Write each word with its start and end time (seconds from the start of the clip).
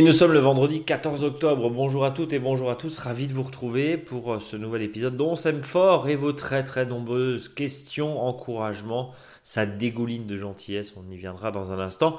Et 0.00 0.02
nous 0.02 0.14
sommes 0.14 0.32
le 0.32 0.38
vendredi 0.38 0.82
14 0.82 1.24
octobre. 1.24 1.68
Bonjour 1.68 2.06
à 2.06 2.10
toutes 2.10 2.32
et 2.32 2.38
bonjour 2.38 2.70
à 2.70 2.74
tous. 2.74 2.96
Ravi 2.96 3.26
de 3.26 3.34
vous 3.34 3.42
retrouver 3.42 3.98
pour 3.98 4.32
euh, 4.32 4.40
ce 4.40 4.56
nouvel 4.56 4.80
épisode 4.80 5.14
dont 5.14 5.32
on 5.32 5.36
s'aime 5.36 5.62
fort 5.62 6.08
et 6.08 6.16
vos 6.16 6.32
très 6.32 6.64
très 6.64 6.86
nombreuses 6.86 7.50
questions, 7.50 8.18
encouragements. 8.18 9.12
Ça 9.44 9.66
dégouline 9.66 10.26
de 10.26 10.38
gentillesse. 10.38 10.94
On 10.96 11.06
y 11.12 11.18
viendra 11.18 11.50
dans 11.50 11.70
un 11.70 11.78
instant. 11.78 12.18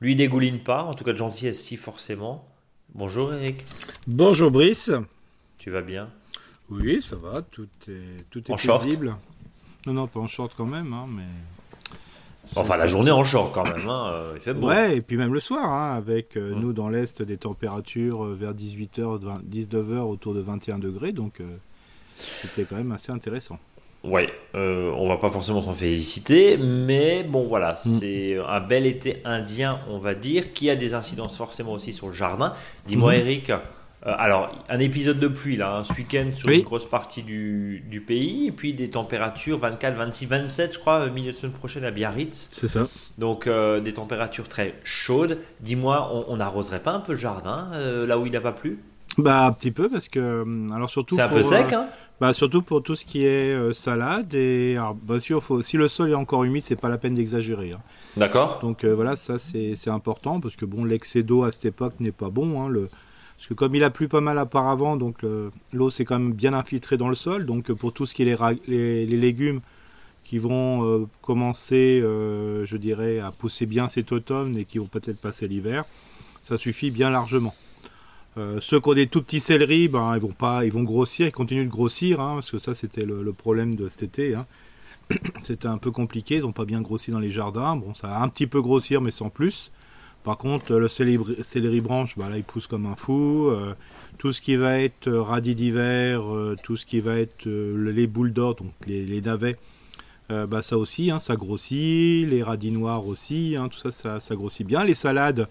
Lui 0.00 0.14
dégouline 0.14 0.60
pas, 0.60 0.84
en 0.84 0.94
tout 0.94 1.02
cas 1.02 1.14
de 1.14 1.18
gentillesse 1.18 1.60
si 1.60 1.76
forcément. 1.76 2.46
Bonjour 2.94 3.34
Eric. 3.34 3.64
Bonjour 4.06 4.52
Brice. 4.52 4.92
Tu 5.58 5.70
vas 5.70 5.82
bien? 5.82 6.08
Oui, 6.70 7.02
ça 7.02 7.16
va. 7.16 7.42
Tout 7.42 7.66
est, 7.88 8.30
tout 8.30 8.38
est 8.48 8.54
En 8.54 8.56
short? 8.56 8.86
Non, 9.84 9.92
non, 9.94 10.06
pas 10.06 10.20
en 10.20 10.28
short 10.28 10.52
quand 10.56 10.68
même, 10.68 10.92
hein, 10.92 11.06
mais. 11.08 11.26
Enfin, 12.54 12.76
la 12.76 12.86
journée 12.86 13.10
en 13.10 13.24
short 13.24 13.52
quand 13.52 13.64
même. 13.64 13.88
Hein. 13.88 14.06
euh, 14.10 14.32
Il 14.36 14.40
fait 14.40 14.54
beau. 14.54 14.68
Ouais, 14.68 14.96
et 14.96 15.00
puis 15.00 15.16
même 15.16 15.34
le 15.34 15.40
soir, 15.40 15.64
hein, 15.72 15.94
avec 15.96 16.36
euh, 16.36 16.54
Mm. 16.54 16.60
nous 16.60 16.72
dans 16.72 16.88
l'Est 16.88 17.22
des 17.22 17.36
températures 17.36 18.24
euh, 18.24 18.36
vers 18.38 18.54
18h, 18.54 19.18
19h 19.50 19.98
autour 20.00 20.34
de 20.34 20.40
21 20.40 20.78
degrés, 20.78 21.12
donc 21.12 21.40
euh, 21.40 21.44
c'était 22.18 22.64
quand 22.64 22.76
même 22.76 22.92
assez 22.92 23.10
intéressant. 23.12 23.58
Ouais, 24.04 24.28
on 24.54 25.08
va 25.08 25.16
pas 25.16 25.30
forcément 25.30 25.60
s'en 25.62 25.72
féliciter, 25.72 26.58
mais 26.58 27.24
bon 27.24 27.48
voilà, 27.48 27.74
c'est 27.74 28.38
un 28.46 28.60
bel 28.60 28.86
été 28.86 29.20
indien, 29.24 29.80
on 29.90 29.98
va 29.98 30.14
dire, 30.14 30.52
qui 30.52 30.70
a 30.70 30.76
des 30.76 30.94
incidences 30.94 31.36
forcément 31.36 31.72
aussi 31.72 31.92
sur 31.92 32.06
le 32.06 32.12
jardin. 32.12 32.52
Dis-moi 32.86 33.14
Mhm. 33.14 33.18
Eric, 33.18 33.52
alors 34.18 34.50
un 34.68 34.78
épisode 34.78 35.18
de 35.18 35.28
pluie 35.28 35.56
là, 35.56 35.78
hein, 35.78 35.84
ce 35.84 35.92
week-end 35.94 36.30
sur 36.34 36.48
Oui. 36.48 36.58
une 36.58 36.64
grosse 36.64 36.88
partie 36.88 37.22
du, 37.22 37.84
du 37.90 38.00
pays, 38.00 38.46
et 38.48 38.52
puis 38.52 38.72
des 38.72 38.88
températures 38.90 39.58
24, 39.58 39.96
26, 39.96 40.26
27 40.26 40.74
je 40.74 40.78
crois, 40.78 41.00
euh, 41.06 41.10
milieu 41.10 41.32
de 41.32 41.36
semaine 41.36 41.52
prochaine 41.52 41.84
à 41.84 41.90
Biarritz, 41.90 42.48
C'est 42.52 42.68
ça. 42.68 42.86
donc 43.18 43.46
euh, 43.46 43.80
des 43.80 43.92
températures 43.94 44.48
très 44.48 44.72
chaudes. 44.84 45.38
Dis-moi, 45.60 46.24
on, 46.28 46.36
n'arroserait 46.36 46.80
pas 46.80 46.92
un 46.92 47.00
peu 47.00 47.12
le 47.12 47.18
jardin 47.18 47.68
euh, 47.74 48.06
là 48.06 48.18
où 48.18 48.26
il 48.26 48.32
n'a 48.32 48.40
pas 48.40 48.52
plu? 48.52 48.78
Bah 49.18 49.46
un 49.46 49.52
petit 49.52 49.70
peu 49.70 49.88
parce 49.88 50.08
que 50.08 50.18
euh, 50.20 50.70
alors 50.74 50.90
surtout 50.90 51.16
C'est 51.16 51.22
un 51.22 51.28
peu 51.28 51.42
sec, 51.42 51.72
euh, 51.72 51.76
hein? 51.76 51.86
bah 52.20 52.32
surtout 52.34 52.60
pour 52.62 52.82
tout 52.82 52.94
ce 52.94 53.04
qui 53.06 53.24
est 53.24 53.52
euh, 53.54 53.72
salade 53.72 54.34
et 54.34 54.76
alors, 54.76 54.94
bien 54.94 55.20
sûr 55.20 55.42
faut 55.42 55.62
si 55.62 55.76
le 55.78 55.88
sol 55.88 56.10
est 56.10 56.14
encore 56.14 56.44
humide 56.44 56.62
c'est 56.64 56.76
pas 56.76 56.88
la 56.90 56.98
peine 56.98 57.14
d'exagérer. 57.14 57.72
hein. 57.72 57.80
D'accord 58.16 58.58
Donc 58.60 58.84
euh, 58.84 58.94
voilà, 58.94 59.16
ça 59.16 59.38
c'est 59.38 59.74
c'est 59.74 59.90
important 59.90 60.38
parce 60.40 60.54
que 60.56 60.64
bon, 60.66 60.84
l'excès 60.84 61.22
d'eau 61.22 61.44
à 61.44 61.50
cette 61.52 61.64
époque 61.64 61.94
n'est 61.98 62.12
pas 62.12 62.28
bon. 62.30 62.62
hein, 62.62 62.68
le... 62.68 62.88
Parce 63.36 63.48
que 63.48 63.54
comme 63.54 63.74
il 63.74 63.84
a 63.84 63.90
plu 63.90 64.08
pas 64.08 64.20
mal 64.20 64.38
auparavant, 64.38 64.96
donc 64.96 65.22
le- 65.22 65.50
l'eau 65.72 65.90
s'est 65.90 66.04
quand 66.04 66.18
même 66.18 66.32
bien 66.32 66.54
infiltrée 66.54 66.96
dans 66.96 67.08
le 67.08 67.14
sol. 67.14 67.44
Donc 67.46 67.70
euh, 67.70 67.74
pour 67.74 67.92
tout 67.92 68.06
ce 68.06 68.14
qui 68.14 68.22
est 68.22 68.38
les, 68.66 69.06
légumes 69.06 69.60
qui 70.24 70.38
vont 70.38 70.84
euh, 70.84 71.06
commencer, 71.22 72.00
euh, 72.02 72.64
je 72.66 72.76
dirais, 72.76 73.20
à 73.20 73.30
pousser 73.30 73.66
bien 73.66 73.88
cet 73.88 74.10
automne 74.12 74.56
et 74.56 74.64
qui 74.64 74.78
vont 74.78 74.86
peut-être 74.86 75.20
passer 75.20 75.46
l'hiver, 75.48 75.84
ça 76.42 76.56
suffit 76.58 76.90
bien 76.90 77.10
largement. 77.10 77.54
Ceux 78.60 78.80
qui 78.80 78.88
ont 78.90 78.92
des 78.92 79.06
tout 79.06 79.22
petits 79.22 79.40
céleris, 79.40 79.88
ben, 79.88 80.12
ils 80.14 80.20
vont 80.20 80.28
pas, 80.28 80.66
ils 80.66 80.70
vont 80.70 80.82
grossir, 80.82 81.26
ils 81.26 81.32
continuent 81.32 81.64
de 81.64 81.70
grossir, 81.70 82.20
hein, 82.20 82.34
parce 82.34 82.50
que 82.50 82.58
ça 82.58 82.74
c'était 82.74 83.06
le, 83.06 83.32
problème 83.32 83.74
de 83.76 83.88
cet 83.88 84.02
été. 84.02 84.34
hein. 84.34 84.46
C'était 85.42 85.68
un 85.68 85.78
peu 85.78 85.90
compliqué, 85.90 86.36
ils 86.36 86.42
n'ont 86.42 86.52
pas 86.52 86.64
bien 86.64 86.80
grossi 86.80 87.10
dans 87.10 87.18
les 87.18 87.30
jardins. 87.30 87.76
Bon, 87.76 87.94
ça 87.94 88.08
va 88.08 88.20
un 88.22 88.28
petit 88.28 88.46
peu 88.46 88.60
grossir, 88.60 89.00
mais 89.00 89.10
sans 89.10 89.30
plus. 89.30 89.70
Par 90.26 90.36
contre, 90.38 90.74
le 90.74 90.88
céleri, 90.88 91.36
céleri 91.42 91.80
branche, 91.80 92.18
bah 92.18 92.28
là, 92.28 92.36
il 92.36 92.42
pousse 92.42 92.66
comme 92.66 92.84
un 92.86 92.96
fou. 92.96 93.48
Euh, 93.48 93.74
tout 94.18 94.32
ce 94.32 94.40
qui 94.40 94.56
va 94.56 94.78
être 94.80 95.06
euh, 95.06 95.22
radis 95.22 95.54
d'hiver, 95.54 96.20
euh, 96.34 96.56
tout 96.64 96.76
ce 96.76 96.84
qui 96.84 96.98
va 97.00 97.18
être 97.18 97.46
euh, 97.46 97.92
les 97.92 98.06
boules 98.08 98.32
d'or, 98.32 98.56
donc 98.56 98.72
les, 98.88 99.06
les 99.06 99.20
navets, 99.20 99.56
euh, 100.32 100.46
bah 100.48 100.62
ça 100.62 100.78
aussi, 100.78 101.12
hein, 101.12 101.20
ça 101.20 101.36
grossit. 101.36 102.28
Les 102.28 102.42
radis 102.42 102.72
noirs 102.72 103.06
aussi, 103.06 103.54
hein, 103.56 103.68
tout 103.68 103.78
ça, 103.78 103.92
ça, 103.92 104.18
ça 104.18 104.34
grossit 104.34 104.66
bien. 104.66 104.82
Les 104.84 104.94
salades, 104.96 105.46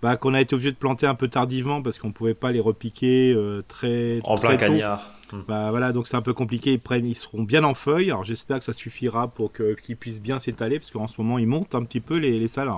bah, 0.00 0.16
qu'on 0.16 0.32
a 0.32 0.40
été 0.40 0.54
obligé 0.54 0.70
de 0.70 0.76
planter 0.76 1.06
un 1.06 1.14
peu 1.14 1.28
tardivement 1.28 1.82
parce 1.82 1.98
qu'on 1.98 2.12
pouvait 2.12 2.32
pas 2.34 2.50
les 2.50 2.60
repiquer 2.60 3.34
euh, 3.36 3.62
très, 3.68 4.20
En 4.24 4.36
très 4.36 4.48
plein 4.48 4.56
tôt. 4.56 4.72
cagnard. 4.72 5.12
Hmm. 5.32 5.40
Bah 5.48 5.70
voilà, 5.70 5.92
donc 5.92 6.06
c'est 6.06 6.16
un 6.16 6.22
peu 6.22 6.32
compliqué. 6.32 6.72
Ils, 6.72 6.80
prennent, 6.80 7.04
ils 7.06 7.14
seront 7.14 7.42
bien 7.42 7.62
en 7.64 7.74
feuilles. 7.74 8.10
Alors 8.10 8.24
j'espère 8.24 8.58
que 8.60 8.64
ça 8.64 8.72
suffira 8.72 9.28
pour 9.28 9.52
qu'ils 9.52 9.96
puissent 9.98 10.22
bien 10.22 10.38
s'étaler, 10.38 10.78
parce 10.78 10.90
qu'en 10.90 11.08
ce 11.08 11.20
moment 11.20 11.36
ils 11.38 11.46
montent 11.46 11.74
un 11.74 11.84
petit 11.84 12.00
peu 12.00 12.16
les, 12.16 12.38
les 12.38 12.48
salades. 12.48 12.76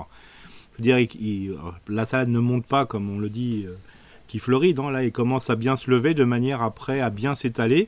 Je 0.77 0.83
veux 0.83 0.83
dire, 0.83 0.99
ils- 0.99 1.51
euh, 1.51 1.55
la 1.87 2.05
salade 2.05 2.29
ne 2.29 2.39
monte 2.39 2.65
pas 2.65 2.85
comme 2.85 3.09
on 3.09 3.19
le 3.19 3.29
dit, 3.29 3.63
euh, 3.67 3.73
qui 4.27 4.39
fleurit. 4.39 4.73
Non, 4.73 4.89
là, 4.89 5.03
il 5.03 5.11
commence 5.11 5.49
à 5.49 5.55
bien 5.55 5.75
se 5.77 5.89
lever 5.89 6.13
de 6.13 6.23
manière 6.23 6.61
après 6.61 6.99
à 7.01 7.09
bien 7.09 7.33
s'étaler. 7.35 7.87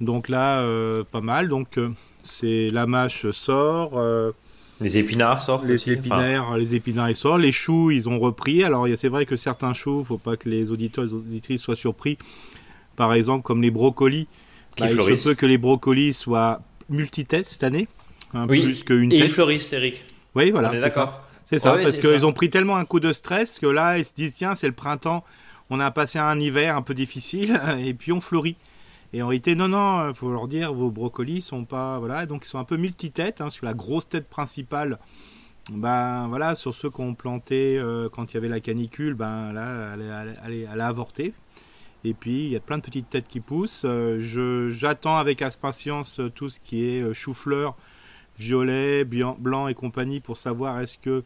Donc 0.00 0.28
là, 0.28 0.60
euh, 0.60 1.04
pas 1.10 1.20
mal. 1.20 1.48
Donc 1.48 1.78
c'est 2.22 2.70
la 2.70 2.86
mâche 2.86 3.28
sort. 3.30 4.00
Les 4.80 4.98
épinards 4.98 5.40
sortent 5.42 5.64
les 5.66 5.74
aussi, 5.74 5.90
enfin, 5.92 6.00
épinards, 6.00 6.58
les 6.58 6.74
épinards 6.74 7.10
ils 7.10 7.16
sortent. 7.16 7.40
Les 7.40 7.52
choux, 7.52 7.90
ils 7.92 8.08
ont 8.08 8.18
repris. 8.18 8.64
Alors, 8.64 8.88
il 8.88 8.96
c'est 8.98 9.08
vrai 9.08 9.26
que 9.26 9.36
certains 9.36 9.72
choux, 9.74 10.02
faut 10.04 10.18
pas 10.18 10.36
que 10.36 10.48
les 10.48 10.70
auditeurs 10.72 11.04
et 11.04 11.06
les 11.08 11.12
auditrices 11.14 11.60
soient 11.60 11.76
surpris. 11.76 12.18
Par 12.96 13.14
exemple, 13.14 13.42
comme 13.44 13.62
les 13.62 13.70
brocolis, 13.70 14.26
Qui 14.76 14.82
bah, 14.84 14.90
il 14.90 14.94
fleurissent. 14.94 15.22
se 15.22 15.28
peut 15.30 15.34
que 15.36 15.46
les 15.46 15.58
brocolis 15.58 16.14
soient 16.14 16.60
multitêtes 16.88 17.46
cette 17.46 17.62
année, 17.62 17.86
hein, 18.34 18.46
Oui, 18.48 18.62
plus 18.62 18.82
qu'une 18.82 19.12
Et 19.12 19.18
ils 19.18 19.28
fleurissent, 19.28 19.72
Eric. 19.72 20.04
Oui, 20.34 20.50
voilà. 20.50 20.70
On 20.70 20.74
est 20.74 20.80
d'accord. 20.80 21.22
C'est 21.52 21.58
ça, 21.58 21.74
Ouais, 21.74 21.82
parce 21.82 21.98
qu'ils 21.98 22.24
ont 22.26 22.32
pris 22.32 22.50
tellement 22.50 22.76
un 22.76 22.84
coup 22.84 23.00
de 23.00 23.12
stress 23.12 23.58
que 23.58 23.66
là, 23.66 23.98
ils 23.98 24.04
se 24.04 24.14
disent 24.14 24.34
tiens, 24.34 24.54
c'est 24.54 24.66
le 24.66 24.72
printemps, 24.72 25.24
on 25.70 25.80
a 25.80 25.90
passé 25.90 26.18
un 26.18 26.38
hiver 26.40 26.76
un 26.76 26.82
peu 26.82 26.94
difficile, 26.94 27.60
et 27.78 27.94
puis 27.94 28.12
on 28.12 28.20
fleurit. 28.20 28.56
Et 29.12 29.22
en 29.22 29.28
réalité, 29.28 29.54
non, 29.54 29.68
non, 29.68 30.08
il 30.08 30.14
faut 30.14 30.30
leur 30.32 30.48
dire, 30.48 30.72
vos 30.72 30.90
brocolis 30.90 31.42
sont 31.42 31.64
pas. 31.66 31.98
Voilà, 31.98 32.24
donc 32.24 32.44
ils 32.46 32.48
sont 32.48 32.58
un 32.58 32.64
peu 32.64 32.78
multitêtes, 32.78 33.42
hein, 33.42 33.50
sur 33.50 33.66
la 33.66 33.74
grosse 33.74 34.08
tête 34.08 34.28
principale. 34.28 34.98
Ben 35.70 36.26
voilà, 36.28 36.56
sur 36.56 36.74
ceux 36.74 36.90
qu'on 36.90 37.14
planté 37.14 37.78
euh, 37.78 38.08
quand 38.10 38.32
il 38.32 38.34
y 38.34 38.36
avait 38.38 38.48
la 38.48 38.60
canicule, 38.60 39.14
ben 39.14 39.52
là, 39.52 39.92
elle, 39.94 40.00
elle- 40.02 40.38
elle 40.44 40.52
est- 40.54 40.66
elle 40.72 40.80
a 40.80 40.86
avorté. 40.88 41.34
Et 42.04 42.14
puis, 42.14 42.46
il 42.46 42.50
y 42.50 42.56
a 42.56 42.60
plein 42.60 42.78
de 42.78 42.82
petites 42.82 43.10
têtes 43.10 43.28
qui 43.28 43.40
poussent. 43.40 43.82
Euh, 43.84 44.68
J'attends 44.70 45.18
avec 45.18 45.42
impatience 45.42 46.18
euh, 46.18 46.30
tout 46.30 46.48
ce 46.48 46.58
qui 46.58 46.84
est 46.84 47.02
euh, 47.02 47.12
chou-fleur, 47.12 47.76
violet, 48.38 49.04
blanc, 49.04 49.68
et 49.68 49.74
compagnie 49.74 50.20
pour 50.20 50.36
savoir 50.36 50.80
est-ce 50.80 50.98
que 50.98 51.22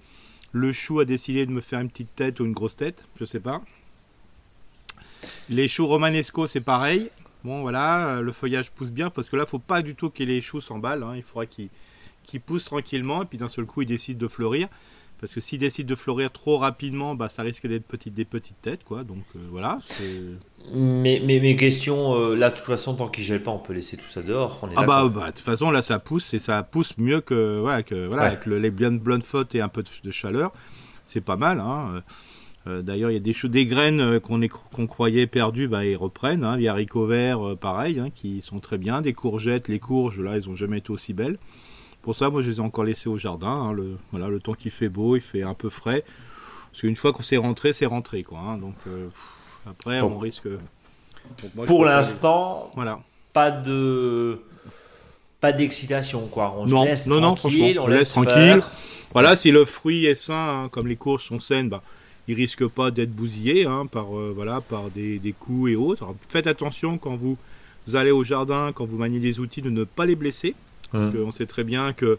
le 0.53 0.73
chou 0.73 1.01
a 1.01 1.05
décidé 1.05 1.47
de 1.47 1.51
me 1.53 1.61
faire 1.61 1.81
une 1.81 1.91
petite 1.91 2.15
tête 2.15 2.41
ou 2.41 2.45
une 2.45 2.53
grosse 2.53 2.77
tête. 2.77 3.07
Je 3.19 3.25
sais 3.25 3.41
pas. 3.41 3.63
Les 5.49 5.69
choux 5.69 5.87
romanesco, 5.87 6.47
c'est 6.47 6.61
pareil. 6.61 7.11
Bon, 7.45 7.61
voilà, 7.63 8.21
le 8.21 8.33
feuillage 8.33 8.71
pousse 8.71 8.91
bien 8.91 9.11
parce 9.11 9.29
que 9.31 9.37
là, 9.37 9.47
faut 9.47 9.59
pas 9.59 9.83
du 9.83 9.95
tout 9.95 10.11
que 10.11 10.23
les 10.23 10.41
choux 10.41 10.61
s'emballent. 10.61 11.03
hein. 11.03 11.15
Il 11.17 11.23
faudra 11.23 11.47
qu'ils 11.47 12.41
poussent 12.45 12.65
tranquillement 12.65 13.23
et 13.23 13.27
puis 13.27 13.39
d'un 13.39 13.49
seul 13.49 13.67
coup, 13.67 13.83
ils 13.83 13.87
décident 13.87 14.19
de 14.19 14.29
fleurir. 14.29 14.69
Parce 15.21 15.33
que 15.33 15.41
s'ils 15.41 15.59
décident 15.59 15.89
de 15.89 15.95
fleurir 15.95 16.31
trop 16.31 16.59
rapidement, 16.59 17.15
bah, 17.15 17.29
ça 17.29 17.43
risque 17.43 17.67
d'être 17.67 18.09
des 18.11 18.25
petites 18.25 18.61
têtes, 18.61 18.85
quoi. 18.85 19.03
Donc 19.03 19.25
euh, 19.35 19.39
voilà. 19.51 19.79
Mais, 20.73 21.23
mais 21.25 21.39
mes 21.41 21.55
questions, 21.57 22.15
euh, 22.15 22.35
là, 22.35 22.51
de 22.51 22.57
toute 22.57 22.65
façon, 22.65 22.95
tant 22.97 23.09
qu'ils 23.09 23.25
gèlent 23.25 23.43
pas, 23.43 23.51
on 23.53 23.59
peut 23.59 23.73
laisser 23.73 23.97
tout 23.97 24.09
ça 24.09 24.23
dehors. 24.23 24.59
On 24.63 24.69
est 24.69 24.75
Ah 24.77 24.85
bah, 24.85 25.09
bah, 25.09 25.27
de 25.27 25.31
toute 25.33 25.41
façon 25.45 25.71
là 25.71 25.83
ça 25.83 25.99
pousse 25.99 26.35
et 26.35 26.39
ça 26.39 26.63
pousse 26.63 26.97
mieux 26.99 27.21
que 27.21 27.59
voilà 27.61 27.83
que 27.83 28.07
voilà 28.07 28.23
Ouais. 28.23 28.29
avec 28.29 28.47
le, 28.47 28.59
les 28.59 28.71
blondes 28.71 28.99
blondes 29.01 29.23
fautes 29.23 29.55
et 29.55 29.61
un 29.61 29.69
peu 29.69 29.83
de, 29.83 29.89
de 30.03 30.11
chaleur 30.11 30.53
c'est 31.05 31.21
pas 31.21 31.37
mal 31.37 31.61
hein. 31.61 31.89
Euh, 31.95 32.01
euh, 32.69 32.83
D'ailleurs 32.83 33.11
il 33.11 33.15
y 33.15 33.17
a 33.17 33.21
des 33.21 33.35
des 33.49 33.67
graines 33.67 34.01
euh, 34.01 34.19
qu'on 34.21 34.41
qu'on 34.49 34.87
croyait 34.89 35.27
perdues 35.29 35.69
bah 35.69 35.85
ils 35.85 35.95
reprennent 35.97 36.43
hein. 36.43 36.57
les 36.57 36.67
haricots 36.67 37.07
verts 37.07 37.47
euh, 37.51 37.55
pareil 37.55 38.01
hein, 38.01 38.09
qui 38.11 38.41
sont 38.41 38.59
très 38.59 38.77
bien 38.79 39.03
des 39.03 39.13
courgettes 39.13 39.69
les 39.69 39.79
courges 39.79 40.21
là 40.21 40.37
ils 40.37 40.51
ont 40.51 40.57
jamais 40.57 40.79
été 40.79 40.91
aussi 40.91 41.13
belles 41.13 41.39
pour 42.03 42.17
ça 42.17 42.29
moi 42.29 42.43
je 42.43 42.51
les 42.51 42.57
ai 42.57 42.61
encore 42.61 42.83
laissées 42.85 43.09
au 43.09 43.19
jardin 43.19 43.49
hein. 43.49 43.73
le 43.73 43.97
voilà 44.11 44.29
le 44.29 44.41
temps 44.41 44.55
qui 44.55 44.71
fait 44.71 44.89
beau 44.89 45.15
il 45.15 45.21
fait 45.23 45.43
un 45.43 45.55
peu 45.55 45.69
frais 45.69 46.03
parce 46.73 46.81
qu'une 46.81 46.97
fois 46.97 47.13
qu'on 47.13 47.23
s'est 47.23 47.37
rentré 47.37 47.73
c'est 47.73 47.87
rentré 47.87 48.25
quoi 48.25 48.41
hein. 48.41 48.59
donc 48.59 48.75
euh, 48.89 49.07
pff, 49.07 49.17
après 49.69 50.01
Bon. 50.01 50.13
on 50.15 50.19
risque 50.19 50.47
moi, 51.55 51.67
Pour 51.67 51.85
les- 51.85 51.91
l'instant, 51.91 52.71
voilà 52.75 53.01
pas 53.33 53.51
de. 53.51 54.41
Pas 55.41 55.53
d'excitation, 55.53 56.27
quoi. 56.29 56.55
On 56.57 56.67
Non, 56.67 56.85
se 56.85 56.89
laisse 56.89 57.07
non, 57.07 57.35
tranquille, 57.35 57.79
on 57.79 57.85
on 57.85 57.87
laisse 57.89 57.99
laisse 57.99 58.09
tranquille. 58.11 58.33
faire. 58.33 58.71
Voilà, 59.13 59.37
si 59.37 59.51
le 59.51 59.65
fruit 59.67 60.07
est 60.07 60.15
sain, 60.15 60.65
hein, 60.65 60.69
comme 60.71 60.87
les 60.89 60.97
courges 60.97 61.25
sont 61.25 61.39
saines, 61.39 61.69
bah, 61.69 61.83
il 62.29 62.35
risque 62.35 62.67
pas 62.67 62.91
d'être 62.91 63.13
bousillé 63.13 63.67
hein, 63.67 63.85
par, 63.87 64.17
euh, 64.17 64.33
voilà, 64.35 64.61
par 64.63 64.89
des, 64.91 65.19
des 65.19 65.33
coups 65.33 65.73
et 65.73 65.77
autres. 65.77 66.03
Alors, 66.05 66.17
faites 66.29 66.47
attention 66.47 66.97
quand 66.97 67.17
vous 67.17 67.37
allez 67.93 68.11
au 68.11 68.25
jardin, 68.25 68.73
quand 68.75 68.87
vous 68.87 68.97
maniez 68.97 69.21
des 69.21 69.39
outils, 69.39 69.61
de 69.63 69.71
ne 69.71 69.85
pas 69.85 70.07
les 70.07 70.17
blesser. 70.17 70.55
Parce 70.93 71.05
Hum. 71.05 71.13
qu'on 71.25 71.31
sait 71.33 71.47
très 71.47 71.65
bien 71.65 71.93
que 71.93 72.19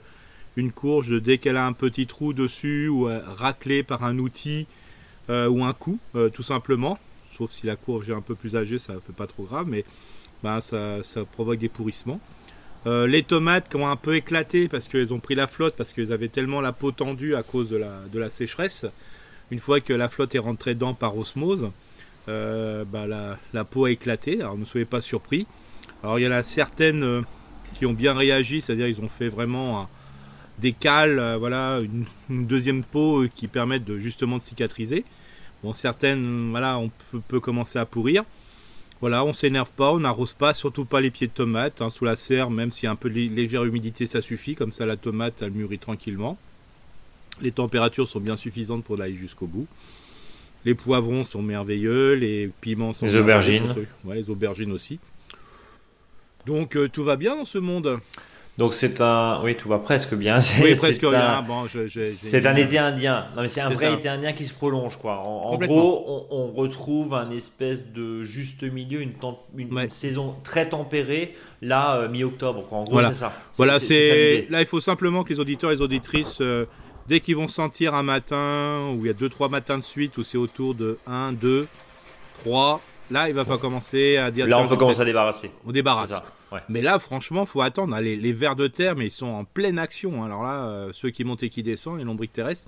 une 0.56 0.72
courge, 0.72 1.20
dès 1.22 1.38
qu'elle 1.40 1.58
a 1.58 1.66
un 1.66 1.74
petit 1.74 2.06
trou 2.06 2.34
dessus 2.34 2.88
ou 2.88 3.08
raclée 3.38 3.82
par 3.84 4.04
un 4.04 4.18
outil 4.20 4.68
euh, 5.30 5.48
ou 5.50 5.64
un 5.66 5.74
coup, 5.74 5.98
euh, 6.16 6.30
tout 6.30 6.44
simplement, 6.44 6.98
sauf 7.38 7.52
si 7.52 7.66
la 7.66 7.76
courge 7.76 8.10
est 8.10 8.14
un 8.14 8.22
peu 8.22 8.36
plus 8.36 8.56
âgée, 8.56 8.80
ça 8.80 8.94
ne 8.94 9.00
fait 9.00 9.14
pas 9.14 9.28
trop 9.28 9.44
grave, 9.44 9.68
mais 9.70 9.86
bah, 10.44 10.60
ça, 10.62 11.02
provoque 11.32 11.60
des 11.60 11.70
pourrissements. 11.70 12.20
Euh, 12.86 13.08
les 13.08 13.24
tomates 13.24 13.70
qui 13.70 13.76
ont 13.76 13.88
un 13.88 13.96
peu 13.96 14.16
éclaté 14.16 14.68
parce 14.68 14.88
qu'elles 14.88 15.14
ont 15.14 15.20
pris 15.20 15.36
la 15.36 15.48
flotte, 15.48 15.76
parce 15.76 15.94
qu'elles 15.94 16.14
avaient 16.14 16.30
tellement 16.30 16.62
la 16.62 16.72
peau 16.72 16.92
tendue 16.92 17.36
à 17.36 17.44
cause 17.44 17.70
de 17.70 17.78
la, 18.20 18.30
sécheresse. 18.30 18.86
Une 19.52 19.60
fois 19.60 19.80
que 19.80 19.94
la 19.94 20.10
flotte 20.10 20.36
est 20.36 20.40
rentrée 20.40 20.74
dedans 20.74 20.94
par 20.94 21.18
osmose, 21.18 21.70
euh, 22.30 22.86
bah, 22.86 23.06
la, 23.08 23.64
peau 23.66 23.86
a 23.86 23.92
éclaté. 23.92 24.42
Alors 24.42 24.58
ne 24.58 24.66
soyez 24.66 24.86
pas 24.86 25.02
surpris. 25.02 25.48
Alors 26.04 26.20
il 26.20 26.24
y 26.24 26.28
en 26.28 26.32
a 26.32 26.44
certaines 26.44 27.04
euh, 27.04 27.22
qui 27.74 27.86
ont 27.86 27.94
bien 27.94 28.14
réagi, 28.14 28.62
c'est-à-dire 28.62 28.88
ils 28.88 29.02
ont 29.02 29.10
fait 29.10 29.28
vraiment 29.28 29.90
des 30.60 30.72
cales, 30.72 31.36
voilà, 31.38 31.80
une, 32.30 32.48
deuxième 32.48 32.84
peau 32.84 33.26
qui 33.36 33.48
permettent 33.48 33.86
de 33.86 34.00
justement 34.00 34.38
de 34.38 34.42
cicatriser. 34.42 35.06
Bon, 35.64 35.74
certaines, 35.74 36.52
voilà, 36.52 36.78
on 36.78 36.92
peut, 37.28 37.40
commencer 37.40 37.80
à 37.80 37.86
pourrir. 37.86 38.24
Voilà, 39.02 39.24
on 39.24 39.34
s'énerve 39.34 39.72
pas, 39.72 39.92
on 39.92 40.00
n'arrose 40.00 40.34
pas, 40.34 40.54
surtout 40.54 40.86
pas 40.86 41.02
les 41.02 41.12
pieds 41.12 41.28
de 41.28 41.32
tomate. 41.32 41.82
Hein, 41.82 41.90
sous 41.90 42.06
la 42.06 42.16
serre, 42.16 42.50
même 42.50 42.72
s'il 42.72 42.86
y 42.86 42.88
a 42.88 42.92
un 42.92 42.96
peu 42.96 43.10
de 43.10 43.16
légère 43.16 43.64
humidité, 43.64 44.08
ça 44.08 44.22
suffit. 44.22 44.56
Comme 44.56 44.72
ça, 44.72 44.86
la 44.86 44.98
tomate, 44.98 45.42
elle 45.42 45.52
mûrit 45.52 45.80
tranquillement. 45.80 46.38
Les 47.42 47.52
températures 47.52 48.08
sont 48.08 48.20
bien 48.20 48.38
suffisantes 48.38 48.84
pour 48.84 49.00
aller 49.02 49.16
jusqu'au 49.16 49.48
bout. 49.48 49.68
Les 50.66 50.74
poivrons 50.74 51.24
sont 51.24 51.42
merveilleux, 51.42 52.16
les 52.16 52.50
piments 52.62 52.94
sont 52.94 53.06
Les 53.06 53.16
aubergines. 53.16 53.74
Ouais, 54.04 54.16
les 54.16 54.30
aubergines 54.30 54.72
aussi. 54.72 55.00
Donc 56.46 56.76
euh, 56.76 56.88
tout 56.88 57.04
va 57.04 57.16
bien 57.16 57.36
dans 57.36 57.46
ce 57.46 57.58
monde. 57.58 58.00
Donc 58.58 58.74
c'est 58.74 59.02
un, 59.02 59.40
oui, 59.44 59.56
tout 59.56 59.70
va 59.70 59.78
presque 59.78 60.16
bien. 60.16 60.40
Oui, 60.64 60.74
presque 60.76 61.04
rien. 61.04 61.46
c'est 62.12 62.46
un 62.48 62.56
été 62.56 62.80
indien. 62.80 63.28
Non, 63.36 63.44
mais 63.44 63.48
c'est 63.50 63.62
un 63.62 63.70
vrai 63.70 63.94
été 63.94 64.10
indien 64.10 64.34
qui 64.34 64.46
se 64.46 64.54
prolonge, 64.54 64.98
quoi. 64.98 65.20
En, 65.20 65.58
gros, 65.58 66.28
on, 66.32 66.52
retrouve 66.52 67.14
un 67.14 67.30
espèce 67.30 67.92
de 67.92 68.24
juste 68.24 68.64
milieu, 68.64 69.02
une, 69.02 69.14
une, 69.56 69.90
saison 69.92 70.36
très 70.44 70.70
tempérée, 70.70 71.36
là, 71.62 71.98
euh, 71.98 72.10
mi-octobre. 72.10 72.66
En 72.72 72.84
gros, 72.84 73.02
c'est 73.04 73.14
ça. 73.14 73.32
Voilà, 73.58 73.80
c'est 73.80 74.48
là, 74.50 74.62
il 74.62 74.68
faut 74.68 74.82
simplement 74.82 75.24
que 75.24 75.30
les 75.34 75.40
auditeurs 75.40 75.72
et 75.72 75.76
les 75.76 75.82
auditrices, 75.82 76.42
euh, 76.42 76.66
dès 77.08 77.20
qu'ils 77.20 77.36
vont 77.36 77.48
sentir 77.48 77.94
un 77.94 78.04
matin, 78.04 78.92
où 78.96 79.06
il 79.06 79.08
y 79.08 79.12
a 79.12 79.14
deux, 79.14 79.30
trois 79.30 79.50
matins 79.50 79.78
de 79.78 79.84
suite, 79.84 80.18
où 80.18 80.24
c'est 80.24 80.38
autour 80.38 80.74
de 80.74 80.98
1, 81.06 81.34
2, 81.34 81.68
3, 82.44 82.82
là, 83.12 83.30
il 83.30 83.36
va 83.36 83.44
falloir 83.44 83.60
commencer 83.60 84.18
à 84.18 84.32
dire. 84.32 84.48
Là, 84.48 84.60
on 84.60 84.68
peut 84.68 84.76
commencer 84.76 85.02
à 85.02 85.06
débarrasser. 85.06 85.52
On 85.66 85.72
débarrasse. 85.72 86.14
Mais 86.70 86.82
là, 86.82 87.00
franchement, 87.00 87.46
faut 87.46 87.62
attendre. 87.62 87.98
Les, 88.00 88.16
les 88.16 88.34
vers 88.34 88.56
de 88.56 88.68
terre, 88.68 88.96
mais 88.96 89.08
ils 89.08 89.12
sont 89.12 89.28
en 89.28 89.44
pleine 89.44 89.80
action. 89.80 90.24
Hein. 90.24 90.28
Alors 90.28 90.44
là, 90.44 90.68
euh, 90.68 90.90
ceux 90.94 91.10
qui 91.10 91.24
montent 91.24 91.44
et 91.44 91.50
qui 91.50 91.64
descendent, 91.64 92.00
les 92.00 92.04
lombriques 92.04 92.34
terrestres. 92.34 92.68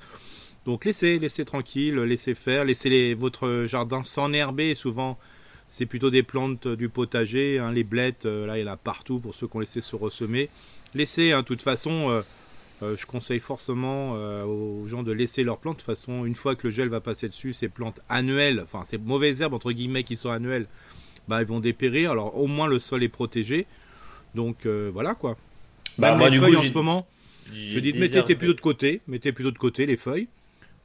Donc 0.66 0.86
laissez, 0.86 1.20
laissez 1.20 1.46
tranquille, 1.46 1.96
laissez 1.96 2.36
faire, 2.36 2.66
laissez 2.66 2.90
les, 2.90 3.14
votre 3.14 3.66
jardin 3.66 4.04
s'enherber. 4.04 4.76
Souvent, 4.76 5.18
c'est 5.68 5.86
plutôt 5.86 6.10
des 6.10 6.24
plantes 6.24 6.68
du 6.68 6.90
potager. 6.90 7.60
Hein. 7.60 7.72
les 7.72 7.84
blettes, 7.84 8.26
euh, 8.26 8.46
là, 8.46 8.58
il 8.58 8.66
y 8.66 8.70
en 8.70 8.72
a 8.72 8.78
partout 8.78 9.20
pour 9.20 9.36
ceux 9.36 9.48
qui 9.48 9.56
ont 9.56 9.62
laissé 9.62 9.82
se 9.82 9.96
ressemer. 9.96 10.50
Laissez, 10.94 11.32
hein, 11.32 11.42
de 11.42 11.46
toute 11.46 11.62
façon, 11.62 12.10
euh, 12.10 12.22
je 12.82 13.06
conseille 13.06 13.40
forcément 13.40 14.14
aux 14.44 14.88
gens 14.88 15.04
de 15.04 15.12
laisser 15.12 15.44
leurs 15.44 15.58
plantes. 15.58 15.78
De 15.78 15.82
toute 15.82 15.86
façon, 15.86 16.26
une 16.26 16.36
fois 16.36 16.56
que 16.56 16.68
le 16.68 16.72
gel 16.72 16.90
va 16.90 17.02
passer 17.02 17.28
dessus, 17.28 17.54
ces 17.54 17.70
plantes 17.70 18.00
annuelles, 18.10 18.62
enfin 18.64 18.84
ces 18.86 18.98
mauvaises 18.98 19.42
herbes 19.42 19.54
entre 19.54 19.72
guillemets 19.72 20.04
qui 20.04 20.16
sont 20.16 20.30
annuelles, 20.30 20.68
bah, 21.28 21.42
ils 21.42 21.48
vont 21.48 21.60
dépérir. 21.60 22.12
Alors 22.12 22.38
au 22.38 22.48
moins 22.48 22.68
le 22.68 22.80
sol 22.80 23.04
est 23.04 23.10
protégé. 23.10 23.66
Donc 24.36 24.66
euh, 24.66 24.90
voilà 24.94 25.16
quoi. 25.16 25.38
Bah, 25.98 26.16
moi, 26.16 26.30
du 26.30 26.40
feuilles 26.40 26.54
coup, 26.54 26.60
en 26.60 26.64
ce 26.64 26.74
moment, 26.74 27.08
je 27.52 27.80
dis 27.80 27.94
mettez 27.94 28.22
les 28.26 28.36
plutôt 28.36 28.54
de 28.54 28.62
côté, 28.62 29.02
mettez 29.08 29.32
plutôt 29.32 29.52
de 29.52 29.58
côté 29.58 29.86
les 29.86 29.98
feuilles. 29.98 30.28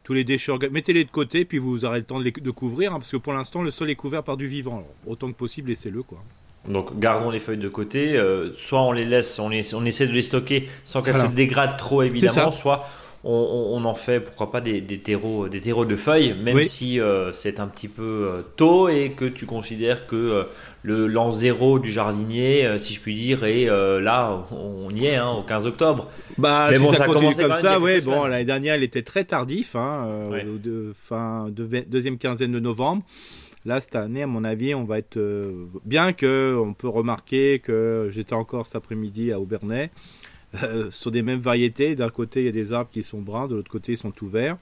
Tous 0.03 0.13
les 0.13 0.25
déchets, 0.25 0.53
mettez-les 0.71 1.05
de 1.05 1.11
côté, 1.11 1.45
puis 1.47 1.59
vous 1.59 1.85
aurez 1.85 2.01
le 2.01 2.05
temps 2.05 2.19
de, 2.19 2.25
les, 2.25 2.31
de 2.31 2.51
couvrir, 2.51 2.93
hein, 2.93 2.99
parce 2.99 3.11
que 3.11 3.17
pour 3.17 3.33
l'instant 3.33 3.63
le 3.63 3.71
sol 3.71 3.89
est 3.89 3.95
couvert 3.95 4.23
par 4.23 4.37
du 4.37 4.47
vivant. 4.47 4.87
autant 5.07 5.29
que 5.29 5.37
possible, 5.37 5.71
laissez-le 5.71 6.03
quoi. 6.03 6.23
Donc 6.69 6.99
gardons 6.99 7.31
les 7.31 7.39
feuilles 7.39 7.59
de 7.59 7.69
côté, 7.69 8.17
euh, 8.17 8.51
soit 8.55 8.83
on 8.83 8.93
les 8.93 9.05
laisse, 9.05 9.39
on, 9.39 9.51
on 9.51 9.85
essaie 9.85 10.07
de 10.07 10.13
les 10.13 10.23
stocker 10.23 10.69
sans 10.85 11.03
qu'elles 11.03 11.17
se 11.17 11.27
dégradent 11.27 11.77
trop 11.77 12.03
évidemment, 12.03 12.53
soit 12.53 12.87
on, 13.27 13.85
en 13.87 13.95
fait 13.95 14.21
pourquoi 14.21 14.51
pas 14.51 14.61
des, 14.61 14.83
terreaux, 14.99 15.49
des 15.49 15.61
terreaux 15.61 15.87
de 15.87 15.97
feuilles, 15.97 16.35
même 16.35 16.65
si 16.65 17.01
euh, 17.01 17.33
c'est 17.33 17.59
un 17.59 17.67
petit 17.67 17.89
peu 17.89 18.03
euh, 18.03 18.43
tôt 18.57 18.89
et 18.89 19.13
que 19.17 19.25
tu 19.25 19.47
considères 19.47 20.07
que 20.07 20.47
le 20.83 21.07
l'an 21.07 21.33
zéro 21.33 21.79
du 21.79 21.91
jardinier, 21.91 22.79
si 22.79 22.95
je 22.95 23.01
puis 23.01 23.15
dire, 23.15 23.45
et 23.45 23.67
là 23.67 24.45
on 24.51 24.89
y 24.91 25.07
est 25.07 25.17
hein, 25.17 25.31
au 25.31 25.43
15 25.43 25.67
octobre. 25.67 26.09
Bah 26.39 26.69
Mais 26.71 26.79
bon, 26.79 26.93
ça, 26.95 27.07
continue 27.07 27.35
comme 27.35 27.57
ça, 27.57 27.79
ouais. 27.79 28.01
Bon, 28.01 28.25
l'année 28.25 28.45
dernière, 28.45 28.75
elle 28.75 28.83
était 28.83 29.03
très 29.03 29.25
tardif, 29.25 29.77
hein, 29.77 30.09
de, 30.63 30.93
fin 30.95 31.49
deuxième 31.51 32.17
quinzaine 32.17 32.53
de 32.53 32.61
novembre. 32.61 33.03
Là, 33.65 33.81
cette 33.81 33.97
année, 33.97 34.23
à 34.23 34.27
mon 34.27 34.45
avis, 34.45 34.75
on 34.75 34.85
va 34.85 34.99
être 34.99 35.19
bien 35.85 36.13
que 36.13 36.57
on 36.63 36.75
peut 36.75 36.89
remarquer 36.89 37.61
que 37.61 38.11
j'étais 38.13 38.35
encore 38.35 38.67
cet 38.67 38.77
après-midi 38.77 39.33
à 39.33 39.41
Aubernais. 39.41 39.91
Euh, 40.63 40.91
sur 40.93 41.11
des 41.11 41.23
mêmes 41.23 41.41
variétés. 41.41 41.97
D'un 41.97 42.11
côté, 42.11 42.41
il 42.41 42.47
y 42.47 42.49
a 42.49 42.53
des 42.53 42.73
arbres 42.73 42.91
qui 42.91 43.03
sont 43.03 43.21
bruns, 43.21 43.49
de 43.49 43.57
l'autre 43.57 43.71
côté, 43.71 43.93
ils 43.93 43.99
sont 43.99 44.13
tout 44.13 44.29
verts. 44.29 44.57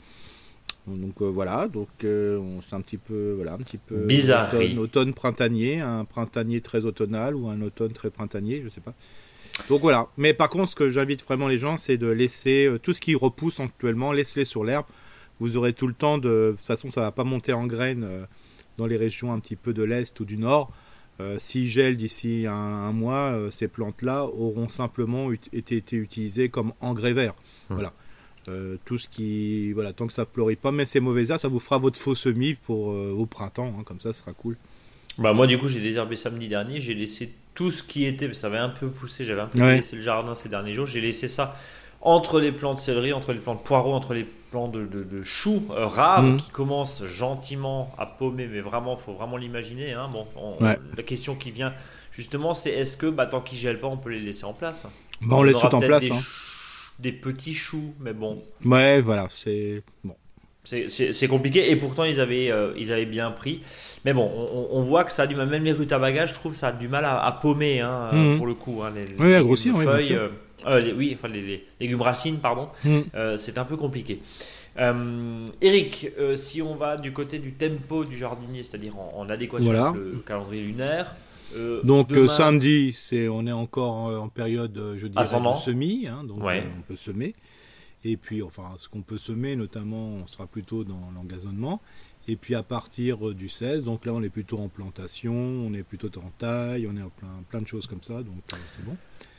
Donc 0.87 1.21
euh, 1.21 1.27
voilà, 1.27 1.69
donc 1.69 1.89
euh, 2.03 2.41
c'est 2.67 2.75
un 2.75 2.81
petit 2.81 2.97
peu 2.97 3.35
voilà 3.37 3.53
un 3.53 3.59
petit 3.59 3.79
peu 3.79 3.99
bizarre. 4.07 4.53
Automne, 4.79 5.13
printanier, 5.15 5.81
un 5.81 6.05
printanier 6.05 6.61
très 6.61 6.87
automnal 6.87 7.37
ou 7.37 7.49
un 7.49 7.61
automne 7.61 7.93
très 7.93 8.11
printanier, 8.11 8.63
je 8.65 8.69
sais 8.69 8.81
pas. 8.81 8.95
Donc 9.69 9.83
voilà. 9.83 10.09
Mais 10.17 10.35
par 10.35 10.51
contre, 10.51 10.71
ce 10.71 10.75
que 10.75 10.91
j'invite 10.91 11.25
vraiment 11.25 11.47
les 11.47 11.59
gens, 11.59 11.77
c'est 11.77 11.99
de 11.99 12.09
laisser 12.09 12.69
tout 12.83 12.95
ce 12.95 13.01
qui 13.01 13.15
repousse 13.15 13.61
actuellement, 13.61 14.13
laissez-les 14.13 14.47
sur 14.47 14.65
l'herbe. 14.65 14.87
Vous 15.39 15.57
aurez 15.57 15.73
tout 15.73 15.87
le 15.87 15.95
temps 15.95 16.19
de, 16.19 16.29
de 16.29 16.55
toute 16.57 16.67
façon, 16.67 16.91
ça 16.91 17.01
va 17.03 17.13
pas 17.13 17.25
monter 17.25 17.53
en 17.53 17.67
graines 17.67 18.27
dans 18.79 18.87
les 18.87 18.97
régions 18.97 19.33
un 19.33 19.41
petit 19.41 19.57
peu 19.57 19.73
de 19.73 19.83
l'est 19.83 20.19
ou 20.21 20.25
du 20.25 20.37
nord. 20.37 20.73
Euh, 21.21 21.37
S'il 21.39 21.69
gèle 21.69 21.97
d'ici 21.97 22.47
un, 22.49 22.93
mois, 22.93 23.33
euh, 23.33 23.51
ces 23.51 23.69
plantes-là 23.69 24.25
auront 24.27 24.69
simplement 24.69 25.31
été, 25.53 25.83
utilisées 25.93 26.49
comme 26.49 26.73
engrais 26.81 27.13
vert. 27.13 27.35
Voilà. 27.69 27.93
Euh, 28.49 28.77
tout 28.85 28.99
ce 28.99 29.09
qui, 29.09 29.73
voilà, 29.73 29.93
tant 29.93 30.07
que 30.07 30.13
ça 30.13 30.23
ne 30.23 30.27
fleurit 30.27 30.57
pas, 30.57 30.73
mais 30.73 30.87
ces 30.87 31.01
mauvais 31.01 31.29
herbes, 31.29 31.39
ça 31.39 31.49
vous 31.49 31.61
fera 31.61 31.79
votre 31.79 32.01
faux 32.01 32.15
semis 32.15 32.55
pour 32.55 32.87
au 32.89 33.27
printemps, 33.27 33.77
hein, 33.79 33.83
comme 33.85 34.01
ça, 34.01 34.13
ce 34.13 34.21
sera 34.21 34.33
cool. 34.33 34.57
Bah 35.19 35.35
moi 35.35 35.47
du 35.47 35.59
coup 35.59 35.69
j'ai 35.69 35.81
désherbé 35.81 36.17
samedi 36.17 36.49
dernier, 36.49 36.81
j'ai 36.81 36.95
laissé 36.95 37.35
tout 37.55 37.71
ce 37.71 37.83
qui 37.83 38.07
était, 38.07 38.33
ça 38.33 38.47
avait 38.47 38.57
un 38.57 38.71
peu 38.71 38.89
poussé, 38.89 39.25
j'avais 39.27 39.43
un 39.43 39.47
peu 39.47 39.61
laissé 39.61 39.97
le 39.97 40.01
jardin 40.03 40.35
ces 40.35 40.49
derniers 40.49 40.73
jours, 40.73 40.87
j'ai 40.87 41.03
laissé 41.03 41.29
ça 41.29 41.55
entre 42.01 42.41
les 42.41 42.51
plants 42.51 42.73
de 42.73 42.79
céleri, 42.79 43.13
entre 43.13 43.35
les 43.35 43.39
plants 43.39 43.55
de 43.55 43.61
poireaux, 43.61 43.93
entre 43.93 44.15
les 44.15 44.27
plants 44.53 44.69
de, 44.69 44.85
de, 44.85 45.25
choux 45.25 45.63
euh, 45.71 45.87
rares 45.87 46.23
mhm. 46.23 46.37
qui 46.37 46.51
commencent 46.51 47.05
gentiment 47.07 47.91
à 47.99 48.05
paumer, 48.05 48.47
mais 48.47 48.61
vraiment, 48.61 48.97
faut 48.97 49.15
vraiment 49.15 49.39
l'imaginer. 49.39 49.93
Hein. 49.93 50.11
Bon, 50.13 50.27
la 50.61 51.03
question 51.03 51.35
qui 51.35 51.51
vient 51.51 51.73
justement, 52.13 52.53
c'est 52.53 52.71
est-ce 52.71 52.97
que 52.97 53.07
bah, 53.07 53.27
tant 53.27 53.41
qu'ils 53.41 53.59
gèlent 53.59 53.81
pas, 53.81 53.89
on 53.89 53.97
peut 53.97 54.11
les 54.11 54.21
laisser 54.21 54.45
en 54.45 54.53
place? 54.53 54.85
Bah, 55.23 55.37
On, 55.37 55.43
laisse 55.43 55.59
tout 55.59 55.75
en 55.75 55.81
place. 55.81 56.05
Des, 56.05 56.13
hein. 56.13 56.21
des, 56.99 57.13
petits 57.13 57.55
choux, 57.55 57.95
mais 57.99 58.13
bon. 58.13 58.45
Ouais, 58.65 59.01
voilà, 59.01 59.27
c'est 59.31 59.83
bon. 60.05 60.15
C'est 60.65 61.29
compliqué 61.29 61.71
et 61.71 61.77
pourtant 61.77 62.05
ils 62.05 62.21
avaient, 62.21 62.51
euh, 62.51 62.73
ils 62.77 62.93
avaient 62.93 63.07
bien 63.07 63.31
pris. 63.33 63.63
Mais 64.05 64.13
bon, 64.13 64.31
on, 64.71 64.83
voit 64.83 65.05
que 65.05 65.13
ça 65.13 65.23
a 65.23 65.27
du 65.27 65.35
mal, 65.35 65.49
même 65.49 65.65
les 65.65 65.73
rutabagas, 65.73 66.27
je 66.27 66.35
trouve 66.35 66.55
ça 66.55 66.69
a 66.69 66.73
du 66.73 66.89
mal 66.89 67.05
à, 67.05 67.39
paumer 67.41 67.81
hein, 67.81 68.11
mhm. 68.13 68.37
pour 68.37 68.47
le 68.47 68.55
coup. 68.55 68.83
Hein, 68.83 68.93
les, 68.95 69.05
oui, 69.19 69.35
à 69.35 69.43
grossir, 69.43 69.75
oui, 69.77 69.85
feuilles, 69.85 70.15
euh, 70.15 70.29
euh, 70.67 70.93
oui, 70.97 71.17
enfin 71.17 71.29
les, 71.29 71.65
légumes 71.81 72.03
racines, 72.03 72.39
pardon. 72.39 72.69
Mhm. 72.85 73.05
c'est 73.37 73.59
un 73.59 73.65
peu 73.65 73.77
compliqué. 73.77 74.21
Eric, 75.61 76.09
si 76.37 76.63
on 76.63 76.75
va 76.75 76.97
du 76.97 77.13
côté 77.13 77.39
du 77.39 77.53
tempo 77.53 78.05
du 78.05 78.17
jardinier, 78.17 78.63
c'est-à-dire 78.63 78.95
en, 78.99 79.29
adéquation 79.29 79.71
avec 79.71 80.01
le 80.01 80.23
calendrier 80.25 80.63
lunaire. 80.63 81.15
donc 81.83 82.13
samedi, 82.29 82.95
c'est 82.97 83.29
on 83.29 83.47
est 83.47 83.53
encore 83.53 84.21
en, 84.21 84.29
période, 84.29 84.81
je 84.97 85.07
dirais, 85.09 85.25
de 85.25 85.59
semis, 85.59 86.07
hein, 86.09 86.23
donc 86.25 86.39
on 86.43 86.83
peut 86.87 86.97
semer. 86.97 87.35
Et 88.05 88.17
puis, 88.17 88.43
enfin, 88.43 88.75
ce 88.79 88.89
qu'on 88.89 89.03
peut 89.03 89.19
semer, 89.19 89.57
notamment, 89.57 90.09
on 90.09 90.27
sera 90.27 90.47
plutôt 90.47 90.85
dans 90.85 91.11
l'engazonnement. 91.15 91.81
Et 92.29 92.37
puis 92.37 92.55
à 92.55 92.63
partir 92.63 93.29
euh, 93.29 93.35
du 93.35 93.49
16, 93.49 93.85
donc 93.85 94.07
là 94.07 94.13
on 94.13 94.23
est 94.23 94.29
plutôt 94.29 94.59
en 94.59 94.69
plantation, 94.69 95.35
on 95.35 95.75
est 95.75 95.83
plutôt 95.83 96.11
en 96.21 96.31
taille, 96.39 96.87
on 96.87 96.97
est 96.97 97.03
en 97.03 97.09
plein, 97.09 97.43
plein 97.49 97.61
de 97.61 97.67
choses 97.67 97.89
comme 97.89 98.03
ça, 98.03 98.15
donc 98.15 98.43
euh, 98.53 98.57
c'est 98.71 98.85
bon. 98.85 98.97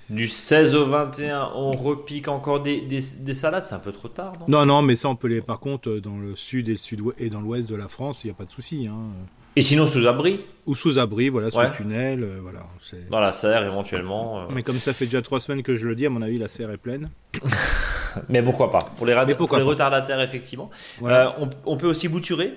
Du 0.09 0.27
16 0.27 0.75
au 0.75 0.85
21, 0.85 1.51
on 1.55 1.71
repique 1.71 2.27
encore 2.27 2.61
des, 2.61 2.81
des, 2.81 3.33
salades, 3.33 3.65
c'est 3.65 3.75
un 3.75 3.79
peu 3.79 3.93
trop 3.93 4.09
tard, 4.09 4.33
non? 4.39 4.45
Non, 4.49 4.65
non, 4.65 4.81
mais 4.81 4.97
ça 4.97 5.07
on 5.07 5.15
peut 5.15 5.29
les. 5.29 5.41
Par 5.41 5.61
contre, 5.61 5.89
euh, 5.89 6.01
dans 6.01 6.17
le 6.17 6.35
sud 6.35 6.67
et, 6.67 6.73
le 6.73 6.77
sud 6.77 7.01
et 7.17 7.29
dans 7.29 7.39
l'ouest 7.39 7.69
de 7.69 7.75
la 7.75 7.87
France, 7.87 8.25
il 8.25 8.27
n'y 8.27 8.31
a 8.31 8.35
pas 8.35 8.43
de 8.43 8.51
souci. 8.51 8.85
Hein. 8.85 9.11
Et 9.55 9.61
sinon 9.61 9.85
sous 9.85 10.07
abri 10.07 10.41
Ou 10.65 10.75
sous 10.75 10.97
abri, 10.97 11.29
voilà, 11.29 11.51
sous 11.51 11.59
tunnel, 11.75 12.27
voilà. 12.41 12.65
Dans 13.09 13.19
la 13.19 13.31
serre 13.31 13.63
éventuellement. 13.63 14.47
Mais 14.49 14.63
comme 14.63 14.79
ça 14.79 14.93
fait 14.93 15.05
déjà 15.05 15.21
trois 15.21 15.39
semaines 15.39 15.63
que 15.63 15.75
je 15.75 15.87
le 15.87 15.95
dis, 15.95 16.05
à 16.05 16.09
mon 16.09 16.21
avis, 16.21 16.37
la 16.37 16.49
serre 16.49 16.71
est 16.71 16.77
pleine. 16.77 17.09
Mais 18.29 18.41
pourquoi 18.41 18.71
pas? 18.71 18.91
Pour 18.97 19.05
les, 19.05 19.35
pour 19.35 19.57
les 19.57 19.63
retardataires, 19.63 20.21
effectivement. 20.21 20.69
Euh, 21.03 21.29
on, 21.65 21.77
peut 21.77 21.87
aussi 21.87 22.07
bouturer? 22.07 22.53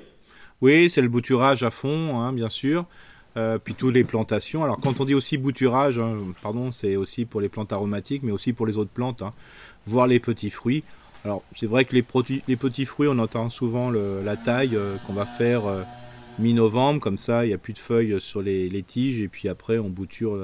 Oui, 0.60 0.88
c'est 0.90 1.00
le 1.00 1.08
bouturage 1.08 1.62
à 1.62 1.70
fond, 1.70 2.18
hein, 2.18 2.32
bien 2.32 2.48
sûr. 2.48 2.84
Euh, 3.36 3.58
puis 3.58 3.74
toutes 3.74 3.94
les 3.94 4.04
plantations. 4.04 4.64
Alors 4.64 4.78
quand 4.80 4.98
on 4.98 5.04
dit 5.04 5.14
aussi 5.14 5.36
bouturage, 5.36 5.98
hein, 5.98 6.16
pardon, 6.42 6.72
c'est 6.72 6.96
aussi 6.96 7.26
pour 7.26 7.42
les 7.42 7.50
plantes 7.50 7.70
aromatiques, 7.70 8.22
mais 8.22 8.32
aussi 8.32 8.54
pour 8.54 8.66
les 8.66 8.78
autres 8.78 8.90
plantes, 8.90 9.20
hein, 9.20 9.34
voire 9.86 10.06
les 10.06 10.20
petits 10.20 10.48
fruits. 10.48 10.84
Alors 11.22 11.42
c'est 11.54 11.66
vrai 11.66 11.84
que 11.84 11.94
les, 11.94 12.04
les, 12.48 12.56
petits 12.56 12.86
fruits, 12.86 13.08
on 13.08 13.18
entend 13.18 13.50
souvent 13.50 13.90
la 13.90 14.36
taille 14.38 14.74
euh, 14.74 14.96
qu'on 15.06 15.12
va 15.12 15.26
faire 15.26 15.64
mi-novembre, 16.38 17.00
comme 17.00 17.18
ça 17.18 17.44
il 17.44 17.48
n'y 17.48 17.54
a 17.54 17.58
plus 17.58 17.72
de 17.72 17.78
feuilles 17.78 18.20
sur 18.20 18.42
les, 18.42 18.84
tiges, 18.86 19.20
et 19.20 19.28
puis 19.28 19.48
après 19.48 19.78
on 19.78 19.88
bouture 19.88 20.38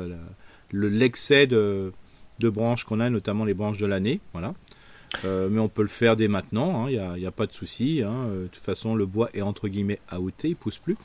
l'excès 0.73 1.47
de, 1.47 1.93
de 2.39 2.51
branches 2.51 2.85
qu'on 2.85 3.01
a, 3.01 3.11
notamment 3.11 3.45
les 3.45 3.55
branches 3.55 3.79
de 3.79 3.87
l'année. 3.87 4.21
Voilà. 4.33 4.55
Euh, 5.25 5.49
mais 5.51 5.61
on 5.61 5.69
peut 5.69 5.83
le 5.83 5.89
faire 5.89 6.17
dès 6.17 6.29
maintenant, 6.29 6.89
il 6.89 6.99
hein, 6.99 7.17
n'y 7.17 7.27
a, 7.27 7.31
pas 7.31 7.47
de 7.47 7.53
souci. 7.53 8.03
Hein. 8.05 8.27
Euh, 8.29 8.43
de 8.45 8.49
toute 8.49 8.63
façon, 8.63 8.95
le 8.95 9.07
bois 9.07 9.29
est 9.35 9.43
entre 9.43 9.69
guillemets 9.69 10.01
outé, 10.19 10.49
il 10.49 10.57
pousse 10.57 10.79
plus. 10.79 10.97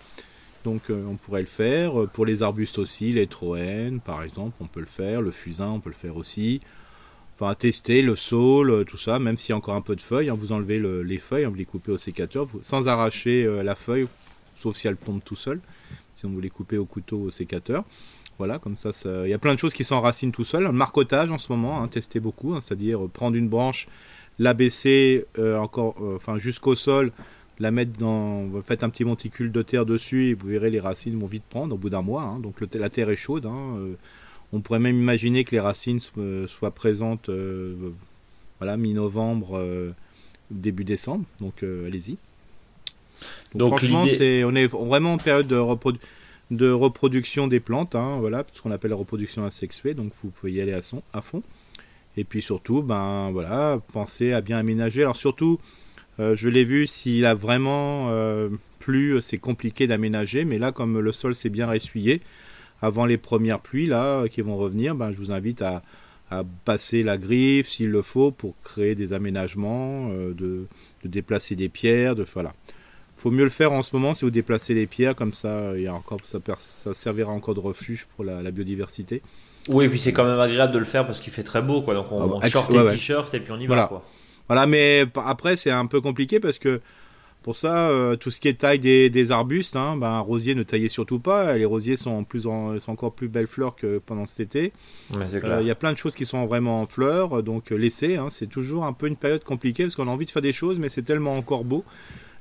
Donc 0.64 0.90
euh, 0.90 1.06
on 1.10 1.16
pourrait 1.16 1.42
le 1.42 1.48
faire. 1.48 2.08
Pour 2.14 2.26
les 2.26 2.44
arbustes 2.44 2.80
aussi, 2.80 3.12
les 3.14 3.28
troènes 3.28 4.00
par 4.00 4.24
exemple, 4.24 4.56
on 4.60 4.66
peut 4.66 4.80
le 4.80 4.86
faire. 4.86 5.22
Le 5.22 5.32
fusain, 5.32 5.70
on 5.70 5.80
peut 5.80 5.90
le 5.90 5.96
faire 5.96 6.18
aussi. 6.18 6.62
enfin 7.36 7.54
tester 7.56 8.02
le 8.02 8.16
sol, 8.16 8.86
tout 8.86 8.98
ça, 8.98 9.20
même 9.20 9.38
s'il 9.38 9.52
y 9.52 9.54
a 9.54 9.58
encore 9.58 9.76
un 9.76 9.82
peu 9.82 9.96
de 9.96 10.02
feuilles, 10.02 10.30
hein, 10.30 10.38
vous 10.38 10.52
enlevez 10.52 10.82
les 11.04 11.18
feuilles, 11.18 11.46
vous 11.46 11.56
les 11.56 11.66
coupez 11.66 11.92
au 11.92 11.98
sécateur, 11.98 12.48
sans 12.62 12.88
arracher 12.88 13.46
la 13.64 13.76
feuille, 13.76 14.08
sauf 14.58 14.76
si 14.76 14.88
elle 14.88 14.98
tombe 14.98 15.22
tout 15.24 15.36
seul, 15.36 15.60
si 16.16 16.26
on 16.26 16.30
vous 16.30 16.42
les 16.42 16.50
coupez 16.50 16.78
au 16.78 16.86
couteau 16.86 17.20
au 17.20 17.32
sécateur. 17.32 17.84
Voilà, 18.38 18.60
comme 18.60 18.78
ça, 18.78 18.92
il 19.26 19.30
y 19.30 19.34
a 19.34 19.40
plein 19.40 19.54
de 19.56 19.60
choses 19.60 19.74
qui 19.74 19.84
s'enracinent 19.84 20.32
tout 20.32 20.44
seul. 20.44 20.64
Le 20.64 20.72
marcotage 20.72 21.32
en 21.32 21.40
ce 21.40 21.52
moment, 21.52 21.82
hein, 21.82 21.88
tester 21.88 22.20
beaucoup, 22.20 22.54
hein, 22.54 22.62
c'est-à-dire 22.62 23.08
prendre 23.10 23.36
une 23.36 23.50
branche, 23.50 23.88
l'abaisser 24.38 25.26
euh, 25.40 25.58
encore, 25.58 25.96
euh, 26.02 26.18
enfin 26.18 26.38
jusqu'au 26.38 26.76
sol, 26.76 27.12
la 27.58 27.72
mettre 27.72 27.98
dans, 27.98 28.48
faites 28.62 28.84
un 28.84 28.90
petit 28.90 29.04
monticule 29.04 29.52
de 29.52 29.62
terre 29.64 29.88
dessus 29.88 30.30
et 30.30 30.34
vous 30.36 30.48
verrez 30.48 30.70
les 30.70 30.80
racines 30.80 31.18
vont 31.18 31.26
vite 31.26 31.46
prendre 31.50 31.74
au 31.74 31.78
bout 31.80 31.90
d'un 31.90 32.04
mois. 32.04 32.22
Hein. 32.22 32.40
donc 32.40 32.62
la 32.76 32.90
terre 32.92 33.10
est 33.10 33.16
chaude. 33.16 33.48
Euh, 33.48 33.96
on 34.54 34.62
pourrait 34.62 34.80
même 34.80 34.98
imaginer 34.98 35.44
que 35.44 35.52
les 35.52 35.60
racines 35.60 36.00
soient 36.00 36.72
présentes, 36.72 37.30
voilà, 38.60 38.78
mi-novembre, 38.78 39.94
début 40.52 40.86
décembre. 40.86 41.26
Donc 41.42 41.64
allez-y. 41.64 42.18
Donc, 43.56 43.78
franchement, 43.78 44.06
c'est, 44.08 44.44
on 44.44 44.56
est 44.56 44.68
vraiment 44.68 45.14
en 45.14 45.18
période 45.18 45.48
de 45.48 45.56
reproduction 45.56 46.08
de 46.52 46.72
reproduction 46.72 47.48
des 47.48 47.60
plantes, 47.60 47.96
hein, 47.96 48.18
voilà, 48.20 48.46
ce 48.54 48.62
qu'on 48.62 48.72
appelle 48.72 48.92
la 48.92 48.98
reproduction 48.98 49.44
asexuée, 49.44 49.94
donc 49.94 50.14
vous 50.24 50.30
pouvez 50.30 50.54
y 50.54 50.62
aller 50.62 50.74
à, 50.74 50.82
son, 50.82 51.04
à 51.14 51.22
fond. 51.22 51.44
Et 52.16 52.24
puis 52.24 52.42
surtout, 52.42 52.82
ben 52.82 53.30
voilà, 53.32 53.80
pensez 53.94 54.34
à 54.34 54.42
bien 54.42 54.58
aménager. 54.58 55.02
Alors 55.02 55.16
surtout, 55.16 55.60
euh, 56.20 56.36
je 56.36 56.50
l'ai 56.50 56.64
vu, 56.64 56.88
s'il 56.88 57.26
a 57.26 57.36
vraiment 57.36 58.10
euh, 58.10 58.50
plu, 58.80 59.22
c'est 59.22 59.38
compliqué 59.38 59.88
d'aménager, 59.88 60.46
mais 60.46 60.58
là, 60.58 60.72
comme 60.72 61.00
le 61.00 61.12
sol 61.12 61.36
s'est 61.36 61.50
bien 61.50 61.72
essuyé, 61.72 62.22
avant 62.82 63.06
les 63.06 63.18
premières 63.18 63.60
pluies 63.60 63.88
là 63.88 64.28
qui 64.28 64.42
vont 64.42 64.58
revenir, 64.58 64.96
ben, 64.96 65.12
je 65.12 65.18
vous 65.18 65.32
invite 65.32 65.62
à, 65.62 65.84
passer 66.66 67.04
la 67.04 67.18
griffe 67.18 67.70
s'il 67.70 67.90
le 67.90 68.02
faut 68.02 68.32
pour 68.32 68.56
créer 68.62 68.96
des 68.96 69.14
aménagements, 69.14 70.10
euh, 70.12 70.34
de, 70.34 70.68
déplacer 71.06 71.56
des 71.56 71.70
pierres, 71.70 72.16
de 72.16 72.26
voilà 72.34 72.54
faut 73.18 73.32
mieux 73.32 73.44
le 73.44 73.50
faire 73.50 73.74
en 73.74 73.82
ce 73.82 73.96
moment 73.96 74.14
si 74.14 74.26
vous 74.26 74.32
déplacez 74.32 74.74
les 74.74 74.88
pierres, 74.88 75.16
comme 75.16 75.34
ça, 75.34 75.76
il 75.76 75.82
y 75.82 75.88
a 75.88 75.94
encore, 75.94 76.20
ça, 76.24 76.40
ça 76.58 76.94
servira 76.94 77.32
encore 77.32 77.56
de 77.56 77.60
refuge 77.60 78.08
pour 78.16 78.24
la, 78.24 78.52
biodiversité. 78.52 79.22
Oui, 79.70 79.86
et 79.86 79.90
puis 79.90 80.00
c'est 80.00 80.14
quand 80.14 80.24
même 80.24 80.40
agréable 80.40 80.74
de 80.74 80.80
le 80.80 80.86
faire 80.86 81.06
parce 81.06 81.20
qu'il 81.20 81.34
fait 81.34 81.44
très 81.44 81.62
beau, 81.62 81.82
quoi. 81.82 81.94
Donc 81.94 82.12
on, 82.12 82.40
ah, 82.40 82.48
short 82.48 82.72
les 82.72 82.92
t-shirts 82.92 83.34
et 83.34 83.40
puis 83.40 83.52
on 83.52 83.60
y 83.60 83.68
va, 83.68 83.88
quoi. 83.88 84.06
Voilà, 84.48 84.66
mais 84.66 85.06
après 85.26 85.58
c'est 85.58 85.72
un 85.72 85.88
peu 85.88 86.00
compliqué 86.00 86.40
parce 86.40 86.58
que 86.58 86.80
pour 87.48 87.56
ça, 87.56 87.90
euh, 87.90 88.18
tout 88.18 88.30
ce 88.30 88.42
qui 88.42 88.50
est 88.50 88.56
taille 88.56 88.80
des, 88.80 89.32
arbustes, 89.32 89.78
hein, 89.78 89.96
ben, 89.96 90.08
un 90.08 90.20
rosier 90.20 90.54
ne 90.54 90.64
taillez 90.64 90.90
surtout 90.90 91.20
pas. 91.20 91.56
Les 91.58 91.64
rosiers 91.64 91.96
sont, 91.96 92.26
plus 92.26 92.42
sont 92.42 92.78
encore 92.88 93.14
plus 93.14 93.30
belles 93.30 93.48
fleurs 93.48 93.78
que 93.78 94.00
pendant 94.00 94.26
cet 94.26 94.42
été. 94.42 94.74
Euh, 95.16 95.60
il 95.62 95.68
y 95.68 95.72
a 95.72 95.76
plein 95.76 95.94
de 95.94 95.98
choses 95.98 96.14
qui 96.14 96.26
sont 96.26 96.46
vraiment 96.46 96.82
en 96.82 96.86
fleurs, 96.86 97.44
donc 97.44 97.72
euh, 97.72 97.76
laissez. 97.76 98.18
Hein, 98.18 98.28
c'est 98.30 98.48
toujours 98.48 98.84
un 98.84 98.92
peu 98.92 99.08
une 99.08 99.16
période 99.16 99.46
compliquée 99.46 99.84
parce 99.84 99.96
qu'on 99.96 100.10
a 100.10 100.12
envie 100.12 100.26
de 100.26 100.32
faire 100.32 100.42
des 100.42 100.52
choses, 100.52 100.78
mais 100.78 100.90
c'est 100.90 101.04
tellement 101.04 101.38
encore 101.38 101.64
beau 101.64 101.86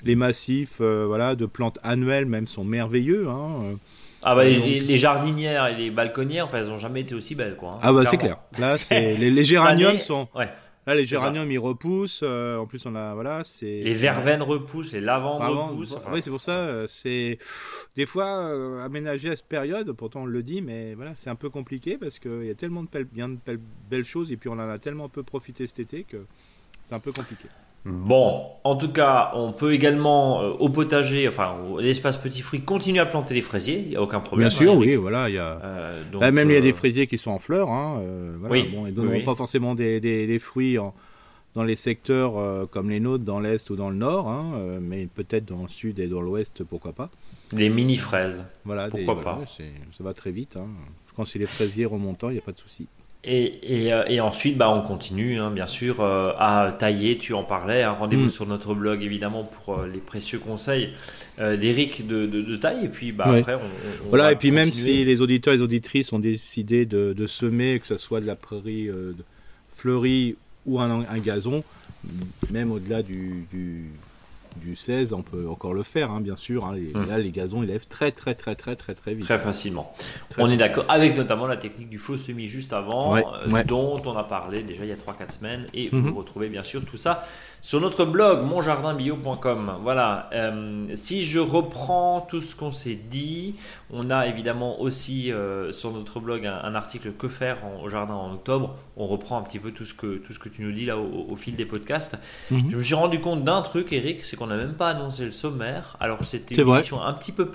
les 0.05 0.17
massifs 0.17 0.79
euh, 0.81 1.05
voilà, 1.07 1.35
de 1.35 1.47
plantes 1.47 1.79
annuelles 1.83 2.27
même 2.27 2.47
sont 2.47 2.65
merveilleux. 2.65 3.29
Hein, 3.29 3.51
euh. 3.63 3.75
Ah 4.23 4.35
bah 4.35 4.45
les, 4.45 4.97
jardinières 4.97 5.69
et 5.69 5.75
les 5.75 5.91
balconnières, 5.91 6.47
enfin, 6.47 6.59
elles 6.59 6.69
n'ont 6.69 6.77
jamais 6.77 7.03
été 7.03 7.15
aussi 7.15 7.35
belles 7.35 7.57
quoi. 7.57 7.75
Hein, 7.75 7.81
ah 7.83 7.93
bah 7.93 8.05
c'est 8.07 8.17
clair. 8.17 8.39
Là, 8.59 8.75
les, 8.91 9.45
géraniums 9.45 10.01
sont. 10.01 10.27
Là, 10.35 10.95
les 10.95 11.07
géraniums 11.07 11.51
ils 11.51 11.59
repoussent. 11.59 12.21
Euh, 12.25 12.57
en 12.57 12.67
plus, 12.67 12.87
on 12.87 12.97
a 12.97 13.15
voilà, 13.15 13.43
c'est. 13.45 13.83
Les 13.83 13.95
verveines 13.95 14.43
repoussent, 14.43 14.95
les 14.95 15.01
lavandes 15.01 15.43
repoussent. 15.43 15.97
Oui, 16.13 16.23
c'est 16.23 16.31
pour 16.31 16.41
ça. 16.41 16.89
c'est 16.89 17.39
des 17.95 18.07
fois 18.07 18.83
aménager 18.83 19.31
à 19.31 19.37
cette 19.37 19.49
période. 19.49 19.93
Pourtant, 19.93 20.23
on 20.23 20.27
le 20.27 20.43
dit, 20.43 20.61
mais 20.61 20.95
voilà, 20.95 21.13
c'est 21.15 21.31
un 21.31 21.37
peu 21.37 21.51
compliqué 21.51 21.97
parce 21.97 22.19
qu'il 22.19 22.45
y 22.45 22.51
a 22.51 22.55
tellement 22.55 22.83
de, 22.83 23.03
bien 23.05 23.29
de 23.29 23.39
belles 23.89 24.05
choses 24.05 24.33
et 24.33 24.37
puis 24.37 24.49
on 24.49 24.55
en 24.55 24.69
a 24.69 24.79
tellement 24.79 25.09
peu 25.09 25.23
profité 25.23 25.69
cet 25.69 25.79
été 25.79 26.03
que 26.03 26.27
c'est 26.83 26.95
un 26.95 27.01
peu 27.01 27.13
compliqué. 27.13 27.49
Bon, 27.89 28.43
en 28.65 28.75
tout 28.75 28.91
cas, 28.91 29.31
on 29.35 29.53
peut 29.53 29.73
également 29.73 30.43
euh, 30.43 30.51
au 30.59 30.69
potager, 30.69 31.29
enfin 31.29 31.57
l'espace 31.79 32.17
petits 32.17 32.43
fruits, 32.43 32.63
continuer 32.63 32.99
à 32.99 33.07
planter 33.07 33.33
des 33.33 33.43
fraisiers, 33.43 33.79
il 33.79 33.91
n'y 33.91 33.97
a 33.97 34.03
aucun 34.03 34.19
problème. 34.19 34.49
Bien 34.49 34.57
sûr, 34.57 34.73
hein, 34.73 34.77
oui, 34.77 34.97
voilà, 34.97 35.29
il 35.29 35.37
y 35.37 35.39
a. 35.39 35.61
Euh, 35.63 36.33
même 36.33 36.51
il 36.51 36.55
y 36.55 36.59
a 36.59 36.61
des 36.61 36.73
euh, 36.73 36.75
fraisiers 36.75 37.07
qui 37.07 37.17
sont 37.17 37.31
en 37.31 37.39
fleurs, 37.39 37.71
hein, 37.71 38.03
voilà, 38.41 38.53
oui, 38.53 38.69
bon, 38.75 38.89
ils 38.89 38.93
donneront 38.93 39.25
pas 39.25 39.37
forcément 39.37 39.77
des, 39.77 40.01
des, 40.01 40.39
fruits 40.41 40.79
dans 41.55 41.63
les 41.63 41.77
secteurs 41.77 42.69
comme 42.71 42.91
les 42.91 42.99
nôtres, 42.99 43.25
dans 43.25 43.39
l'est 43.39 43.71
ou 43.71 43.77
dans 43.77 43.91
le 43.91 43.97
nord, 43.97 44.29
hein, 44.29 44.79
mais 44.81 45.07
peut-être 45.07 45.45
dans 45.45 45.63
le 45.63 45.69
sud 45.69 46.01
et 46.01 46.09
dans 46.09 46.21
l'ouest, 46.21 46.65
pourquoi 46.65 46.93
pas. 46.93 47.09
Des 47.53 47.69
mini 47.69 47.99
fraises. 47.99 48.45
Voilà, 48.65 48.89
pourquoi 48.89 49.21
pas. 49.21 49.45
ça 49.47 50.03
va 50.05 50.13
très 50.13 50.33
vite. 50.33 50.59
Quand 51.15 51.25
c'est 51.25 51.39
les 51.39 51.47
fraisiers 51.47 51.87
remontants, 51.87 52.31
il 52.31 52.33
n'y 52.33 52.41
a 52.41 52.43
pas 52.43 52.53
de 52.53 52.59
souci. 52.59 52.89
Et, 53.29 53.93
euh, 53.93 54.05
et, 54.07 54.21
ensuite, 54.21 54.57
bah, 54.57 54.71
on 54.71 54.83
continue, 54.83 55.41
hein, 55.41 55.51
bien 55.51 55.67
sûr, 55.67 56.01
euh, 56.01 56.33
à 56.39 56.73
tailler. 56.79 57.19
Tu 57.19 57.35
en 57.35 57.43
parlais. 57.43 57.83
Hein. 57.83 57.91
Rendez-vous 57.91 58.27
mm. 58.27 58.31
sur 58.31 58.47
notre 58.47 58.73
blog, 58.75 59.03
évidemment, 59.03 59.43
pour 59.43 59.79
euh, 59.79 59.91
les 59.93 59.99
précieux 59.99 60.39
conseils 60.39 60.91
d'Eric 61.39 62.07
de, 62.07 62.25
de, 62.25 62.57
taille. 62.57 62.85
Et 62.85 62.89
puis, 62.89 63.13
bah, 63.13 63.25
après, 63.27 63.57
on, 63.57 64.09
voilà. 64.09 64.33
et 64.33 64.37
puis, 64.37 64.53
même 64.53 64.73
si 64.73 65.05
les 65.05 65.21
auditeurs 65.21 65.53
et 65.53 65.57
les 65.57 65.63
auditrices 65.63 66.13
ont 66.13 66.19
décidé 66.19 66.87
de, 66.87 67.13
de 67.13 67.27
semer, 67.27 67.79
que 67.81 67.87
ce 67.87 67.97
soit 67.97 68.21
de 68.21 68.27
la 68.27 68.37
prairie 68.37 68.89
fleurie 69.75 70.37
ou 70.65 70.81
un, 70.81 71.01
un, 71.01 71.19
gazon, 71.19 71.63
même 72.51 72.73
au-delà 72.73 73.03
du, 73.03 73.47
du 73.53 73.91
du 74.61 74.77
16, 74.77 75.13
on 75.13 75.23
peut 75.23 75.49
encore 75.49 75.75
le 75.75 75.83
faire, 75.83 76.11
hein, 76.11 76.21
bien 76.21 76.37
sûr. 76.37 76.65
Hein. 76.67 76.77
Hum. 76.95 77.09
Là, 77.09 77.19
les 77.19 77.31
gazons, 77.31 77.63
ils 77.63 77.69
lèvent 77.69 77.87
très, 77.89 78.13
très, 78.13 78.35
très, 78.35 78.55
très, 78.55 78.77
très, 78.77 78.95
très 78.95 79.13
vite. 79.13 79.25
Très 79.25 79.39
facilement. 79.39 79.95
on 80.39 80.51
est 80.51 80.57
d'accord 80.57 80.85
avec 80.89 81.17
notamment 81.17 81.47
la 81.47 81.57
technique 81.57 81.89
du 81.89 81.99
faux 81.99 82.17
semis 82.17 82.49
juste 82.49 82.73
avant, 82.73 83.17
euh, 83.17 83.23
dont 83.65 84.03
on 84.05 84.17
a 84.17 84.25
parlé 84.25 84.63
déjà 84.63 84.85
il 84.85 84.89
y 84.89 84.93
a 84.93 84.97
3-4 84.97 85.33
semaines. 85.33 85.67
Et 85.75 85.89
mhm. 85.93 86.09
vous 86.09 86.15
retrouvez 86.15 86.49
bien 86.49 86.63
sûr 86.63 86.85
tout 86.85 86.97
ça 86.97 87.27
sur 87.67 87.81
notre 87.81 88.05
blog 88.05 88.45
monjardinbio.com. 88.45 89.79
Voilà. 89.83 90.31
Euh, 90.33 90.87
si 90.95 91.25
je 91.25 91.41
reprends 91.41 92.21
tout 92.21 92.41
ce 92.41 92.55
qu'on 92.55 92.71
s'est 92.71 92.95
dit, 92.95 93.57
on 93.91 94.09
a 94.09 94.29
évidemment 94.29 94.81
aussi 94.81 95.33
euh, 95.33 95.73
sur 95.73 95.91
notre 95.91 96.21
blog 96.21 96.47
un, 96.47 96.75
article 96.77 97.11
que 97.11 97.27
faire 97.27 97.59
au 97.83 97.89
jardin 97.89 98.15
en 98.15 98.35
octobre. 98.35 98.77
On 98.97 99.09
reprend 99.09 99.37
un 99.37 99.43
petit 99.43 99.59
peu 99.59 99.73
tout 99.73 99.85
ce 99.85 99.95
que, 99.95 100.19
tout 100.19 100.33
ce 100.33 100.39
que 100.39 100.49
tu 100.49 100.63
nous 100.63 100.71
dis 100.71 100.87
là 100.87 100.97
au, 100.97 101.35
fil 101.35 101.57
des 101.57 101.65
podcasts. 101.65 102.17
Mhm. 102.53 102.71
Je 102.71 102.77
me 102.77 102.83
suis 102.83 102.95
rendu 102.95 103.19
compte 103.19 103.43
d'un 103.43 103.63
truc, 103.63 103.93
Eric, 103.93 104.25
c'est 104.25 104.37
qu'on 104.37 104.47
n'a 104.47 104.57
même 104.57 104.75
pas 104.75 104.91
annoncé 104.91 105.25
le 105.25 105.33
sommaire. 105.33 105.97
Alors 105.99 106.25
c'était 106.25 106.55
une 106.55 106.69
émission 106.69 107.03
un 107.03 107.15
petit 107.15 107.33
peu 107.33 107.47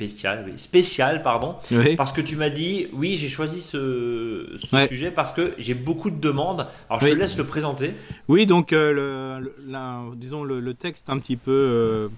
spécial, 0.00 0.46
spécial 0.56 1.22
pardon, 1.22 1.56
parce 1.96 2.12
que 2.12 2.22
tu 2.22 2.36
m'as 2.36 2.48
dit, 2.48 2.86
oui, 2.94 3.16
j'ai 3.18 3.28
choisi 3.28 3.60
ce, 3.60 4.54
sujet 4.88 5.10
parce 5.10 5.32
que 5.32 5.52
j'ai 5.58 5.74
beaucoup 5.74 6.10
de 6.10 6.18
demandes. 6.18 6.66
Alors 6.88 7.00
je 7.02 7.08
te 7.08 7.14
laisse 7.14 7.36
le 7.36 7.44
présenter. 7.44 7.92
Oui, 8.28 8.46
donc 8.46 8.72
euh, 8.72 9.40
le, 9.40 10.16
disons 10.16 10.42
le, 10.44 10.74
texte 10.74 11.10
un 11.10 11.18
petit 11.18 11.36
peu 11.36 11.50
euh, 11.50 12.08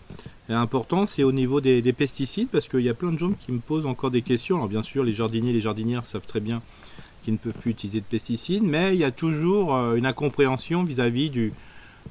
important, 0.48 1.06
c'est 1.06 1.24
au 1.24 1.32
niveau 1.32 1.60
des, 1.60 1.92
pesticides, 1.92 2.48
parce 2.48 2.68
qu'il 2.68 2.82
y 2.82 2.88
a 2.88 2.94
plein 2.94 3.12
de 3.12 3.18
gens 3.18 3.32
qui 3.32 3.50
me 3.50 3.58
posent 3.58 3.86
encore 3.86 4.10
des 4.10 4.22
questions. 4.22 4.56
Alors 4.56 4.68
bien 4.68 4.82
sûr, 4.82 5.02
les 5.02 5.12
jardiniers, 5.12 5.52
les 5.52 5.60
jardinières 5.60 6.04
savent 6.04 6.26
très 6.26 6.40
bien 6.40 6.62
qu'ils 7.24 7.34
ne 7.34 7.38
peuvent 7.38 7.52
plus 7.52 7.72
utiliser 7.72 8.00
de 8.00 8.04
pesticides, 8.04 8.62
mais 8.62 8.94
il 8.94 9.00
y 9.00 9.04
a 9.04 9.10
toujours 9.12 9.74
euh, 9.74 9.94
une 9.94 10.06
incompréhension 10.06 10.84
vis-à-vis 10.84 11.30
du 11.30 11.52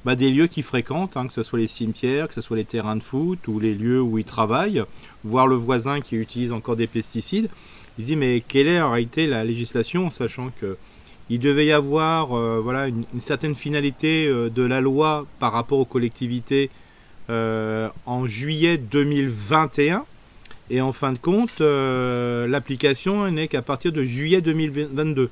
bah, 0.04 0.16
des 0.16 0.30
lieux 0.30 0.46
qu'ils 0.46 0.62
fréquentent, 0.62 1.16
hein, 1.16 1.26
que 1.26 1.32
ce 1.32 1.42
soit 1.42 1.58
les 1.58 1.68
cimetières, 1.68 2.28
que 2.28 2.34
ce 2.34 2.40
soit 2.40 2.56
les 2.56 2.64
terrains 2.64 2.96
de 2.96 3.02
foot 3.02 3.46
ou 3.48 3.60
les 3.60 3.74
lieux 3.74 4.00
où 4.00 4.18
ils 4.18 4.24
travaillent, 4.24 4.82
voir 5.24 5.46
le 5.46 5.56
voisin 5.56 6.00
qui 6.00 6.16
utilise 6.16 6.52
encore 6.52 6.76
des 6.76 6.86
pesticides. 6.86 7.48
Ils 7.98 8.06
disent 8.06 8.16
mais 8.16 8.42
quelle 8.46 8.68
est 8.68 8.80
en 8.80 8.90
réalité 8.90 9.26
la 9.26 9.44
législation, 9.44 10.10
sachant 10.10 10.50
que 10.60 10.76
il 11.30 11.38
devait 11.38 11.66
y 11.66 11.72
avoir 11.72 12.36
euh, 12.36 12.60
voilà, 12.62 12.88
une, 12.88 13.04
certaine 13.18 13.54
finalité 13.54 14.26
euh, 14.26 14.50
de 14.50 14.62
la 14.62 14.82
loi 14.82 15.26
par 15.38 15.52
rapport 15.52 15.78
aux 15.78 15.86
collectivités 15.86 16.68
euh, 17.30 17.88
en 18.04 18.26
juillet 18.26 18.76
2021. 18.76 20.04
Et 20.68 20.80
en 20.80 20.92
fin 20.92 21.12
de 21.12 21.18
compte, 21.18 21.60
l'application 21.60 23.30
n'est 23.30 23.48
qu'à 23.48 23.62
partir 23.62 23.92
de 23.92 24.04
juillet 24.04 24.40
2022. 24.40 25.30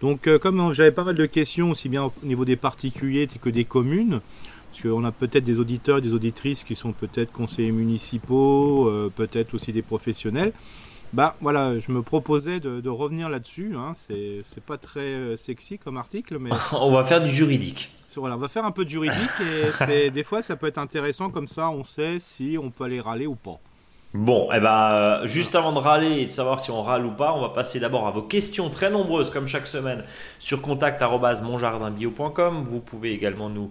Donc, 0.00 0.26
euh, 0.26 0.38
comme 0.38 0.72
j'avais 0.72 0.92
pas 0.92 1.04
mal 1.04 1.14
de 1.14 1.26
questions, 1.26 1.70
aussi 1.70 1.88
bien 1.88 2.04
au 2.04 2.12
niveau 2.22 2.44
des 2.44 2.56
particuliers 2.56 3.28
que 3.40 3.50
des 3.50 3.64
communes, 3.64 4.20
parce 4.70 4.82
qu'on 4.82 5.04
a 5.04 5.12
peut-être 5.12 5.44
des 5.44 5.58
auditeurs 5.58 5.98
et 5.98 6.00
des 6.00 6.12
auditrices 6.12 6.64
qui 6.64 6.74
sont 6.74 6.92
peut-être 6.92 7.32
conseillers 7.32 7.72
municipaux, 7.72 8.88
euh, 8.88 9.12
peut-être 9.14 9.54
aussi 9.54 9.72
des 9.72 9.82
professionnels. 9.82 10.52
Bah 11.12 11.36
voilà, 11.40 11.76
je 11.80 11.90
me 11.90 12.02
proposais 12.02 12.60
de, 12.60 12.88
revenir 12.88 13.28
là-dessus. 13.28 13.74
Hein. 13.76 13.94
C'est, 13.96 14.44
pas 14.64 14.78
très 14.78 15.00
euh, 15.00 15.36
sexy 15.36 15.76
comme 15.78 15.96
article, 15.96 16.38
mais. 16.38 16.50
on 16.72 16.92
va 16.92 17.04
faire 17.04 17.22
du 17.22 17.30
juridique. 17.30 17.90
Voilà, 18.16 18.36
on 18.36 18.38
va 18.38 18.48
faire 18.48 18.64
un 18.64 18.70
peu 18.70 18.84
de 18.84 18.90
juridique 18.90 19.30
et 19.88 20.10
des 20.10 20.22
fois 20.24 20.42
ça 20.42 20.56
peut 20.56 20.66
être 20.66 20.78
intéressant 20.78 21.30
comme 21.30 21.46
ça, 21.46 21.70
on 21.70 21.84
sait 21.84 22.18
si 22.18 22.56
on 22.60 22.70
peut 22.70 22.84
aller 22.84 23.00
râler 23.00 23.26
ou 23.26 23.36
pas. 23.36 23.60
Bon, 24.12 24.48
eh 24.52 24.58
ben, 24.58 24.90
euh, 24.90 25.24
juste 25.28 25.54
avant 25.54 25.70
de 25.70 25.78
râler 25.78 26.22
et 26.22 26.26
de 26.26 26.32
savoir 26.32 26.58
si 26.58 26.72
on 26.72 26.82
râle 26.82 27.06
ou 27.06 27.12
pas, 27.12 27.32
on 27.32 27.40
va 27.40 27.50
passer 27.50 27.78
d'abord 27.78 28.08
à 28.08 28.10
vos 28.10 28.22
questions 28.22 28.68
très 28.68 28.90
nombreuses, 28.90 29.30
comme 29.30 29.46
chaque 29.46 29.68
semaine, 29.68 30.02
sur 30.40 30.60
contact.monjardinbio.com. 30.62 32.64
Vous 32.64 32.80
pouvez 32.80 33.12
également 33.12 33.48
nous, 33.48 33.70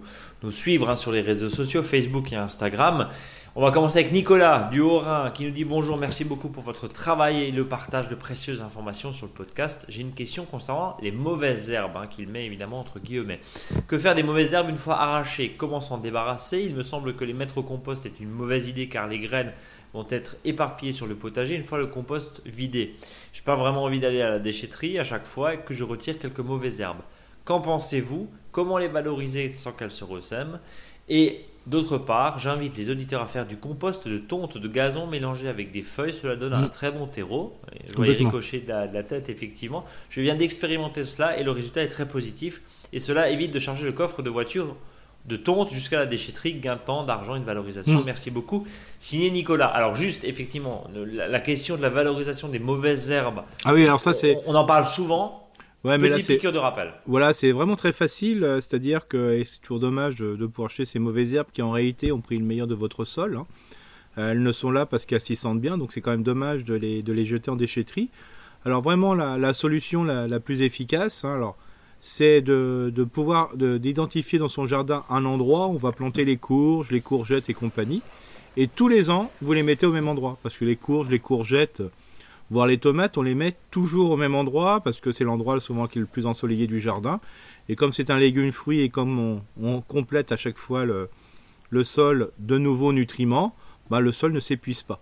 suivre 0.50 0.88
hein, 0.88 0.96
sur 0.96 1.12
les 1.12 1.20
réseaux 1.20 1.50
sociaux, 1.50 1.82
Facebook 1.82 2.32
et 2.32 2.36
Instagram. 2.36 3.08
On 3.56 3.62
va 3.62 3.72
commencer 3.72 3.98
avec 3.98 4.12
Nicolas 4.12 4.68
du 4.70 4.80
Haut-Rhin 4.80 5.32
qui 5.32 5.44
nous 5.44 5.50
dit 5.50 5.64
bonjour, 5.64 5.96
merci 5.96 6.24
beaucoup 6.24 6.48
pour 6.48 6.62
votre 6.62 6.86
travail 6.86 7.42
et 7.42 7.50
le 7.50 7.66
partage 7.66 8.08
de 8.08 8.14
précieuses 8.14 8.62
informations 8.62 9.10
sur 9.10 9.26
le 9.26 9.32
podcast. 9.32 9.84
J'ai 9.88 10.02
une 10.02 10.12
question 10.12 10.44
concernant 10.44 10.96
les 11.02 11.10
mauvaises 11.10 11.68
herbes 11.68 11.96
hein, 11.96 12.06
qu'il 12.06 12.28
met 12.28 12.46
évidemment 12.46 12.78
entre 12.78 13.00
guillemets. 13.00 13.40
Que 13.88 13.98
faire 13.98 14.14
des 14.14 14.22
mauvaises 14.22 14.52
herbes 14.52 14.70
une 14.70 14.76
fois 14.76 15.00
arrachées? 15.00 15.56
Comment 15.58 15.80
s'en 15.80 15.98
débarrasser? 15.98 16.60
Il 16.60 16.76
me 16.76 16.84
semble 16.84 17.16
que 17.16 17.24
les 17.24 17.32
mettre 17.32 17.58
au 17.58 17.64
compost 17.64 18.06
est 18.06 18.20
une 18.20 18.30
mauvaise 18.30 18.68
idée 18.68 18.88
car 18.88 19.08
les 19.08 19.18
graines 19.18 19.52
vont 19.92 20.06
être 20.10 20.36
éparpillées 20.44 20.92
sur 20.92 21.06
le 21.06 21.14
potager 21.14 21.54
une 21.54 21.64
fois 21.64 21.78
le 21.78 21.86
compost 21.86 22.42
vidé. 22.46 22.96
Je 23.32 23.40
n'ai 23.40 23.44
pas 23.44 23.56
vraiment 23.56 23.84
envie 23.84 24.00
d'aller 24.00 24.22
à 24.22 24.30
la 24.30 24.38
déchetterie 24.38 24.98
à 24.98 25.04
chaque 25.04 25.26
fois 25.26 25.56
que 25.56 25.74
je 25.74 25.84
retire 25.84 26.18
quelques 26.18 26.40
mauvaises 26.40 26.80
herbes. 26.80 27.02
Qu'en 27.44 27.60
pensez-vous? 27.60 28.28
Comment 28.52 28.78
les 28.78 28.88
valoriser 28.88 29.52
sans 29.54 29.72
qu'elles 29.72 29.92
se 29.92 30.04
ressèment? 30.04 30.60
Et 31.08 31.44
D'autre 31.66 31.98
part, 31.98 32.38
j'invite 32.38 32.76
les 32.76 32.88
auditeurs 32.88 33.20
à 33.20 33.26
faire 33.26 33.46
du 33.46 33.56
compost 33.56 34.08
de 34.08 34.16
tonte 34.16 34.56
de 34.56 34.66
gazon 34.66 35.06
mélangé 35.06 35.46
avec 35.46 35.70
des 35.70 35.82
feuilles. 35.82 36.14
Cela 36.14 36.34
donne 36.34 36.54
un 36.54 36.66
mm. 36.66 36.70
très 36.70 36.90
bon 36.90 37.06
terreau. 37.06 37.54
Je 37.86 37.92
voyais 37.92 38.14
ricocher 38.14 38.60
de 38.60 38.68
la, 38.68 39.02
tête, 39.02 39.28
effectivement. 39.28 39.84
Je 40.08 40.22
viens 40.22 40.34
d'expérimenter 40.34 41.04
cela 41.04 41.38
et 41.38 41.44
le 41.44 41.50
résultat 41.50 41.82
est 41.82 41.88
très 41.88 42.08
positif. 42.08 42.62
Et 42.94 42.98
cela 42.98 43.28
évite 43.28 43.52
de 43.52 43.58
charger 43.58 43.84
le 43.84 43.92
coffre 43.92 44.22
de 44.22 44.30
voiture 44.30 44.74
de 45.26 45.36
tonte 45.36 45.72
jusqu'à 45.72 45.98
la 45.98 46.06
déchetterie, 46.06 46.54
gain 46.54 46.76
de 46.76 46.80
temps, 46.80 47.04
d'argent, 47.04 47.36
une 47.36 47.44
valorisation. 47.44 48.00
Mm. 48.00 48.04
Merci 48.04 48.30
beaucoup. 48.30 48.66
Signé 48.98 49.30
Nicolas. 49.30 49.66
Alors 49.66 49.94
juste, 49.94 50.24
effectivement, 50.24 50.84
la, 50.94 51.40
question 51.40 51.76
de 51.76 51.82
la 51.82 51.90
valorisation 51.90 52.48
des 52.48 52.58
mauvaises 52.58 53.10
herbes. 53.10 53.42
Ah 53.64 53.74
oui, 53.74 53.84
alors 53.84 54.00
ça 54.00 54.12
c'est... 54.12 54.38
on 54.46 54.54
en 54.54 54.64
parle 54.64 54.86
souvent. 54.86 55.48
Ouais, 55.82 55.96
mais 55.96 56.10
là, 56.10 56.20
c'est 56.20 56.36
de 56.36 56.58
rappel. 56.58 56.92
Voilà, 57.06 57.32
c'est 57.32 57.52
vraiment 57.52 57.76
très 57.76 57.92
facile. 57.92 58.44
Euh, 58.44 58.56
c'est-à-dire 58.56 59.08
que 59.08 59.42
c'est 59.44 59.62
toujours 59.62 59.80
dommage 59.80 60.16
de, 60.16 60.46
pouvoir 60.46 60.66
acheter 60.66 60.84
ces 60.84 60.98
mauvaises 60.98 61.32
herbes 61.32 61.48
qui 61.52 61.62
en 61.62 61.70
réalité 61.70 62.12
ont 62.12 62.20
pris 62.20 62.36
le 62.36 62.44
meilleur 62.44 62.66
de 62.66 62.74
votre 62.74 63.06
sol. 63.06 63.36
Hein. 63.38 63.46
Euh, 64.18 64.32
elles 64.32 64.42
ne 64.42 64.52
sont 64.52 64.70
là 64.70 64.84
parce 64.84 65.06
qu'elles 65.06 65.22
s'y 65.22 65.36
sentent 65.36 65.60
bien, 65.60 65.78
donc 65.78 65.92
c'est 65.92 66.02
quand 66.02 66.10
même 66.10 66.22
dommage 66.22 66.64
de 66.64 66.74
les, 66.74 67.02
de 67.02 67.12
les 67.12 67.24
jeter 67.24 67.50
en 67.50 67.56
déchetterie. 67.56 68.10
Alors 68.66 68.82
vraiment, 68.82 69.14
la, 69.14 69.54
solution 69.54 70.04
la, 70.04 70.40
plus 70.40 70.60
efficace, 70.60 71.24
hein, 71.24 71.34
alors 71.34 71.56
c'est 72.00 72.40
de, 72.40 72.92
pouvoir 73.12 73.56
d'identifier 73.56 74.38
dans 74.38 74.48
son 74.48 74.66
jardin 74.66 75.04
un 75.10 75.24
endroit 75.24 75.66
où 75.66 75.74
on 75.74 75.78
va 75.78 75.92
planter 75.92 76.24
les 76.24 76.36
courges, 76.36 76.90
les 76.90 77.00
courgettes 77.00 77.50
et 77.50 77.54
compagnie. 77.54 78.02
Et 78.56 78.68
tous 78.68 78.88
les 78.88 79.10
ans, 79.10 79.30
vous 79.42 79.52
les 79.52 79.62
mettez 79.62 79.86
au 79.86 79.92
même 79.92 80.08
endroit, 80.08 80.38
parce 80.42 80.56
que 80.56 80.64
les 80.64 80.76
courges, 80.76 81.08
les 81.08 81.20
courgettes, 81.20 81.82
Voir 82.50 82.66
les 82.66 82.78
tomates, 82.78 83.16
on 83.16 83.22
les 83.22 83.36
met 83.36 83.54
toujours 83.70 84.10
au 84.10 84.16
même 84.16 84.34
endroit 84.34 84.80
parce 84.80 85.00
que 85.00 85.12
c'est 85.12 85.22
l'endroit 85.22 85.60
souvent 85.60 85.86
qui 85.86 85.98
est 85.98 86.00
le 86.00 86.06
plus 86.06 86.26
ensoleillé 86.26 86.66
du 86.66 86.80
jardin. 86.80 87.20
Et 87.68 87.76
comme 87.76 87.92
c'est 87.92 88.10
un 88.10 88.18
légume 88.18 88.50
fruit 88.50 88.80
et 88.80 88.88
comme 88.88 89.40
on, 89.62 89.80
complète 89.82 90.32
à 90.32 90.36
chaque 90.36 90.58
fois 90.58 90.84
le, 90.84 91.84
sol 91.84 92.32
de 92.40 92.58
nouveaux 92.58 92.92
nutriments, 92.92 93.54
bah, 93.88 94.00
le 94.00 94.10
sol 94.10 94.32
ne 94.32 94.40
s'épuise 94.40 94.82
pas. 94.82 95.00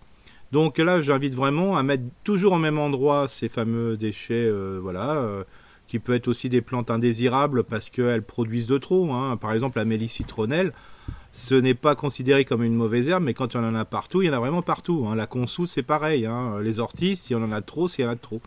Donc 0.52 0.76
là, 0.76 1.00
j'invite 1.00 1.34
vraiment 1.34 1.78
à 1.78 1.82
mettre 1.82 2.04
toujours 2.22 2.52
au 2.52 2.58
même 2.58 2.78
endroit 2.78 3.28
ces 3.28 3.48
fameux 3.48 3.96
déchets, 3.96 4.34
euh, 4.34 4.78
voilà, 4.82 5.16
euh, 5.16 5.44
qui 5.88 5.98
peut 5.98 6.14
être 6.14 6.28
aussi 6.28 6.48
des 6.48 6.60
plantes 6.60 6.90
indésirables 6.90 7.64
parce 7.64 7.90
qu'elles 7.90 8.22
produisent 8.22 8.66
de 8.66 8.78
trop. 8.78 9.12
Hein. 9.12 9.36
Par 9.36 9.52
exemple, 9.52 9.78
la 9.78 9.84
mélisse 9.84 10.12
citronnelle, 10.12 10.72
ce 11.32 11.54
n'est 11.54 11.74
pas 11.74 11.94
considéré 11.94 12.44
comme 12.44 12.62
une 12.62 12.74
mauvaise 12.74 13.08
herbe, 13.08 13.24
mais 13.24 13.34
quand 13.34 13.54
il 13.54 13.56
y 13.56 13.60
en 13.60 13.74
a 13.74 13.84
partout, 13.84 14.22
il 14.22 14.26
y 14.26 14.30
en 14.30 14.34
a 14.34 14.38
vraiment 14.38 14.62
partout. 14.62 15.06
Hein. 15.08 15.14
La 15.14 15.26
consou, 15.26 15.66
c'est 15.66 15.82
pareil. 15.82 16.26
Hein. 16.26 16.60
Les 16.62 16.78
orties, 16.78 17.16
s'il 17.16 17.36
y 17.36 17.40
en 17.40 17.50
a 17.50 17.60
trop, 17.62 17.88
s'il 17.88 18.04
y 18.04 18.08
en 18.08 18.10
a 18.10 18.16
trop. 18.16 18.40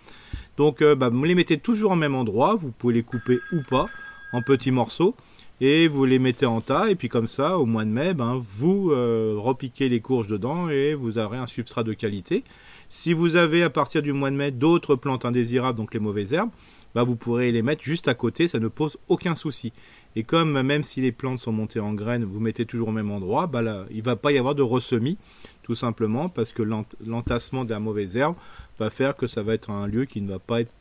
Donc, 0.57 0.81
euh, 0.81 0.95
bah, 0.95 1.09
vous 1.09 1.23
les 1.23 1.35
mettez 1.35 1.57
toujours 1.57 1.91
au 1.91 1.95
même 1.95 2.15
endroit. 2.15 2.55
Vous 2.55 2.71
pouvez 2.71 2.93
les 2.93 3.03
couper 3.03 3.39
ou 3.51 3.61
pas 3.67 3.87
en 4.33 4.41
petits 4.41 4.71
morceaux. 4.71 5.15
Et 5.61 5.87
vous 5.87 6.05
les 6.05 6.17
mettez 6.19 6.47
en 6.47 6.61
tas. 6.61 6.89
Et 6.89 6.95
puis, 6.95 7.09
comme 7.09 7.27
ça, 7.27 7.57
au 7.57 7.65
mois 7.65 7.85
de 7.85 7.89
mai, 7.89 8.13
ben, 8.13 8.39
vous 8.57 8.91
euh, 8.91 9.35
repiquez 9.37 9.89
les 9.89 9.99
courges 9.99 10.27
dedans 10.27 10.69
et 10.69 10.93
vous 10.93 11.17
aurez 11.17 11.37
un 11.37 11.47
substrat 11.47 11.83
de 11.83 11.93
qualité. 11.93 12.43
Si 12.89 13.13
vous 13.13 13.37
avez 13.37 13.63
à 13.63 13.69
partir 13.69 14.01
du 14.01 14.11
mois 14.11 14.31
de 14.31 14.35
mai 14.35 14.51
d'autres 14.51 14.95
plantes 14.95 15.23
indésirables, 15.23 15.77
donc 15.77 15.93
les 15.93 15.99
mauvaises 15.99 16.33
herbes, 16.33 16.49
bah, 16.95 17.03
vous 17.03 17.15
pourrez 17.15 17.51
les 17.51 17.61
mettre 17.61 17.83
juste 17.83 18.07
à 18.07 18.13
côté, 18.13 18.47
ça 18.47 18.59
ne 18.59 18.67
pose 18.67 18.97
aucun 19.07 19.35
souci. 19.35 19.71
Et 20.15 20.23
comme 20.23 20.61
même 20.61 20.83
si 20.83 21.01
les 21.01 21.11
plantes 21.11 21.39
sont 21.39 21.53
montées 21.53 21.79
en 21.79 21.93
graines, 21.93 22.25
vous 22.25 22.39
mettez 22.39 22.65
toujours 22.65 22.89
au 22.89 22.91
même 22.91 23.11
endroit, 23.11 23.47
bah 23.47 23.61
là, 23.61 23.85
il 23.91 23.97
ne 23.97 24.03
va 24.03 24.15
pas 24.15 24.31
y 24.31 24.37
avoir 24.37 24.55
de 24.55 24.61
ressemis, 24.61 25.17
tout 25.63 25.75
simplement 25.75 26.27
parce 26.27 26.51
que 26.51 26.63
l'entassement 26.63 27.63
de 27.63 27.69
la 27.69 27.79
mauvaise 27.79 28.17
herbe 28.17 28.35
va 28.77 28.89
faire 28.89 29.15
que 29.15 29.27
ça 29.27 29.41
va 29.41 29.53
être 29.53 29.69
un 29.69 29.87
lieu 29.87 30.05
qui 30.05 30.21
ne 30.21 30.29
va 30.29 30.39
pas 30.39 30.61
être 30.61 30.71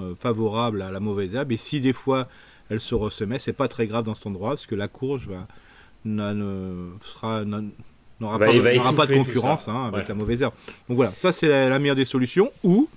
euh, 0.00 0.14
favorable 0.16 0.82
à 0.82 0.90
la 0.90 0.98
mauvaise 0.98 1.34
herbe. 1.34 1.52
Et 1.52 1.56
si 1.56 1.80
des 1.80 1.92
fois 1.92 2.28
elle 2.70 2.80
se 2.80 2.94
ressemait, 2.94 3.38
c'est 3.38 3.52
pas 3.52 3.68
très 3.68 3.86
grave 3.86 4.04
dans 4.04 4.14
cet 4.14 4.26
endroit 4.26 4.50
parce 4.50 4.66
que 4.66 4.74
la 4.74 4.88
courge 4.88 5.28
va, 5.28 5.46
n'aura 6.04 8.38
pas, 8.38 9.06
de 9.06 9.14
concurrence 9.14 9.68
hein, 9.68 9.90
avec 9.92 10.08
la 10.08 10.14
mauvaise 10.14 10.42
herbe. 10.42 10.54
Donc 10.88 10.96
voilà, 10.96 11.12
ça 11.14 11.32
c'est 11.32 11.48
la, 11.48 11.78
meilleure 11.78 11.96
des 11.96 12.04
solutions. 12.04 12.50
Ou 12.62 12.88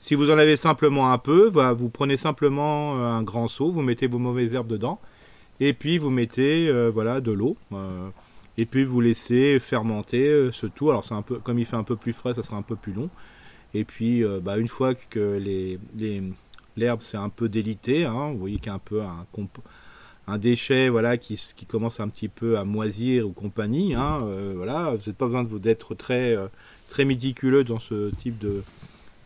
si 0.00 0.14
vous 0.14 0.30
en 0.30 0.38
avez 0.38 0.56
simplement 0.56 1.12
un 1.12 1.18
peu, 1.18 1.50
vous 1.74 1.90
prenez 1.90 2.16
simplement 2.16 2.96
euh, 2.96 3.04
un 3.04 3.22
grand 3.22 3.48
seau, 3.48 3.70
vous 3.70 3.82
mettez 3.82 4.06
vos 4.06 4.18
mauvaises 4.18 4.54
herbes 4.54 4.66
dedans, 4.66 4.98
et 5.60 5.74
puis 5.74 5.98
vous 5.98 6.08
mettez 6.08 6.68
euh, 6.68 6.90
voilà 6.90 7.20
de 7.20 7.30
l'eau, 7.30 7.58
euh, 7.74 8.08
et 8.56 8.64
puis 8.64 8.82
vous 8.82 9.02
laissez 9.02 9.58
fermenter 9.60 10.48
ce 10.52 10.66
tout. 10.66 10.88
Alors 10.88 11.04
c'est 11.04 11.14
un 11.14 11.20
peu, 11.20 11.36
comme 11.38 11.58
il 11.58 11.66
fait 11.66 11.76
un 11.76 11.84
peu 11.84 11.96
plus 11.96 12.14
frais, 12.14 12.32
ça 12.32 12.42
sera 12.42 12.56
un 12.56 12.62
peu 12.62 12.76
plus 12.76 12.94
long. 12.94 13.10
Et 13.74 13.84
puis 13.84 14.24
bah, 14.42 14.58
une 14.58 14.68
fois 14.68 14.94
que 14.94 15.38
les, 15.38 15.78
l'herbe 16.76 17.00
c'est 17.02 17.18
un 17.18 17.28
peu 17.28 17.48
délité, 17.48 18.04
hein, 18.06 18.30
vous 18.32 18.38
voyez 18.38 18.56
qu'il 18.56 18.66
y 18.66 18.70
a 18.70 18.74
un 18.74 18.78
peu 18.78 19.02
un, 19.02 20.38
déchet 20.38 20.88
voilà 20.88 21.18
qui, 21.18 21.40
qui, 21.56 21.66
commence 21.66 22.00
un 22.00 22.08
petit 22.08 22.28
peu 22.28 22.56
à 22.58 22.64
moisir 22.64 23.28
ou 23.28 23.32
compagnie, 23.32 23.94
hein, 23.94 24.18
voilà, 24.56 24.90
vous 24.90 24.96
n'avez 24.96 25.12
pas 25.12 25.26
besoin 25.26 25.44
d'être 25.44 25.94
très 25.94 26.36
très 26.88 27.04
méticuleux 27.04 27.64
dans 27.64 27.78
ce 27.78 28.10
type 28.16 28.38
de 28.38 28.62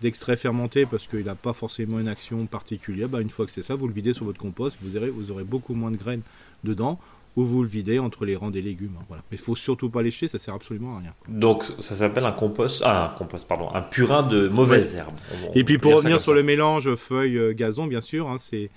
d'extrait 0.04 0.36
fermenté 0.36 0.84
parce 0.84 1.06
qu'il 1.06 1.24
n'a 1.24 1.34
pas 1.34 1.54
forcément 1.54 1.98
une 1.98 2.08
action 2.08 2.44
particulière, 2.44 3.08
bah, 3.08 3.22
une 3.22 3.30
fois 3.30 3.46
que 3.46 3.52
c'est 3.52 3.62
ça, 3.62 3.74
vous 3.74 3.88
le 3.88 3.94
videz 3.94 4.12
sur 4.12 4.26
votre 4.26 4.38
compost, 4.38 4.78
vous 4.82 4.96
aurez, 4.98 5.08
vous 5.08 5.30
aurez 5.30 5.44
beaucoup 5.44 5.72
moins 5.72 5.90
de 5.90 5.96
graines 5.96 6.20
dedans 6.62 6.98
ou 7.36 7.44
vous 7.44 7.62
le 7.62 7.68
videz 7.68 7.98
entre 7.98 8.26
les 8.26 8.36
rangs 8.36 8.50
des 8.50 8.60
légumes. 8.60 8.96
Voilà. 9.08 9.22
Mais 9.30 9.38
il 9.38 9.40
faut 9.40 9.56
surtout 9.56 9.88
pas 9.88 10.02
lécher, 10.02 10.28
ça 10.28 10.38
sert 10.38 10.54
absolument 10.54 10.96
à 10.96 11.00
rien. 11.00 11.14
Donc 11.26 11.64
ça 11.80 11.96
s'appelle 11.96 12.26
un 12.26 12.32
compost, 12.32 12.82
ah, 12.84 13.06
un 13.06 13.18
compost, 13.18 13.48
pardon, 13.48 13.70
un 13.72 13.80
purin 13.80 14.22
de 14.22 14.48
mauvaises 14.48 14.94
herbes. 14.94 15.18
Et 15.54 15.64
puis 15.64 15.78
pour 15.78 15.94
revenir 15.94 16.20
sur 16.20 16.34
le 16.34 16.42
mélange 16.42 16.94
feuilles-gazon, 16.94 17.86
bien 17.86 18.02
sûr, 18.02 18.28
hein, 18.28 18.36
c'est 18.38 18.70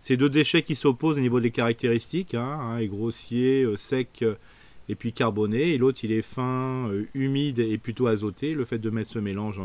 ces 0.00 0.16
deux 0.16 0.28
déchets 0.28 0.62
qui 0.62 0.74
s'opposent 0.74 1.16
au 1.16 1.20
niveau 1.20 1.40
des 1.40 1.52
caractéristiques. 1.52 2.34
Hein, 2.34 2.58
hein 2.60 2.78
est 2.78 2.88
grossier, 2.88 3.62
euh, 3.62 3.76
sec 3.76 4.22
euh, 4.22 4.34
et 4.88 4.96
puis 4.96 5.12
carboné. 5.12 5.72
Et 5.72 5.78
l'autre, 5.78 6.00
il 6.02 6.12
est 6.12 6.20
fin, 6.20 6.88
euh, 6.90 7.06
humide 7.14 7.60
et 7.60 7.78
plutôt 7.78 8.08
azoté. 8.08 8.54
Le 8.54 8.64
fait 8.64 8.78
de 8.78 8.90
mettre 8.90 9.10
ce 9.10 9.18
mélange 9.20 9.60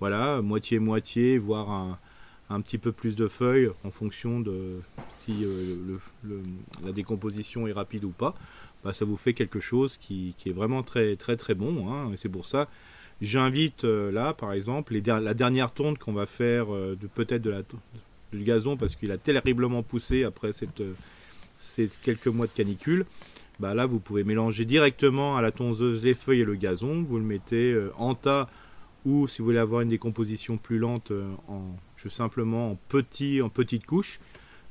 voilà, 0.00 0.40
moitié-moitié, 0.40 1.36
voire 1.36 1.98
un, 2.48 2.60
petit 2.62 2.78
peu 2.78 2.90
plus 2.90 3.14
de 3.14 3.28
feuilles 3.28 3.70
en 3.84 3.90
fonction 3.90 4.40
de 4.40 4.80
si 5.10 5.44
euh, 5.44 5.98
la 6.84 6.90
décomposition 6.90 7.66
est 7.66 7.72
rapide 7.72 8.04
ou 8.04 8.10
pas. 8.10 8.34
Bah, 8.82 8.94
ça 8.94 9.04
vous 9.04 9.18
fait 9.18 9.34
quelque 9.34 9.60
chose 9.60 9.98
qui, 9.98 10.34
est 10.46 10.52
vraiment 10.52 10.82
très 10.82 11.16
très 11.16 11.36
très 11.36 11.54
bon. 11.54 11.92
Hein, 11.92 12.12
et 12.12 12.16
c'est 12.16 12.30
pour 12.30 12.46
ça, 12.46 12.68
j'invite 13.20 13.84
euh, 13.84 14.10
là, 14.10 14.32
par 14.32 14.54
exemple, 14.54 14.98
la 14.98 15.34
dernière 15.34 15.70
tonte 15.70 15.98
qu'on 15.98 16.14
va 16.14 16.26
faire 16.26 16.74
euh, 16.74 16.96
de 17.00 17.06
peut-être 17.06 17.46
du 18.32 18.42
gazon 18.42 18.78
parce 18.78 18.96
qu'il 18.96 19.12
a 19.12 19.18
terriblement 19.18 19.82
poussé 19.82 20.24
après 20.24 20.52
ces 21.58 21.90
quelques 22.02 22.26
mois 22.26 22.46
de 22.46 22.52
canicule. 22.52 23.04
Bah 23.60 23.74
là, 23.74 23.84
vous 23.84 24.00
pouvez 24.00 24.24
mélanger 24.24 24.64
directement 24.64 25.36
à 25.36 25.42
la 25.42 25.52
tondeuse 25.52 26.02
les 26.02 26.14
feuilles 26.14 26.40
et 26.40 26.44
le 26.46 26.54
gazon. 26.54 27.02
Vous 27.02 27.18
le 27.18 27.24
mettez 27.24 27.78
en 27.98 28.14
tas 28.14 28.48
ou 29.04 29.28
si 29.28 29.38
vous 29.38 29.46
voulez 29.46 29.58
avoir 29.58 29.80
une 29.80 29.88
décomposition 29.88 30.56
plus 30.56 30.78
lente 30.78 31.10
euh, 31.10 31.30
en 31.48 31.62
simplement 32.08 32.70
en 32.70 32.78
petit 32.88 33.42
en 33.42 33.50
petites 33.50 33.84
couches, 33.84 34.20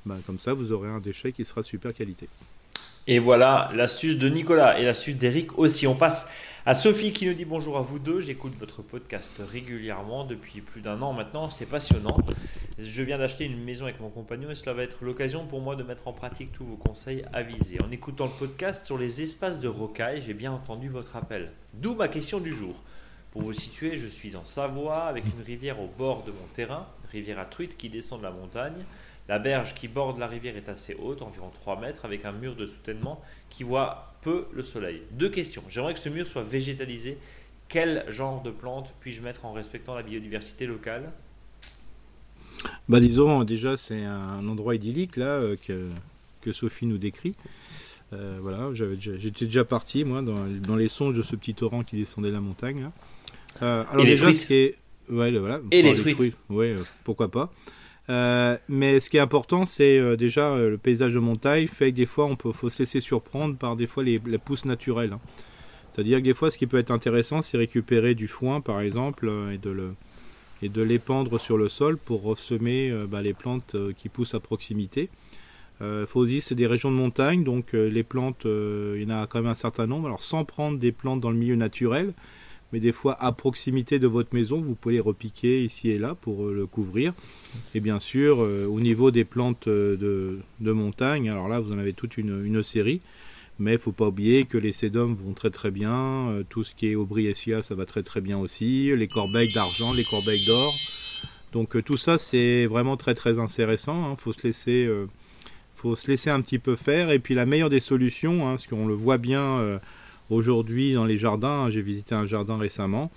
bah, 0.06 0.18
comme 0.26 0.40
ça 0.40 0.54
vous 0.54 0.72
aurez 0.72 0.90
un 0.90 1.00
déchet 1.00 1.32
qui 1.32 1.46
sera 1.46 1.62
super 1.62 1.94
qualité. 1.94 2.28
Et 3.08 3.18
voilà 3.20 3.72
l'astuce 3.74 4.18
de 4.18 4.30
Nicolas 4.30 4.80
et 4.80 4.86
l'astuce 4.86 5.16
d'Eric 5.16 5.58
aussi. 5.58 5.88
On 5.88 5.96
passe 5.96 6.32
à 6.66 6.76
Sophie 6.76 7.12
qui 7.12 7.26
nous 7.26 7.34
dit 7.34 7.46
bonjour 7.46 7.78
à 7.78 7.82
vous 7.82 7.98
deux. 7.98 8.20
J'écoute 8.20 8.54
votre 8.60 8.84
podcast 8.84 9.42
régulièrement 9.52 10.26
depuis 10.26 10.62
plus 10.62 10.82
d'un 10.82 11.02
an 11.02 11.14
maintenant. 11.14 11.50
C'est 11.50 11.66
passionnant. 11.66 12.18
Je 12.78 13.02
viens 13.02 13.18
d'acheter 13.18 13.46
une 13.46 13.64
maison 13.64 13.86
avec 13.86 14.00
mon 14.00 14.10
compagnon 14.10 14.52
et 14.52 14.56
cela 14.56 14.74
va 14.74 14.84
être 14.84 15.04
l'occasion 15.04 15.46
pour 15.48 15.62
moi 15.62 15.76
de 15.76 15.84
mettre 15.84 16.08
en 16.08 16.14
pratique 16.14 16.52
tous 16.52 16.66
vos 16.66 16.76
conseils 16.76 17.26
avisés. 17.34 17.80
En 17.84 17.90
écoutant 17.90 18.26
le 18.26 18.32
podcast 18.38 18.86
sur 18.86 18.98
les 18.98 19.24
espaces 19.24 19.60
de 19.60 19.68
rocaille, 19.68 20.22
j'ai 20.22 20.36
bien 20.36 20.52
entendu 20.52 20.90
votre 20.90 21.16
appel. 21.16 21.52
D'où 21.74 21.96
ma 21.96 22.08
question 22.10 22.40
du 22.40 22.54
jour. 22.54 22.76
Pour 23.32 23.44
vous 23.44 23.54
situer, 23.54 23.96
je 23.96 24.08
suis 24.08 24.36
en 24.36 24.44
Savoie 24.44 25.04
avec 25.04 25.24
une 25.26 25.44
rivière 25.44 25.80
au 25.80 25.88
bord 25.88 26.24
de 26.24 26.32
mon 26.32 26.48
terrain, 26.54 26.88
rivière 27.12 27.38
à 27.38 27.46
truite 27.46 27.78
qui 27.78 27.90
descend 27.90 28.20
de 28.20 28.24
la 28.24 28.32
montagne. 28.32 28.86
La 29.28 29.38
berge 29.38 29.76
qui 29.76 29.88
borde 29.88 30.18
la 30.18 30.26
rivière 30.26 30.58
est 30.58 30.70
assez 30.70 30.96
haute, 30.96 31.22
environ 31.22 31.52
3 31.54 31.80
mètres, 31.80 32.06
avec 32.06 32.26
un 32.26 32.32
mur 32.32 32.56
de 32.56 32.66
soutènement 32.66 33.22
qui 33.52 33.64
voit 33.64 34.16
peu 34.22 34.48
le 34.52 34.64
soleil. 34.64 35.04
Deux 35.12 35.30
questions. 35.30 35.62
J'aimerais 35.70 35.94
que 35.94 36.00
ce 36.00 36.10
mur 36.10 36.26
soit 36.26 36.42
végétalisé. 36.42 37.20
Quel 37.68 38.04
genre 38.10 38.42
de 38.42 38.50
plantes 38.50 38.92
puis-je 39.00 39.22
mettre 39.22 39.46
en 39.46 39.54
respectant 39.54 39.94
la 39.94 40.02
biodiversité 40.02 40.66
locale? 40.66 41.12
Bah 42.90 43.00
disons 43.00 43.44
déjà 43.44 43.78
c'est 43.78 44.04
un 44.04 44.46
endroit 44.50 44.76
idyllique 44.76 45.16
là 45.16 45.28
euh, 45.28 45.56
que, 45.56 45.88
que 46.42 46.52
Sophie 46.52 46.88
nous 46.88 46.98
décrit. 46.98 47.36
voilà, 48.12 48.72
j'étais 48.74 49.46
déjà 49.46 49.64
parti, 49.64 50.04
moi, 50.04 50.24
dans, 50.24 50.76
les 50.76 50.90
songes 50.90 51.14
de 51.14 51.22
ce 51.22 51.36
petit 51.36 51.54
torrent 51.54 51.84
qui 51.84 51.96
descendait 51.96 52.32
la 52.32 52.42
montagne. 52.42 52.90
Alors, 53.62 54.00
Et 54.00 54.06
déjà, 54.06 54.34
ce 54.34 54.46
qui 54.46 54.54
est. 54.54 54.76
Ouais, 55.10 55.32
voilà. 55.32 55.60
Et 55.72 55.82
les, 55.82 55.94
truites. 55.96 56.36
Ouais, 56.50 56.76
pourquoi 57.04 57.30
pas. 57.30 57.52
mais 58.68 59.00
ce 59.00 59.10
qui 59.10 59.18
est 59.18 59.22
important, 59.22 59.66
c'est 59.66 60.18
déjà 60.18 60.56
le 60.56 60.78
paysage 60.78 61.14
de 61.14 61.20
montagne 61.20 61.68
fait 61.68 61.92
que 61.92 61.96
des 61.96 62.06
fois, 62.06 62.26
on 62.26 62.36
peut 62.36 62.52
faut 62.52 62.70
se 62.70 62.84
laisser 62.84 63.02
surprendre 63.02 63.56
par 63.58 63.76
des 63.76 63.88
fois 63.88 64.04
les, 64.04 64.22
la 64.26 64.38
pousse 64.38 64.66
naturelle. 64.66 65.14
Hein. 65.14 65.20
C'est-à-dire 65.92 66.20
que 66.20 66.24
des 66.24 66.34
fois, 66.34 66.52
ce 66.52 66.58
qui 66.58 66.68
peut 66.68 66.78
être 66.78 66.92
intéressant, 66.92 67.42
c'est 67.42 67.58
récupérer 67.58 68.14
du 68.14 68.28
foin, 68.28 68.62
par 68.62 68.80
exemple, 68.82 69.28
euh, 69.28 69.52
et 69.52 69.58
de 69.58 69.72
le 69.72 69.94
et 70.62 70.70
de 70.70 70.82
l'épandre 70.82 71.40
sur 71.40 71.58
le 71.58 71.70
sol 71.70 71.98
pour 71.98 72.22
ressemer 72.24 72.90
euh, 72.90 73.08
bah, 73.08 73.22
les 73.22 73.34
plantes 73.34 73.76
euh, 73.76 73.94
qui 73.98 74.10
poussent 74.10 74.34
à 74.34 74.40
proximité. 74.40 75.10
Euh, 75.82 76.06
aussi, 76.14 76.42
c'est 76.42 76.56
des 76.56 76.68
régions 76.68 76.92
de 76.92 76.98
montagne, 76.98 77.44
donc 77.44 77.72
les 77.72 78.04
plantes, 78.04 78.42
il 78.44 79.02
y 79.02 79.06
en 79.06 79.22
a 79.22 79.28
quand 79.28 79.40
même 79.40 79.50
un 79.50 79.56
certain 79.56 79.88
nombre. 79.88 80.08
Alors 80.08 80.22
sans 80.22 80.44
prendre 80.44 80.78
des 80.78 80.92
plantes 80.92 81.22
dans 81.22 81.32
le 81.32 81.38
milieu 81.38 81.56
naturel, 81.56 82.14
mais 82.72 82.80
des 82.80 82.92
fois 82.92 83.18
à 83.24 83.32
proximité 83.32 84.00
de 84.00 84.08
votre 84.08 84.34
maison, 84.36 84.62
vous 84.62 84.76
pouvez 84.76 84.96
les 84.96 85.00
repiquer 85.00 85.64
ici 85.64 85.90
et 85.90 85.98
là 85.98 86.16
pour 86.16 86.48
le 86.48 86.66
couvrir. 86.66 87.14
Et 87.74 87.80
bien 87.80 88.00
sûr, 88.00 88.40
au 88.40 88.80
niveau 88.80 89.12
des 89.12 89.26
plantes 89.26 89.68
de, 89.68 90.40
de, 90.60 90.72
montagne, 90.72 91.30
alors 91.30 91.48
là 91.50 91.60
vous 91.60 91.74
en 91.74 91.80
avez 91.80 91.94
toute 91.94 92.18
une, 92.18 92.46
une 92.46 92.62
série. 92.64 93.02
Mais 93.60 93.74
il 93.74 93.78
faut 93.78 93.92
pas 93.92 94.08
oublier 94.08 94.46
que 94.46 94.58
les 94.58 94.72
sédums 94.72 95.14
vont 95.14 95.34
très 95.34 95.50
très 95.50 95.70
bien. 95.70 96.30
Euh, 96.30 96.44
tout 96.48 96.64
ce 96.64 96.74
qui 96.74 96.88
est 96.88 96.96
Aubriessia, 96.96 97.62
ça 97.62 97.76
va 97.76 97.86
très 97.86 98.04
très 98.04 98.22
bien 98.22 98.38
aussi. 98.38 98.96
Les 98.96 99.08
corbeilles 99.08 99.52
d'argent, 99.54 99.94
les 99.94 100.06
corbeilles 100.06 100.46
d'or. 100.46 100.74
Donc 101.52 101.76
euh, 101.76 101.82
tout 101.82 101.98
ça, 101.98 102.18
c'est 102.18 102.68
vraiment 102.68 102.96
très 102.96 103.16
très 103.16 103.38
intéressant. 103.38 104.08
Il 104.08 104.12
hein. 104.14 104.16
faut 104.18 104.32
se 104.32 104.48
laisser, 104.48 104.86
euh, 104.86 105.08
faut 105.76 105.98
se 105.98 106.08
laisser 106.08 106.30
un 106.30 106.40
petit 106.40 106.58
peu 106.58 106.78
faire. 106.78 107.12
Et 107.12 107.20
puis 107.20 107.36
la 107.36 107.46
meilleure 107.46 107.70
des 107.70 107.82
solutions, 107.82 108.48
hein, 108.48 108.52
parce 108.52 108.66
qu'on 108.66 108.88
le 108.88 108.94
voit 108.94 109.18
bien 109.18 109.80
aujourd'hui 110.30 110.94
dans 110.94 111.06
les 111.06 111.18
jardins. 111.18 111.66
Hein, 111.66 111.70
j'ai 111.70 111.82
visité 111.82 112.16
un 112.16 112.26
jardin 112.26 112.58
récemment. 112.58 113.12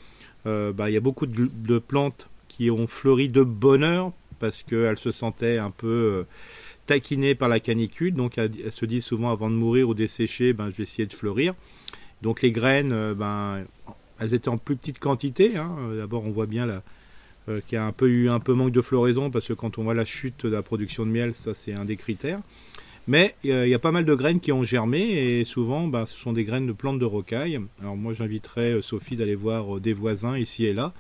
Bah, 0.45 0.91
il 0.91 0.93
y 0.93 0.97
a 0.97 1.01
beaucoup 1.01 1.27
de, 1.27 1.79
plantes 1.79 2.29
qui 2.49 2.71
ont 2.71 2.89
fleuri 2.89 3.29
de 3.29 3.43
bonheur 3.43 4.13
parce 4.41 4.65
qu'elles 4.65 4.99
se 4.99 5.13
sentaient 5.13 5.59
un 5.59 5.71
peu 5.71 6.25
taquinée 6.87 7.35
par 7.35 7.49
la 7.49 7.61
canicule, 7.61 8.15
donc 8.15 8.39
elle, 8.39 8.53
se 8.71 8.85
dit 8.85 9.01
souvent 9.01 9.31
avant 9.31 9.51
de 9.51 9.55
mourir 9.55 9.89
ou 9.89 9.95
dessécher, 9.95 10.53
ben, 10.53 10.71
je 10.71 10.77
vais 10.77 10.83
essayer 10.83 11.07
de 11.07 11.15
fleurir. 11.15 11.55
Donc 12.23 12.43
les 12.43 12.53
graines, 12.53 12.93
euh, 12.93 13.15
ben, 13.15 13.65
elles 14.19 14.35
étaient 14.35 14.49
en 14.49 14.59
plus 14.59 14.77
petite 14.77 14.99
quantité. 14.99 15.57
Hein. 15.57 15.71
D'abord, 15.97 16.25
on 16.25 16.31
voit 16.31 16.47
bien 16.47 16.83
euh, 17.49 17.61
qu'il 17.67 17.77
y 17.77 17.79
a 17.79 17.85
un 17.85 17.93
peu 17.93 18.09
eu 18.09 18.29
un 18.31 18.41
peu 18.41 18.55
manque 18.55 18.73
de 18.73 18.81
floraison 18.81 19.31
parce 19.31 19.49
que 19.49 19.53
quand 19.53 19.79
on 19.79 19.85
voit 19.85 19.95
la 19.95 20.05
chute 20.05 20.47
de 20.47 20.53
la 20.53 20.63
production 20.63 21.05
de 21.05 21.11
miel, 21.11 21.35
ça 21.35 21.55
c'est 21.55 21.73
un 21.73 21.85
des 21.85 21.97
critères. 21.97 22.41
Mais 23.09 23.35
il 23.43 23.69
y 23.69 23.75
a 23.75 23.79
pas 23.79 23.91
mal 23.91 24.05
de 24.05 24.15
graines 24.15 24.41
qui 24.41 24.53
ont 24.53 24.63
germé 24.63 25.01
et 25.01 25.45
souvent 25.45 25.89
ben, 25.89 26.07
ce 26.07 26.17
sont 26.17 26.33
des 26.33 26.45
graines 26.45 26.67
de 26.67 26.73
plantes 26.73 26.99
de 26.99 27.05
rocaille. 27.05 27.59
Alors 27.81 27.97
moi 27.97 28.13
j'inviterais 28.13 28.75
euh, 28.75 28.83
Sophie 28.83 29.17
d'aller 29.17 29.35
voir 29.35 29.81
des 29.81 29.93
voisins 29.93 30.39
ici 30.39 30.67
et 30.67 30.73
là 30.73 30.93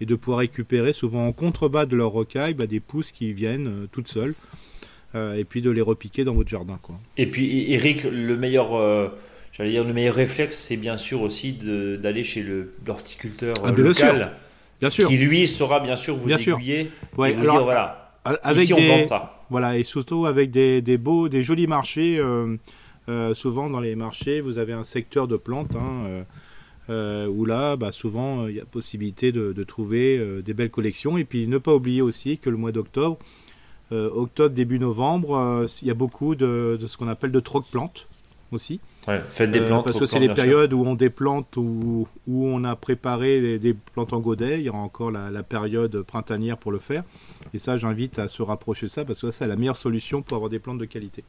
et 0.00 0.06
de 0.06 0.16
pouvoir 0.16 0.38
récupérer 0.38 0.92
souvent 0.92 1.28
en 1.28 1.32
contrebas 1.32 1.86
de 1.86 1.94
leur 1.94 2.10
rocaille 2.10 2.54
ben, 2.54 2.66
des 2.66 2.80
pousses 2.80 3.12
qui 3.12 3.32
viennent 3.32 3.86
toutes 3.92 4.08
seules. 4.08 4.34
Euh, 5.14 5.34
et 5.34 5.44
puis 5.44 5.62
de 5.62 5.70
les 5.70 5.80
repiquer 5.80 6.24
dans 6.24 6.34
votre 6.34 6.48
jardin. 6.48 6.78
Quoi. 6.82 6.96
Et 7.16 7.26
puis 7.26 7.72
Eric, 7.72 8.02
le 8.02 8.36
meilleur, 8.36 8.74
euh, 8.74 9.08
j'allais 9.52 9.70
dire 9.70 9.84
le 9.84 9.92
meilleur 9.92 10.16
réflexe, 10.16 10.58
c'est 10.58 10.76
bien 10.76 10.96
sûr 10.96 11.22
aussi 11.22 11.52
d'aller 11.52 12.24
chez 12.24 12.44
l'horticulteur 12.84 13.54
ah, 13.64 13.70
local, 13.70 14.32
bien 14.80 14.90
sûr. 14.90 15.06
qui 15.06 15.16
lui 15.16 15.46
saura 15.46 15.78
bien 15.78 15.94
sûr 15.94 16.16
vous 16.16 16.32
aiguiller 16.32 16.90
ouais, 17.16 17.30
et 17.30 17.34
vous 17.34 17.42
dire 17.42 17.62
voilà, 17.62 18.12
avec 18.24 18.64
ici 18.64 18.74
on 18.74 19.04
ça. 19.04 19.33
Voilà, 19.50 19.78
et 19.78 19.84
surtout 19.84 20.26
avec 20.26 20.50
des, 20.50 20.98
beaux, 20.98 21.28
des 21.28 21.42
jolis 21.42 21.66
marchés. 21.66 22.18
Euh, 22.18 23.34
souvent 23.34 23.68
dans 23.68 23.80
les 23.80 23.96
marchés, 23.96 24.40
vous 24.40 24.58
avez 24.58 24.72
un 24.72 24.84
secteur 24.84 25.28
de 25.28 25.36
plantes. 25.36 25.76
Hein, 25.76 26.24
où 26.88 27.44
là, 27.44 27.76
bah, 27.76 27.92
souvent, 27.92 28.46
il 28.46 28.56
y 28.56 28.60
a 28.60 28.64
possibilité 28.64 29.32
de, 29.32 29.52
de 29.52 29.64
trouver 29.64 30.42
des 30.42 30.54
belles 30.54 30.70
collections. 30.70 31.16
Et 31.16 31.24
puis, 31.24 31.46
ne 31.46 31.58
pas 31.58 31.74
oublier 31.74 32.02
aussi 32.02 32.38
que 32.38 32.50
le 32.50 32.56
mois 32.56 32.72
d'octobre, 32.72 33.18
euh, 33.92 34.10
octobre, 34.10 34.54
début 34.54 34.78
novembre, 34.78 35.36
euh, 35.36 35.66
il 35.82 35.88
y 35.88 35.90
a 35.90 35.94
beaucoup 35.94 36.34
de, 36.34 36.78
ce 36.86 36.96
qu'on 36.96 37.08
appelle 37.08 37.32
de 37.32 37.40
troc-plantes 37.40 38.08
aussi. 38.50 38.80
Ouais, 39.06 39.22
faites 39.30 39.50
des 39.50 39.60
euh, 39.60 39.66
plantes. 39.66 39.84
parce 39.84 39.98
que 39.98 40.06
c'est 40.06 40.18
les 40.18 40.32
périodes 40.32 40.72
où 40.72 40.84
on 40.84 40.94
déplante 40.94 41.56
ou 41.56 42.08
où, 42.26 42.46
on 42.46 42.64
a 42.64 42.74
préparé 42.76 43.58
des, 43.58 43.74
plantes 43.74 44.12
en 44.12 44.20
godet. 44.20 44.60
Il 44.60 44.64
y 44.64 44.68
aura 44.68 44.78
encore 44.78 45.10
la, 45.10 45.42
période 45.42 46.02
printanière 46.02 46.56
pour 46.56 46.72
le 46.72 46.78
faire. 46.78 47.04
Et 47.52 47.58
ça, 47.58 47.76
j'invite 47.76 48.18
à 48.18 48.28
se 48.28 48.42
rapprocher 48.42 48.86
de 48.86 48.90
ça 48.90 49.04
parce 49.04 49.20
que 49.20 49.30
c'est 49.30 49.46
la 49.46 49.56
meilleure 49.56 49.76
solution 49.76 50.22
pour 50.22 50.36
avoir 50.36 50.50
des 50.50 50.58
plantes 50.58 50.78
de 50.78 50.86
qualité. 50.86 51.24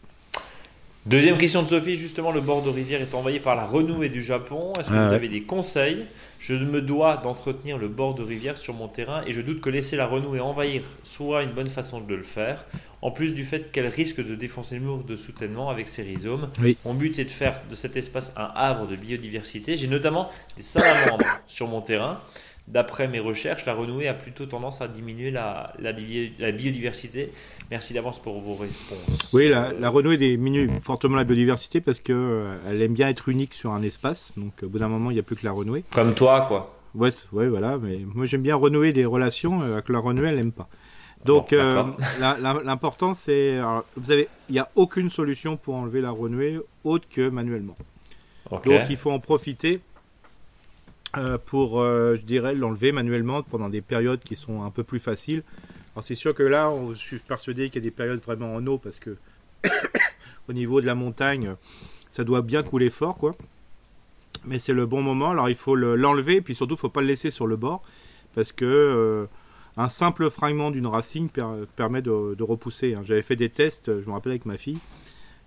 Deuxième 1.06 1.38
question 1.38 1.62
de 1.62 1.68
Sophie, 1.68 1.98
justement, 1.98 2.32
le 2.32 2.42
bord 2.42 2.64
de 2.64 2.70
rivière 2.72 3.00
est 3.00 3.14
envahi 3.14 3.40
par 3.40 3.56
la 3.56 3.64
renouée 3.64 4.10
du 4.10 4.24
Japon. 4.24 4.74
Est-ce 4.80 4.90
que 4.90 4.96
ah 4.96 5.06
vous 5.06 5.14
avez 5.14 5.30
des 5.30 5.44
conseils? 5.44 6.08
Je 6.40 6.56
me 6.56 6.82
dois 6.82 7.18
d'entretenir 7.18 7.78
le 7.78 7.88
bord 7.88 8.16
de 8.16 8.24
rivière 8.24 8.58
sur 8.58 8.74
mon 8.74 8.88
terrain 8.88 9.22
et 9.28 9.32
je 9.32 9.40
doute 9.42 9.62
que 9.62 9.70
laisser 9.70 9.98
la 9.98 10.08
renouée 10.08 10.40
envahir 10.40 10.82
soit 11.04 11.44
une 11.44 11.52
bonne 11.52 11.70
façon 11.70 12.02
de 12.02 12.16
le 12.16 12.24
faire, 12.24 12.66
en 13.04 13.12
plus 13.12 13.36
du 13.36 13.46
fait 13.46 13.72
qu'elle 13.72 13.86
risque 13.86 14.26
de 14.26 14.34
défoncer 14.34 14.80
le 14.80 14.82
mur 14.82 15.04
de 15.04 15.16
soutènement 15.16 15.70
avec 15.70 15.90
ses 15.90 16.02
rhizomes. 16.02 16.50
Mon 16.86 16.96
but 16.96 17.20
est 17.20 17.26
de 17.26 17.30
faire 17.30 17.62
de 17.70 17.76
cet 17.76 17.96
espace 17.98 18.34
un 18.36 18.50
havre 18.56 18.88
de 18.88 18.96
biodiversité. 18.96 19.76
J'ai 19.76 19.88
notamment 19.88 20.32
des 20.58 20.64
salamandres 20.64 21.24
sur 21.46 21.68
mon 21.68 21.82
terrain. 21.82 22.20
D'après 22.68 23.08
mes 23.08 23.20
recherches, 23.20 23.68
la 23.68 23.76
renouée 23.76 24.08
a 24.08 24.16
plutôt 24.16 24.48
tendance 24.48 24.82
à 24.82 24.88
diminuer 24.88 25.30
la, 25.30 25.72
la, 25.78 25.94
biodiversité. 25.94 27.32
Merci 27.70 27.94
d'avance 27.94 28.18
pour 28.18 28.42
vos 28.42 28.56
réponses. 28.56 29.34
Oui, 29.34 29.50
la, 29.50 29.90
renouée 29.90 30.18
diminue 30.18 30.72
fortement 30.82 31.16
la 31.16 31.26
biodiversité 31.26 31.80
parce 31.80 32.00
qu'elle 32.00 32.16
euh, 32.16 32.82
aime 32.84 32.94
bien 32.94 33.08
être 33.08 33.30
unique 33.30 33.54
sur 33.54 33.72
un 33.72 33.84
espace. 33.84 34.34
Donc 34.36 34.54
au 34.64 34.68
bout 34.68 34.80
d'un 34.80 34.88
moment, 34.88 35.12
il 35.12 35.14
n'y 35.14 35.20
a 35.20 35.24
plus 35.24 35.36
que 35.36 35.46
la 35.46 35.52
renouée. 35.52 35.84
Comme 35.92 36.16
toi, 36.16 36.46
quoi. 36.48 36.76
Ouais, 36.96 37.12
ouais 37.34 37.48
voilà. 37.48 37.78
Mais 37.78 38.00
moi, 38.16 38.26
j'aime 38.26 38.42
bien 38.42 38.56
renouer 38.56 38.94
des 38.94 39.06
relations 39.06 39.62
euh, 39.62 39.82
que 39.82 39.94
la 39.94 40.00
renouée, 40.00 40.30
elle 40.30 40.38
n'aime 40.38 40.52
pas. 40.52 40.68
Donc 41.24 41.54
euh, 41.54 41.84
l'important, 42.20 43.14
c'est... 43.14 43.60
Vous 43.96 44.10
avez, 44.10 44.28
il 44.50 44.54
n'y 44.54 44.60
a 44.60 44.70
aucune 44.74 45.12
solution 45.12 45.56
pour 45.56 45.76
enlever 45.76 46.02
la 46.02 46.10
renouée 46.10 46.60
autre 46.84 47.06
que 47.10 47.30
manuellement. 47.30 47.78
Donc 48.50 48.90
il 48.90 48.98
faut 48.98 49.12
en 49.12 49.20
profiter 49.20 49.82
euh, 51.18 51.38
pour, 51.38 51.82
euh, 51.82 52.16
je 52.16 52.22
dirais, 52.22 52.56
l'enlever 52.56 52.92
manuellement 52.92 53.44
pendant 53.44 53.70
des 53.70 53.82
périodes 53.82 54.22
qui 54.22 54.36
sont 54.36 54.64
un 54.64 54.72
peu 54.72 54.84
plus 54.84 55.00
faciles. 55.00 55.44
Alors 55.94 56.04
c'est 56.04 56.16
sûr 56.16 56.34
que 56.34 56.44
là, 56.44 56.72
je 56.90 56.98
suis 56.98 57.20
persuadé 57.20 57.70
qu'il 57.70 57.82
y 57.82 57.86
a 57.86 57.90
des 57.90 57.96
périodes 57.96 58.20
vraiment 58.20 58.54
en 58.54 58.66
eau 58.68 58.78
parce 58.78 59.00
que 59.00 59.16
au 60.50 60.54
niveau 60.54 60.82
de 60.82 60.86
la 60.86 60.96
montagne, 60.96 61.56
ça 62.10 62.24
doit 62.24 62.42
bien 62.42 62.64
couler 62.64 62.90
fort, 62.90 63.18
quoi. 63.18 63.36
Mais 64.46 64.60
c'est 64.60 64.74
le 64.74 64.86
bon 64.86 65.02
moment. 65.02 65.32
Alors 65.32 65.50
il 65.50 65.56
faut 65.56 65.76
l'enlever, 65.76 66.42
puis 66.42 66.54
surtout, 66.54 66.76
il 66.76 66.80
faut 66.80 66.90
pas 66.90 67.02
le 67.02 67.08
laisser 67.08 67.32
sur 67.32 67.48
le 67.48 67.56
bord 67.56 67.82
parce 68.36 68.52
que 68.52 68.66
euh, 68.66 69.26
un 69.78 69.90
simple 69.90 70.30
fragment 70.30 70.72
d'une 70.72 70.88
racine 70.88 71.30
permet 71.76 72.02
de, 72.02 72.44
repousser. 72.44 72.94
Hein. 72.94 73.02
J'avais 73.06 73.22
fait 73.22 73.38
des 73.38 73.50
tests, 73.50 74.02
je 74.02 74.08
me 74.08 74.12
rappelle 74.12 74.34
avec 74.34 74.46
ma 74.46 74.58
fille, 74.58 74.80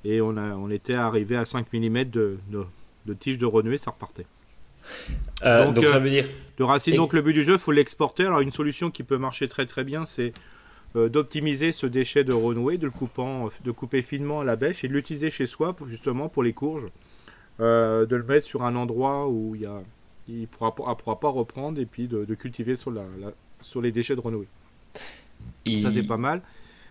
et 0.05 0.21
on, 0.21 0.37
on 0.37 0.71
était 0.71 0.95
arrivé 0.95 1.37
à 1.37 1.45
5 1.45 1.73
mm 1.73 2.05
de, 2.05 2.39
de 2.51 3.15
tige 3.15 3.39
de 3.39 3.47
renouée, 3.47 3.79
ça 3.79 3.91
repartait. 3.91 4.27
Euh, 5.45 5.71
donc, 5.71 5.87
ça 5.87 5.97
euh, 5.97 6.01
veut 6.01 6.11
dire. 6.11 6.29
De 6.57 6.65
racine. 6.65 6.97
Donc 6.97 7.13
le 7.13 7.23
but 7.23 7.33
du 7.33 7.45
jeu, 7.45 7.55
il 7.55 7.59
faut 7.59 7.73
l'exporter. 7.73 8.25
Alors 8.25 8.41
une 8.41 8.53
solution 8.53 8.91
qui 8.91 9.05
peut 9.05 9.19
marcher 9.19 9.47
très 9.49 9.67
très 9.67 9.85
bien, 9.85 10.07
c'est 10.07 10.33
euh, 10.97 11.09
d'optimiser 11.09 11.73
ce 11.73 11.87
déchet 11.87 12.25
de 12.25 12.33
renouée, 12.33 12.79
de 12.79 12.87
le 12.87 12.91
coupant, 12.91 13.49
de 13.65 13.71
couper 13.71 14.03
finement 14.03 14.41
à 14.41 14.45
la 14.45 14.57
bêche 14.57 14.83
et 14.83 14.89
de 14.89 14.93
l'utiliser 14.93 15.31
chez 15.31 15.47
soi 15.47 15.75
pour, 15.75 15.89
justement 15.89 16.29
pour 16.29 16.43
les 16.43 16.53
courges. 16.53 16.89
de 17.61 18.07
le 18.11 18.23
mettre 18.25 18.47
sur 18.47 18.65
un 18.65 18.75
endroit 18.75 19.29
où 19.29 19.55
il 19.55 19.69
il 20.29 20.47
pourra, 20.47 20.75
pourra 20.75 21.19
pas 21.19 21.29
reprendre 21.29 21.81
et 21.81 21.87
puis 21.87 22.07
de, 22.07 22.35
cultiver 22.35 22.77
sur, 22.77 22.91
la, 22.91 23.05
sur 23.63 23.81
les 23.81 23.93
déchets 23.93 24.15
de 24.15 24.21
renouée. 24.21 24.49
Ça 25.81 25.91
c'est 25.91 26.07
pas 26.07 26.17
mal. 26.17 26.43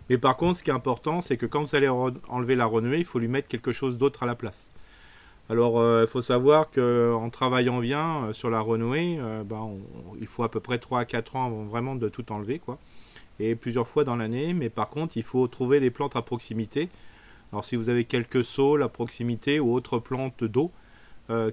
Mais 0.10 0.18
par 0.18 0.38
contre, 0.38 0.58
ce 0.60 0.64
qui 0.64 0.70
est 0.70 0.74
important, 0.74 1.22
c'est 1.22 1.38
que 1.38 1.46
quand 1.46 1.62
vous 1.62 1.76
allez 1.76 1.90
enlever 1.90 2.56
la 2.56 2.66
renouée, 2.66 3.00
il 3.00 3.06
faut 3.06 3.20
lui 3.20 3.28
mettre 3.28 3.48
quelque 3.48 3.74
chose 3.74 3.98
d'autre 3.98 4.24
à 4.24 4.26
la 4.26 4.36
place. 4.36 4.70
Alors, 5.50 5.80
euh, 5.80 6.04
il 6.04 6.08
faut 6.08 6.22
savoir 6.22 6.70
qu'en 6.72 7.30
travaillant 7.30 7.80
bien 7.80 8.26
euh, 8.26 8.34
sur 8.34 8.50
la 8.50 8.60
renouée, 8.60 9.18
euh, 9.20 9.44
ben, 9.44 9.70
il 10.20 10.28
faut 10.28 10.44
à 10.44 10.52
peu 10.52 10.60
près 10.60 10.78
3 10.78 11.02
à 11.02 11.06
4 11.06 11.36
ans 11.38 11.46
avant 11.48 11.64
vraiment 11.64 11.96
de 11.96 12.10
tout 12.10 12.32
enlever, 12.32 12.60
quoi. 12.60 12.78
Et 13.40 13.56
plusieurs 13.56 13.88
fois 13.88 14.04
dans 14.04 14.16
l'année, 14.16 14.54
mais 14.54 14.70
par 14.70 14.90
contre, 14.90 15.16
il 15.16 15.24
faut 15.24 15.48
trouver 15.48 15.80
des 15.80 15.90
plantes 15.90 16.16
à 16.16 16.22
proximité. 16.22 16.90
Alors, 17.54 17.64
si 17.64 17.76
vous 17.76 17.90
avez 17.90 18.04
quelques 18.04 18.44
saules 18.44 18.84
à 18.84 18.90
proximité 18.90 19.60
ou 19.60 19.74
autres 19.74 20.00
plantes 20.00 20.44
d'eau, 20.44 20.72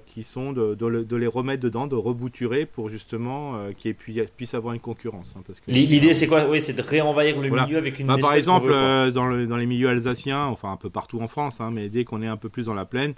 qui 0.05 0.23
sont 0.23 0.53
de, 0.53 1.17
les 1.17 1.27
remettre 1.27 1.61
dedans, 1.61 1.85
de 1.85 1.97
rebouturer 1.97 2.65
pour 2.65 2.87
justement 2.87 3.59
qu'ils 3.77 3.93
puissent 3.93 4.53
avoir 4.53 4.73
une 4.73 4.79
concurrence. 4.79 5.35
Hein, 5.37 5.43
L'idée, 5.67 6.13
c'est 6.13 6.27
quoi? 6.27 6.47
Oui, 6.49 6.61
c'est 6.61 6.71
de 6.71 6.81
réenvahir 6.81 7.37
le 7.39 7.49
milieu 7.49 7.77
avec 7.77 7.99
une. 7.99 8.07
Bah, 8.07 8.15
par 8.19 8.33
exemple, 8.35 8.69
dans, 9.11 9.27
les 9.27 9.65
milieux 9.65 9.89
alsaciens, 9.89 10.45
enfin 10.45 10.71
un 10.71 10.77
peu 10.77 10.89
partout 10.89 11.19
en 11.21 11.27
France, 11.27 11.59
hein, 11.59 11.71
mais 11.71 11.89
dès 11.89 12.05
qu'on 12.05 12.21
est 12.21 12.27
un 12.27 12.37
peu 12.37 12.47
plus 12.47 12.67
dans 12.67 12.73
la 12.73 12.85
plaine, 12.85 13.15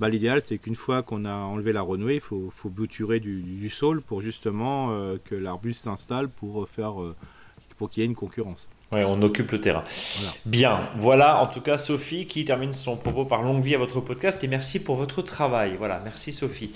bah, 0.00 0.08
l'idéal 0.08 0.42
c'est 0.42 0.58
qu'une 0.58 0.76
fois 0.76 1.02
qu'on 1.02 1.24
a 1.24 1.34
enlevé 1.34 1.72
la 1.72 1.82
renouée, 1.82 2.16
il 2.16 2.20
faut, 2.20 2.52
bouturer 2.64 3.20
du, 3.20 3.70
sol 3.70 4.00
pour 4.00 4.20
justement 4.20 4.90
euh, 4.90 5.16
que 5.24 5.34
l'arbuste 5.34 5.82
s'installe 5.82 6.28
pour 6.28 6.68
faire 6.68 7.02
euh, 7.02 7.14
pour 7.78 7.90
qu'il 7.90 8.02
y 8.02 8.04
ait 8.04 8.08
une 8.08 8.14
concurrence. 8.14 8.68
Oui, 8.92 9.00
on 9.04 9.20
occupe 9.22 9.50
le 9.50 9.60
terrain. 9.60 9.82
Bien, 10.44 10.88
voilà 10.96 11.40
en 11.40 11.46
tout 11.46 11.60
cas 11.60 11.78
Sophie 11.78 12.26
qui 12.26 12.44
termine 12.44 12.72
son 12.72 12.96
propos 12.96 13.24
par 13.24 13.42
longue 13.42 13.62
vie 13.62 13.74
à 13.74 13.78
votre 13.78 14.00
podcast 14.00 14.44
et 14.44 14.48
merci 14.48 14.82
pour 14.82 14.96
votre 14.96 15.22
travail. 15.22 15.74
Voilà, 15.78 16.00
merci 16.04 16.32
Sophie. 16.32 16.70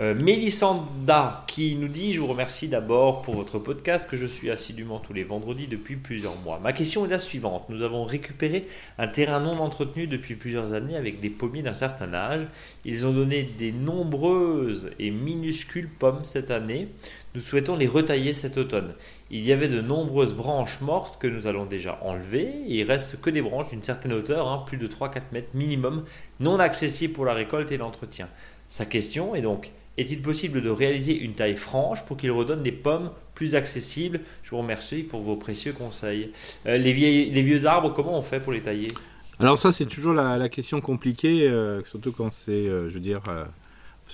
Euh, 0.00 0.14
Mélissanda 0.14 1.44
qui 1.46 1.76
nous 1.76 1.88
dit 1.88 2.12
Je 2.12 2.20
vous 2.20 2.26
remercie 2.26 2.68
d'abord 2.68 3.22
pour 3.22 3.34
votre 3.34 3.58
podcast 3.58 4.08
que 4.10 4.16
je 4.16 4.26
suis 4.26 4.50
assidûment 4.50 4.98
tous 4.98 5.12
les 5.12 5.24
vendredis 5.24 5.66
depuis 5.66 5.96
plusieurs 5.96 6.36
mois. 6.36 6.60
Ma 6.62 6.72
question 6.72 7.06
est 7.06 7.08
la 7.08 7.18
suivante 7.18 7.66
Nous 7.68 7.82
avons 7.82 8.04
récupéré 8.04 8.66
un 8.98 9.06
terrain 9.08 9.40
non 9.40 9.58
entretenu 9.58 10.06
depuis 10.06 10.34
plusieurs 10.34 10.74
années 10.74 10.96
avec 10.96 11.20
des 11.20 11.30
pommiers 11.30 11.62
d'un 11.62 11.74
certain 11.74 12.12
âge. 12.12 12.46
Ils 12.84 13.06
ont 13.06 13.12
donné 13.12 13.42
des 13.42 13.72
nombreuses 13.72 14.90
et 14.98 15.10
minuscules 15.10 15.88
pommes 15.88 16.24
cette 16.24 16.50
année. 16.50 16.88
Nous 17.34 17.40
souhaitons 17.40 17.74
les 17.74 17.88
retailler 17.88 18.32
cet 18.32 18.58
automne. 18.58 18.94
Il 19.28 19.44
y 19.44 19.50
avait 19.50 19.68
de 19.68 19.80
nombreuses 19.80 20.34
branches 20.34 20.80
mortes 20.80 21.20
que 21.20 21.26
nous 21.26 21.48
allons 21.48 21.64
déjà 21.64 21.98
enlever. 22.02 22.52
il 22.68 22.84
reste 22.84 23.20
que 23.20 23.28
des 23.28 23.42
branches 23.42 23.70
d'une 23.70 23.82
certaine 23.82 24.12
hauteur, 24.12 24.46
hein, 24.46 24.62
plus 24.64 24.76
de 24.76 24.86
3-4 24.86 25.22
mètres 25.32 25.48
minimum, 25.52 26.04
non 26.38 26.60
accessibles 26.60 27.12
pour 27.12 27.24
la 27.24 27.34
récolte 27.34 27.72
et 27.72 27.76
l'entretien. 27.76 28.28
Sa 28.68 28.86
question 28.86 29.34
est 29.34 29.42
donc 29.42 29.72
est-il 29.96 30.22
possible 30.22 30.60
de 30.60 30.70
réaliser 30.70 31.16
une 31.16 31.34
taille 31.34 31.56
franche 31.56 32.04
pour 32.04 32.16
qu'il 32.16 32.30
redonne 32.30 32.62
des 32.62 32.72
pommes 32.72 33.10
plus 33.34 33.54
accessibles? 33.54 34.20
Je 34.42 34.50
vous 34.50 34.58
remercie 34.58 35.02
pour 35.02 35.22
vos 35.22 35.36
précieux 35.36 35.72
conseils. 35.72 36.30
Euh, 36.66 36.76
les, 36.78 36.92
les, 37.30 37.42
vieux 37.42 37.66
arbres, 37.66 37.92
comment 37.94 38.18
on 38.18 38.22
fait 38.22 38.40
pour 38.40 38.52
les 38.52 38.60
tailler? 38.60 38.92
Alors 39.38 39.58
ça, 39.58 39.72
c'est 39.72 39.86
toujours 39.86 40.12
la, 40.12 40.48
question 40.48 40.80
compliquée, 40.80 41.48
euh, 41.48 41.82
surtout 41.86 42.12
quand 42.12 42.32
c'est, 42.32 42.52
euh, 42.52 42.88
je 42.88 42.94
veux 42.94 43.00
dire, 43.00 43.22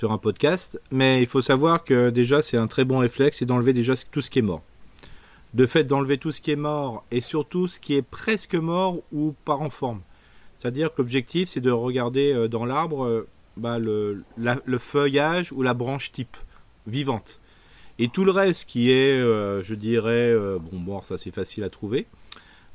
sur 0.01 0.13
un 0.13 0.19
podcast. 0.19 0.81
Mais 0.91 1.21
il 1.21 1.27
faut 1.27 1.43
savoir 1.43 1.85
que 1.85 2.09
déjà, 2.09 2.41
c'est 2.41 2.57
un 2.57 2.67
très 2.67 2.85
bon 2.87 2.99
réflexe, 2.99 3.39
c'est 3.39 3.45
d'enlever 3.45 3.75
déjà 3.75 3.93
tout 4.11 4.23
ce 4.23 4.31
qui 4.31 4.39
est 4.39 4.43
mort. 4.43 4.63
De 5.53 5.67
fait, 5.67 5.85
d'enlever 5.85 6.17
tout 6.17 6.33
ce 6.33 6.41
qui 6.41 6.51
est 6.53 6.57
mort 6.57 7.05
et 7.11 7.21
surtout 7.21 7.69
ce 7.69 7.79
qui 7.79 7.95
est 7.97 8.03
presque 8.03 8.55
mort 8.55 9.01
ou 9.13 9.35
pas 9.45 9.57
en 9.57 9.69
forme. 9.69 10.01
C'est-à-dire 10.59 10.89
que 10.95 11.03
l'objectif, 11.03 11.51
c'est 11.51 11.61
de 11.61 11.71
regarder 11.71 12.33
euh, 12.33 12.49
dans 12.49 12.65
l'arbre 12.65 13.05
euh, 13.05 13.29
bah, 13.59 13.79
le, 13.79 14.25
feuillage 14.79 15.53
ou 15.53 15.63
la 15.63 15.75
branche 15.75 16.13
type 16.13 16.37
vivante. 16.87 17.39
Et 17.99 18.09
tout 18.09 18.25
le 18.25 18.31
reste 18.31 18.67
qui 18.67 18.91
est, 18.91 19.19
euh, 19.19 19.63
je 19.63 19.75
dirais, 19.75 20.35
bon, 20.59 20.79
mort, 20.79 21.05
ça 21.05 21.19
c'est 21.19 21.35
facile 21.35 21.63
à 21.63 21.69
trouver. 21.69 22.07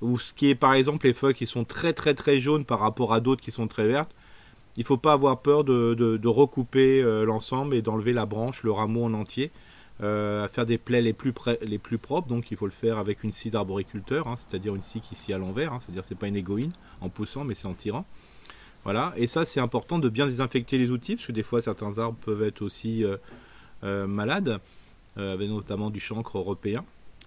Ou 0.02 0.20
ce 0.20 0.32
qui 0.32 0.50
est 0.52 0.56
par 0.56 0.76
exemple 0.76 1.08
les 1.08 1.16
feuilles 1.16 1.34
qui 1.34 1.48
sont 1.48 1.64
très 1.64 1.94
très 1.94 2.14
très 2.14 2.40
jaunes 2.40 2.66
par 2.66 2.80
rapport 2.80 3.14
à 3.14 3.20
d'autres 3.20 3.42
qui 3.42 3.52
sont 3.52 3.68
très 3.68 3.88
vertes, 3.88 4.12
il 4.78 4.82
ne 4.82 4.86
faut 4.86 4.98
pas 4.98 5.14
avoir 5.14 5.40
peur 5.40 5.64
de, 5.64 6.28
recouper 6.28 7.02
euh, 7.02 7.26
l'ensemble 7.26 7.76
et 7.76 7.82
d'enlever 7.82 8.14
la 8.14 8.26
branche, 8.26 8.64
le 8.64 8.72
rameau 8.72 9.06
en 9.06 9.14
entier. 9.14 9.52
Euh, 10.04 10.44
à 10.44 10.50
faire 10.50 10.66
des 10.66 10.78
plaies 10.78 11.02
les 11.02 11.14
plus, 11.14 11.32
propres, 11.32 12.28
donc 12.28 12.52
il 12.52 12.58
faut 12.58 12.66
le 12.66 12.72
faire 12.74 12.98
avec 12.98 13.24
une 13.24 13.32
scie 13.32 13.50
d'arboriculteur, 13.50 14.28
hein, 14.28 14.36
c'est-à-dire 14.36 14.76
une 14.76 14.82
scie 14.82 15.00
qui 15.00 15.16
scie 15.16 15.32
à 15.32 15.38
l'envers, 15.38 15.72
hein, 15.72 15.80
c'est-à-dire 15.80 16.04
c'est 16.04 16.18
pas 16.18 16.28
une 16.28 16.36
égoïne 16.36 16.74
en 17.00 17.08
poussant, 17.08 17.46
mais 17.46 17.56
c'est 17.56 17.68
en 17.68 17.74
tirant. 17.74 18.06
Voilà, 18.84 19.14
et 19.16 19.26
ça 19.26 19.46
c'est 19.46 19.62
important 19.62 19.98
de 19.98 20.10
bien 20.10 20.26
désinfecter 20.26 20.78
les 20.78 20.92
outils, 20.92 21.16
parce 21.16 21.28
que 21.28 21.32
des 21.32 21.44
fois 21.44 21.62
certains 21.62 21.98
arbres 21.98 22.18
peuvent 22.26 22.44
être 22.44 22.62
aussi 22.62 23.06
euh, 23.86 24.06
malades, 24.06 24.60
avec 25.16 25.48
notamment 25.48 25.90
du 25.90 26.02
chancre 26.02 26.40
européen. 26.40 26.84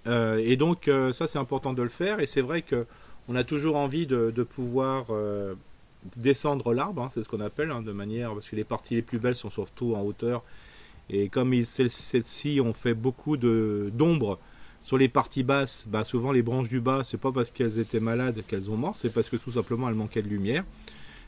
et 0.06 0.56
donc 0.56 0.90
ça 1.12 1.26
c'est 1.26 1.38
important 1.38 1.72
de 1.72 1.82
le 1.82 1.88
faire, 1.88 2.20
et 2.20 2.26
c'est 2.26 2.42
vrai 2.42 2.60
que 2.60 2.84
on 3.28 3.34
a 3.34 3.44
toujours 3.44 3.76
envie 3.76 4.06
de 4.06 4.42
pouvoir 4.42 5.06
descendre 6.16 6.72
l'arbre, 6.72 7.02
hein, 7.02 7.08
c'est 7.10 7.22
ce 7.22 7.28
qu'on 7.28 7.40
appelle, 7.40 7.70
hein, 7.70 7.82
de 7.82 7.92
manière, 7.92 8.32
parce 8.32 8.48
que 8.48 8.56
les 8.56 8.64
parties 8.64 8.94
les 8.94 9.02
plus 9.02 9.18
belles 9.18 9.36
sont 9.36 9.50
surtout 9.50 9.94
en 9.94 10.02
hauteur, 10.02 10.42
et 11.10 11.28
comme 11.28 11.62
celles-ci 11.64 12.60
ont 12.60 12.72
fait 12.72 12.94
beaucoup 12.94 13.36
d'ombre 13.36 14.38
sur 14.80 14.98
les 14.98 15.08
parties 15.08 15.42
basses, 15.42 15.86
bah 15.88 16.04
souvent 16.04 16.32
les 16.32 16.42
branches 16.42 16.68
du 16.68 16.80
bas, 16.80 17.02
c'est 17.04 17.18
pas 17.18 17.32
parce 17.32 17.50
qu'elles 17.50 17.78
étaient 17.78 18.00
malades 18.00 18.42
qu'elles 18.46 18.70
ont 18.70 18.76
mort, 18.76 18.94
c'est 18.94 19.12
parce 19.12 19.28
que 19.28 19.36
tout 19.36 19.52
simplement 19.52 19.88
elles 19.88 19.94
manquaient 19.94 20.22
de 20.22 20.28
lumière. 20.28 20.64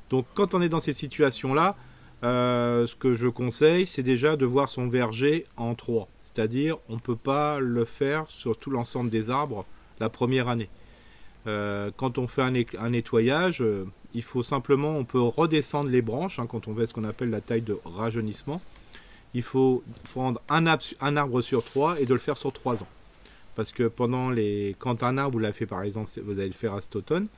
Donc 0.08 0.26
quand 0.34 0.54
on 0.54 0.62
est 0.62 0.68
dans 0.68 0.80
ces 0.80 0.92
situations-là, 0.92 1.76
euh, 2.22 2.86
ce 2.86 2.94
que 2.94 3.14
je 3.14 3.28
conseille, 3.28 3.86
c'est 3.86 4.02
déjà 4.02 4.36
de 4.36 4.44
voir 4.44 4.68
son 4.68 4.88
verger 4.88 5.46
en 5.56 5.74
trois. 5.74 6.08
C'est-à-dire, 6.20 6.76
on 6.88 6.94
ne 6.94 7.00
peut 7.00 7.16
pas 7.16 7.58
le 7.58 7.84
faire 7.84 8.26
sur 8.28 8.56
tout 8.56 8.70
l'ensemble 8.70 9.10
des 9.10 9.30
arbres 9.30 9.64
la 9.98 10.08
première 10.08 10.48
année. 10.48 10.68
Euh, 11.46 11.90
quand 11.96 12.18
on 12.18 12.26
fait 12.26 12.42
un, 12.42 12.90
nettoyage, 12.90 13.62
euh, 13.62 13.86
il 14.14 14.22
faut 14.22 14.42
simplement, 14.42 14.96
on 14.96 15.04
peut 15.04 15.20
redescendre 15.20 15.90
les 15.90 16.02
branches 16.02 16.38
hein, 16.38 16.46
quand 16.46 16.68
on 16.68 16.72
veut 16.72 16.86
ce 16.86 16.94
qu'on 16.94 17.04
appelle 17.04 17.30
la 17.30 17.40
taille 17.40 17.62
de 17.62 17.78
rajeunissement. 17.84 18.60
Il 19.34 19.42
faut 19.42 19.84
prendre 20.12 20.40
un, 20.48 20.66
arbre 20.66 21.40
sur 21.40 21.62
trois 21.64 22.00
et 22.00 22.04
de 22.04 22.12
le 22.12 22.18
faire 22.18 22.36
sur 22.36 22.52
trois 22.52 22.82
ans. 22.82 22.88
Parce 23.54 23.72
que 23.72 23.84
pendant 23.84 24.30
les, 24.30 24.74
quand 24.78 25.02
un 25.02 25.18
arbre 25.18 25.34
vous 25.34 25.38
l'avez 25.38 25.54
fait 25.54 25.66
par 25.66 25.82
exemple, 25.82 26.10
vous 26.24 26.32
allez 26.32 26.48
le 26.48 26.52
faire 26.52 26.74
à 26.74 26.80
cet 26.80 26.96
automne, 26.96 27.28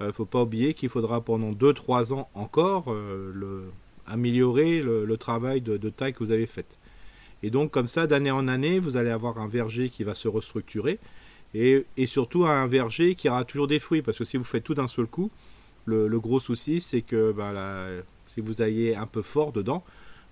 il 0.00 0.04
euh, 0.04 0.06
ne 0.08 0.12
faut 0.12 0.24
pas 0.24 0.42
oublier 0.42 0.74
qu'il 0.74 0.88
faudra 0.88 1.20
pendant 1.20 1.52
2-3 1.52 2.12
ans 2.12 2.28
encore 2.34 2.92
le, 2.92 3.70
améliorer 4.06 4.80
le, 4.80 5.16
travail 5.16 5.60
de, 5.60 5.76
de, 5.76 5.90
taille 5.90 6.12
que 6.12 6.18
vous 6.18 6.32
avez 6.32 6.46
fait. 6.46 6.78
Et 7.42 7.50
donc 7.50 7.70
comme 7.70 7.88
ça, 7.88 8.06
d'année 8.06 8.30
en 8.30 8.48
année, 8.48 8.78
vous 8.78 8.96
allez 8.96 9.10
avoir 9.10 9.38
un 9.38 9.48
verger 9.48 9.88
qui 9.90 10.04
va 10.04 10.14
se 10.14 10.28
restructurer 10.28 10.98
et, 11.54 12.06
surtout 12.06 12.44
un 12.44 12.66
verger 12.66 13.14
qui 13.14 13.28
aura 13.28 13.44
toujours 13.44 13.68
des 13.68 13.78
fruits, 13.78 14.02
parce 14.02 14.18
que 14.18 14.24
si 14.24 14.36
vous 14.36 14.44
faites 14.44 14.64
tout 14.64 14.74
d'un 14.74 14.88
seul 14.88 15.06
coup, 15.06 15.30
le, 15.84 16.18
gros 16.18 16.40
souci 16.40 16.80
c'est 16.80 17.02
que 17.02 17.32
bah, 17.32 17.52
si 18.28 18.40
vous 18.40 18.62
ayez 18.62 18.96
un 18.96 19.06
peu 19.06 19.22
fort 19.22 19.52
dedans, 19.52 19.84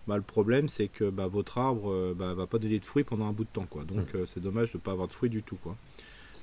bah, 0.07 0.17
le 0.17 0.23
problème 0.23 0.69
c'est 0.69 0.89
que 0.89 1.11
bah, 1.11 1.27
votre 1.27 1.59
arbre 1.59 1.93
ne 1.93 2.13
bah, 2.15 2.35
va 2.35 2.47
pas 2.47 2.59
donner 2.59 2.79
de 2.79 2.85
fruits 2.85 3.05
pendant 3.05 3.27
un 3.27 3.33
bout 3.33 3.45
de 3.45 3.51
temps. 3.53 3.67
Quoi. 3.69 3.85
Donc 3.85 4.15
euh, 4.15 4.27
c'est 4.27 4.41
dommage 4.41 4.73
de 4.73 4.79
ne 4.79 4.83
pas 4.83 4.93
avoir 4.93 5.09
de 5.09 5.13
fruits 5.13 5.31
du 5.31 5.43
tout. 5.43 5.57
Quoi. 5.63 5.77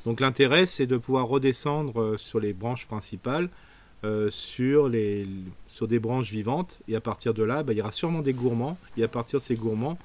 Donc 0.06 0.20
l'intérêt 0.20 0.66
c'est 0.66 0.88
de 0.88 0.98
pouvoir 0.98 1.28
redescendre 1.28 2.02
euh, 2.02 2.18
sur 2.18 2.40
les 2.40 2.54
branches 2.54 2.88
principales, 2.88 3.50
euh, 4.04 4.30
sur, 4.30 4.88
les, 4.88 5.28
sur 5.68 5.88
des 5.88 6.00
branches 6.00 6.32
vivantes, 6.32 6.80
et 6.88 6.96
à 6.96 7.02
partir 7.02 7.34
de 7.34 7.44
là, 7.44 7.64
il 7.68 7.78
y 7.78 7.82
aura 7.82 7.92
sûrement 7.92 8.22
des 8.22 8.34
gourmands, 8.34 8.78
et 8.96 9.04
à 9.04 9.10
partir 9.10 9.40
de 9.40 9.44
ces 9.44 9.56
gourmands, 9.56 9.98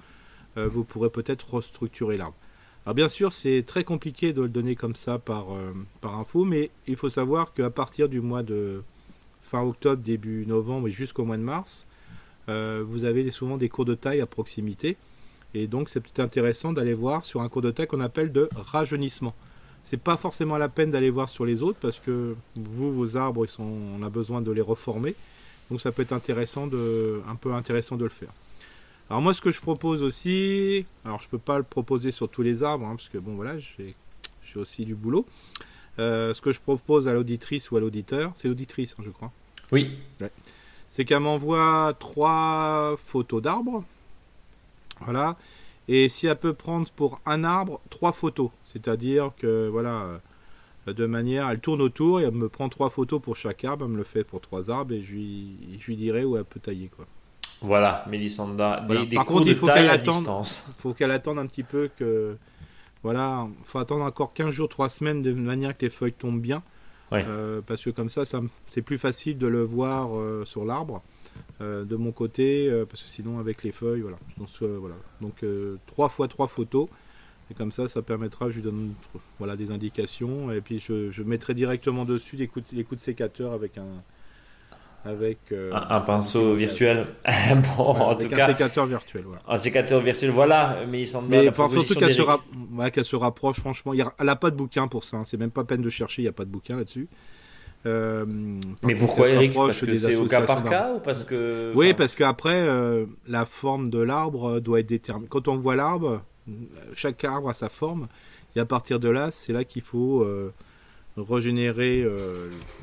vous 0.57 0.85
pourrez 0.85 1.11
peut-être 1.11 1.55
restructurer 1.55 2.17
l'arbre. 2.17 2.37
Alors 2.87 2.95
bien 2.95 3.09
sûr, 3.09 3.33
c'est 3.33 3.65
très 3.67 3.83
compliqué 3.83 4.35
de 4.35 4.43
le 4.43 4.49
donner 4.49 4.77
comme 4.77 4.95
ça 4.95 5.19
par, 5.19 5.55
euh, 5.55 5.73
par 6.03 6.19
info, 6.19 6.45
mais 6.45 6.71
il 6.87 6.97
faut 6.97 7.09
savoir 7.09 7.55
qu'à 7.55 7.71
partir 7.71 8.11
du 8.11 8.21
mois 8.21 8.43
de 8.43 8.83
fin 9.55 9.63
octobre, 9.63 10.03
début 10.03 10.47
novembre 10.47 10.89
et 10.89 10.91
jusqu'au 10.91 11.25
mois 11.25 11.37
de 11.37 11.43
mars, 11.43 11.87
euh, 12.49 12.85
vous 12.85 13.05
avez 13.05 13.31
souvent 13.31 13.57
des 13.57 13.69
cours 13.69 13.85
de 13.85 13.95
taille 13.95 14.21
à 14.21 14.27
proximité. 14.27 14.97
Et 15.55 15.69
donc 15.69 15.89
c'est 15.89 16.01
peut-être 16.01 16.19
intéressant 16.19 16.73
d'aller 16.73 16.95
voir 16.95 17.25
sur 17.25 17.41
un 17.41 17.49
cours 17.49 17.63
de 17.63 17.71
taille 17.71 17.87
qu'on 17.87 18.01
appelle 18.01 18.33
de 18.33 18.49
rajeunissement. 18.57 19.33
C'est 19.85 20.01
pas 20.01 20.17
forcément 20.17 20.59
la 20.59 20.69
peine 20.69 20.91
d'aller 20.91 21.11
voir 21.11 21.29
sur 21.29 21.45
les 21.45 21.63
autres 21.63 21.79
parce 21.81 22.01
que 22.01 22.35
vous, 22.57 22.93
vos 22.93 23.17
arbres, 23.17 23.45
ils 23.47 23.51
sont, 23.51 23.71
on 23.97 24.03
a 24.03 24.11
besoin 24.11 24.41
de 24.41 24.51
les 24.51 24.61
reformer. 24.61 25.15
Donc 25.71 25.81
ça 25.81 25.93
peut 25.93 26.03
être 26.03 26.13
intéressant 26.13 26.67
de, 26.67 27.23
un 27.29 27.37
peu 27.37 27.53
intéressant 27.53 27.97
de 27.97 28.05
le 28.05 28.11
faire. 28.11 28.33
Alors 29.09 29.23
moi 29.23 29.35
ce 29.35 29.41
que 29.41 29.53
je 29.53 29.61
propose 29.61 30.03
aussi, 30.03 30.85
alors 31.05 31.21
je 31.23 31.29
peux 31.29 31.39
pas 31.39 31.59
le 31.59 31.65
proposer 31.65 32.11
sur 32.11 32.29
tous 32.29 32.43
les 32.43 32.65
arbres, 32.65 32.87
hein, 32.87 32.97
parce 32.97 33.09
que 33.09 33.19
bon 33.19 33.35
voilà, 33.37 33.55
j'ai 33.59 33.95
aussi 34.57 34.85
du 34.85 34.97
boulot. 34.97 35.25
Euh, 35.99 36.35
ce 36.35 36.41
que 36.41 36.53
je 36.53 36.61
propose 36.61 37.07
à 37.07 37.15
l'auditrice 37.15 37.71
ou 37.71 37.77
à 37.77 37.81
l'auditeur, 37.81 38.33
c'est 38.35 38.49
l'auditrice, 38.49 38.97
hein, 38.99 39.03
je 39.05 39.11
crois. 39.11 39.31
Oui. 39.73 39.99
C'est 40.91 41.05
qu'elle 41.05 41.21
m'envoie 41.21 41.95
trois 41.99 42.97
photos 43.05 43.43
d'arbres. 43.43 43.85
Voilà. 45.01 45.37
Et 45.89 46.09
si 46.09 46.27
elle 46.27 46.37
peut 46.37 46.55
prendre 46.55 46.89
pour 46.91 47.21
un 47.27 47.45
arbre 47.45 47.81
trois 47.91 48.13
photos, 48.13 48.51
c'est-à-dire 48.65 49.33
que 49.39 49.69
voilà, 49.69 50.21
euh, 50.87 50.93
de 50.93 51.07
manière, 51.07 51.51
elle 51.51 51.61
tourne 51.61 51.83
autour 51.83 52.21
et 52.21 52.25
elle 52.25 52.33
me 52.33 52.49
prend 52.49 52.69
trois 52.69 52.91
photos 52.91 53.21
pour 53.21 53.37
chaque 53.37 53.65
arbre, 53.65 53.85
elle 53.85 53.93
me 53.93 53.97
le 53.97 54.05
fait 54.05 54.25
pour 54.25 54.41
trois 54.41 54.71
arbres 54.71 54.95
et 54.95 55.03
je 55.03 55.13
lui, 55.13 55.79
je 55.79 55.87
lui 55.87 55.97
dirai 55.97 56.25
où 56.25 56.37
elle 56.37 56.45
peut 56.45 56.61
tailler 56.61 56.91
quoi. 56.95 57.07
Voilà, 57.61 58.05
Mélissanda. 58.09 58.85
Des, 59.09 59.17
Par 59.17 59.25
contre, 59.25 59.47
il 59.47 59.55
faut 59.55 59.67
qu'elle 59.67 59.89
attende. 59.89 60.25
Il 60.25 60.75
faut 60.81 60.93
qu'elle 60.93 61.11
attende 61.11 61.39
un 61.39 61.47
petit 61.47 61.63
peu 61.63 61.91
que. 61.99 62.37
Voilà, 63.03 63.47
il 63.49 63.67
faut 63.67 63.79
attendre 63.79 64.05
encore 64.05 64.33
15 64.33 64.51
jours, 64.51 64.69
3 64.69 64.89
semaines 64.89 65.21
de 65.21 65.33
manière 65.33 65.77
que 65.77 65.85
les 65.85 65.91
feuilles 65.91 66.13
tombent 66.13 66.41
bien. 66.41 66.63
Euh, 67.13 67.61
parce 67.67 67.85
que 67.85 67.91
comme 67.91 68.11
ça, 68.11 68.25
c'est 68.69 68.83
plus 68.83 68.99
facile 68.99 69.39
de 69.39 69.47
le 69.47 69.63
voir 69.63 70.17
euh, 70.17 70.45
sur 70.45 70.65
l'arbre. 70.65 71.03
Euh, 71.61 71.85
de 71.85 71.97
mon 71.97 72.13
côté, 72.13 72.71
parce 72.89 73.03
que 73.03 73.09
sinon 73.09 73.39
avec 73.39 73.63
les 73.63 73.73
feuilles, 73.73 74.03
voilà. 74.03 74.19
Donc, 74.39 74.49
voilà. 74.61 74.95
Donc 75.21 75.45
3 75.87 76.09
fois 76.09 76.29
3 76.29 76.49
photos. 76.49 76.89
Et 77.51 77.55
comme 77.55 77.73
ça, 77.73 77.89
ça 77.89 78.01
permettra, 78.01 78.49
je 78.49 78.57
lui 78.57 78.63
donne 78.63 78.95
voilà, 79.39 79.57
des 79.57 79.71
indications. 79.71 80.51
Et 80.53 80.61
puis 80.61 80.81
je, 80.81 81.23
mettrai 81.23 81.55
directement 81.55 82.05
dessus 82.05 82.37
les 82.37 82.47
coups 82.47 82.73
de 82.73 82.97
sécateur 82.97 83.53
avec 83.53 83.79
un, 83.79 84.03
avec 85.05 85.39
euh, 85.53 85.71
un, 85.73 86.01
pinceau 86.01 86.55
virtuel. 86.55 87.07
bon, 87.77 87.83
en 87.85 88.15
tout 88.15 88.25
un 88.27 88.29
cas, 88.29 88.47
sécateur 88.47 88.87
virtuel. 88.87 89.25
Voilà. 89.27 89.43
Un 89.47 89.57
sécateur 89.57 90.01
virtuel, 90.01 90.31
voilà. 90.31 90.79
Mais 90.89 91.03
il 91.03 91.07
semble. 91.07 91.29
Mais 91.29 91.53
surtout 91.53 91.95
qu'elle 91.95 92.15
se, 92.15 92.23
se, 93.03 93.17
rapproche, 93.17 93.61
franchement. 93.61 93.93
elle 93.93 94.27
n'a 94.27 94.37
pas 94.37 94.51
de 94.51 94.57
bouquin 94.57 94.89
pour 94.89 95.05
ça. 95.05 95.19
Hein. 95.19 95.23
C'est 95.27 95.37
même 95.37 95.51
pas 95.51 95.65
peine 95.65 95.83
de 95.83 95.91
chercher. 95.91 96.23
Il 96.23 96.25
n'y 96.25 96.31
a 96.31 96.33
pas 96.33 96.45
de 96.45 96.51
bouquin 96.51 96.77
là-dessus. 96.77 97.09
Euh, 97.87 98.25
mais 98.83 98.95
pourquoi 98.95 99.29
Eric 99.29 99.53
Parce 99.53 99.85
que 99.85 99.95
c'est 99.95 100.17
au 100.17 100.25
cas 100.25 100.41
par 100.41 100.65
cas 100.65 100.95
ou 100.95 101.01
parce 101.01 101.23
que 101.23 101.71
Oui, 101.75 101.93
parce 101.93 102.15
qu'après 102.15 102.63
euh, 102.63 103.05
la 103.27 103.45
forme 103.45 103.89
de 103.91 103.99
l'arbre 103.99 104.59
doit 104.61 104.81
être 104.81 104.87
déterminée. 104.87 105.29
Quand 105.29 105.49
on 105.49 105.57
voit 105.57 105.77
l'arbre, 105.77 106.23
chaque 106.95 107.23
arbre 107.25 107.51
a 107.51 107.55
sa 107.55 107.69
forme 107.69 108.09
et 108.57 108.61
à 108.61 108.65
partir 108.65 109.01
de 109.01 109.11
là, 109.11 109.31
c'est 109.31 109.53
là 109.53 109.65
qu'il 109.65 109.83
faut 109.83 110.27
régénérer, 111.17 112.07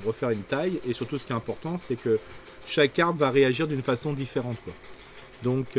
refaire 0.06 0.30
une 0.30 0.44
taille. 0.44 0.80
Et 0.88 0.94
surtout, 0.94 1.18
ce 1.18 1.26
qui 1.26 1.34
est 1.34 1.36
important, 1.36 1.78
c'est 1.78 1.96
que 1.96 2.20
chaque 2.66 2.98
arbre 3.00 3.20
va 3.20 3.30
réagir 3.32 3.68
d'une 3.68 3.82
façon 3.82 4.14
différente. 4.14 4.58
Donc 5.44 5.78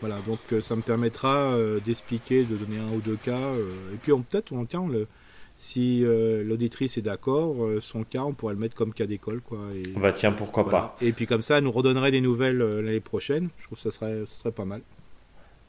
voilà, 0.00 0.18
donc 0.26 0.62
ça 0.62 0.76
me 0.76 0.82
permettra 0.82 1.56
d'expliquer, 1.84 2.44
de 2.44 2.56
donner 2.56 2.78
un 2.78 2.94
ou 2.94 3.00
deux 3.00 3.16
cas. 3.16 3.54
et 3.92 3.96
puis 3.96 4.12
peut-être 4.12 4.52
on 4.52 4.64
tient 4.64 4.86
le, 4.86 5.06
si 5.60 6.02
euh, 6.06 6.42
l'auditrice 6.42 6.96
est 6.96 7.02
d'accord, 7.02 7.62
euh, 7.66 7.80
son 7.82 8.02
cas, 8.02 8.22
on 8.22 8.32
pourrait 8.32 8.54
le 8.54 8.60
mettre 8.60 8.74
comme 8.74 8.94
cas 8.94 9.04
d'école. 9.04 9.42
quoi. 9.42 9.58
Et, 9.76 9.90
bah 9.90 10.10
tiens, 10.10 10.32
pourquoi 10.32 10.66
pas. 10.66 10.96
Et 11.02 11.12
puis 11.12 11.26
comme 11.26 11.42
ça, 11.42 11.58
elle 11.58 11.64
nous 11.64 11.70
redonnerait 11.70 12.10
des 12.10 12.22
nouvelles 12.22 12.62
euh, 12.62 12.80
l'année 12.80 13.00
prochaine. 13.00 13.50
Je 13.58 13.64
trouve 13.64 13.76
que 13.76 13.82
ça 13.82 13.90
serait, 13.90 14.20
ça 14.26 14.34
serait 14.34 14.52
pas 14.52 14.64
mal. 14.64 14.80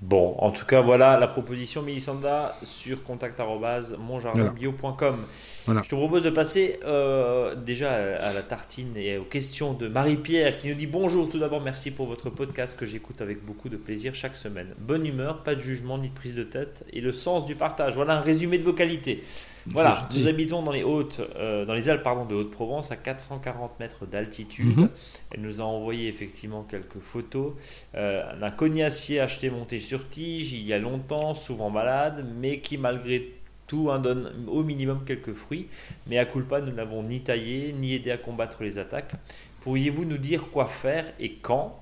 Bon, 0.01 0.35
en 0.39 0.49
tout 0.49 0.65
cas, 0.65 0.81
voilà 0.81 1.19
la 1.19 1.27
proposition 1.27 1.83
Mélissanda 1.83 2.57
sur 2.63 3.03
contact.monjardinbio.com. 3.03 5.17
Voilà. 5.65 5.83
Je 5.83 5.89
te 5.89 5.95
propose 5.95 6.23
de 6.23 6.31
passer 6.31 6.79
euh, 6.83 7.53
déjà 7.53 7.93
à 7.93 8.33
la 8.33 8.41
tartine 8.41 8.97
et 8.97 9.19
aux 9.19 9.25
questions 9.25 9.73
de 9.73 9.87
Marie-Pierre 9.87 10.57
qui 10.57 10.69
nous 10.69 10.73
dit 10.73 10.87
Bonjour, 10.87 11.29
tout 11.29 11.37
d'abord, 11.37 11.61
merci 11.61 11.91
pour 11.91 12.07
votre 12.07 12.31
podcast 12.31 12.79
que 12.79 12.87
j'écoute 12.87 13.21
avec 13.21 13.45
beaucoup 13.45 13.69
de 13.69 13.77
plaisir 13.77 14.15
chaque 14.15 14.37
semaine. 14.37 14.73
Bonne 14.79 15.05
humeur, 15.05 15.43
pas 15.43 15.53
de 15.53 15.59
jugement 15.59 15.99
ni 15.99 16.09
de 16.09 16.15
prise 16.15 16.35
de 16.35 16.45
tête 16.45 16.83
et 16.91 16.99
le 16.99 17.13
sens 17.13 17.45
du 17.45 17.53
partage. 17.53 17.93
Voilà 17.93 18.17
un 18.17 18.21
résumé 18.21 18.57
de 18.57 18.63
vos 18.63 18.73
qualités. 18.73 19.23
Voilà, 19.67 20.09
nous 20.15 20.27
habitons 20.27 20.63
dans 20.63 20.71
les 20.71 20.83
Hautes, 20.83 21.21
euh, 21.35 21.65
dans 21.65 21.73
les 21.73 21.89
Alpes 21.89 22.03
pardon, 22.03 22.25
de 22.25 22.35
Haute-Provence, 22.35 22.91
à 22.91 22.95
440 22.95 23.79
mètres 23.79 24.05
d'altitude. 24.05 24.77
Mhm. 24.77 24.89
Elle 25.31 25.41
nous 25.41 25.61
a 25.61 25.63
envoyé 25.63 26.07
effectivement 26.07 26.63
quelques 26.63 26.99
photos 26.99 27.53
euh, 27.95 28.23
d'un 28.39 28.51
cognacier 28.51 29.19
acheté 29.19 29.49
monté 29.49 29.79
sur 29.79 30.09
tige 30.09 30.53
il 30.53 30.65
y 30.65 30.73
a 30.73 30.79
longtemps, 30.79 31.35
souvent 31.35 31.69
malade, 31.69 32.25
mais 32.39 32.59
qui 32.59 32.77
malgré 32.77 33.33
tout 33.67 33.89
donne 34.03 34.31
au 34.47 34.63
minimum 34.63 35.03
quelques 35.05 35.33
fruits. 35.33 35.67
Mais 36.07 36.17
à 36.17 36.25
culpa, 36.25 36.59
nous 36.59 36.73
n'avons 36.73 37.03
ni 37.03 37.21
taillé 37.21 37.73
ni 37.73 37.93
aidé 37.93 38.11
à 38.11 38.17
combattre 38.17 38.63
les 38.63 38.77
attaques. 38.77 39.13
Pourriez-vous 39.61 40.03
nous 40.03 40.17
dire 40.17 40.49
quoi 40.51 40.67
faire 40.67 41.05
et 41.19 41.33
quand? 41.35 41.81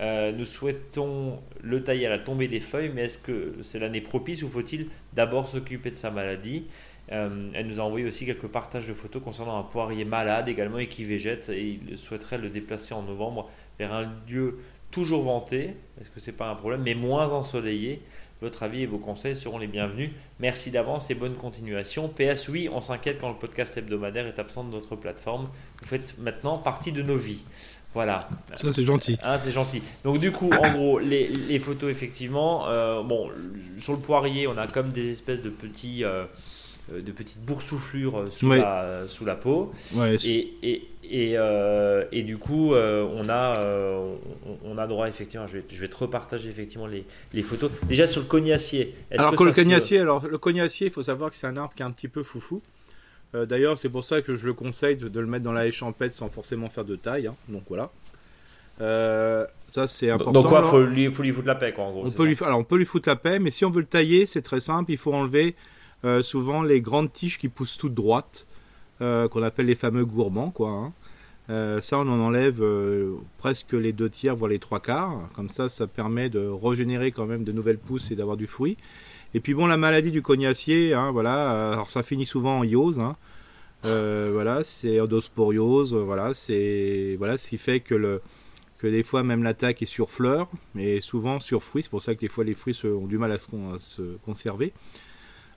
Euh, 0.00 0.32
nous 0.32 0.44
souhaitons 0.44 1.40
le 1.60 1.82
tailler 1.82 2.06
à 2.06 2.10
la 2.10 2.18
tombée 2.18 2.48
des 2.48 2.60
feuilles, 2.60 2.90
mais 2.94 3.04
est-ce 3.04 3.18
que 3.18 3.54
c'est 3.62 3.78
l'année 3.78 4.00
propice 4.00 4.42
ou 4.42 4.48
faut-il 4.48 4.88
d'abord 5.12 5.48
s'occuper 5.48 5.90
de 5.90 5.96
sa 5.96 6.10
maladie? 6.10 6.64
Euh, 7.12 7.50
elle 7.54 7.66
nous 7.66 7.80
a 7.80 7.82
envoyé 7.82 8.06
aussi 8.06 8.26
quelques 8.26 8.48
partages 8.48 8.86
de 8.86 8.94
photos 8.94 9.22
concernant 9.22 9.58
un 9.58 9.62
poirier 9.62 10.04
malade 10.04 10.48
également 10.48 10.78
et 10.78 10.88
qui 10.88 11.04
végète 11.04 11.48
et 11.48 11.80
il 11.88 11.96
souhaiterait 11.96 12.38
le 12.38 12.50
déplacer 12.50 12.94
en 12.94 13.02
novembre 13.02 13.50
vers 13.78 13.92
un 13.92 14.12
lieu 14.28 14.58
toujours 14.90 15.22
vanté, 15.22 15.76
est-ce 16.00 16.10
que 16.10 16.20
c'est 16.20 16.32
pas 16.32 16.50
un 16.50 16.54
problème, 16.54 16.82
mais 16.82 16.94
moins 16.94 17.32
ensoleillé. 17.32 18.02
Votre 18.40 18.62
avis 18.62 18.82
et 18.82 18.86
vos 18.86 18.98
conseils 18.98 19.34
seront 19.34 19.58
les 19.58 19.66
bienvenus. 19.66 20.10
Merci 20.38 20.70
d'avance 20.70 21.10
et 21.10 21.14
bonne 21.16 21.34
continuation. 21.34 22.08
PS, 22.08 22.46
oui, 22.48 22.68
on 22.72 22.80
s'inquiète 22.80 23.18
quand 23.20 23.28
le 23.28 23.34
podcast 23.34 23.76
hebdomadaire 23.76 24.28
est 24.28 24.38
absent 24.38 24.62
de 24.62 24.70
notre 24.70 24.94
plateforme. 24.94 25.48
Vous 25.80 25.88
faites 25.88 26.16
maintenant 26.18 26.56
partie 26.56 26.92
de 26.92 27.02
nos 27.02 27.16
vies. 27.16 27.44
Voilà. 27.94 28.28
Ça, 28.56 28.72
c'est 28.72 28.84
gentil. 28.84 29.18
Ah, 29.22 29.40
c'est 29.40 29.50
gentil. 29.50 29.82
Donc, 30.04 30.18
du 30.18 30.30
coup, 30.30 30.50
en 30.52 30.70
gros, 30.72 30.98
les, 31.00 31.58
photos, 31.58 31.90
effectivement, 31.90 32.68
euh, 32.68 33.02
bon, 33.02 33.28
sur 33.80 33.94
le 33.94 33.98
poirier, 33.98 34.46
on 34.46 34.56
a 34.56 34.68
comme 34.68 34.90
des 34.90 35.10
espèces 35.10 35.42
de 35.42 35.50
petits. 35.50 36.04
Euh, 36.04 36.24
de 36.90 37.12
petites 37.12 37.44
boursouflures 37.44 38.18
euh, 38.18 38.30
sous, 38.30 38.50
la, 38.50 39.02
sous 39.06 39.24
la 39.24 39.34
peau. 39.34 39.72
et, 40.24 40.54
et, 40.62 40.88
et, 41.04 41.32
euh, 41.36 42.04
et, 42.12 42.22
du 42.22 42.38
coup, 42.38 42.74
on, 42.74 43.28
a, 43.28 43.98
on, 44.64 44.78
a 44.78 44.86
droit 44.86 45.08
effectivement, 45.08 45.46
je 45.46 45.58
vais, 45.58 45.64
je 45.68 45.80
vais 45.80 45.88
te 45.88 45.96
repartager 45.96 46.48
effectivement 46.48 46.86
les, 46.86 47.04
les 47.32 47.42
photos. 47.42 47.70
Déjà 47.84 48.06
sur 48.06 48.22
le 48.22 48.26
cognacier. 48.26 48.94
Alors 49.10 49.34
que, 49.34 49.44
le 49.44 49.52
cognacier, 49.52 49.98
alors 49.98 50.26
le 50.26 50.38
cognacier, 50.38 50.86
il 50.86 50.92
faut 50.92 51.02
savoir 51.02 51.30
que 51.30 51.36
c'est 51.36 51.46
un 51.46 51.56
arbre 51.56 51.74
qui 51.74 51.82
est 51.82 51.86
un 51.86 51.90
petit 51.90 52.08
peu 52.08 52.22
foufou. 52.22 52.62
D'ailleurs, 53.34 53.76
c'est 53.76 53.90
pour 53.90 54.04
ça 54.04 54.22
que 54.22 54.36
je 54.36 54.46
le 54.46 54.54
conseille 54.54 54.96
de, 54.96 55.20
le 55.20 55.26
mettre 55.26 55.44
dans 55.44 55.52
la 55.52 55.66
haie 55.66 55.72
champêtre 55.72 56.14
sans 56.14 56.30
forcément 56.30 56.70
faire 56.70 56.86
de 56.86 56.96
taille. 56.96 57.26
Hein. 57.26 57.36
Donc 57.48 57.64
voilà. 57.68 57.90
ça 59.68 59.88
c'est 59.88 60.10
important. 60.10 60.32
Donc 60.32 60.48
quoi, 60.48 60.62
faut 60.62 60.82
lui, 60.82 61.12
faut 61.12 61.22
lui 61.22 61.32
foutre 61.32 61.46
la 61.46 61.54
paix 61.54 61.72
quoi, 61.72 61.84
en 61.84 61.92
gros. 61.92 62.06
On 62.06 62.10
peut 62.10 62.24
lui, 62.24 62.36
alors 62.40 62.58
on 62.58 62.64
peut 62.64 62.76
lui 62.76 62.86
foutre 62.86 63.10
la 63.10 63.16
paix, 63.16 63.38
mais 63.38 63.50
si 63.50 63.66
on 63.66 63.70
veut 63.70 63.80
le 63.80 63.86
tailler, 63.86 64.24
c'est 64.24 64.42
très 64.42 64.60
simple. 64.60 64.90
Il 64.90 64.98
faut 64.98 65.12
enlever 65.12 65.54
euh, 66.04 66.22
souvent 66.22 66.62
les 66.62 66.80
grandes 66.80 67.12
tiges 67.12 67.38
qui 67.38 67.48
poussent 67.48 67.76
toutes 67.76 67.94
droites, 67.94 68.46
euh, 69.00 69.28
qu'on 69.28 69.42
appelle 69.42 69.66
les 69.66 69.74
fameux 69.74 70.04
gourmands, 70.04 70.50
quoi. 70.50 70.70
Hein. 70.70 70.92
Euh, 71.50 71.80
ça, 71.80 71.98
on 71.98 72.08
en 72.08 72.20
enlève 72.20 72.62
presque 73.38 73.72
les 73.72 73.92
deux 73.92 74.10
tiers, 74.10 74.36
voire 74.36 74.50
les 74.50 74.58
trois 74.58 74.80
quarts. 74.80 75.28
Comme 75.34 75.48
ça, 75.48 75.68
ça 75.68 75.86
permet 75.86 76.28
de 76.28 76.46
régénérer 76.46 77.10
quand 77.10 77.26
même 77.26 77.42
de 77.42 77.52
nouvelles 77.52 77.78
pousses 77.78 78.10
et 78.10 78.16
d'avoir 78.16 78.36
du 78.36 78.46
fruit. 78.46 78.76
Et 79.34 79.40
puis 79.40 79.54
bon, 79.54 79.66
la 79.66 79.76
maladie 79.76 80.10
du 80.10 80.22
cognacier, 80.22 80.94
hein, 80.94 81.10
voilà, 81.10 81.84
ça 81.88 82.02
finit 82.02 82.26
souvent 82.26 82.58
en 82.58 82.64
iose. 82.64 83.00
Hein. 83.00 83.16
voilà, 83.82 84.62
c'est 84.62 85.00
endosporiose. 85.00 85.94
Voilà, 85.94 86.34
c'est 86.34 87.16
voilà, 87.18 87.38
ce 87.38 87.48
qui 87.48 87.58
fait 87.58 87.80
que 87.80 87.94
le 87.94 88.20
que 88.76 88.86
des 88.86 89.02
fois 89.02 89.24
même 89.24 89.42
l'attaque 89.42 89.82
est 89.82 89.86
sur 89.86 90.08
fleurs, 90.10 90.48
mais 90.74 91.00
souvent 91.00 91.40
sur 91.40 91.62
fruits. 91.62 91.82
C'est 91.82 91.90
pour 91.90 92.02
ça 92.02 92.14
que 92.14 92.20
des 92.20 92.28
fois 92.28 92.44
les 92.44 92.54
fruits 92.54 92.78
ont 92.84 93.06
du 93.06 93.18
mal 93.18 93.32
à 93.32 93.38
se 93.38 94.16
conserver. 94.24 94.72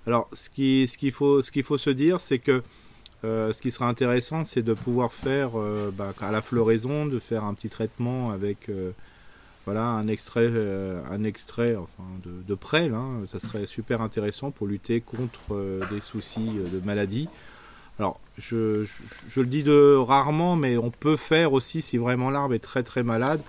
Alors, 0.08 0.28
ce 0.34 0.50
qu'il 0.50 1.12
faut, 1.12 1.42
se 1.42 1.90
dire, 1.90 2.20
c'est 2.20 2.40
que 2.40 2.64
euh, 3.24 3.54
ce 3.54 3.62
qui 3.62 3.70
sera 3.70 3.88
intéressant, 3.88 4.44
c'est 4.44 4.64
de 4.64 4.74
pouvoir 4.74 5.14
faire 5.14 5.52
euh, 5.56 5.92
bah, 5.96 6.14
à 6.22 6.32
la 6.32 6.42
floraison, 6.42 7.06
de 7.06 7.20
faire 7.20 7.44
un 7.44 7.54
petit 7.54 7.70
traitement 7.70 8.32
avec 8.32 8.68
euh, 8.70 8.92
voilà 9.66 9.84
un 9.84 10.08
extrait, 10.08 10.48
enfin 11.76 12.04
de, 12.26 12.32
de 12.48 12.56
prêle. 12.56 12.96
Hein. 12.96 13.26
ça 13.32 13.40
serait 13.40 13.68
super 13.68 14.02
intéressant 14.02 14.50
pour 14.50 14.66
lutter 14.66 15.02
contre 15.02 15.80
des 15.92 16.02
soucis 16.02 16.60
de 16.74 16.80
maladie. 16.84 17.30
Alors, 18.00 18.20
je, 18.40 18.88
le 19.36 19.46
dis 19.46 19.64
rarement, 19.68 20.56
mais 20.56 20.78
on 20.78 20.90
peut 20.90 21.18
faire 21.18 21.54
aussi 21.54 21.84
si 21.84 21.98
vraiment 21.98 22.32
l'arbre 22.32 22.56
est 22.56 22.60
très 22.60 22.82
très 22.82 23.04
malade 23.04 23.42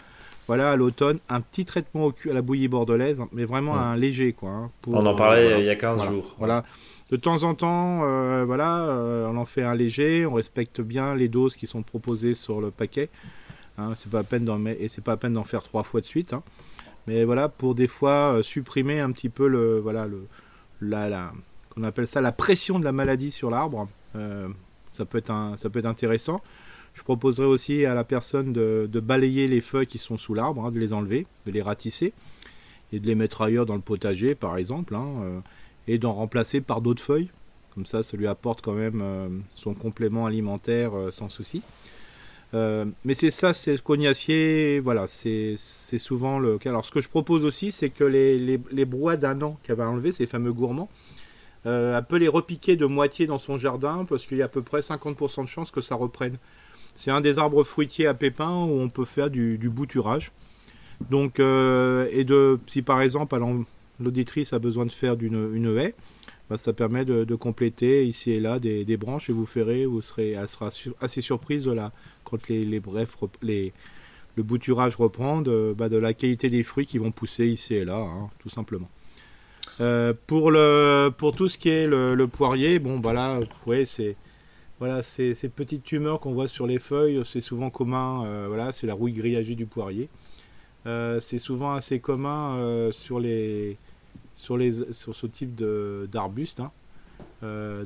voilà, 0.47 0.73
à 0.73 0.77
l'automne, 0.77 1.19
un 1.29 1.41
petit 1.41 1.65
traitement 1.65 2.07
au 2.07 2.13
cul 2.13 2.31
à 2.31 2.35
la 2.35 2.43
bouillie 2.43 2.69
bordelaise, 2.69 3.21
mais 3.33 3.45
vraiment 3.45 3.77
un 3.79 3.97
léger, 3.97 4.33
quoi. 4.33 4.51
Hein, 4.51 4.71
on 4.87 5.07
en 5.07 5.15
parlait 5.15 5.61
il 5.61 5.67
y 5.67 5.71
a 5.71 5.77
15 5.77 6.09
jours. 6.09 6.35
Voilà. 6.39 6.65
De 7.11 7.17
temps 7.17 7.43
en 7.43 7.55
temps, 7.55 8.05
euh, 8.05 8.45
voilà, 8.47 8.87
euh, 8.89 9.29
on 9.29 9.37
en 9.37 9.45
fait 9.45 9.63
un 9.63 9.75
léger, 9.75 10.25
on 10.25 10.33
respecte 10.33 10.81
bien 10.81 11.15
les 11.15 11.29
doses 11.29 11.57
qui 11.57 11.67
sont 11.67 11.83
proposées 11.83 12.33
sur 12.33 12.61
le 12.61 12.71
paquet. 12.71 13.11
Hein, 13.77 13.93
c'est 13.97 14.11
pas 14.11 14.21
à 14.21 14.23
peine 14.25 14.45
d'en 14.45 14.65
et 14.65 14.89
c'est 14.89 15.05
pas 15.05 15.13
à 15.13 15.17
peine 15.17 15.35
d'en 15.35 15.45
faire 15.45 15.63
trois 15.63 15.83
fois 15.83 16.01
de 16.01 16.07
suite. 16.07 16.33
Hein. 16.33 16.43
Mais 17.07 17.25
voilà, 17.25 17.49
pour 17.49 17.75
des 17.75 17.87
fois 17.87 18.37
euh, 18.37 18.43
supprimer 18.43 18.99
un 18.99 19.13
petit 19.13 19.29
peu 19.29 19.47
le, 19.47 19.79
voilà, 19.79 20.07
le, 20.07 20.27
la, 20.81 21.09
la, 21.11 21.33
qu'on 21.71 21.83
appelle 21.83 22.07
ça 22.07 22.21
la 22.23 22.33
pression 22.33 22.79
de 22.79 22.85
la 22.85 22.93
maladie 22.93 23.31
sur 23.31 23.51
l'arbre, 23.51 23.89
ça 24.93 25.05
peut 25.05 25.19
être 25.19 25.31
un, 25.31 25.57
ça 25.57 25.69
peut 25.71 25.81
être 25.81 25.87
intéressant. 25.87 26.41
Je 26.95 27.03
proposerai 27.03 27.47
aussi 27.47 27.87
à 27.87 27.95
la 27.95 28.05
personne 28.05 28.53
de, 28.53 29.01
balayer 29.01 29.49
les 29.49 29.61
feuilles 29.61 29.87
qui 29.87 29.99
sont 29.99 30.19
sous 30.19 30.35
l'arbre, 30.35 30.65
hein, 30.65 30.71
de 30.71 30.79
les 30.79 30.93
enlever, 30.93 31.27
de 31.47 31.53
les 31.53 31.63
ratisser 31.63 32.13
et 32.93 33.01
de 33.01 33.07
les 33.07 33.15
mettre 33.15 33.41
ailleurs 33.41 33.65
dans 33.65 33.75
le 33.75 33.81
potager 33.81 34.35
par 34.35 34.59
exemple, 34.59 34.95
hein, 34.95 35.09
euh, 35.23 35.41
et 35.89 35.99
d'en 35.99 36.13
remplacer 36.13 36.61
par 36.61 36.81
d'autres 36.83 37.03
feuilles. 37.03 37.31
Comme 37.75 37.87
ça, 37.87 38.03
ça 38.03 38.19
lui 38.19 38.27
apporte 38.27 38.61
quand 38.61 38.75
même 38.75 39.01
euh, 39.03 39.29
son 39.55 39.73
complément 39.73 40.27
alimentaire 40.27 40.95
euh, 40.95 41.11
sans 41.11 41.31
souci. 41.31 41.63
mais 42.53 43.15
c'est 43.15 43.31
ça, 43.31 43.55
c'est 43.55 43.83
cognacier, 43.83 44.79
voilà, 44.81 45.07
c'est 45.07 45.57
souvent 45.97 46.39
le 46.39 46.59
cas. 46.59 46.69
Alors 46.69 46.85
ce 46.85 46.91
que 46.91 47.01
je 47.01 47.09
propose 47.09 47.47
aussi, 47.47 47.73
c'est 47.73 47.89
que 47.89 48.05
les, 48.05 48.39
les, 48.39 48.61
les 48.71 48.85
bois 48.85 49.17
d'un 49.17 49.41
an 49.41 49.59
qu'elle 49.63 49.77
va 49.77 49.89
enlever, 49.89 50.13
ces 50.13 50.27
fameux 50.27 50.53
gourmands, 50.53 50.91
elle 51.65 52.05
peut 52.07 52.17
les 52.17 52.29
repiquer 52.29 52.77
de 52.77 52.85
moitié 52.85 53.27
dans 53.27 53.39
son 53.39 53.57
jardin 53.57 54.05
parce 54.05 54.27
qu'il 54.27 54.37
y 54.37 54.43
a 54.43 54.47
à 54.47 54.49
peu 54.49 54.61
près 54.61 54.81
50% 54.81 55.45
de 55.45 55.49
chances 55.49 55.71
que 55.71 55.81
ça 55.81 55.95
reprenne. 55.95 56.37
C'est 56.95 57.11
un 57.11 57.21
des 57.21 57.39
arbres 57.39 57.65
fruitiers 57.65 58.07
à 58.07 58.15
pépins 58.15 58.65
où 58.65 58.81
on 58.81 58.89
peut 58.89 59.05
faire 59.05 59.31
du, 59.31 59.59
bouturage. 59.71 60.33
Donc, 61.11 61.41
euh, 61.41 62.09
et 62.13 62.25
de, 62.25 62.61
si 62.67 62.83
par 62.83 63.03
exemple 63.03 63.37
l'auditrice 63.99 64.53
a 64.53 64.59
besoin 64.59 64.87
de 64.87 64.93
faire 64.93 65.17
une 65.21 65.79
haie, 65.79 65.95
bah, 66.53 66.59
ça 66.59 66.75
permet 66.75 67.07
de, 67.07 67.35
compléter 67.35 68.07
ici 68.07 68.33
et 68.33 68.41
là 68.41 68.59
des, 68.59 68.97
branches 68.99 69.31
et 69.31 69.33
vous 69.33 69.47
ferez, 69.47 69.87
vous 69.87 70.03
serez, 70.03 70.33
elle 70.33 70.47
sera 70.49 70.69
assez 71.01 71.23
surprise 71.23 71.65
de 71.65 71.75
quand 72.25 72.49
les, 72.49 72.79
brefs, 72.79 73.17
le 73.43 74.43
bouturage 74.43 74.97
reprend, 74.97 75.41
de, 75.41 75.75
bah, 75.77 75.89
de, 75.89 75.97
la 75.97 76.13
qualité 76.13 76.51
des 76.51 76.63
fruits 76.63 76.85
qui 76.85 76.99
vont 76.99 77.11
pousser 77.11 77.47
ici 77.47 77.75
et 77.75 77.87
là, 77.87 77.97
hein, 77.97 78.29
tout 78.39 78.51
simplement. 78.51 78.91
Euh, 79.81 80.13
pour, 80.27 80.51
le, 80.51 81.09
pour 81.17 81.35
tout 81.35 81.49
ce 81.49 81.57
qui 81.57 81.71
est 81.71 81.87
le, 81.87 82.27
poirier, 82.27 82.79
bon, 82.79 83.01
voilà, 83.01 83.41
ouais, 83.67 83.87
c'est 83.87 84.17
voilà, 84.83 85.01
ces, 85.01 85.37
ces 85.37 85.49
petites 85.49 85.85
tumeurs 85.85 86.19
qu'on 86.19 86.33
voit 86.33 86.49
sur 86.49 86.67
les 86.67 86.81
feuilles, 86.81 87.23
c'est 87.25 87.41
souvent 87.41 87.71
commun. 87.71 88.25
Euh, 88.25 88.47
voilà, 88.49 88.73
c'est 88.73 88.89
la 88.89 88.95
rouille 88.95 89.13
grillagée 89.13 89.55
du 89.55 89.65
poirier. 89.65 90.09
Euh, 90.87 91.21
c'est 91.21 91.39
souvent 91.39 91.75
assez 91.75 92.01
commun 92.01 92.57
euh, 92.57 92.91
sur 92.91 93.21
les 93.21 93.79
sur 94.35 94.57
les 94.57 94.93
sur 94.93 95.15
ce 95.15 95.29
type 95.29 95.55
d'arbuste. 96.11 96.59
Hein. 96.59 96.73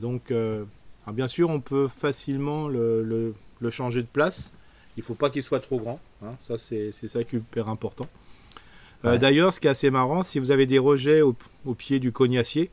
donc, 0.01 0.33
bien 1.13 1.29
sûr, 1.29 1.51
on 1.51 1.61
peut 1.61 1.87
facilement 1.87 2.67
le, 2.67 3.35
le, 3.61 3.71
changer 3.71 4.01
de 4.01 4.09
place. 4.11 4.55
Il 4.97 5.03
faut 5.03 5.15
pas 5.15 5.29
qu'il 5.29 5.43
soit 5.43 5.61
trop 5.61 5.79
grand. 5.79 6.01
Hein. 6.25 6.33
Ça, 6.49 6.57
c'est 6.57 6.93
ça 6.93 7.25
qui 7.25 7.37
est 7.37 7.41
hyper 7.41 7.69
important. 7.69 8.09
D'ailleurs, 9.05 9.53
ce 9.53 9.61
qui 9.61 9.67
est 9.67 9.71
assez 9.71 9.91
marrant, 9.91 10.23
si 10.23 10.39
vous 10.39 10.51
avez 10.51 10.65
des 10.65 10.79
rejets 10.79 11.21
au, 11.21 11.37
au 11.67 11.75
pied 11.75 12.01
du 12.01 12.11
cognacier, 12.11 12.71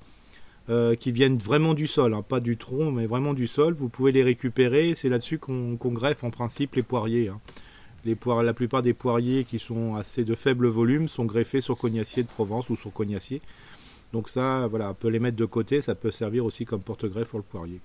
qui 0.68 1.12
viennent 1.12 1.38
vraiment 1.38 1.74
du 1.74 1.88
sol, 1.88 2.14
hein, 2.14 2.22
pas 2.22 2.40
du 2.40 2.58
tronc, 2.58 2.92
mais 2.92 3.06
vraiment 3.06 3.34
du 3.34 3.48
sol. 3.48 3.74
Vous 3.74 3.90
pouvez 3.90 4.12
les 4.12 4.24
récupérer. 4.24 4.94
C'est 4.96 5.10
là-dessus 5.10 5.38
qu'on 5.38 5.76
greffe 5.76 6.24
en 6.24 6.30
principe 6.30 6.76
les 6.76 6.84
poiriers. 6.84 7.30
Hein. 7.30 7.40
Les 8.06 8.18
la 8.44 8.54
plupart 8.54 8.82
des 8.82 8.94
poiriers 8.94 9.46
qui 9.46 9.60
sont 9.60 9.96
assez 9.96 10.26
de 10.26 10.36
faible 10.36 10.68
volume 10.68 11.08
sont 11.08 11.24
greffés 11.26 11.62
sur 11.62 11.78
cognacier 11.78 12.24
de 12.24 12.28
Provence 12.28 12.70
ou 12.70 12.76
sur 12.76 12.92
cognacier. 12.92 13.42
Donc 14.12 14.30
ça, 14.30 14.68
voilà, 14.68 14.92
on 14.92 14.94
peut 14.94 15.08
les 15.08 15.20
mettre 15.20 15.38
de 15.38 15.46
côté. 15.46 15.82
Ça 15.82 15.96
peut 15.96 16.12
servir 16.12 16.46
aussi 16.46 16.66
comme 16.66 16.82
porte-greffe 16.82 17.30
pour 17.30 17.40
le 17.40 17.44
poirier. 17.44 17.80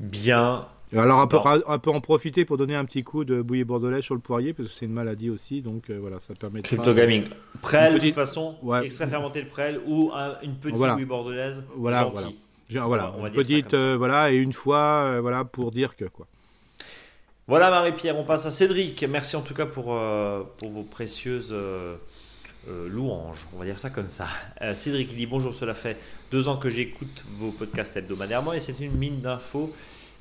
Bien. 0.00 0.66
Alors 0.96 1.28
on 1.68 1.78
peut, 1.78 1.90
en 1.90 2.00
profiter 2.00 2.44
pour 2.44 2.56
donner 2.56 2.74
un 2.74 2.84
petit 2.84 3.04
coup 3.04 3.24
de 3.24 3.42
bouillie 3.42 3.64
bordelaise 3.64 4.02
sur 4.02 4.14
le 4.14 4.20
poirier 4.20 4.52
parce 4.52 4.68
que 4.68 4.74
c'est 4.74 4.86
une 4.86 4.92
maladie 4.92 5.30
aussi, 5.30 5.62
donc 5.62 5.88
euh, 5.88 5.98
voilà, 6.00 6.18
ça 6.18 6.34
permet. 6.34 6.62
Crypto 6.62 6.92
gaming. 6.94 7.24
Prêle 7.62 7.94
de 7.94 7.98
toute 8.00 8.14
façon, 8.14 8.56
extrait 8.82 9.06
fermenté 9.06 9.42
de 9.42 9.48
prêle 9.48 9.80
ou 9.86 10.10
une 10.42 10.54
petite 10.56 10.78
bouillie 10.78 11.04
bordelaise. 11.04 11.64
Voilà, 11.76 12.00
gentille. 12.00 12.36
voilà. 12.70 13.12
voilà. 13.16 13.30
petite, 13.30 13.74
euh, 13.74 13.96
voilà, 13.96 14.32
et 14.32 14.36
une 14.36 14.52
fois, 14.52 15.04
euh, 15.04 15.20
voilà, 15.20 15.44
pour 15.44 15.70
dire 15.70 15.96
que 15.96 16.06
quoi. 16.06 16.26
Voilà 17.46 17.68
Marie-Pierre, 17.70 18.16
on 18.16 18.22
passe 18.22 18.46
à 18.46 18.52
Cédric. 18.52 19.04
Merci 19.08 19.34
en 19.34 19.42
tout 19.42 19.54
cas 19.54 19.66
pour, 19.66 19.98
pour 20.56 20.70
vos 20.70 20.84
précieuses 20.84 21.54
louanges, 22.66 23.48
on 23.52 23.58
va 23.58 23.64
dire 23.64 23.80
ça 23.80 23.90
comme 23.90 24.08
ça. 24.08 24.26
Cédric 24.74 25.10
il 25.12 25.18
dit 25.18 25.26
bonjour, 25.26 25.52
cela 25.52 25.74
fait 25.74 25.96
deux 26.30 26.48
ans 26.48 26.56
que 26.56 26.68
j'écoute 26.68 27.24
vos 27.36 27.50
podcasts 27.50 27.96
hebdomadairement 27.96 28.52
et 28.52 28.60
c'est 28.60 28.78
une 28.78 28.96
mine 28.96 29.20
d'infos 29.20 29.72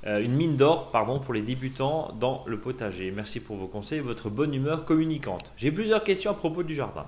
euh, 0.06 0.24
une 0.24 0.34
mine 0.34 0.56
d'or 0.56 0.92
pardon, 0.92 1.20
pour 1.20 1.34
les 1.34 1.42
débutants 1.42 2.14
dans 2.20 2.44
le 2.48 2.60
potager. 2.60 3.12
Merci 3.12 3.40
pour 3.40 3.58
vos 3.58 3.68
conseils 3.68 4.00
et 4.00 4.02
votre 4.02 4.30
bonne 4.30 4.54
humeur 4.54 4.86
communicante. 4.86 5.52
J'ai 5.58 5.72
plusieurs 5.72 6.04
questions 6.04 6.32
à 6.32 6.36
propos 6.36 6.64
du 6.64 6.74
jardin. 6.74 7.06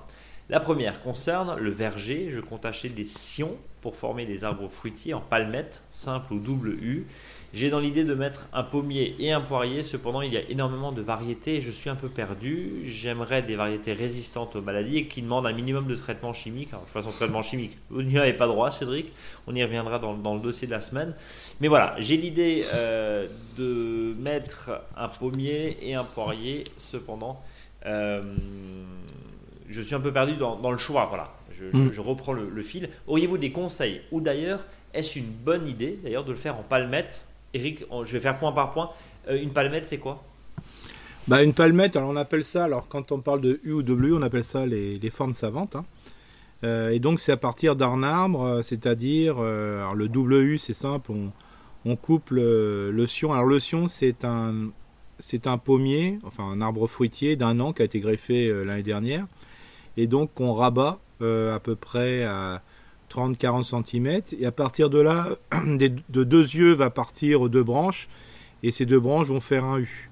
La 0.50 0.60
première 0.60 1.02
concerne 1.02 1.56
le 1.58 1.70
verger. 1.70 2.28
Je 2.30 2.40
compte 2.40 2.66
acheter 2.66 2.90
des 2.90 3.04
sions 3.04 3.56
pour 3.80 3.96
former 3.96 4.26
des 4.26 4.44
arbres 4.44 4.68
fruitiers 4.68 5.14
en 5.14 5.20
palmettes, 5.20 5.82
simple 5.90 6.34
ou 6.34 6.38
double 6.38 6.70
U. 6.70 7.06
J'ai 7.52 7.68
dans 7.68 7.80
l'idée 7.80 8.04
de 8.04 8.14
mettre 8.14 8.48
un 8.54 8.62
pommier 8.62 9.14
et 9.18 9.30
un 9.30 9.42
poirier, 9.42 9.82
cependant 9.82 10.22
il 10.22 10.32
y 10.32 10.38
a 10.38 10.40
énormément 10.48 10.90
de 10.90 11.02
variétés 11.02 11.56
et 11.56 11.60
je 11.60 11.70
suis 11.70 11.90
un 11.90 11.94
peu 11.94 12.08
perdu. 12.08 12.80
J'aimerais 12.84 13.42
des 13.42 13.56
variétés 13.56 13.92
résistantes 13.92 14.56
aux 14.56 14.62
maladies 14.62 14.98
et 14.98 15.06
qui 15.06 15.20
demandent 15.20 15.46
un 15.46 15.52
minimum 15.52 15.86
de 15.86 15.94
traitement 15.94 16.32
chimique. 16.32 16.70
Alors, 16.70 16.80
de 16.80 16.86
toute 16.86 16.94
façon, 16.94 17.10
traitement 17.10 17.42
chimique, 17.42 17.76
vous 17.90 18.02
n'y 18.02 18.16
avez 18.16 18.32
pas 18.32 18.46
droit, 18.46 18.70
Cédric. 18.70 19.12
On 19.46 19.54
y 19.54 19.62
reviendra 19.62 19.98
dans, 19.98 20.34
le 20.34 20.40
dossier 20.40 20.66
de 20.66 20.72
la 20.72 20.80
semaine. 20.80 21.14
Mais 21.60 21.68
voilà, 21.68 21.94
j'ai 21.98 22.16
l'idée 22.16 22.64
euh, 22.72 23.28
de 23.58 24.14
mettre 24.18 24.70
un 24.96 25.08
pommier 25.08 25.76
et 25.82 25.94
un 25.94 26.04
poirier, 26.04 26.64
cependant. 26.78 27.42
Euh, 27.84 28.22
je 29.68 29.82
suis 29.82 29.94
un 29.94 30.00
peu 30.00 30.12
perdu 30.12 30.36
dans, 30.36 30.70
le 30.70 30.78
choix. 30.78 31.04
Voilà, 31.04 31.34
je, 31.50 31.64
mm. 31.66 32.00
reprends 32.00 32.32
le, 32.32 32.48
le 32.48 32.62
fil. 32.62 32.88
Auriez-vous 33.06 33.36
des 33.36 33.52
conseils? 33.52 34.00
Ou 34.10 34.22
d'ailleurs, 34.22 34.64
est-ce 34.94 35.18
une 35.18 35.26
bonne 35.26 35.68
idée 35.68 35.98
d'ailleurs 36.02 36.24
de 36.24 36.32
le 36.32 36.38
faire 36.38 36.58
en 36.58 36.62
palmette? 36.62 37.26
Eric, 37.54 37.84
je 38.04 38.12
vais 38.12 38.20
faire 38.20 38.38
point 38.38 38.52
par 38.52 38.72
point. 38.72 38.90
Euh, 39.28 39.40
une 39.40 39.52
palmette, 39.52 39.86
c'est 39.86 39.98
quoi? 39.98 40.22
Bah, 41.28 41.42
Une 41.42 41.54
palmette, 41.54 41.96
alors 41.96 42.10
on 42.10 42.16
appelle 42.16 42.44
ça, 42.44 42.64
alors 42.64 42.88
quand 42.88 43.12
on 43.12 43.20
parle 43.20 43.40
de 43.40 43.60
U 43.64 43.72
ou 43.72 43.82
W, 43.82 44.12
on 44.12 44.22
appelle 44.22 44.44
ça 44.44 44.66
les, 44.66 45.10
formes 45.10 45.34
savantes. 45.34 45.76
Hein. 45.76 45.84
Euh, 46.64 46.90
et 46.90 46.98
donc 46.98 47.20
c'est 47.20 47.32
à 47.32 47.36
partir 47.36 47.76
d'un 47.76 48.02
arbre, 48.02 48.42
euh, 48.42 48.62
c'est-à-dire, 48.62 49.40
le 49.40 50.08
W, 50.08 50.56
c'est 50.56 50.74
simple, 50.74 51.12
on, 51.84 51.96
coupe 51.96 52.30
le, 52.30 53.04
sion. 53.06 53.32
Alors 53.32 53.46
le 53.46 53.60
sion, 53.60 53.86
c'est 53.86 54.24
un, 54.24 54.70
c'est 55.18 55.46
un 55.46 55.58
pommier, 55.58 56.18
enfin 56.24 56.44
un 56.44 56.60
arbre 56.60 56.86
fruitier 56.86 57.36
d'un 57.36 57.60
an 57.60 57.72
qui 57.72 57.82
a 57.82 57.84
été 57.84 58.00
greffé 58.00 58.52
l'année 58.64 58.82
dernière. 58.82 59.26
Et 59.96 60.06
donc 60.06 60.40
on 60.40 60.54
rabat 60.54 60.98
à 61.20 61.60
peu 61.62 61.76
près 61.76 62.24
à 62.24 62.62
30-40 63.12 63.84
cm. 63.84 64.22
Et 64.38 64.46
à 64.46 64.52
partir 64.52 64.90
de 64.90 65.00
là, 65.00 65.36
de 65.66 66.24
deux 66.24 66.42
yeux 66.42 66.72
va 66.72 66.90
partir 66.90 67.48
deux 67.48 67.64
branches. 67.64 68.08
Et 68.62 68.70
ces 68.70 68.86
deux 68.86 69.00
branches 69.00 69.26
vont 69.28 69.40
faire 69.40 69.64
un 69.64 69.80
U. 69.80 70.10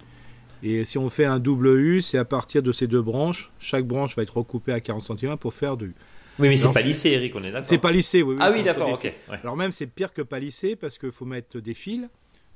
Et 0.63 0.85
si 0.85 0.99
on 0.99 1.09
fait 1.09 1.25
un 1.25 1.39
double 1.39 1.69
U, 1.69 2.03
c'est 2.03 2.19
à 2.19 2.25
partir 2.25 2.63
de 2.63 2.73
ces 2.73 2.87
deux 2.87 3.01
branches. 3.01 3.51
Chaque 3.59 3.87
branche 3.87 4.15
va 4.17 4.23
être 4.23 4.37
recoupée 4.37 4.73
à 4.73 4.81
40 4.81 5.19
cm 5.19 5.39
pour 5.39 5.55
faire 5.55 5.77
deux 5.77 5.87
U. 5.87 5.95
Oui, 6.39 6.49
mais 6.49 6.57
c'est 6.57 6.73
pas 6.73 6.83
lissé, 6.83 7.11
Eric, 7.11 7.35
on 7.35 7.43
est 7.45 7.51
d'accord. 7.51 7.69
C'est 7.69 7.79
pas 7.79 7.93
lissé, 7.93 8.23
oui. 8.23 8.37
ah 8.41 8.51
oui, 8.51 8.63
d'accord, 8.63 8.91
ok. 8.91 9.13
Alors 9.29 9.57
même, 9.57 9.73
c'est 9.73 9.87
pire 9.87 10.13
que 10.13 10.23
pas 10.23 10.39
lissé 10.39 10.75
parce 10.75 10.97
qu'il 10.99 11.13
faut 11.13 11.27
mettre 11.27 11.61
des 11.61 11.75
fils, 11.75 12.09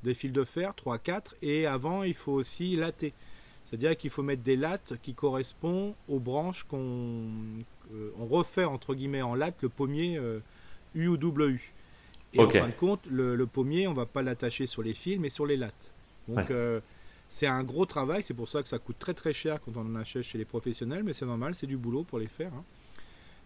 des 0.02 0.14
fils 0.14 0.32
de 0.32 0.44
fer, 0.44 0.72
3-4, 0.72 1.34
et 1.42 1.66
avant, 1.66 2.02
il 2.02 2.14
faut 2.14 2.32
aussi 2.32 2.76
latter. 2.76 3.12
C'est-à-dire 3.66 3.96
qu'il 3.96 4.10
faut 4.10 4.22
mettre 4.22 4.42
des 4.42 4.56
lattes 4.56 4.94
qui 5.02 5.14
correspondent 5.14 5.94
aux 6.08 6.18
branches 6.18 6.64
qu'on 6.64 7.28
on 8.18 8.26
refait 8.26 8.64
entre 8.64 8.94
guillemets 8.94 9.22
en 9.22 9.34
latte 9.34 9.62
le 9.62 9.68
pommier 9.68 10.16
euh, 10.18 10.40
U 10.94 11.08
ou 11.08 11.16
double 11.16 11.50
U. 11.50 11.72
Et 12.32 12.40
en 12.40 12.50
fin 12.50 12.66
de 12.66 12.72
compte, 12.72 13.06
le, 13.08 13.46
pommier, 13.46 13.86
on 13.86 13.94
va 13.94 14.06
pas 14.06 14.22
l'attacher 14.22 14.66
sur 14.66 14.82
les 14.82 14.94
fils, 14.94 15.18
mais 15.20 15.30
sur 15.30 15.46
les 15.46 15.56
lattes. 15.56 15.94
Donc 16.26 16.50
euh, 16.50 16.80
c'est 17.28 17.46
un 17.46 17.62
gros 17.62 17.86
travail, 17.86 18.22
c'est 18.22 18.34
pour 18.34 18.48
ça 18.48 18.62
que 18.62 18.68
ça 18.68 18.78
coûte 18.78 18.98
très 18.98 19.14
très 19.14 19.32
cher 19.32 19.60
quand 19.60 19.76
on 19.76 19.82
en 19.82 19.94
achète 19.94 20.22
chez 20.22 20.38
les 20.38 20.44
professionnels, 20.44 21.04
mais 21.04 21.12
c'est 21.12 21.26
normal, 21.26 21.54
c'est 21.54 21.66
du 21.66 21.76
boulot 21.76 22.02
pour 22.02 22.18
les 22.18 22.26
faire. 22.26 22.50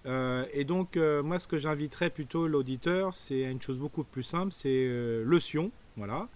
Hein. 0.06 0.46
et 0.54 0.64
donc 0.64 0.96
moi, 0.96 1.38
ce 1.38 1.46
que 1.48 1.58
j'inviterais 1.58 2.08
plutôt 2.08 2.46
l'auditeur, 2.48 3.12
c'est 3.12 3.42
une 3.42 3.60
chose 3.60 3.78
beaucoup 3.78 4.04
plus 4.04 4.22
simple, 4.22 4.52
c'est 4.52 4.86
le 4.88 5.40
sion. 5.40 5.70
Voilà. 5.96 6.28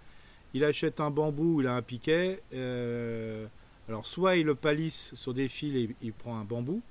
Il 0.55 0.65
achète 0.65 1.01
un 1.01 1.11
bambou, 1.11 1.63
il 1.63 1.67
a 1.67 1.75
un 1.75 1.83
piquet. 1.83 2.43
alors 3.89 4.05
soit 4.05 4.37
il 4.37 4.45
le 4.45 4.55
palisse 4.55 5.15
sur 5.15 5.33
des 5.33 5.49
fils 5.49 5.75
et 5.75 5.97
il 6.03 6.13
prend 6.13 6.39
un 6.39 6.45
bambou, 6.45 6.83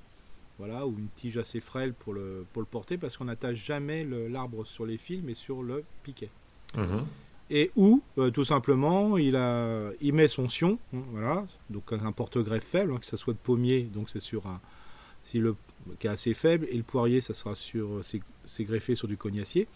voilà, 0.62 0.86
ou 0.86 0.92
une 0.96 1.08
tige 1.16 1.40
assez 1.40 1.60
frêle 1.60 1.92
pour 1.92 2.14
le, 2.14 2.46
pour 2.54 2.62
le 2.62 2.68
porter, 2.68 2.96
parce 3.00 3.18
qu'on 3.18 3.26
n'attache 3.26 3.58
jamais 3.58 4.06
l'arbre 4.06 4.64
sur 4.64 4.86
les 4.86 4.98
fils, 4.98 5.22
mais 5.24 5.34
sur 5.34 5.64
le 5.64 5.84
piquet. 6.04 6.30
Mhm. 6.78 7.04
Et 7.50 7.72
ou, 7.76 8.04
euh, 8.20 8.30
tout 8.30 8.46
simplement, 8.46 9.18
il, 9.18 9.36
a, 9.36 9.90
il 10.02 10.14
met 10.14 10.28
son 10.28 10.50
sion, 10.50 10.78
hein, 10.94 11.00
voilà, 11.14 11.48
donc 11.72 11.92
un 11.92 12.12
porte-greffe 12.12 12.64
faible, 12.64 12.94
hein, 12.94 13.00
que 13.00 13.08
ce 13.08 13.18
soit 13.18 13.34
de 13.34 13.40
pommier, 13.40 13.82
donc 13.82 14.12
c'est 14.12 14.20
sur 14.20 14.46
un, 14.46 14.62
si 15.24 15.40
le, 15.40 15.56
qui 16.00 16.06
est 16.06 16.12
assez 16.12 16.36
faible, 16.36 16.68
et 16.70 16.78
le 16.78 16.84
poirier, 16.84 17.22
ça 17.22 17.34
sera 17.34 17.56
sur, 17.56 18.02
c'est 18.46 18.64
greffé 18.64 18.94
sur 18.94 19.08
du 19.08 19.18
cognacier. 19.18 19.68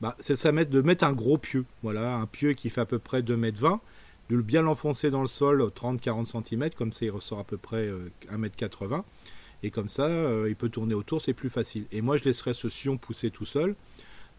Bah, 0.00 0.16
c'est 0.20 0.36
ça 0.36 0.52
mettre, 0.52 0.70
de 0.70 0.80
mettre 0.80 1.04
un 1.04 1.12
gros 1.12 1.36
pieu, 1.36 1.66
voilà, 1.82 2.16
un 2.16 2.26
pieu 2.26 2.54
qui 2.54 2.70
fait 2.70 2.80
à 2.80 2.86
peu 2.86 2.98
près 2.98 3.20
2 3.20 3.34
m 3.34 3.50
20 3.50 3.80
de 4.30 4.36
bien 4.40 4.62
l'enfoncer 4.62 5.10
dans 5.10 5.20
le 5.20 5.28
sol 5.28 5.60
30-40 5.62 6.42
cm, 6.42 6.70
comme 6.70 6.94
ça 6.94 7.04
il 7.04 7.10
ressort 7.10 7.40
à 7.40 7.44
peu 7.44 7.58
près 7.58 7.90
1 8.30 8.42
m 8.42 8.48
80 8.56 9.04
et 9.64 9.70
comme 9.70 9.88
ça, 9.88 10.04
euh, 10.04 10.46
il 10.50 10.56
peut 10.56 10.68
tourner 10.68 10.92
autour, 10.92 11.22
c'est 11.22 11.32
plus 11.32 11.48
facile. 11.48 11.86
Et 11.90 12.02
moi, 12.02 12.18
je 12.18 12.24
laisserai 12.24 12.52
ce 12.52 12.68
sion 12.68 12.98
pousser 12.98 13.30
tout 13.30 13.46
seul, 13.46 13.74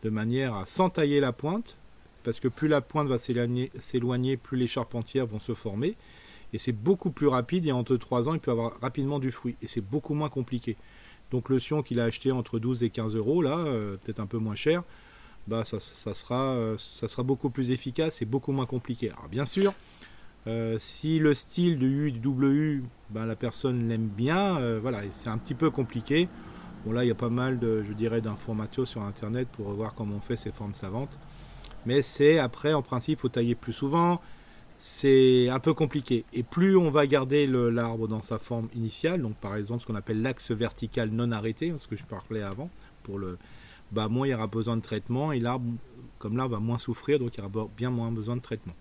de 0.03 0.11
manière 0.11 0.53
à 0.53 0.67
s'entailler 0.67 1.19
la 1.19 1.33
pointe, 1.33 1.77
parce 2.23 2.39
que 2.39 2.47
plus 2.47 2.67
la 2.67 2.79
pointe 2.79 3.07
va 3.07 3.17
s'éloigner, 3.17 4.37
plus 4.37 4.57
les 4.57 4.67
charpentières 4.67 5.25
vont 5.25 5.39
se 5.39 5.55
former. 5.55 5.95
Et 6.53 6.59
c'est 6.59 6.73
beaucoup 6.73 7.09
plus 7.09 7.25
rapide, 7.25 7.65
et 7.65 7.71
entre 7.71 7.97
3 7.97 8.29
ans, 8.29 8.35
il 8.35 8.39
peut 8.39 8.51
avoir 8.51 8.79
rapidement 8.81 9.17
du 9.17 9.31
fruit. 9.31 9.55
Et 9.63 9.67
c'est 9.67 9.81
beaucoup 9.81 10.13
moins 10.13 10.29
compliqué. 10.29 10.77
Donc 11.31 11.49
le 11.49 11.57
sion 11.57 11.81
qu'il 11.81 11.99
a 11.99 12.03
acheté 12.03 12.31
entre 12.31 12.59
12 12.59 12.83
et 12.83 12.91
15 12.91 13.15
euros, 13.15 13.41
là, 13.41 13.57
euh, 13.57 13.97
peut-être 14.03 14.19
un 14.19 14.27
peu 14.27 14.37
moins 14.37 14.53
cher, 14.53 14.83
bah, 15.47 15.63
ça, 15.63 15.79
sera, 15.79 16.53
euh, 16.53 16.77
ça 16.77 17.07
sera 17.07 17.23
beaucoup 17.23 17.49
plus 17.49 17.71
efficace 17.71 18.21
et 18.21 18.25
beaucoup 18.25 18.51
moins 18.51 18.67
compliqué. 18.67 19.09
Alors 19.09 19.27
bien 19.27 19.45
sûr, 19.45 19.73
euh, 20.47 20.77
si 20.79 21.19
le 21.19 21.33
style 21.33 21.79
du 21.79 22.07
U 22.07 22.11
du 22.11 22.19
W, 22.19 22.83
ben, 23.09 23.25
la 23.25 23.35
personne 23.35 23.87
l'aime 23.87 24.07
bien, 24.07 24.57
euh, 24.57 24.79
voilà, 24.79 25.01
c'est 25.11 25.29
un 25.29 25.37
petit 25.37 25.55
peu 25.55 25.71
compliqué. 25.71 26.27
Bon 26.85 26.91
là, 26.91 27.03
il 27.03 27.07
y 27.07 27.11
a 27.11 27.15
pas 27.15 27.29
mal 27.29 27.57
de, 27.57 27.83
je 27.83 27.93
dirais, 27.93 28.21
d'informations 28.21 28.85
sur 28.85 29.01
Internet 29.01 29.47
pour 29.53 29.71
voir 29.71 29.95
comment 29.95 30.17
on 30.17 30.21
fait 30.21 30.35
ces 30.35 30.51
formes 30.51 30.75
savantes. 30.75 31.17
Mais 31.87 32.01
c'est 32.01 32.37
après, 32.37 32.73
en 32.73 32.83
principe, 32.83 33.19
il 33.19 33.21
faut 33.21 33.29
tailler 33.29 33.55
plus 33.55 33.73
souvent. 33.73 34.21
C'est 34.77 35.49
un 35.49 35.59
peu 35.59 35.73
compliqué. 35.73 36.25
Et 36.33 36.43
plus 36.43 36.75
on 36.75 36.91
va 36.91 37.07
garder 37.07 37.47
l'arbre 37.47 38.07
dans 38.07 38.21
sa 38.21 38.37
forme 38.37 38.67
initiale, 38.75 39.21
donc 39.21 39.35
par 39.37 39.55
exemple 39.55 39.81
ce 39.81 39.87
qu'on 39.87 39.95
appelle 39.95 40.21
l'axe 40.21 40.51
vertical 40.51 41.09
non 41.09 41.31
arrêté, 41.31 41.73
ce 41.77 41.87
que 41.87 41.95
je 41.95 42.03
parlais 42.03 42.41
avant, 42.41 42.69
pour 43.03 43.17
le, 43.17 43.37
bah 43.91 44.09
moins 44.09 44.27
il 44.27 44.31
y 44.31 44.33
aura 44.33 44.47
besoin 44.47 44.75
de 44.75 44.81
traitement 44.81 45.31
et 45.31 45.39
l'arbre, 45.39 45.65
comme 46.19 46.37
là, 46.37 46.45
va 46.47 46.59
moins 46.59 46.77
souffrir, 46.77 47.19
donc 47.19 47.37
il 47.37 47.41
y 47.41 47.43
aura 47.43 47.67
bien 47.77 47.89
moins 47.89 48.11
besoin 48.11 48.35
de 48.35 48.41
traitement. 48.41 48.73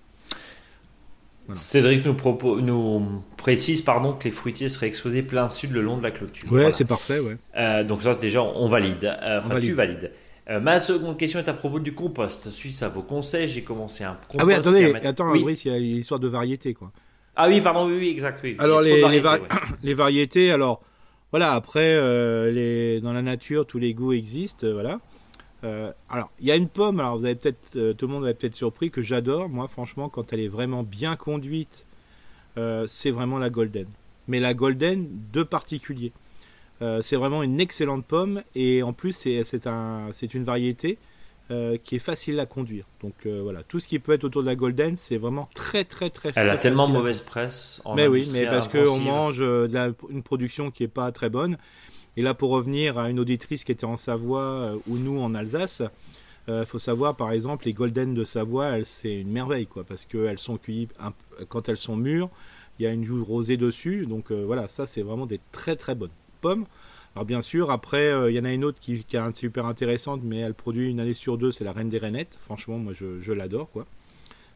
Cédric 1.50 2.04
nous, 2.06 2.14
propose, 2.14 2.62
nous 2.62 3.22
précise 3.36 3.82
pardon, 3.82 4.12
que 4.12 4.24
les 4.24 4.30
fruitiers 4.30 4.68
seraient 4.68 4.86
exposés 4.86 5.22
plein 5.22 5.48
sud 5.48 5.72
le 5.72 5.82
long 5.82 5.98
de 5.98 6.02
la 6.02 6.10
clôture. 6.10 6.50
Ouais, 6.50 6.72
c'est 6.72 6.86
parfait. 6.86 7.18
Ouais. 7.18 7.36
Euh, 7.56 7.84
donc 7.84 8.02
ça, 8.02 8.14
déjà, 8.14 8.42
on 8.42 8.66
valide. 8.66 9.04
Euh, 9.04 9.40
enfin, 9.40 9.60
tu 9.60 9.72
valides. 9.72 10.10
Euh, 10.50 10.60
ma 10.60 10.80
seconde 10.80 11.18
question 11.18 11.38
est 11.38 11.48
à 11.48 11.54
propos 11.54 11.80
du 11.80 11.94
compost. 11.94 12.50
Suisse 12.50 12.82
à 12.82 12.88
vos 12.88 13.02
conseils, 13.02 13.48
j'ai 13.48 13.62
commencé 13.62 14.04
un 14.04 14.18
compost. 14.28 14.40
Ah 14.40 14.44
oui, 14.44 14.54
attendez, 14.54 14.94
attends, 15.04 15.30
oui. 15.30 15.44
il 15.64 15.70
y 15.70 15.74
a 15.74 15.78
une 15.78 15.96
histoire 15.96 16.20
de 16.20 16.28
variété, 16.28 16.74
quoi. 16.74 16.92
Ah 17.36 17.48
oui, 17.48 17.60
pardon, 17.60 17.86
oui, 17.86 17.96
oui 17.98 18.08
exact. 18.08 18.40
Oui. 18.44 18.56
Alors 18.58 18.80
les, 18.80 19.00
variétés, 19.00 19.28
les, 19.82 19.94
variétés, 19.94 20.50
alors 20.50 20.82
voilà, 21.30 21.52
après, 21.52 21.94
les... 22.52 23.00
dans 23.00 23.12
la 23.12 23.22
nature, 23.22 23.66
tous 23.66 23.78
les 23.78 23.92
goûts 23.92 24.12
existent, 24.12 24.70
voilà. 24.70 25.00
Euh, 25.64 25.92
alors, 26.10 26.30
il 26.40 26.46
y 26.46 26.52
a 26.52 26.56
une 26.56 26.68
pomme, 26.68 27.00
alors 27.00 27.18
vous 27.18 27.24
avez 27.24 27.34
peut-être, 27.34 27.76
euh, 27.76 27.94
tout 27.94 28.06
le 28.06 28.12
monde 28.12 28.24
va 28.24 28.34
peut-être 28.34 28.54
surpris, 28.54 28.90
que 28.90 29.00
j'adore, 29.00 29.48
moi, 29.48 29.66
franchement, 29.66 30.08
quand 30.08 30.32
elle 30.32 30.40
est 30.40 30.48
vraiment 30.48 30.82
bien 30.82 31.16
conduite, 31.16 31.86
euh, 32.58 32.84
c'est 32.86 33.10
vraiment 33.10 33.38
la 33.38 33.50
golden. 33.50 33.86
Mais 34.28 34.40
la 34.40 34.54
golden 34.54 35.08
de 35.32 35.42
particulier. 35.42 36.12
c'est 37.02 37.16
vraiment 37.16 37.42
une 37.42 37.60
excellente 37.60 38.04
pomme 38.04 38.42
et 38.54 38.82
en 38.82 38.92
plus 38.92 39.12
c'est 39.12 39.66
un, 39.66 40.10
une 40.34 40.44
variété 40.44 40.98
qui 41.82 41.96
est 41.96 41.98
facile 41.98 42.40
à 42.40 42.46
conduire. 42.46 42.86
Donc 43.02 43.26
voilà, 43.26 43.62
tout 43.62 43.80
ce 43.80 43.86
qui 43.86 43.98
peut 43.98 44.12
être 44.12 44.24
autour 44.24 44.42
de 44.42 44.48
la 44.48 44.54
Golden, 44.54 44.96
c'est 44.96 45.18
vraiment 45.18 45.48
très 45.54 45.84
très 45.84 46.10
très. 46.10 46.32
Elle 46.36 46.48
a 46.48 46.56
tellement 46.56 46.88
mauvaise 46.88 47.20
presse. 47.20 47.82
En 47.84 47.94
mais 47.94 48.06
oui, 48.06 48.28
mais 48.32 48.46
parce 48.46 48.68
qu'on 48.68 48.98
mange 48.98 49.40
une 49.40 50.22
production 50.22 50.70
qui 50.70 50.84
est 50.84 50.88
pas 50.88 51.10
très 51.12 51.28
bonne. 51.28 51.58
Et 52.16 52.22
là, 52.22 52.34
pour 52.34 52.50
revenir 52.50 52.98
à 52.98 53.10
une 53.10 53.18
auditrice 53.18 53.64
qui 53.64 53.72
était 53.72 53.84
en 53.84 53.96
Savoie 53.96 54.74
ou 54.86 54.98
nous 54.98 55.20
en 55.20 55.34
Alsace, 55.34 55.82
euh, 56.48 56.66
faut 56.66 56.78
savoir, 56.78 57.16
par 57.16 57.32
exemple, 57.32 57.64
les 57.66 57.72
Golden 57.72 58.14
de 58.14 58.24
Savoie, 58.24 58.84
c'est 58.84 59.20
une 59.20 59.30
merveille, 59.30 59.66
quoi, 59.66 59.84
parce 59.84 60.04
qu'elles 60.04 60.38
sont 60.38 60.58
cueillies 60.58 60.88
quand 61.48 61.68
elles 61.68 61.78
sont 61.78 61.96
mûres. 61.96 62.28
Il 62.78 62.82
y 62.82 62.86
a 62.86 62.92
une 62.92 63.04
joue 63.04 63.24
rosée 63.24 63.56
dessus, 63.56 64.06
donc 64.06 64.30
euh, 64.30 64.44
voilà, 64.44 64.68
ça 64.68 64.86
c'est 64.86 65.02
vraiment 65.02 65.26
des 65.26 65.40
très 65.52 65.76
très 65.76 65.94
bonnes 65.94 66.10
pommes. 66.40 66.66
Alors 67.14 67.24
bien 67.24 67.40
sûr, 67.40 67.70
après, 67.70 68.08
euh, 68.08 68.30
il 68.30 68.34
y 68.34 68.40
en 68.40 68.44
a 68.44 68.52
une 68.52 68.64
autre 68.64 68.80
qui, 68.80 69.04
est 69.12 69.36
super 69.36 69.66
intéressante, 69.66 70.20
mais 70.24 70.38
elle 70.38 70.54
produit 70.54 70.90
une 70.90 71.00
année 71.00 71.12
sur 71.14 71.38
deux, 71.38 71.52
c'est 71.52 71.64
la 71.64 71.72
Reine 71.72 71.88
des 71.88 71.98
Rainettes. 71.98 72.38
Franchement, 72.42 72.78
moi 72.78 72.92
je, 72.92 73.32
l'adore, 73.32 73.70
quoi. 73.70 73.86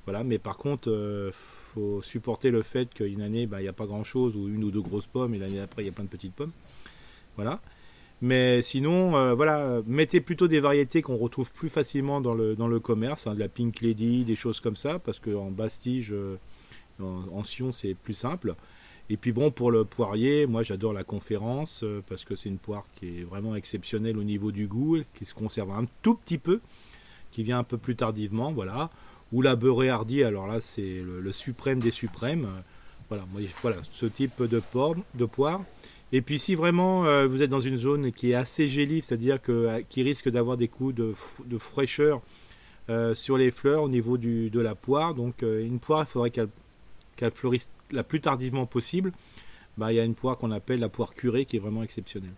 Voilà, 0.05 0.25
mais 0.25 0.39
par 0.39 0.57
contre, 0.57 1.33
faut 1.75 2.03
supporter 2.03 2.51
le 2.51 2.63
fait 2.63 2.93
qu'une 2.93 3.23
année, 3.23 3.47
bah, 3.47 3.61
il 3.61 3.65
n'y 3.65 3.69
a 3.69 3.75
pas 3.75 3.87
grand 3.87 4.05
chose, 4.05 4.37
ou 4.37 4.49
une 4.49 4.65
ou 4.65 4.71
deux 4.71 4.81
grosses 4.81 5.07
pommes, 5.07 5.35
et 5.35 5.39
l'année 5.39 5.61
après, 5.61 5.83
il 5.83 5.87
y 5.87 5.89
a 5.89 5.93
plein 5.93 6.05
de 6.05 6.09
petites 6.09 6.35
pommes. 6.35 6.53
Voilà. 7.39 7.61
Mais 8.21 8.63
sinon, 8.63 9.17
euh, 9.17 9.35
voilà, 9.35 9.81
mettez 9.87 10.21
plutôt 10.21 10.49
des 10.49 10.59
variétés 10.59 11.03
qu'on 11.03 11.17
retrouve 11.17 11.53
plus 11.53 11.69
facilement 11.69 12.21
dans 12.21 12.35
le, 12.35 12.57
dans 12.57 12.67
le 12.67 12.81
commerce, 12.81 13.29
hein, 13.29 13.35
de 13.35 13.39
la 13.39 13.49
Pink 13.49 13.81
Lady, 13.81 14.25
des 14.25 14.35
choses 14.35 14.59
comme 14.59 14.75
ça, 14.75 14.99
parce 14.99 15.21
qu'en 15.21 15.53
Bastige, 15.53 16.13
euh, 16.13 16.37
en, 17.01 17.45
Sion, 17.45 17.71
c'est 17.71 17.95
plus 17.95 18.15
simple. 18.15 18.57
Et 19.09 19.17
puis 19.17 19.31
bon, 19.31 19.53
pour 19.53 19.71
le 19.71 19.85
poirier, 19.85 20.47
moi 20.47 20.65
j'adore 20.65 20.93
la 20.93 21.05
conférence, 21.05 21.83
euh, 21.85 22.03
parce 22.09 22.25
que 22.25 22.35
c'est 22.35 22.49
une 22.49 22.59
poire 22.59 22.85
qui 22.97 23.21
est 23.21 23.23
vraiment 23.23 23.55
exceptionnelle 23.55 24.19
au 24.19 24.25
niveau 24.25 24.51
du 24.51 24.67
goût, 24.67 24.99
qui 25.15 25.25
se 25.25 25.33
conserve 25.33 25.71
un 25.71 25.87
tout 26.03 26.17
petit 26.17 26.39
peu, 26.39 26.61
qui 27.31 27.45
vient 27.45 27.61
un 27.61 27.65
peu 27.65 27.79
plus 27.79 27.95
tardivement, 27.95 28.53
voilà. 28.53 28.91
Ou 29.33 29.43
la 29.43 29.55
beurrée 29.55 29.91
hardie, 29.91 30.25
alors 30.25 30.49
là 30.49 30.61
c'est 30.61 31.03
le, 31.05 31.33
suprême 31.33 31.79
des 31.79 31.93
suprêmes. 31.93 32.49
Voilà, 33.09 33.25
voilà, 33.63 33.77
ce 33.85 34.07
type 34.07 34.43
de, 34.43 34.61
de 35.15 35.25
poire. 35.25 35.65
Et 36.13 36.23
puis 36.23 36.39
si 36.39 36.55
vraiment 36.55 37.05
euh, 37.05 37.27
vous 37.27 37.43
êtes 37.43 37.51
dans 37.51 37.61
une 37.61 37.77
zone 37.77 38.13
qui 38.13 38.33
est 38.33 38.35
assez 38.35 38.69
gélive, 38.69 39.05
c'est-à-dire 39.05 39.43
que, 39.43 39.53
euh, 39.53 39.83
qui 39.89 40.03
risque 40.03 40.29
d'avoir 40.31 40.57
des 40.57 40.69
coups 40.69 40.95
de, 40.95 41.15
de 41.45 41.59
fraîcheur 41.59 42.23
euh, 42.89 43.15
sur 43.15 43.37
les 43.37 43.51
fleurs 43.51 43.83
au 43.83 43.89
niveau 43.89 44.17
du, 44.17 44.49
de 44.49 44.61
la 44.61 44.75
poire, 44.75 45.15
donc 45.15 45.43
une 45.43 45.79
poire, 45.79 46.07
il 46.09 46.11
faudrait 46.11 46.31
qu'elle 46.31 47.31
fleurisse 47.35 47.69
la 47.91 48.03
plus 48.03 48.21
tardivement 48.21 48.67
possible. 48.67 49.13
Bah, 49.77 49.93
il 49.93 49.97
y 49.97 50.01
a 50.01 50.05
une 50.05 50.15
poire 50.15 50.39
qu'on 50.39 50.51
appelle 50.51 50.81
la 50.81 50.89
poire 50.89 51.15
curée 51.15 51.45
qui 51.45 51.57
est 51.57 51.61
vraiment 51.61 51.83
exceptionnelle. 51.83 52.33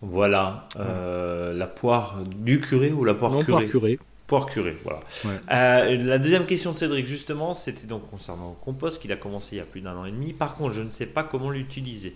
Voilà, 0.00 0.68
la 0.78 1.66
poire 1.66 2.24
du 2.24 2.60
curé 2.60 2.92
ou 2.92 3.04
la 3.04 3.14
poire 3.14 3.32
non, 3.32 3.42
curée? 3.42 3.66
poire 3.66 3.70
curée. 3.70 3.98
Poire 4.26 4.46
curée, 4.46 4.76
voilà. 4.84 5.00
la 5.48 6.18
deuxième 6.20 6.46
question 6.46 6.70
de 6.70 6.76
Cédric, 6.76 7.08
justement, 7.08 7.52
c'était 7.52 7.88
donc 7.88 8.08
concernant 8.08 8.50
le 8.50 8.64
compost 8.64 9.02
qu'il 9.02 9.10
a 9.10 9.16
commencé 9.16 9.56
il 9.56 9.58
y 9.58 9.62
a 9.62 9.64
plus 9.64 9.80
d'un 9.80 9.96
an 9.96 10.04
et 10.04 10.12
demi. 10.12 10.32
Par 10.32 10.54
contre, 10.56 10.72
je 10.72 10.82
ne 10.82 10.90
sais 10.90 11.06
pas 11.06 11.24
comment 11.24 11.50
l'utiliser. 11.50 12.14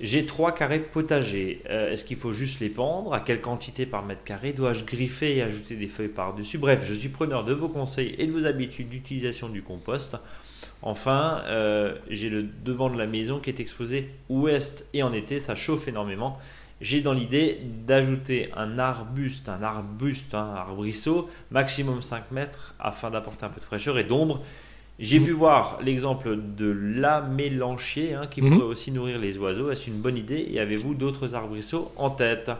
J'ai 0.00 0.26
trois 0.26 0.52
carrés 0.52 0.80
potagers. 0.80 1.62
Euh, 1.70 1.92
est-ce 1.92 2.04
qu'il 2.04 2.16
faut 2.16 2.32
juste 2.32 2.60
les 2.60 2.68
pendre? 2.68 3.14
À 3.14 3.20
quelle 3.20 3.40
quantité 3.40 3.86
par 3.86 4.04
mètre 4.04 4.24
carré 4.24 4.52
Dois-je 4.52 4.84
griffer 4.84 5.36
et 5.36 5.42
ajouter 5.42 5.76
des 5.76 5.86
feuilles 5.86 6.08
par-dessus? 6.08 6.58
Bref, 6.58 6.84
je 6.84 6.94
suis 6.94 7.08
preneur 7.08 7.44
de 7.44 7.52
vos 7.52 7.68
conseils 7.68 8.14
et 8.18 8.26
de 8.26 8.32
vos 8.32 8.44
habitudes 8.44 8.88
d'utilisation 8.88 9.48
du 9.48 9.62
compost. 9.62 10.16
Enfin, 10.82 11.42
euh, 11.46 11.94
j'ai 12.10 12.28
le 12.28 12.42
devant 12.42 12.90
de 12.90 12.98
la 12.98 13.06
maison 13.06 13.38
qui 13.38 13.50
est 13.50 13.60
exposé 13.60 14.10
ouest 14.28 14.86
et 14.92 15.02
en 15.02 15.12
été, 15.12 15.38
ça 15.38 15.54
chauffe 15.54 15.86
énormément. 15.86 16.38
J'ai 16.80 17.00
dans 17.00 17.12
l'idée 17.12 17.60
d'ajouter 17.86 18.50
un 18.56 18.80
arbuste, 18.80 19.48
un 19.48 19.62
arbuste, 19.62 20.34
un 20.34 20.54
arbrisseau, 20.54 21.30
maximum 21.52 22.02
5 22.02 22.32
mètres, 22.32 22.74
afin 22.80 23.10
d'apporter 23.10 23.46
un 23.46 23.48
peu 23.48 23.60
de 23.60 23.64
fraîcheur 23.64 23.96
et 23.96 24.04
d'ombre. 24.04 24.42
J'ai 24.98 25.18
pu 25.18 25.32
voir 25.32 25.78
l'exemple 25.82 26.38
de 26.56 26.70
l'amélanchier 26.70 28.14
hein, 28.14 28.26
qui 28.30 28.42
mhm. 28.42 28.50
pourrait 28.50 28.66
aussi 28.66 28.92
nourrir 28.92 29.18
les 29.18 29.36
oiseaux. 29.38 29.70
Est-ce 29.70 29.90
une 29.90 29.98
bonne 29.98 30.16
idée? 30.16 30.48
Et 30.50 30.60
avez-vous 30.60 30.94
d'autres 30.94 31.34
arbrisseaux 31.34 31.90
en 31.96 32.10
tête? 32.10 32.50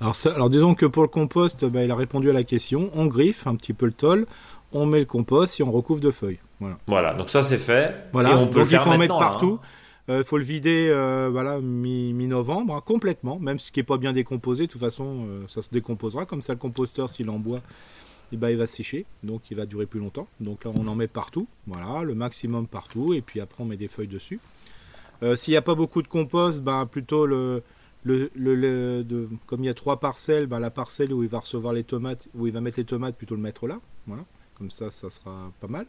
Alors, 0.00 0.16
alors 0.34 0.48
disons 0.48 0.74
que 0.74 0.86
pour 0.86 1.02
le 1.02 1.08
compost, 1.08 1.64
bah, 1.64 1.84
il 1.84 1.90
a 1.90 1.96
répondu 1.96 2.30
à 2.30 2.32
la 2.32 2.44
question. 2.44 2.90
On 2.94 3.06
griffe 3.06 3.46
un 3.46 3.56
petit 3.56 3.74
peu 3.74 3.84
le 3.86 3.92
tol, 3.92 4.26
on 4.72 4.86
met 4.86 5.00
le 5.00 5.04
compost 5.04 5.60
et 5.60 5.62
on 5.62 5.70
recouvre 5.70 6.00
de 6.00 6.10
feuilles. 6.10 6.38
Voilà. 6.60 6.78
Voilà, 6.86 7.14
donc 7.14 7.28
ça 7.28 7.42
c'est 7.42 7.58
fait. 7.58 7.94
Voilà, 8.12 8.30
et 8.30 8.34
on 8.34 8.46
peut 8.46 8.60
donc 8.60 8.70
il 8.70 8.78
faut 8.78 8.90
en 8.90 8.98
mettre 8.98 9.18
partout. 9.18 9.60
Il 10.08 10.14
euh, 10.14 10.24
faut 10.24 10.38
le 10.38 10.44
vider 10.44 10.88
euh, 10.90 11.28
voilà, 11.30 11.58
mi-novembre, 11.60 12.74
hein, 12.74 12.82
complètement, 12.84 13.38
même 13.38 13.58
ce 13.58 13.70
qui 13.70 13.80
n'est 13.80 13.84
pas 13.84 13.98
bien 13.98 14.14
décomposé. 14.14 14.66
De 14.66 14.72
toute 14.72 14.80
façon, 14.80 15.26
euh, 15.28 15.44
ça 15.48 15.60
se 15.60 15.68
décomposera. 15.70 16.24
Comme 16.24 16.40
ça, 16.40 16.54
le 16.54 16.58
composteur, 16.58 17.10
s'il 17.10 17.28
en 17.28 17.38
boit, 17.38 17.60
et 18.32 18.36
bah, 18.36 18.50
il 18.50 18.56
va 18.56 18.66
sécher, 18.66 19.06
donc 19.22 19.50
il 19.50 19.56
va 19.56 19.66
durer 19.66 19.86
plus 19.86 20.00
longtemps. 20.00 20.28
Donc 20.40 20.64
là, 20.64 20.70
on 20.74 20.86
en 20.86 20.94
met 20.94 21.08
partout, 21.08 21.46
voilà, 21.66 22.02
le 22.02 22.14
maximum 22.14 22.66
partout, 22.66 23.14
et 23.14 23.20
puis 23.20 23.40
après, 23.40 23.62
on 23.62 23.66
met 23.66 23.76
des 23.76 23.88
feuilles 23.88 24.08
dessus. 24.08 24.40
Euh, 25.22 25.36
s'il 25.36 25.52
n'y 25.52 25.56
a 25.56 25.62
pas 25.62 25.74
beaucoup 25.74 26.02
de 26.02 26.08
compost, 26.08 26.60
ben, 26.60 26.86
plutôt 26.86 27.26
comme 29.46 29.64
il 29.64 29.66
y 29.66 29.68
a 29.68 29.74
trois 29.74 29.98
parcelles, 29.98 30.46
ben, 30.46 30.60
la 30.60 30.70
parcelle 30.70 31.12
où 31.12 31.22
il 31.22 31.28
va 31.28 31.40
recevoir 31.40 31.72
les 31.72 31.84
tomates, 31.84 32.28
où 32.34 32.46
il 32.46 32.52
va 32.52 32.60
mettre 32.60 32.78
les 32.78 32.84
tomates, 32.84 33.16
plutôt 33.16 33.34
le 33.34 33.42
mettre 33.42 33.66
là, 33.66 33.80
voilà, 34.06 34.24
comme 34.56 34.70
ça, 34.70 34.90
ça 34.90 35.10
sera 35.10 35.52
pas 35.60 35.68
mal. 35.68 35.86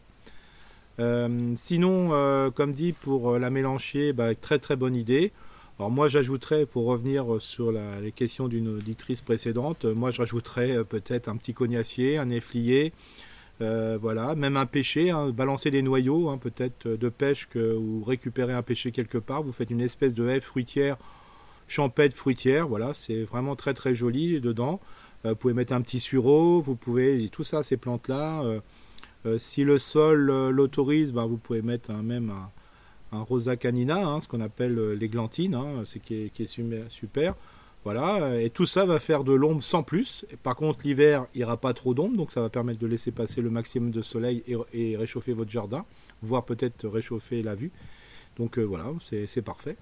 Euh, 0.98 1.54
sinon, 1.56 2.10
euh, 2.12 2.50
comme 2.50 2.72
dit, 2.72 2.92
pour 2.92 3.38
la 3.38 3.50
mélancher, 3.50 4.12
ben, 4.12 4.34
très 4.34 4.58
très 4.58 4.76
bonne 4.76 4.96
idée. 4.96 5.32
Alors 5.80 5.90
moi 5.90 6.08
j'ajouterais, 6.08 6.66
pour 6.66 6.84
revenir 6.84 7.36
euh, 7.36 7.40
sur 7.40 7.72
les 7.72 8.12
questions 8.12 8.48
d'une 8.48 8.68
auditrice 8.68 9.22
précédente, 9.22 9.86
euh, 9.86 9.94
moi 9.94 10.10
je 10.10 10.18
rajouterais 10.18 10.76
euh, 10.76 10.84
peut-être 10.84 11.26
un 11.26 11.38
petit 11.38 11.54
cognacier, 11.54 12.18
un 12.18 12.28
efflier, 12.28 12.92
voilà, 13.60 14.34
même 14.34 14.58
un 14.58 14.66
pêcher, 14.66 15.10
hein, 15.10 15.30
balancer 15.30 15.70
des 15.70 15.80
noyaux, 15.80 16.28
hein, 16.28 16.36
peut-être 16.36 16.86
de 16.86 17.08
pêche 17.08 17.48
que, 17.48 17.74
ou 17.74 18.04
récupérer 18.04 18.52
un 18.52 18.60
pêcher 18.60 18.92
quelque 18.92 19.16
part, 19.16 19.42
vous 19.42 19.52
faites 19.52 19.70
une 19.70 19.80
espèce 19.80 20.12
de 20.12 20.28
haie 20.28 20.40
fruitière, 20.40 20.98
champêtre 21.66 22.14
fruitière, 22.14 22.68
voilà, 22.68 22.92
c'est 22.92 23.22
vraiment 23.22 23.56
très 23.56 23.72
très 23.72 23.94
joli 23.94 24.38
dedans. 24.38 24.80
vous 25.24 25.34
pouvez 25.34 25.54
mettre 25.54 25.72
un 25.72 25.80
petit 25.80 26.00
sureau, 26.00 26.60
vous 26.60 26.76
pouvez, 26.76 27.26
tout 27.30 27.44
ça, 27.44 27.62
ces 27.62 27.78
plantes-là. 27.78 28.42
si 29.38 29.64
le 29.64 29.78
sol 29.78 30.26
l'autorise, 30.50 31.12
ben, 31.12 31.24
vous 31.24 31.38
pouvez 31.38 31.62
mettre 31.62 31.90
même 31.92 32.28
un, 32.30 32.50
un 33.12 33.22
rosa 33.22 33.56
canina, 33.56 34.06
hein, 34.06 34.20
ce 34.20 34.28
qu'on 34.28 34.40
appelle 34.40 34.78
euh, 34.78 34.94
l'églantine, 34.94 35.54
hein, 35.54 35.82
c'est 35.84 36.00
qui 36.00 36.14
est, 36.14 36.88
super. 36.88 37.34
Voilà, 37.82 38.38
et 38.38 38.50
tout 38.50 38.66
ça 38.66 38.84
va 38.84 38.98
faire 38.98 39.24
de 39.24 39.32
l'ombre 39.32 39.62
sans 39.62 39.82
plus. 39.82 40.26
Par 40.42 40.54
contre, 40.54 40.80
l'hiver, 40.84 41.24
il 41.34 41.38
n'y 41.38 41.44
aura 41.44 41.56
pas 41.56 41.72
trop 41.72 41.94
d'ombre, 41.94 42.16
donc 42.16 42.30
ça 42.30 42.42
va 42.42 42.50
permettre 42.50 42.78
de 42.78 42.86
laisser 42.86 43.10
passer 43.10 43.40
le 43.40 43.48
maximum 43.48 43.90
de 43.90 44.02
soleil 44.02 44.44
et, 44.74 44.96
réchauffer 44.98 45.32
votre 45.32 45.50
jardin, 45.50 45.86
voire 46.22 46.44
peut-être 46.44 46.86
réchauffer 46.86 47.42
la 47.42 47.54
vue. 47.54 47.70
Donc 48.36 48.58
euh, 48.58 48.62
voilà, 48.62 48.84
c'est 49.00 49.42
parfait. 49.42 49.76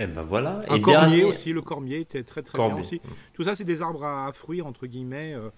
Et 0.00 0.04
eh 0.04 0.06
ben 0.06 0.22
voilà. 0.22 0.62
Un 0.68 0.78
cormier 0.78 1.24
aussi, 1.24 1.52
le 1.52 1.60
cormier 1.60 1.98
était 1.98 2.22
très 2.22 2.42
très 2.42 2.56
bien 2.56 2.78
aussi. 2.78 3.00
Tout 3.34 3.42
ça, 3.42 3.56
c'est 3.56 3.64
des 3.64 3.82
arbres 3.82 4.04
à 4.04 4.32
fruits 4.32 4.62
entre 4.62 4.86
guillemets, 4.86 5.34
euh, 5.34 5.48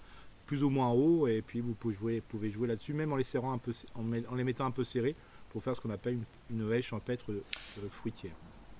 plus 0.47 0.63
ou 0.63 0.71
moins 0.71 0.89
hauts, 0.89 1.27
et 1.27 1.43
puis 1.45 1.59
vous 1.59 1.73
pouvez 1.73 1.93
jouer, 1.93 2.23
pouvez 2.27 2.49
jouer 2.49 2.67
là-dessus, 2.67 2.93
même 2.93 3.13
en 3.13 3.17
les 3.17 3.23
serrant 3.23 3.53
un 3.53 3.59
peu, 3.59 3.71
en 3.95 4.35
les 4.35 4.43
mettant 4.43 4.65
un 4.65 4.71
peu 4.71 4.83
serrés 4.83 5.15
pour 5.51 5.61
faire 5.61 5.75
ce 5.75 5.81
qu'on 5.81 5.89
appelle 5.91 6.13
une, 6.49 6.61
une 6.61 6.73
haie 6.73 6.81
champêtre 6.81 7.25
fruitière. 7.91 8.31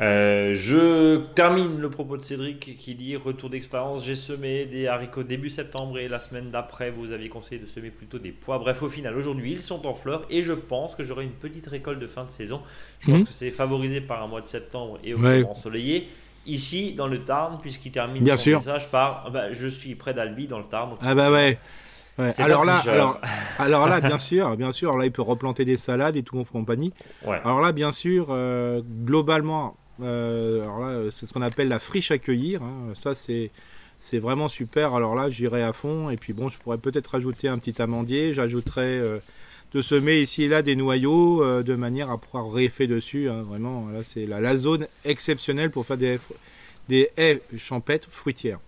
Euh, 0.01 0.55
je 0.55 1.17
termine 1.35 1.79
le 1.79 1.89
propos 1.91 2.17
de 2.17 2.23
Cédric 2.23 2.75
qui 2.75 2.95
dit 2.95 3.15
retour 3.15 3.51
d'expérience, 3.51 4.03
j'ai 4.03 4.15
semé 4.15 4.65
des 4.65 4.87
haricots 4.87 5.21
début 5.21 5.49
septembre 5.49 5.99
et 5.99 6.07
la 6.07 6.17
semaine 6.17 6.49
d'après 6.49 6.89
vous 6.89 7.11
aviez 7.11 7.29
conseillé 7.29 7.61
de 7.61 7.67
semer 7.67 7.91
plutôt 7.91 8.17
des 8.17 8.31
pois. 8.31 8.57
Bref, 8.57 8.81
au 8.81 8.89
final, 8.89 9.15
aujourd'hui 9.15 9.51
ils 9.51 9.61
sont 9.61 9.85
en 9.85 9.93
fleurs 9.93 10.25
et 10.31 10.41
je 10.41 10.53
pense 10.53 10.95
que 10.95 11.03
j'aurai 11.03 11.25
une 11.25 11.31
petite 11.33 11.67
récolte 11.67 11.99
de 11.99 12.07
fin 12.07 12.25
de 12.25 12.31
saison. 12.31 12.61
Je 13.01 13.11
pense 13.11 13.21
mmh. 13.21 13.23
que 13.25 13.31
c'est 13.31 13.51
favorisé 13.51 14.01
par 14.01 14.23
un 14.23 14.27
mois 14.27 14.41
de 14.41 14.47
septembre 14.47 14.97
et 15.03 15.13
au 15.13 15.19
ouais. 15.19 15.43
ensoleillé. 15.43 16.07
Ici, 16.47 16.93
dans 16.93 17.05
le 17.05 17.23
Tarn, 17.23 17.59
puisqu'il 17.61 17.91
termine 17.91 18.23
Bien 18.23 18.35
son 18.37 18.43
sûr. 18.43 18.57
message 18.57 18.89
par 18.89 19.29
bah, 19.29 19.51
Je 19.51 19.67
suis 19.67 19.93
près 19.93 20.15
d'Albi 20.15 20.47
dans 20.47 20.57
le 20.57 20.65
Tarn. 20.65 20.95
ah 20.99 21.13
bah 21.13 21.31
ouais. 21.31 21.59
Alors 22.17 22.65
là, 22.65 22.81
alors, 23.59 23.87
là, 23.87 24.01
bien 24.01 24.17
sûr, 24.17 24.55
bien 24.57 24.71
sûr, 24.71 24.97
là, 24.97 25.05
il 25.05 25.11
peut 25.11 25.21
replanter 25.21 25.65
des 25.65 25.77
salades 25.77 26.15
et 26.15 26.23
tout 26.23 26.39
en 26.39 26.43
compagnie. 26.43 26.93
Alors 27.25 27.61
là, 27.61 27.71
bien 27.71 27.91
sûr, 27.91 28.27
euh, 28.29 28.81
globalement, 29.05 29.77
euh, 30.01 30.61
alors 30.63 30.79
là, 30.79 31.11
c'est 31.11 31.25
ce 31.25 31.33
qu'on 31.33 31.41
appelle 31.41 31.69
la 31.69 31.79
friche 31.79 32.11
accueillir. 32.11 32.61
Hein. 32.63 32.93
Ça, 32.95 33.15
c'est 33.15 33.51
c'est 33.99 34.17
vraiment 34.17 34.49
super. 34.49 34.95
Alors 34.95 35.13
là, 35.13 35.29
j'irai 35.29 35.61
à 35.61 35.73
fond. 35.73 36.09
Et 36.09 36.17
puis 36.17 36.33
bon, 36.33 36.49
je 36.49 36.57
pourrais 36.57 36.79
peut-être 36.79 37.07
rajouter 37.07 37.47
un 37.47 37.59
petit 37.59 37.79
amandier. 37.81 38.33
J'ajouterai 38.33 38.81
euh, 38.99 39.19
de 39.73 39.81
semer 39.83 40.19
ici 40.19 40.43
et 40.43 40.47
là 40.47 40.63
des 40.63 40.75
noyaux 40.75 41.63
de 41.63 41.75
manière 41.75 42.09
à 42.09 42.17
pouvoir 42.17 42.51
référer 42.51 42.87
dessus. 42.87 43.29
Hein. 43.29 43.43
Vraiment, 43.43 43.87
là, 43.89 43.99
c'est 44.03 44.25
la, 44.25 44.39
la, 44.39 44.57
zone 44.57 44.87
exceptionnelle 45.05 45.69
pour 45.69 45.85
faire 45.85 45.97
des, 45.97 46.19
des 46.89 47.09
haies 47.15 47.41
champêtres 47.57 48.09
fruitières. 48.09 48.59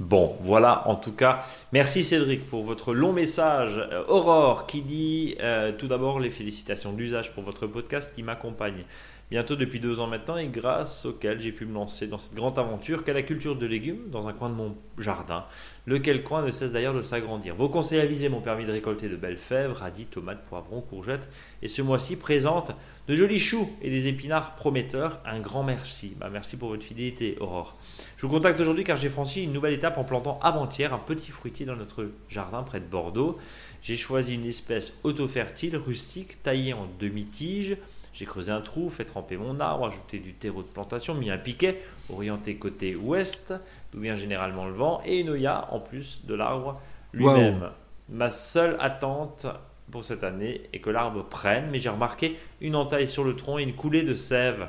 Bon, 0.00 0.34
voilà, 0.40 0.88
en 0.88 0.94
tout 0.94 1.12
cas, 1.12 1.44
merci 1.72 2.04
Cédric 2.04 2.48
pour 2.48 2.64
votre 2.64 2.94
long 2.94 3.12
message. 3.12 3.76
Euh, 3.76 4.02
Aurore 4.08 4.66
qui 4.66 4.80
dit 4.80 5.36
euh, 5.40 5.72
tout 5.72 5.88
d'abord 5.88 6.20
les 6.20 6.30
félicitations 6.30 6.94
d'usage 6.94 7.34
pour 7.34 7.44
votre 7.44 7.66
podcast 7.66 8.10
qui 8.14 8.22
m'accompagne. 8.22 8.86
Bientôt 9.30 9.54
depuis 9.54 9.78
deux 9.78 10.00
ans 10.00 10.06
maintenant, 10.06 10.36
et 10.36 10.48
grâce 10.48 11.06
auquel 11.06 11.40
j'ai 11.40 11.52
pu 11.52 11.64
me 11.64 11.74
lancer 11.74 12.06
dans 12.06 12.18
cette 12.18 12.34
grande 12.34 12.58
aventure 12.58 13.04
qu'est 13.04 13.12
la 13.12 13.22
culture 13.22 13.56
de 13.56 13.66
légumes 13.66 14.10
dans 14.10 14.28
un 14.28 14.32
coin 14.32 14.48
de 14.48 14.54
mon 14.54 14.76
jardin, 14.98 15.44
lequel 15.86 16.24
coin 16.24 16.44
ne 16.44 16.50
cesse 16.50 16.72
d'ailleurs 16.72 16.94
de 16.94 17.02
s'agrandir. 17.02 17.54
Vos 17.54 17.68
conseils 17.68 18.00
avisés 18.00 18.28
m'ont 18.28 18.40
permis 18.40 18.66
de 18.66 18.72
récolter 18.72 19.08
de 19.08 19.16
belles 19.16 19.38
fèves, 19.38 19.72
radis, 19.72 20.06
tomates, 20.06 20.44
poivrons, 20.46 20.80
courgettes, 20.80 21.28
et 21.62 21.68
ce 21.68 21.80
mois-ci 21.80 22.16
présente 22.16 22.72
de 23.06 23.14
jolis 23.14 23.38
choux 23.38 23.68
et 23.82 23.90
des 23.90 24.08
épinards 24.08 24.56
prometteurs. 24.56 25.20
Un 25.24 25.40
grand 25.40 25.62
merci. 25.62 26.16
Bah, 26.18 26.28
merci 26.30 26.56
pour 26.56 26.68
votre 26.68 26.84
fidélité, 26.84 27.36
Aurore. 27.40 27.76
Je 28.16 28.26
vous 28.26 28.32
contacte 28.32 28.60
aujourd'hui 28.60 28.84
car 28.84 28.96
j'ai 28.96 29.08
franchi 29.08 29.44
une 29.44 29.52
nouvelle 29.52 29.74
étape 29.74 29.98
en 29.98 30.04
plantant 30.04 30.38
avant-hier 30.42 30.92
un 30.92 30.98
petit 30.98 31.30
fruitier 31.30 31.66
dans 31.66 31.76
notre 31.76 32.10
jardin 32.28 32.62
près 32.62 32.80
de 32.80 32.84
Bordeaux. 32.84 33.38
J'ai 33.82 33.96
choisi 33.96 34.34
une 34.34 34.44
espèce 34.44 34.92
auto-fertile, 35.04 35.76
rustique, 35.76 36.42
taillée 36.42 36.72
en 36.72 36.88
demi-tige 36.98 37.76
j'ai 38.12 38.24
creusé 38.24 38.50
un 38.50 38.60
trou, 38.60 38.90
fait 38.90 39.04
tremper 39.04 39.36
mon 39.36 39.60
arbre, 39.60 39.86
ajouté 39.86 40.18
du 40.18 40.34
terreau 40.34 40.62
de 40.62 40.68
plantation, 40.68 41.14
mis 41.14 41.30
un 41.30 41.38
piquet 41.38 41.80
orienté 42.12 42.56
côté 42.56 42.96
ouest, 42.96 43.54
d'où 43.92 44.00
vient 44.00 44.14
généralement 44.14 44.66
le 44.66 44.72
vent, 44.72 45.00
et 45.04 45.20
une 45.20 45.30
oya 45.30 45.68
en 45.70 45.80
plus 45.80 46.22
de 46.24 46.34
l'arbre 46.34 46.80
lui-même. 47.12 47.70
Ma 48.08 48.30
seule 48.30 48.76
attente 48.80 49.46
pour 49.90 50.04
cette 50.04 50.24
année 50.24 50.62
est 50.72 50.80
que 50.80 50.90
l'arbre 50.90 51.24
prenne, 51.24 51.68
mais 51.70 51.78
j'ai 51.78 51.88
remarqué 51.88 52.38
une 52.60 52.76
entaille 52.76 53.08
sur 53.08 53.24
le 53.24 53.36
tronc 53.36 53.58
et 53.58 53.62
une 53.62 53.74
coulée 53.74 54.02
de 54.02 54.14
sève, 54.14 54.68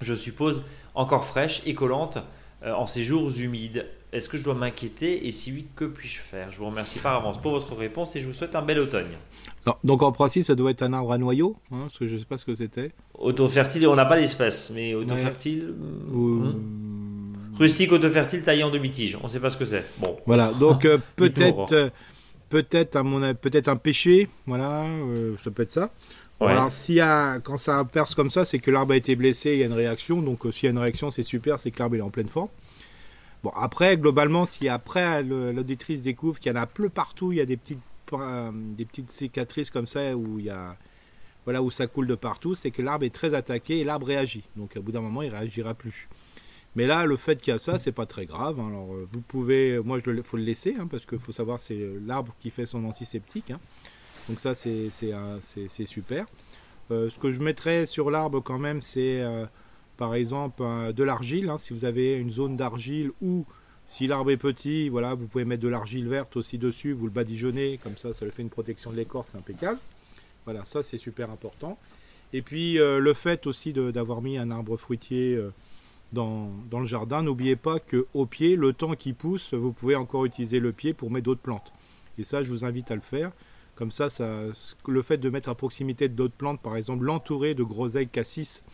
je 0.00 0.14
suppose 0.14 0.62
encore 0.94 1.24
fraîche 1.24 1.62
et 1.66 1.74
collante 1.74 2.18
euh, 2.62 2.72
en 2.72 2.86
ces 2.86 3.02
jours 3.02 3.30
humides. 3.38 3.86
Est-ce 4.16 4.28
que 4.28 4.36
je 4.38 4.44
dois 4.44 4.54
m'inquiéter 4.54 5.26
et 5.26 5.30
si 5.30 5.52
oui, 5.52 5.66
que 5.76 5.84
puis-je 5.84 6.20
faire? 6.20 6.50
Je 6.50 6.58
vous 6.58 6.66
remercie 6.66 6.98
par 6.98 7.14
avance 7.16 7.38
pour 7.38 7.52
votre 7.52 7.74
réponse 7.74 8.16
et 8.16 8.20
je 8.20 8.26
vous 8.26 8.32
souhaite 8.32 8.54
un 8.54 8.62
bel 8.62 8.78
automne 8.78 9.06
donc 9.84 10.02
en 10.02 10.12
principe, 10.12 10.44
ça 10.44 10.54
doit 10.54 10.70
être 10.70 10.82
un 10.82 10.92
arbre 10.92 11.12
à 11.12 11.18
noyau, 11.18 11.56
hein, 11.72 11.78
parce 11.82 11.98
que 11.98 12.06
je 12.06 12.14
ne 12.14 12.18
sais 12.20 12.24
pas 12.24 12.38
ce 12.38 12.44
que 12.44 12.54
c'était. 12.54 12.92
Autofertile, 13.18 13.86
on 13.88 13.96
n'a 13.96 14.04
pas 14.04 14.18
d'espèce, 14.18 14.70
mais 14.74 14.94
autofertile. 14.94 15.74
Hmm. 16.08 16.52
Rustique 17.58 17.90
autofertile 17.92 18.42
taillé 18.42 18.62
en 18.62 18.70
demi-tige, 18.70 19.18
on 19.20 19.24
ne 19.24 19.28
sait 19.28 19.40
pas 19.40 19.50
ce 19.50 19.56
que 19.56 19.64
c'est. 19.64 19.84
Bon. 19.98 20.16
Voilà, 20.26 20.52
donc 20.52 20.84
euh, 20.84 20.98
peut-être, 21.16 21.72
euh, 21.72 21.90
peut-être 22.48 23.00
mon 23.00 23.34
peut-être 23.34 23.68
un 23.68 23.76
péché, 23.76 24.28
voilà, 24.46 24.84
euh, 24.84 25.34
ça 25.42 25.50
peut 25.50 25.62
être 25.62 25.72
ça. 25.72 25.90
Alors 26.38 26.70
a, 27.00 27.38
quand 27.40 27.56
ça 27.56 27.82
perce 27.84 28.14
comme 28.14 28.30
ça, 28.30 28.44
c'est 28.44 28.58
que 28.58 28.70
l'arbre 28.70 28.92
a 28.92 28.96
été 28.96 29.16
blessé, 29.16 29.54
il 29.54 29.58
y 29.58 29.62
a 29.62 29.66
une 29.66 29.72
réaction. 29.72 30.20
Donc 30.20 30.42
s'il 30.52 30.64
y 30.64 30.68
a 30.68 30.70
une 30.70 30.78
réaction, 30.78 31.10
c'est 31.10 31.22
super, 31.22 31.58
c'est 31.58 31.70
que 31.70 31.78
l'arbre 31.78 31.96
est 31.96 32.02
en 32.02 32.10
pleine 32.10 32.28
forme. 32.28 32.50
Bon 33.46 33.52
après, 33.54 33.96
globalement, 33.96 34.44
si 34.44 34.68
après 34.68 35.22
l'auditrice 35.22 36.02
découvre 36.02 36.40
qu'il 36.40 36.50
y 36.50 36.58
en 36.58 36.60
a 36.60 36.66
peu 36.66 36.88
partout, 36.88 37.30
il 37.30 37.38
y 37.38 37.40
a 37.40 37.46
des 37.46 37.56
petites 37.56 37.78
euh, 38.12 38.50
des 38.52 38.84
petites 38.84 39.12
cicatrices 39.12 39.70
comme 39.70 39.86
ça 39.86 40.16
où 40.16 40.40
il 40.40 40.46
y 40.46 40.50
a 40.50 40.76
voilà 41.44 41.62
où 41.62 41.70
ça 41.70 41.86
coule 41.86 42.08
de 42.08 42.16
partout, 42.16 42.56
c'est 42.56 42.72
que 42.72 42.82
l'arbre 42.82 43.04
est 43.04 43.14
très 43.14 43.34
attaqué 43.34 43.78
et 43.78 43.84
l'arbre 43.84 44.08
réagit. 44.08 44.42
Donc 44.56 44.76
à 44.76 44.80
bout 44.80 44.90
d'un 44.90 45.00
moment, 45.00 45.22
il 45.22 45.32
réagira 45.32 45.74
plus. 45.74 46.08
Mais 46.74 46.88
là, 46.88 47.06
le 47.06 47.16
fait 47.16 47.40
qu'il 47.40 47.52
y 47.52 47.54
a 47.54 47.60
ça, 47.60 47.78
c'est 47.78 47.92
pas 47.92 48.04
très 48.04 48.26
grave. 48.26 48.58
Hein. 48.58 48.66
Alors 48.66 48.92
euh, 48.92 49.06
vous 49.12 49.20
pouvez, 49.20 49.78
moi 49.78 50.00
je 50.04 50.22
faut 50.22 50.38
le 50.38 50.42
laisser 50.42 50.74
hein, 50.76 50.88
parce 50.90 51.06
qu'il 51.06 51.20
faut 51.20 51.30
savoir 51.30 51.60
c'est 51.60 51.78
l'arbre 52.04 52.34
qui 52.40 52.50
fait 52.50 52.66
son 52.66 52.84
antiseptique. 52.84 53.52
Hein. 53.52 53.60
Donc 54.28 54.40
ça 54.40 54.56
c'est 54.56 54.90
super. 55.86 56.26
Euh, 56.90 57.10
ce 57.10 57.20
que 57.20 57.30
je 57.30 57.38
mettrais 57.38 57.86
sur 57.86 58.10
l'arbre 58.10 58.40
quand 58.40 58.58
même, 58.58 58.82
c'est 58.82 59.24
par 59.96 60.14
exemple 60.14 60.62
de 60.92 61.04
l'argile. 61.04 61.52
si 61.58 61.72
vous 61.72 61.84
avez 61.84 62.14
une 62.14 62.30
zone 62.30 62.56
d'argile 62.56 63.12
ou 63.20 63.44
si 63.86 64.08
l'arbre 64.08 64.32
est 64.32 64.36
petit, 64.36 64.88
voilà, 64.88 65.14
vous 65.14 65.26
pouvez 65.28 65.44
mettre 65.44 65.62
de 65.62 65.68
l'argile 65.68 66.08
verte 66.08 66.36
aussi 66.36 66.58
dessus, 66.58 66.92
vous 66.92 67.04
le 67.04 67.12
badigeonnez, 67.12 67.78
comme 67.78 67.96
ça, 67.96 68.12
ça 68.12 68.24
le 68.24 68.32
fait 68.32 68.42
une 68.42 68.50
protection 68.50 68.90
de 68.90 68.96
l'écorce, 68.96 69.28
c'est 69.30 69.38
impeccable. 69.38 69.78
Voilà, 70.44 70.64
ça 70.64 70.82
c'est 70.82 70.98
super 70.98 71.30
important. 71.30 71.78
Et 72.32 72.42
puis 72.42 72.78
euh, 72.78 72.98
le 72.98 73.14
fait 73.14 73.46
aussi 73.46 73.72
d'avoir 73.72 74.22
mis 74.22 74.38
un 74.38 74.50
arbre 74.50 74.76
fruitier 74.76 75.36
euh, 75.36 75.52
dans, 76.12 76.50
le 76.72 76.84
jardin, 76.84 77.22
n'oubliez 77.22 77.56
pas 77.56 77.78
qu'au 77.78 78.26
pied, 78.26 78.56
le 78.56 78.72
temps 78.72 78.94
qui 78.94 79.12
pousse, 79.12 79.54
vous 79.54 79.72
pouvez 79.72 79.94
encore 79.94 80.24
utiliser 80.24 80.58
le 80.58 80.72
pied 80.72 80.92
pour 80.92 81.10
mettre 81.10 81.26
d'autres 81.26 81.40
plantes. 81.40 81.72
Et 82.18 82.24
ça, 82.24 82.42
je 82.42 82.50
vous 82.50 82.64
invite 82.64 82.90
à 82.90 82.94
le 82.94 83.00
faire. 83.00 83.30
Comme 83.74 83.92
ça, 83.92 84.08
ça 84.08 84.44
le 84.88 85.02
fait 85.02 85.18
de 85.18 85.28
mettre 85.28 85.50
à 85.50 85.54
proximité 85.54 86.08
d'autres 86.08 86.34
plantes, 86.34 86.60
par 86.60 86.76
exemple 86.76 87.04
l'entourer 87.04 87.54
de 87.54 87.62
groseilles 87.62 88.08
cassis, 88.08 88.64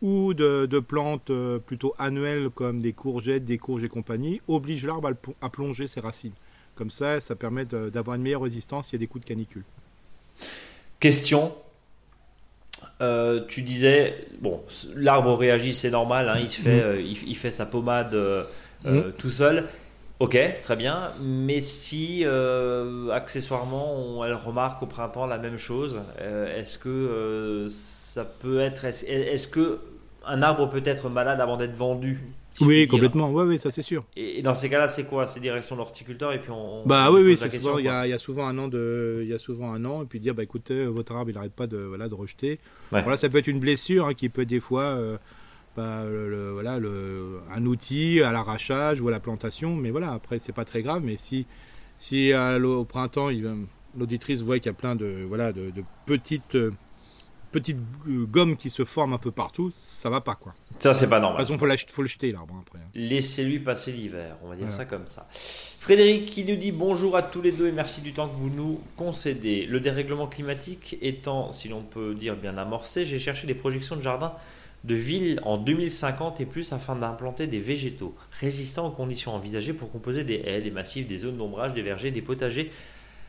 ou 0.00 0.34
de, 0.34 0.78
plantes 0.78 1.30
euh, 1.30 1.58
plutôt 1.58 1.94
annuelles 1.98 2.50
comme 2.50 2.80
des 2.80 2.92
courgettes, 2.92 3.44
des 3.44 3.58
courges 3.58 3.84
et 3.84 3.88
compagnie, 3.88 4.40
oblige 4.48 4.86
l'arbre 4.86 5.12
à, 5.40 5.48
plonger 5.50 5.88
ses 5.88 6.00
racines. 6.00 6.32
Comme 6.74 6.90
ça, 6.90 7.20
ça 7.20 7.34
permet 7.34 7.64
d'avoir 7.64 8.16
une 8.16 8.22
meilleure 8.22 8.42
résistance 8.42 8.86
s'il 8.86 8.94
y 8.94 9.00
a 9.00 9.04
des 9.04 9.08
coups 9.08 9.24
de 9.24 9.28
canicule. 9.28 9.64
Question. 11.00 11.54
Euh, 13.00 13.44
tu 13.48 13.62
disais, 13.62 14.26
bon, 14.40 14.62
l'arbre 14.94 15.34
réagit, 15.34 15.72
c'est 15.72 15.90
normal, 15.90 16.28
hein, 16.28 16.38
il, 16.40 16.48
fait, 16.48 16.76
mm. 16.76 16.84
euh, 16.84 17.00
il, 17.00 17.36
fait 17.36 17.50
sa 17.50 17.66
pommade 17.66 18.16
mm. 18.84 19.12
tout 19.18 19.30
seul. 19.30 19.68
Ok, 20.20 20.38
très 20.62 20.76
bien. 20.76 21.12
Mais 21.20 21.60
si 21.60 22.24
accessoirement 23.12 24.24
elle 24.24 24.34
remarque 24.34 24.82
au 24.82 24.86
printemps 24.86 25.26
la 25.26 25.38
même 25.38 25.58
chose, 25.58 26.00
est-ce 26.18 26.78
que 26.78 27.66
ça 27.68 28.24
peut 28.24 28.60
être. 28.60 28.84
Est-ce 28.84 29.48
que 29.48 29.78
un 30.28 30.42
arbre 30.42 30.68
peut 30.68 30.82
être 30.84 31.08
malade 31.08 31.40
avant 31.40 31.56
d'être 31.56 31.74
vendu 31.74 32.20
Oui, 32.60 32.86
complètement. 32.86 33.30
Oui, 33.30 33.44
oui, 33.46 33.58
ça 33.58 33.70
c'est 33.70 33.82
sûr. 33.82 34.04
Et, 34.16 34.42
dans 34.42 34.54
ces 34.54 34.68
cas-là, 34.68 34.88
c'est 34.88 35.04
quoi? 35.04 35.26
C'est 35.26 35.40
direction 35.40 35.76
l'horticulteur 35.76 36.32
et 36.32 36.40
puis 36.40 36.50
on. 36.50 36.82
bah 36.84 37.10
oui, 37.10 37.22
oui, 37.22 37.38
il 37.78 37.84
y, 37.84 37.88
a 37.88 38.18
souvent 38.18 38.46
un 38.46 38.58
an 38.58 38.68
de, 38.68 39.20
il 39.22 39.28
y 39.28 39.34
a 39.34 39.38
souvent 39.38 39.72
un 39.72 39.84
an 39.84 40.02
et 40.02 40.06
puis 40.06 40.20
dire 40.20 40.34
bah 40.34 40.42
écoutez, 40.42 40.84
votre 40.84 41.14
arbre 41.14 41.30
il 41.30 41.34
n'arrête 41.34 41.52
pas 41.52 41.66
de 41.66 41.78
voilà 41.78 42.08
de 42.08 42.14
rejeter. 42.14 42.58
Voilà, 42.90 43.16
ça 43.16 43.28
peut 43.28 43.38
être 43.38 43.46
une 43.46 43.60
blessure 43.60 44.06
hein, 44.06 44.14
qui 44.14 44.28
peut 44.28 44.46
des 44.46 44.60
fois. 44.60 44.98
Euh, 45.82 46.50
voilà, 46.52 46.78
le, 46.78 47.40
un 47.52 47.64
outil 47.64 48.20
à 48.22 48.32
l'arrachage 48.32 49.00
ou 49.00 49.08
à 49.08 49.10
la 49.10 49.20
plantation, 49.20 49.74
mais 49.74 49.90
voilà, 49.90 50.12
après 50.12 50.38
c'est 50.38 50.52
pas 50.52 50.64
très 50.64 50.82
grave. 50.82 51.02
Mais 51.04 51.16
si, 51.16 51.46
si 51.96 52.32
au 52.34 52.84
printemps, 52.84 53.30
l'auditrice 53.96 54.40
voit 54.40 54.58
qu'il 54.58 54.66
y 54.66 54.74
a 54.74 54.74
plein 54.74 54.96
de, 54.96 55.24
voilà, 55.26 55.52
de, 55.52 55.70
de 55.70 55.82
petites 56.06 56.56
petite 57.50 57.78
euh, 58.08 58.26
gomme 58.26 58.56
qui 58.56 58.70
se 58.70 58.84
forme 58.84 59.12
un 59.12 59.18
peu 59.18 59.30
partout, 59.30 59.70
ça 59.72 60.10
va 60.10 60.20
pas 60.20 60.34
quoi. 60.34 60.54
Ça 60.78 60.94
c'est 60.94 61.08
pas 61.08 61.20
normal. 61.20 61.42
De 61.42 61.46
toute 61.46 61.58
façon, 61.58 61.76
faut, 61.86 61.92
faut 61.94 62.02
le 62.02 62.08
jeter 62.08 62.30
l'arbre 62.30 62.54
hein, 62.54 62.62
après. 62.66 62.78
Hein. 62.78 62.90
Laissez-lui 62.94 63.58
passer 63.58 63.92
l'hiver, 63.92 64.36
on 64.42 64.48
va 64.48 64.56
dire 64.56 64.72
ça 64.72 64.84
comme 64.84 65.06
ça. 65.06 65.26
Frédéric 65.30 66.26
qui 66.26 66.44
nous 66.44 66.56
dit 66.56 66.72
bonjour 66.72 67.16
à 67.16 67.22
tous 67.22 67.42
les 67.42 67.52
deux 67.52 67.68
et 67.68 67.72
merci 67.72 68.00
du 68.00 68.12
temps 68.12 68.28
que 68.28 68.36
vous 68.36 68.50
nous 68.50 68.80
concédez. 68.96 69.66
Le 69.66 69.80
dérèglement 69.80 70.26
climatique 70.26 70.98
étant, 71.00 71.52
si 71.52 71.68
l'on 71.68 71.82
peut 71.82 72.14
dire, 72.14 72.36
bien 72.36 72.58
amorcé, 72.58 73.04
j'ai 73.04 73.18
cherché 73.18 73.46
des 73.46 73.54
projections 73.54 73.96
de 73.96 74.02
jardin 74.02 74.34
de 74.88 74.94
ville 74.94 75.40
en 75.44 75.58
2050 75.58 76.40
et 76.40 76.46
plus 76.46 76.72
afin 76.72 76.96
d'implanter 76.96 77.46
des 77.46 77.60
végétaux 77.60 78.14
résistants 78.40 78.88
aux 78.88 78.92
conditions 78.92 79.34
envisagées 79.34 79.74
pour 79.74 79.92
composer 79.92 80.24
des 80.24 80.42
haies, 80.46 80.62
des 80.62 80.70
massifs, 80.70 81.06
des 81.06 81.18
zones 81.18 81.36
d'ombrage, 81.36 81.74
des 81.74 81.82
vergers, 81.82 82.10
des 82.10 82.22
potagers. 82.22 82.72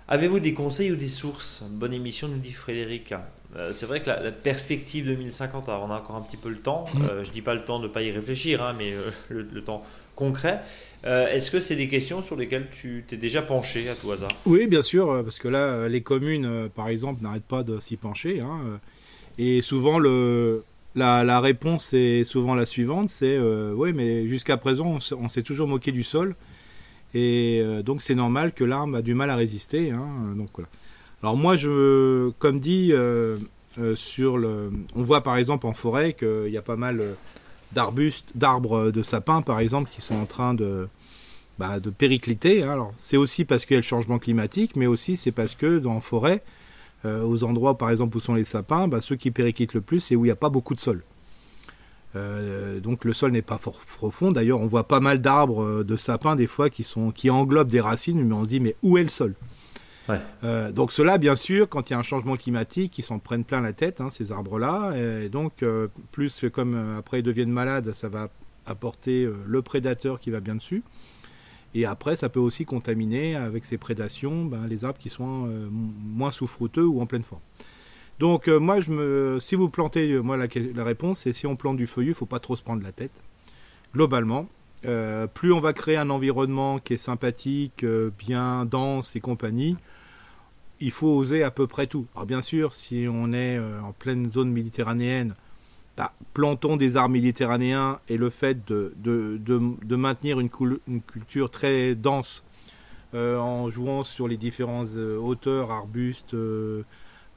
Avez-vous 0.08 0.40
des 0.40 0.54
conseils 0.54 0.92
ou 0.92 0.96
des 0.96 1.10
sources? 1.10 1.64
Bonne 1.70 1.94
émission, 1.94 2.30
nous 2.30 2.40
dit 2.40 2.54
Frédéric. 2.54 3.14
Euh, 3.56 3.74
c'est 3.74 3.86
vrai 3.86 4.02
que 4.02 4.08
la, 4.08 4.32
perspective 4.32 5.06
2050, 5.06 5.68
alors 5.70 5.84
on 5.84 5.92
a 5.92 5.98
encore 5.98 6.16
un 6.16 6.22
petit 6.22 6.38
peu 6.38 6.50
le 6.50 6.60
temps. 6.60 6.86
Je 6.94 6.98
mm. 6.98 7.04
Euh, 7.04 7.24
je 7.26 7.32
dis 7.32 7.42
pas 7.42 7.54
le 7.54 7.66
temps 7.66 7.80
de 7.80 7.88
ne 7.88 7.92
pas 7.92 8.02
y 8.02 8.10
réfléchir, 8.10 8.64
hein, 8.64 8.74
mais 8.78 8.94
euh, 8.94 9.12
le, 9.30 9.62
temps 9.62 9.84
concret. 10.16 10.62
Est-ce 11.04 11.52
que 11.52 11.60
c'est 11.60 11.76
des 11.76 11.88
questions 11.88 12.22
sur 12.22 12.36
lesquelles 12.36 12.68
tu 12.72 13.06
t'es 13.08 13.18
déjà 13.18 13.42
penché 13.42 13.88
à 13.90 13.96
tout 13.96 14.12
hasard? 14.12 14.30
Oui, 14.46 14.68
bien 14.68 14.82
sûr, 14.82 15.22
parce 15.24 15.40
que 15.40 15.48
là, 15.48 15.88
les 15.88 16.02
communes, 16.02 16.70
par 16.76 16.90
exemple, 16.90 17.22
n'arrêtent 17.22 17.44
pas 17.44 17.64
de 17.64 17.80
s'y 17.80 17.96
pencher. 17.96 18.42
Hein, 18.42 18.80
et 19.38 19.62
souvent, 19.62 19.98
le, 19.98 20.66
la, 21.00 21.40
réponse 21.40 21.94
est 21.94 22.24
souvent 22.24 22.56
la 22.56 22.66
suivante, 22.66 23.10
c'est 23.10 23.40
oui, 23.40 23.94
mais 23.94 24.28
jusqu'à 24.28 24.58
présent, 24.58 25.00
on, 25.18 25.30
s'est 25.30 25.44
toujours 25.44 25.68
moqué 25.68 25.92
du 25.92 26.04
sol. 26.04 26.36
Et 27.14 27.64
donc, 27.84 28.02
c'est 28.02 28.16
normal 28.16 28.54
que 28.54 28.64
l'arbre 28.64 28.98
a 28.98 29.02
du 29.02 29.16
mal 29.16 29.30
à 29.30 29.36
résister. 29.36 29.92
Hein, 29.92 30.36
donc 30.36 30.50
voilà. 30.56 30.70
Alors 31.22 31.36
moi, 31.36 31.56
je, 31.58 32.30
comme 32.40 32.60
dit, 32.60 32.92
euh, 32.94 33.38
euh, 33.78 33.96
sur 33.96 34.38
le, 34.38 34.72
on 34.96 35.04
voit 35.04 35.22
par 35.22 35.36
exemple 35.36 35.68
en 35.68 35.74
forêt 35.74 36.14
qu'il 36.14 36.50
y 36.50 36.58
a 36.58 36.62
pas 36.62 36.78
mal 36.78 37.02
euh, 37.02 37.14
d'arbustes, 37.74 38.28
d'arbres 38.36 38.92
de 38.92 39.04
sapins 39.04 39.42
par 39.42 39.60
exemple 39.60 39.90
qui 39.92 40.02
sont 40.02 40.16
en 40.16 40.26
train 40.26 40.54
de, 40.54 40.88
bah, 41.58 41.80
de 41.80 41.90
péricliter. 41.90 42.64
Alors 42.64 42.94
c'est 42.96 43.18
aussi 43.18 43.44
parce 43.44 43.66
qu'il 43.66 43.76
y 43.76 43.78
a 43.78 43.82
le 43.82 43.86
changement 43.86 44.18
climatique, 44.18 44.78
mais 44.78 44.88
aussi 44.88 45.18
c'est 45.18 45.34
parce 45.34 45.56
que 45.56 45.80
dans 45.80 45.96
la 45.96 46.00
forêt, 46.00 46.42
aux 47.06 47.44
endroits 47.44 47.78
par 47.78 47.90
exemple 47.90 48.18
où 48.18 48.20
sont 48.20 48.34
les 48.34 48.44
sapins, 48.44 48.88
bah, 48.88 49.02
ceux 49.02 49.16
qui 49.16 49.32
périclitent 49.32 49.74
le 49.74 49.82
plus, 49.82 50.00
c'est 50.00 50.16
où 50.16 50.26
il 50.26 50.28
n'y 50.28 50.32
a 50.32 50.36
pas 50.36 50.50
beaucoup 50.50 50.76
de 50.76 50.82
sol. 50.82 51.04
donc 52.84 53.06
le 53.06 53.14
sol 53.14 53.32
n'est 53.32 53.42
pas 53.42 53.58
fort 53.58 53.80
profond. 53.98 54.32
D'ailleurs, 54.32 54.60
on 54.60 54.68
voit 54.68 54.88
pas 54.88 55.00
mal 55.00 55.22
d'arbres 55.22 55.84
de 55.84 55.96
sapins 55.96 56.36
des 56.36 56.48
fois 56.48 56.70
qui 56.70 56.84
sont 56.84 57.12
qui 57.12 57.30
englobent 57.30 57.70
des 57.70 57.82
racines, 57.82 58.22
mais 58.22 58.36
on 58.36 58.44
se 58.44 58.50
dit 58.50 58.60
mais 58.60 58.76
où 58.84 58.98
est 58.98 59.04
le 59.04 59.10
sol? 59.10 59.36
Euh, 60.44 60.72
donc 60.72 60.92
cela, 60.92 61.18
bien 61.18 61.36
sûr, 61.36 61.68
quand 61.70 61.90
il 61.90 61.94
y 61.94 61.96
a 61.96 62.00
un 62.00 62.04
changement 62.04 62.38
climatique, 62.38 62.98
ils 62.98 63.04
s'en 63.04 63.20
prennent 63.20 63.44
plein 63.44 63.62
la 63.62 63.74
tête, 63.74 64.02
hein, 64.02 64.10
ces 64.10 64.32
arbres-là. 64.32 64.94
Et 64.98 65.30
donc, 65.30 65.64
euh, 65.64 65.88
plus 66.12 66.46
comme 66.52 66.76
euh, 66.76 67.00
après 67.00 67.20
ils 67.20 67.24
deviennent 67.24 67.52
malades, 67.52 67.94
ça 67.94 68.10
va 68.10 68.30
apporter 68.66 69.28
le 69.48 69.62
prédateur 69.62 70.20
qui 70.20 70.30
va 70.30 70.40
bien 70.40 70.56
dessus. 70.56 70.84
Et 71.76 71.86
après, 71.86 72.16
ça 72.16 72.30
peut 72.30 72.40
aussi 72.40 72.66
contaminer 72.66 73.36
avec 73.36 73.66
ces 73.66 73.78
prédations 73.78 74.46
ben, 74.46 74.68
les 74.68 74.86
arbres 74.86 75.00
qui 75.00 75.10
sont 75.10 75.48
moins 75.72 76.32
souffrouteux 76.32 76.86
ou 76.86 77.02
en 77.02 77.06
pleine 77.06 77.24
forme. 77.24 77.42
Donc 78.20 78.48
moi, 78.48 78.82
je 78.82 78.92
me, 78.92 79.38
si 79.40 79.56
vous 79.56 79.70
plantez, 79.70 80.20
moi 80.20 80.36
la, 80.36 80.48
la 80.76 80.84
réponse 80.84 81.20
c'est 81.20 81.34
si 81.34 81.48
on 81.48 81.56
plante 81.56 81.78
du 81.78 81.88
feuillu, 81.88 82.10
il 82.10 82.16
faut 82.16 82.26
pas 82.26 82.40
trop 82.40 82.56
se 82.56 82.64
prendre 82.64 82.84
la 82.84 82.92
tête. 82.92 83.24
Globalement, 83.94 84.48
plus 85.34 85.54
on 85.54 85.60
va 85.60 85.74
créer 85.74 85.98
un 85.98 86.10
environnement 86.10 86.80
qui 86.80 86.94
est 86.94 86.98
sympathique, 86.98 87.86
bien 88.18 88.66
dense 88.66 89.16
et 89.16 89.20
compagnie, 89.20 89.78
il 90.80 90.92
faut 90.92 91.16
oser 91.16 91.44
à 91.44 91.52
peu 91.52 91.68
près 91.68 91.88
tout. 91.88 92.08
Alors 92.16 92.26
bien 92.26 92.42
sûr, 92.42 92.74
si 92.74 93.06
on 93.10 93.32
est 93.32 93.60
en 93.60 93.94
pleine 93.94 94.32
zone 94.32 94.52
méditerranéenne, 94.52 95.36
bah, 96.00 96.14
plantons 96.34 96.78
des 96.78 96.96
arbres 96.96 97.12
méditerranéens 97.12 98.00
et 98.08 98.16
le 98.16 98.30
fait 98.30 98.66
de, 98.66 98.94
maintenir 99.98 100.40
une, 100.40 100.50
culture 100.50 101.52
très 101.52 101.94
dense 101.94 102.46
euh, 103.14 103.38
en 103.38 103.70
jouant 103.70 104.06
sur 104.06 104.30
les 104.30 104.38
différentes 104.38 104.96
euh, 104.96 105.18
hauteurs, 105.18 105.72
arbustes, 105.72 106.36
euh, 106.36 106.84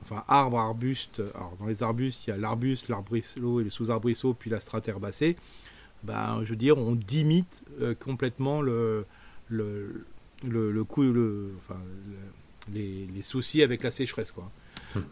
enfin 0.03 0.23
arbres, 0.29 0.61
arbustes. 0.61 1.21
Alors 1.35 1.57
dans 1.59 1.67
les 1.67 1.83
arbustes, 1.83 2.29
il 2.29 2.31
y 2.31 2.33
a 2.33 2.37
l'arbuste, 2.37 2.89
l'arbrisseau 2.89 3.59
et 3.59 3.65
le 3.65 3.71
sous-arbrisseau, 3.71 4.33
puis 4.33 4.49
la 4.49 4.61
strate 4.61 4.87
herbacée. 4.87 5.37
Bah, 6.05 6.39
je 6.45 6.55
veux 6.55 6.79
on 6.79 6.95
dimite 6.95 7.65
complètement 7.99 8.63
les, 8.63 9.03
les, 12.73 13.23
soucis 13.23 13.61
avec 13.65 13.83
la 13.83 13.91
sécheresse. 13.91 14.31
Quoi. 14.31 14.49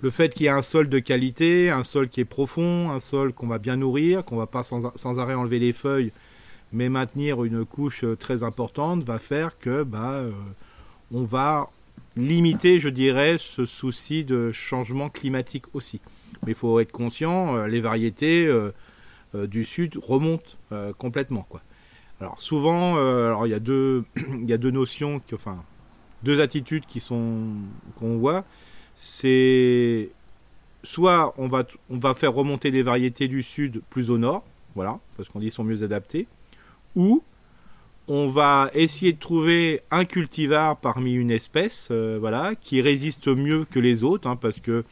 Le 0.02 0.10
fait 0.10 0.34
qu'il 0.34 0.44
y 0.44 0.46
ait 0.46 0.50
un 0.50 0.62
sol 0.62 0.88
de 0.88 0.98
qualité, 0.98 1.70
un 1.70 1.84
sol 1.84 2.08
qui 2.08 2.20
est 2.20 2.24
profond, 2.24 2.90
un 2.90 3.00
sol 3.00 3.32
qu'on 3.32 3.46
va 3.46 3.58
bien 3.58 3.76
nourrir, 3.76 4.24
qu'on 4.24 4.36
va 4.36 4.46
pas 4.46 4.62
sans, 4.62 5.18
arrêt 5.18 5.34
enlever 5.34 5.58
les 5.58 5.72
feuilles, 5.72 6.12
mais 6.72 6.88
maintenir 6.88 7.44
une 7.44 7.64
couche 7.64 8.04
euh, 8.04 8.16
très 8.16 8.42
importante, 8.42 9.02
va 9.04 9.18
faire 9.18 9.58
que 9.58 9.82
bah, 9.82 10.14
euh, 10.14 10.30
on 11.12 11.24
va 11.24 11.70
limiter, 12.16 12.78
je 12.78 12.88
dirais, 12.88 13.36
ce 13.38 13.64
souci 13.64 14.24
de 14.24 14.52
changement 14.52 15.08
climatique 15.08 15.64
aussi. 15.74 16.00
Mais 16.44 16.52
il 16.52 16.56
faut 16.56 16.80
être 16.80 16.92
conscient, 16.92 17.56
euh, 17.56 17.66
les 17.66 17.80
variétés 17.80 18.50
du 19.34 19.64
sud 19.64 19.96
remontent 20.02 20.50
complètement. 20.98 21.46
Quoi. 21.48 21.62
Alors 22.20 22.40
souvent, 22.40 22.96
il 23.44 23.50
y 23.50 23.54
a 23.54 23.60
deux, 23.60 24.04
y 24.44 24.52
a 24.52 24.58
deux 24.58 24.72
notions, 24.72 25.20
enfin 25.32 25.62
deux 26.22 26.40
attitudes 26.40 26.84
qui 26.86 27.00
sont 27.00 27.46
qu'on 27.98 28.18
voit 28.18 28.44
c'est 29.02 30.10
soit 30.84 31.32
on 31.38 31.48
va, 31.48 31.64
on 31.88 31.96
va 31.96 32.12
faire 32.12 32.34
remonter 32.34 32.70
des 32.70 32.82
variétés 32.82 33.28
du 33.28 33.42
sud 33.42 33.80
plus 33.88 34.10
au 34.10 34.18
nord, 34.18 34.44
voilà, 34.74 34.98
parce 35.16 35.30
qu'on 35.30 35.40
dit 35.40 35.50
sont 35.50 35.64
mieux 35.64 35.82
adaptés, 35.82 36.26
ou 36.94 37.22
on 38.08 38.28
va 38.28 38.70
essayer 38.74 39.14
de 39.14 39.18
trouver 39.18 39.80
un 39.90 40.04
cultivar 40.04 40.76
parmi 40.76 41.14
une 41.14 41.30
espèce, 41.30 41.88
euh, 41.90 42.18
voilà, 42.20 42.54
qui 42.60 42.82
résiste 42.82 43.28
mieux 43.28 43.64
que 43.64 43.78
les 43.78 44.04
autres, 44.04 44.28
hein, 44.28 44.36
parce 44.36 44.60
que 44.60 44.84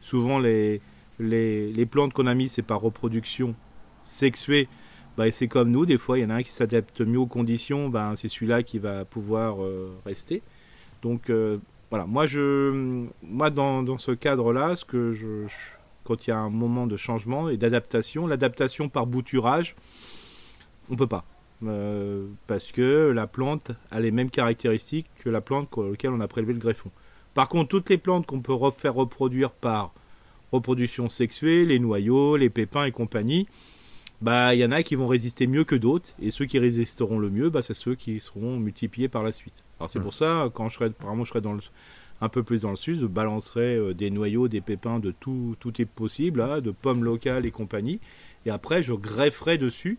souvent 0.00 0.38
les, 0.38 0.80
les, 1.18 1.86
plantes 1.86 2.12
qu'on 2.12 2.28
a 2.28 2.34
mis, 2.34 2.48
c'est 2.48 2.62
par 2.62 2.80
reproduction 2.80 3.56
sexuée, 4.04 4.68
bah, 5.16 5.32
c'est 5.32 5.48
comme 5.48 5.72
nous, 5.72 5.84
des 5.84 5.98
fois 5.98 6.16
il 6.16 6.22
y 6.22 6.24
en 6.24 6.30
a 6.30 6.34
un 6.34 6.42
qui 6.44 6.52
s'adapte 6.52 7.00
mieux 7.00 7.18
aux 7.18 7.26
conditions, 7.26 7.88
ben, 7.88 8.14
c'est 8.14 8.28
celui-là 8.28 8.62
qui 8.62 8.78
va 8.78 9.04
pouvoir 9.04 9.64
euh, 9.64 9.90
rester. 10.06 10.42
Donc 11.02 11.28
euh, 11.28 11.58
voilà, 11.90 12.06
moi, 12.06 12.26
je, 12.26 13.06
moi 13.22 13.50
dans, 13.50 13.98
ce 13.98 14.12
cadre-là, 14.12 14.76
ce 14.76 14.84
que 14.84 15.12
je, 15.12 15.46
quand 16.04 16.26
il 16.26 16.30
y 16.30 16.32
a 16.32 16.38
un 16.38 16.50
moment 16.50 16.86
de 16.86 16.96
changement 16.96 17.48
et 17.48 17.56
d'adaptation, 17.56 18.26
l'adaptation 18.26 18.88
par 18.88 19.06
bouturage, 19.06 19.74
on 20.90 20.96
peut 20.96 21.06
pas. 21.06 21.24
Euh, 21.64 22.28
parce 22.46 22.70
que 22.70 23.10
la 23.10 23.26
plante 23.26 23.72
a 23.90 23.98
les 23.98 24.12
mêmes 24.12 24.30
caractéristiques 24.30 25.08
que 25.24 25.28
la 25.28 25.40
plante 25.40 25.70
laquelle 25.76 26.12
on 26.12 26.20
a 26.20 26.28
prélevé 26.28 26.52
le 26.52 26.60
greffon. 26.60 26.90
Par 27.34 27.48
contre, 27.48 27.68
toutes 27.68 27.90
les 27.90 27.98
plantes 27.98 28.26
qu'on 28.26 28.40
peut 28.40 28.56
faire 28.76 28.94
reproduire 28.94 29.50
par 29.50 29.92
reproduction 30.52 31.08
sexuée, 31.08 31.64
les 31.64 31.78
noyaux, 31.78 32.36
les 32.36 32.50
pépins 32.50 32.84
et 32.84 32.92
compagnie, 32.92 33.48
bah 34.20 34.54
il 34.54 34.60
y 34.60 34.64
en 34.64 34.72
a 34.72 34.82
qui 34.82 34.94
vont 34.94 35.06
résister 35.06 35.46
mieux 35.46 35.64
que 35.64 35.76
d'autres, 35.76 36.10
et 36.20 36.30
ceux 36.30 36.46
qui 36.46 36.58
résisteront 36.58 37.18
le 37.18 37.30
mieux, 37.30 37.50
bah, 37.50 37.62
c'est 37.62 37.74
ceux 37.74 37.94
qui 37.94 38.20
seront 38.20 38.58
multipliés 38.58 39.08
par 39.08 39.22
la 39.22 39.32
suite. 39.32 39.64
Alors 39.78 39.90
c'est 39.90 40.00
pour 40.00 40.14
ça, 40.14 40.50
quand 40.54 40.68
je 40.68 40.74
serai, 40.74 40.86
apparemment, 40.86 41.24
je 41.24 41.30
serai 41.30 41.40
dans 41.40 41.52
le, 41.52 41.60
un 42.20 42.28
peu 42.28 42.42
plus 42.42 42.62
dans 42.62 42.70
le 42.70 42.76
sud, 42.76 43.00
je 43.00 43.06
balancerai 43.06 43.76
euh, 43.76 43.94
des 43.94 44.10
noyaux, 44.10 44.48
des 44.48 44.60
pépins 44.60 44.98
de 44.98 45.12
tout, 45.12 45.56
tout 45.60 45.70
type 45.70 45.94
possible, 45.94 46.40
hein, 46.40 46.60
de 46.60 46.70
pommes 46.70 47.04
locales 47.04 47.46
et 47.46 47.50
compagnie. 47.50 48.00
Et 48.46 48.50
après, 48.50 48.82
je 48.82 48.92
grefferai 48.92 49.58
dessus 49.58 49.98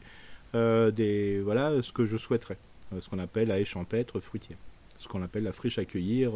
euh, 0.56 0.92
des, 0.92 1.40
voilà, 1.40 1.82
ce 1.82 1.92
que 1.92 2.06
je 2.06 2.18
souhaiterais. 2.18 2.58
Euh, 2.94 3.00
ce 3.00 3.10
qu'on 3.10 3.20
appelle 3.20 3.48
la 3.48 3.60
haie 3.60 3.66
champêtre 3.66 4.20
fruitière. 4.20 4.58
Ce 4.98 5.08
qu'on 5.08 5.22
appelle 5.22 5.44
la 5.44 5.54
friche 5.54 5.80
à 5.80 5.86
cueillir 5.86 6.34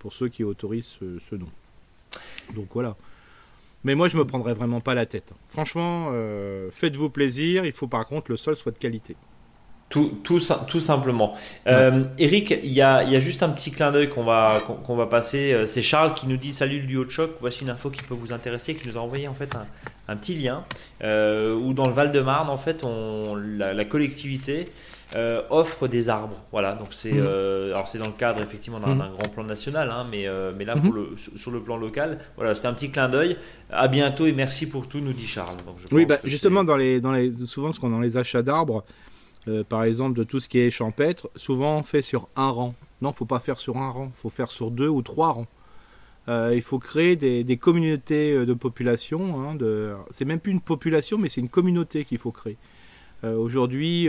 pour 0.00 0.12
ceux 0.12 0.28
qui 0.28 0.42
autorisent 0.42 0.96
ce, 0.98 1.20
ce, 1.30 1.36
nom. 1.36 1.46
Donc 2.56 2.66
voilà. 2.74 2.96
Mais 3.84 3.94
moi, 3.94 4.08
je 4.08 4.16
me 4.16 4.24
prendrai 4.24 4.52
vraiment 4.52 4.80
pas 4.80 4.96
la 4.96 5.06
tête. 5.06 5.32
Franchement, 5.48 6.12
faites-vous 6.72 7.08
plaisir. 7.08 7.64
Il 7.64 7.70
faut 7.70 7.86
par 7.86 8.04
contre 8.08 8.32
le 8.32 8.36
sol 8.36 8.56
soit 8.56 8.72
de 8.72 8.78
qualité. 8.78 9.14
Tout, 9.88 10.18
tout, 10.22 10.38
tout 10.66 10.80
simplement. 10.80 11.34
Euh, 11.66 12.04
Eric, 12.18 12.54
il 12.62 12.72
y 12.72 12.82
a, 12.82 13.02
y 13.04 13.16
a, 13.16 13.20
juste 13.20 13.42
un 13.42 13.48
petit 13.48 13.70
clin 13.70 13.90
d'œil 13.90 14.10
qu'on 14.10 14.22
va, 14.22 14.60
qu'on 14.84 14.96
va 14.96 15.06
passer. 15.06 15.54
Euh, 15.54 15.64
c'est 15.64 15.80
Charles 15.80 16.12
qui 16.12 16.26
nous 16.26 16.36
dit 16.36 16.52
Salut 16.52 16.80
le 16.80 16.86
duo 16.86 17.06
de 17.06 17.10
choc, 17.10 17.30
voici 17.40 17.62
une 17.62 17.70
info 17.70 17.88
qui 17.88 18.02
peut 18.02 18.14
vous 18.14 18.34
intéresser, 18.34 18.74
qui 18.74 18.86
nous 18.86 18.98
a 18.98 19.00
envoyé 19.00 19.28
en 19.28 19.34
fait 19.34 19.54
un, 19.56 19.66
un 20.08 20.16
petit 20.16 20.34
lien 20.34 20.64
euh, 21.04 21.54
où 21.54 21.74
dans 21.74 21.86
le 21.86 21.92
Val-de-Marne, 21.92 22.48
en 22.48 22.56
fait, 22.56 22.84
on, 22.84 23.36
la, 23.36 23.84
collectivité 23.84 24.64
euh, 25.14 25.42
offre 25.50 25.86
des 25.86 26.08
arbres. 26.08 26.42
Voilà, 26.50 26.72
donc 26.74 26.88
c'est 26.90 27.12
mmh. 27.12 27.26
euh, 27.26 27.74
alors 27.74 27.88
c'est 27.88 27.98
dans 27.98 28.06
le 28.06 28.12
cadre 28.12 28.42
effectivement 28.42 28.80
d'un 28.80 28.94
mmh. 28.94 28.98
grand 28.98 29.32
plan 29.32 29.44
national, 29.44 29.90
hein, 29.90 30.06
mais, 30.10 30.26
mais 30.56 30.64
là, 30.64 30.76
pour 30.76 30.92
le, 30.92 31.10
sur 31.36 31.50
le 31.50 31.60
plan 31.60 31.76
local, 31.76 32.18
voilà, 32.36 32.54
c'était 32.54 32.68
un 32.68 32.74
petit 32.74 32.90
clin 32.90 33.08
d'œil. 33.08 33.36
À 33.70 33.86
bientôt 33.88 34.26
et 34.26 34.32
merci 34.32 34.66
pour 34.66 34.88
tout, 34.88 35.00
nous 35.00 35.12
dit 35.12 35.26
Charles. 35.26 35.56
Donc, 35.66 35.76
oui, 35.92 36.06
bah, 36.06 36.18
justement, 36.24 36.64
dans 36.64 36.76
les, 36.76 37.00
dans 37.00 37.12
les, 37.12 37.32
souvent, 37.44 37.70
ce 37.70 37.78
qu'on 37.78 37.90
dans 37.90 38.00
les 38.00 38.16
achats 38.16 38.42
d'arbres, 38.42 38.84
euh, 39.48 39.64
par 39.64 39.84
exemple 39.84 40.18
de 40.18 40.24
tout 40.24 40.40
ce 40.40 40.48
qui 40.48 40.58
est 40.58 40.70
champêtre, 40.70 41.30
souvent 41.36 41.78
on 41.78 41.82
fait 41.82 42.02
sur 42.02 42.28
un 42.36 42.50
rang. 42.50 42.74
Non, 43.00 43.12
faut 43.12 43.24
pas 43.24 43.38
faire 43.38 43.58
sur 43.58 43.78
un 43.78 43.88
rang, 43.90 44.10
faut 44.14 44.28
faire 44.28 44.50
sur 44.50 44.70
deux 44.70 44.88
ou 44.88 45.00
trois 45.02 45.32
rangs. 45.32 45.46
Euh, 46.28 46.52
il 46.54 46.60
faut 46.60 46.78
créer 46.78 47.16
des, 47.16 47.56
communautés 47.56 48.32
euh, 48.32 48.44
de 48.44 48.52
population. 48.52 49.40
Hein, 49.40 49.54
de... 49.54 49.94
C'est 50.10 50.26
même 50.26 50.40
plus 50.40 50.52
une 50.52 50.60
population, 50.60 51.16
mais 51.16 51.30
c'est 51.30 51.40
une 51.40 51.48
communauté 51.48 52.04
qu'il 52.04 52.18
faut 52.18 52.32
créer. 52.32 52.56
Aujourd'hui, 53.24 54.08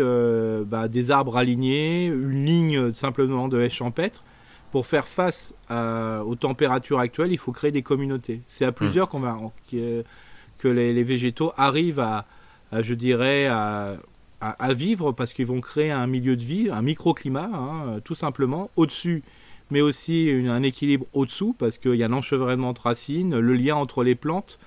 bah, 0.68 0.88
des 0.88 1.10
arbres 1.10 1.36
alignés, 1.36 2.06
une 2.06 2.46
ligne 2.46 2.94
simplement 2.94 3.48
de 3.48 3.60
haies 3.60 3.68
champêtres. 3.68 4.24
Pour 4.70 4.86
faire 4.86 5.08
face 5.08 5.56
aux 5.72 6.36
températures 6.36 7.00
actuelles, 7.00 7.32
il 7.32 7.40
faut 7.40 7.52
créer 7.52 7.72
des 7.72 7.82
communautés. 7.82 8.42
C'est 8.46 8.66
à 8.66 8.72
plusieurs 8.72 9.08
mmh. 9.08 9.10
qu'on 9.10 9.20
va, 9.20 9.40
que 9.72 10.68
les, 10.68 11.02
végétaux 11.02 11.54
arrivent 11.58 12.00
à, 12.00 12.28
à 12.72 12.84
je 12.84 12.94
dirais, 12.94 13.48
à, 13.48 13.98
à, 14.42 14.74
vivre 14.74 15.12
parce 15.12 15.34
qu'ils 15.34 15.46
vont 15.46 15.62
créer 15.62 15.92
un 15.92 16.08
milieu 16.08 16.36
de 16.36 16.44
vie, 16.44 16.70
un 16.72 16.82
microclimat, 16.82 17.50
hein, 17.54 18.00
tout 18.04 18.16
simplement, 18.16 18.70
au-dessus, 18.76 19.24
mais 19.70 19.82
aussi 19.82 20.32
un 20.48 20.64
équilibre 20.64 21.06
au-dessous 21.14 21.56
parce 21.58 21.78
qu'il 21.78 21.96
y 21.96 22.04
a 22.04 22.08
un 22.08 22.14
enchevêtrement 22.14 22.74
de 22.74 22.80
racines, 22.80 23.38
le 23.38 23.54
lien 23.54 23.76
entre 23.76 24.04
les 24.04 24.16
plantes. 24.16 24.60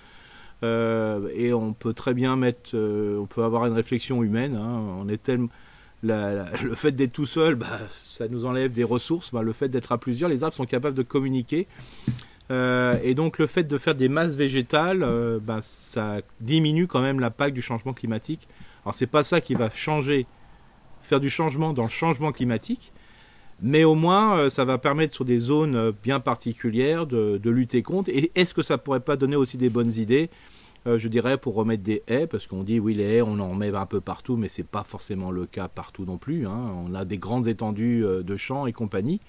Euh, 0.62 1.28
et 1.34 1.52
on 1.52 1.72
peut 1.72 1.92
très 1.92 2.14
bien 2.14 2.36
mettre, 2.36 2.70
euh, 2.74 3.18
on 3.18 3.26
peut 3.26 3.42
avoir 3.42 3.66
une 3.66 3.72
réflexion 3.72 4.22
humaine. 4.22 4.56
Hein. 4.56 4.80
on 5.00 5.08
est 5.08 5.22
tellement, 5.22 5.48
le 6.02 6.74
fait 6.74 6.92
d'être 6.92 7.12
tout 7.12 7.26
seul, 7.26 7.54
bah, 7.54 7.78
ça 8.04 8.28
nous 8.28 8.46
enlève 8.46 8.72
des 8.72 8.84
ressources. 8.84 9.32
Bah, 9.32 9.42
le 9.42 9.52
fait 9.52 9.68
d'être 9.68 9.92
à 9.92 9.98
plusieurs, 9.98 10.28
les 10.28 10.44
arbres 10.44 10.54
sont 10.54 10.66
capables 10.66 10.96
de 10.96 11.02
communiquer. 11.02 11.66
Euh, 12.50 12.96
et 13.02 13.14
donc 13.14 13.38
le 13.38 13.46
fait 13.46 13.64
de 13.64 13.78
faire 13.78 13.94
des 13.94 14.08
masses 14.08 14.34
végétales, 14.34 15.06
bah, 15.42 15.60
ça 15.62 16.20
diminue 16.40 16.86
quand 16.86 17.00
même 17.00 17.20
l'impact 17.20 17.54
du 17.54 17.62
changement 17.62 17.92
climatique. 17.92 18.46
Alors 18.84 18.94
c'est 18.94 19.06
pas 19.06 19.22
ça 19.22 19.40
qui 19.40 19.54
va 19.54 19.70
changer, 19.70 20.26
faire 21.00 21.20
du 21.20 21.30
changement 21.30 21.72
dans 21.72 21.84
le 21.84 21.88
changement 21.88 22.32
climatique, 22.32 22.92
mais 23.60 23.84
au 23.84 23.94
moins 23.94 24.36
euh, 24.36 24.50
ça 24.50 24.64
va 24.64 24.76
permettre 24.76 25.14
sur 25.14 25.24
des 25.24 25.38
zones 25.38 25.76
euh, 25.76 25.92
bien 26.02 26.18
particulières 26.18 27.06
de, 27.06 27.40
lutter 27.44 27.82
contre. 27.82 28.10
Et 28.10 28.32
est-ce 28.34 28.54
que 28.54 28.62
ça 28.62 28.78
pourrait 28.78 29.00
pas 29.00 29.16
donner 29.16 29.36
aussi 29.36 29.56
des 29.56 29.70
bonnes 29.70 29.94
idées 29.94 30.30
euh, 30.88 30.98
je 30.98 31.06
dirais 31.06 31.38
pour 31.38 31.54
remettre 31.54 31.84
des 31.84 32.02
haies, 32.08 32.26
parce 32.26 32.48
qu'on 32.48 32.64
dit 32.64 32.80
oui 32.80 32.94
les 32.94 33.04
haies 33.04 33.22
on 33.22 33.38
en 33.38 33.54
met 33.54 33.72
un 33.72 33.86
peu 33.86 34.00
partout, 34.00 34.36
mais 34.36 34.48
c'est 34.48 34.66
pas 34.66 34.82
forcément 34.82 35.30
le 35.30 35.46
cas 35.46 35.68
partout 35.68 36.04
non 36.04 36.18
plus. 36.18 36.44
Hein. 36.48 36.74
On 36.84 36.92
a 36.92 37.04
des 37.04 37.18
grandes 37.18 37.46
étendues 37.46 38.02
de 38.02 38.36
champs 38.36 38.66
et 38.66 38.72
compagnie. 38.72 39.20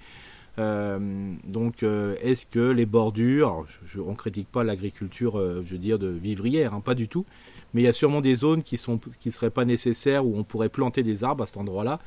donc, 0.57 1.83
est-ce 1.83 2.47
que 2.47 2.71
les 2.71 2.87
bordures, 2.87 3.67
je, 3.85 3.99
on 3.99 4.15
critique 4.15 4.47
pas 4.51 4.63
l'agriculture, 4.63 5.33
je 5.37 5.71
veux 5.73 5.77
dire 5.77 5.99
de 5.99 6.07
vivrière, 6.07 6.73
hein, 6.73 6.81
pas 6.81 6.95
du 6.95 7.07
tout, 7.07 7.27
mais 7.73 7.81
il 7.81 7.85
y 7.85 7.87
a 7.87 7.93
sûrement 7.93 8.21
des 8.21 8.35
zones 8.35 8.63
qui 8.63 8.79
ne 8.87 8.97
qui 9.19 9.31
seraient 9.31 9.49
pas 9.49 9.65
nécessaires 9.65 10.25
où 10.25 10.37
on 10.37 10.43
pourrait 10.43 10.69
planter 10.69 11.03
des 11.03 11.23
arbres 11.23 11.43
à 11.43 11.47
cet 11.47 11.57
endroit-là 11.57 11.99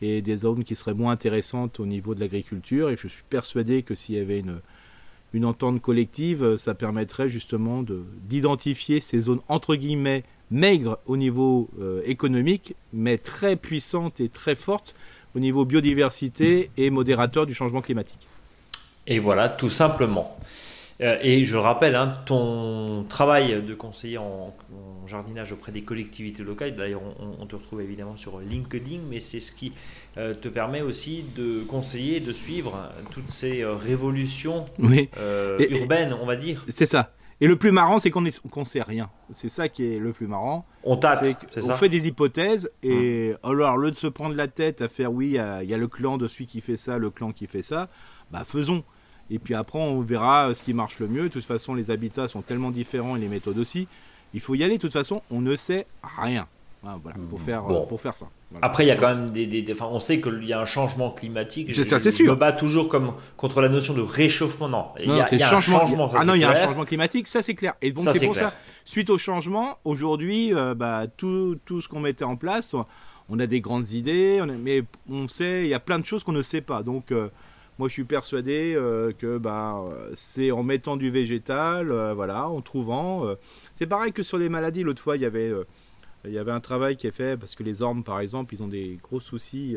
et 0.00 0.20
des 0.22 0.36
zones 0.36 0.64
qui 0.64 0.74
seraient 0.74 0.94
moins 0.94 1.12
intéressantes 1.12 1.78
au 1.80 1.86
niveau 1.86 2.14
de 2.14 2.20
l'agriculture. 2.20 2.90
Et 2.90 2.96
je 2.96 3.08
suis 3.08 3.22
persuadé 3.28 3.82
que 3.82 3.94
s'il 3.94 4.16
y 4.16 4.18
avait 4.18 4.40
une, 4.40 4.60
une 5.32 5.44
entente 5.44 5.80
collective, 5.80 6.56
ça 6.56 6.74
permettrait 6.74 7.28
justement 7.28 7.84
d'identifier 8.28 9.00
ces 9.00 9.20
zones 9.20 9.40
entre 9.48 9.76
guillemets 9.76 10.24
maigres 10.50 10.98
au 11.06 11.16
niveau 11.16 11.70
euh, 11.80 12.02
économique, 12.04 12.74
mais 12.92 13.18
très 13.18 13.56
puissantes 13.56 14.20
et 14.20 14.28
très 14.28 14.54
fortes 14.54 14.94
au 15.34 15.40
niveau 15.40 15.64
biodiversité 15.64 16.70
et 16.76 16.90
modérateur 16.90 17.46
du 17.46 17.54
changement 17.54 17.80
climatique. 17.80 18.28
Et 19.06 19.18
voilà, 19.18 19.48
tout 19.48 19.70
simplement. 19.70 20.36
Euh, 21.02 21.18
et 21.20 21.44
je 21.44 21.54
le 21.54 21.60
rappelle, 21.60 21.96
hein, 21.96 22.14
ton 22.26 23.04
travail 23.08 23.62
de 23.62 23.74
conseiller 23.74 24.18
en, 24.18 24.54
jardinage 25.04 25.50
auprès 25.52 25.72
des 25.72 25.82
collectivités 25.82 26.44
locales, 26.44 26.76
d'ailleurs 26.76 27.02
on, 27.40 27.44
te 27.44 27.56
retrouve 27.56 27.80
évidemment 27.82 28.16
sur 28.16 28.38
LinkedIn, 28.38 29.00
mais 29.10 29.18
c'est 29.18 29.40
ce 29.40 29.50
qui 29.50 29.72
euh, 30.16 30.32
te 30.32 30.48
permet 30.48 30.80
aussi 30.80 31.24
de 31.36 31.64
conseiller, 31.64 32.20
de 32.20 32.30
suivre 32.32 32.88
toutes 33.10 33.28
ces 33.28 33.62
euh, 33.62 33.74
révolutions 33.74 34.64
urbaines, 34.78 36.14
on 36.18 36.24
va 36.24 36.36
dire. 36.36 36.64
C'est 36.68 36.86
ça. 36.86 37.12
Et 37.40 37.48
le 37.48 37.56
plus 37.56 37.72
marrant, 37.72 37.98
c'est 37.98 38.10
qu'on 38.10 38.20
ne 38.20 38.64
sait 38.64 38.82
rien. 38.82 39.10
C'est 39.32 39.48
ça 39.48 39.68
qui 39.68 39.92
est 39.92 39.98
le 39.98 40.12
plus 40.12 40.28
marrant. 40.28 40.64
On 40.84 40.96
tâte, 40.96 41.26
On 41.56 41.74
fait 41.74 41.88
des 41.88 42.06
hypothèses 42.06 42.70
et 42.84 43.34
hum. 43.42 43.50
alors, 43.50 43.76
le 43.76 43.90
de 43.90 43.96
se 43.96 44.06
prendre 44.06 44.36
la 44.36 44.46
tête 44.46 44.80
à 44.80 44.88
faire 44.88 45.12
oui, 45.12 45.36
il 45.62 45.68
y, 45.68 45.74
a 45.74 45.78
le 45.78 45.88
clan 45.88 46.16
de 46.16 46.28
celui 46.28 46.46
qui 46.46 46.60
fait 46.60 46.76
ça, 46.76 46.98
le 46.98 47.10
clan 47.10 47.32
qui 47.32 47.48
fait 47.48 47.62
ça, 47.62 47.88
bah 48.30 48.44
faisons. 48.46 48.84
Et 49.32 49.38
puis 49.38 49.54
après, 49.54 49.78
on 49.78 50.02
verra 50.02 50.50
euh, 50.50 50.54
ce 50.54 50.62
qui 50.62 50.74
marche 50.74 50.98
le 50.98 51.08
mieux. 51.08 51.22
De 51.24 51.28
toute 51.28 51.44
façon, 51.44 51.74
les 51.74 51.90
habitats 51.90 52.28
sont 52.28 52.42
tellement 52.42 52.70
différents 52.70 53.16
et 53.16 53.18
les 53.18 53.28
méthodes 53.28 53.58
aussi. 53.58 53.88
Il 54.34 54.40
faut 54.40 54.54
y 54.54 54.62
aller. 54.62 54.76
De 54.76 54.80
toute 54.80 54.92
façon, 54.92 55.22
on 55.30 55.40
ne 55.40 55.56
sait 55.56 55.86
rien. 56.18 56.46
Voilà, 56.82 57.16
pour 57.30 57.38
mmh. 57.38 57.42
faire, 57.42 57.70
euh, 57.70 57.86
pour 57.86 58.00
faire 58.00 58.16
ça. 58.16 58.26
Après, 58.60 58.84
il 58.84 58.88
y 58.88 58.90
a 58.90 58.96
quand 58.96 59.06
même 59.06 59.30
des. 59.30 59.64
enfin, 59.70 59.88
on 59.90 60.00
sait 60.00 60.20
qu'il 60.20 60.44
y 60.44 60.52
a 60.52 60.60
un 60.60 60.64
changement 60.66 61.12
climatique. 61.12 61.72
C'est 61.72 61.84
ça, 61.84 62.00
c'est 62.00 62.10
sûr. 62.10 62.26
Je 62.26 62.30
me 62.32 62.36
bats 62.36 62.50
toujours 62.52 62.88
comme, 62.88 63.14
contre 63.36 63.60
la 63.60 63.68
notion 63.68 63.94
de 63.94 64.02
réchauffement. 64.02 64.68
Non, 64.68 64.88
il 64.98 65.06
y 65.06 65.20
a, 65.20 65.56
un 65.56 65.60
changement. 65.60 66.10
ah 66.16 66.24
non, 66.24 66.34
il 66.34 66.40
y 66.40 66.44
a 66.44 66.50
un 66.50 66.54
changement 66.56 66.84
climatique, 66.84 67.28
ça 67.28 67.40
c'est 67.40 67.54
clair. 67.54 67.74
Et 67.82 67.92
donc, 67.92 68.04
c'est 68.12 68.26
pour 68.26 68.36
ça, 68.36 68.52
suite 68.84 69.10
au 69.10 69.16
changement, 69.16 69.78
aujourd'hui, 69.84 70.52
euh, 70.52 70.74
bah, 70.74 71.04
tout, 71.16 71.56
tout 71.64 71.80
ce 71.80 71.86
qu'on 71.86 72.00
mettait 72.00 72.24
en 72.24 72.34
place, 72.34 72.74
on 73.28 73.38
a 73.38 73.46
des 73.46 73.60
grandes 73.60 73.92
idées, 73.92 74.42
mais 74.60 74.82
on 75.08 75.28
sait, 75.28 75.62
il 75.62 75.68
y 75.68 75.74
a 75.74 75.80
plein 75.80 76.00
de 76.00 76.04
choses 76.04 76.24
qu'on 76.24 76.32
ne 76.32 76.42
sait 76.42 76.62
pas. 76.62 76.82
Donc, 76.82 77.12
moi, 77.78 77.88
je 77.88 77.94
suis 77.94 78.04
persuadé 78.04 78.74
euh, 78.76 79.12
que 79.12 79.38
bah, 79.38 79.82
c'est 80.14 80.50
en 80.50 80.62
mettant 80.62 80.96
du 80.96 81.10
végétal, 81.10 81.90
euh, 81.90 82.12
voilà, 82.14 82.48
en 82.48 82.60
trouvant. 82.60 83.26
Euh, 83.26 83.34
c'est 83.76 83.86
pareil 83.86 84.12
que 84.12 84.22
sur 84.22 84.38
les 84.38 84.48
maladies. 84.48 84.82
L'autre 84.82 85.02
fois, 85.02 85.16
il 85.16 85.22
y 85.22 85.26
avait, 85.26 85.52
il 86.24 86.32
y 86.32 86.38
avait 86.38 86.52
un 86.52 86.60
travail 86.60 86.96
qui 86.96 87.06
est 87.06 87.12
fait 87.12 87.38
parce 87.38 87.54
que 87.54 87.62
les 87.62 87.82
ormes, 87.82 88.04
par 88.04 88.20
exemple, 88.20 88.54
ils 88.54 88.62
ont 88.62 88.68
des 88.68 88.98
gros 89.02 89.20
soucis. 89.20 89.76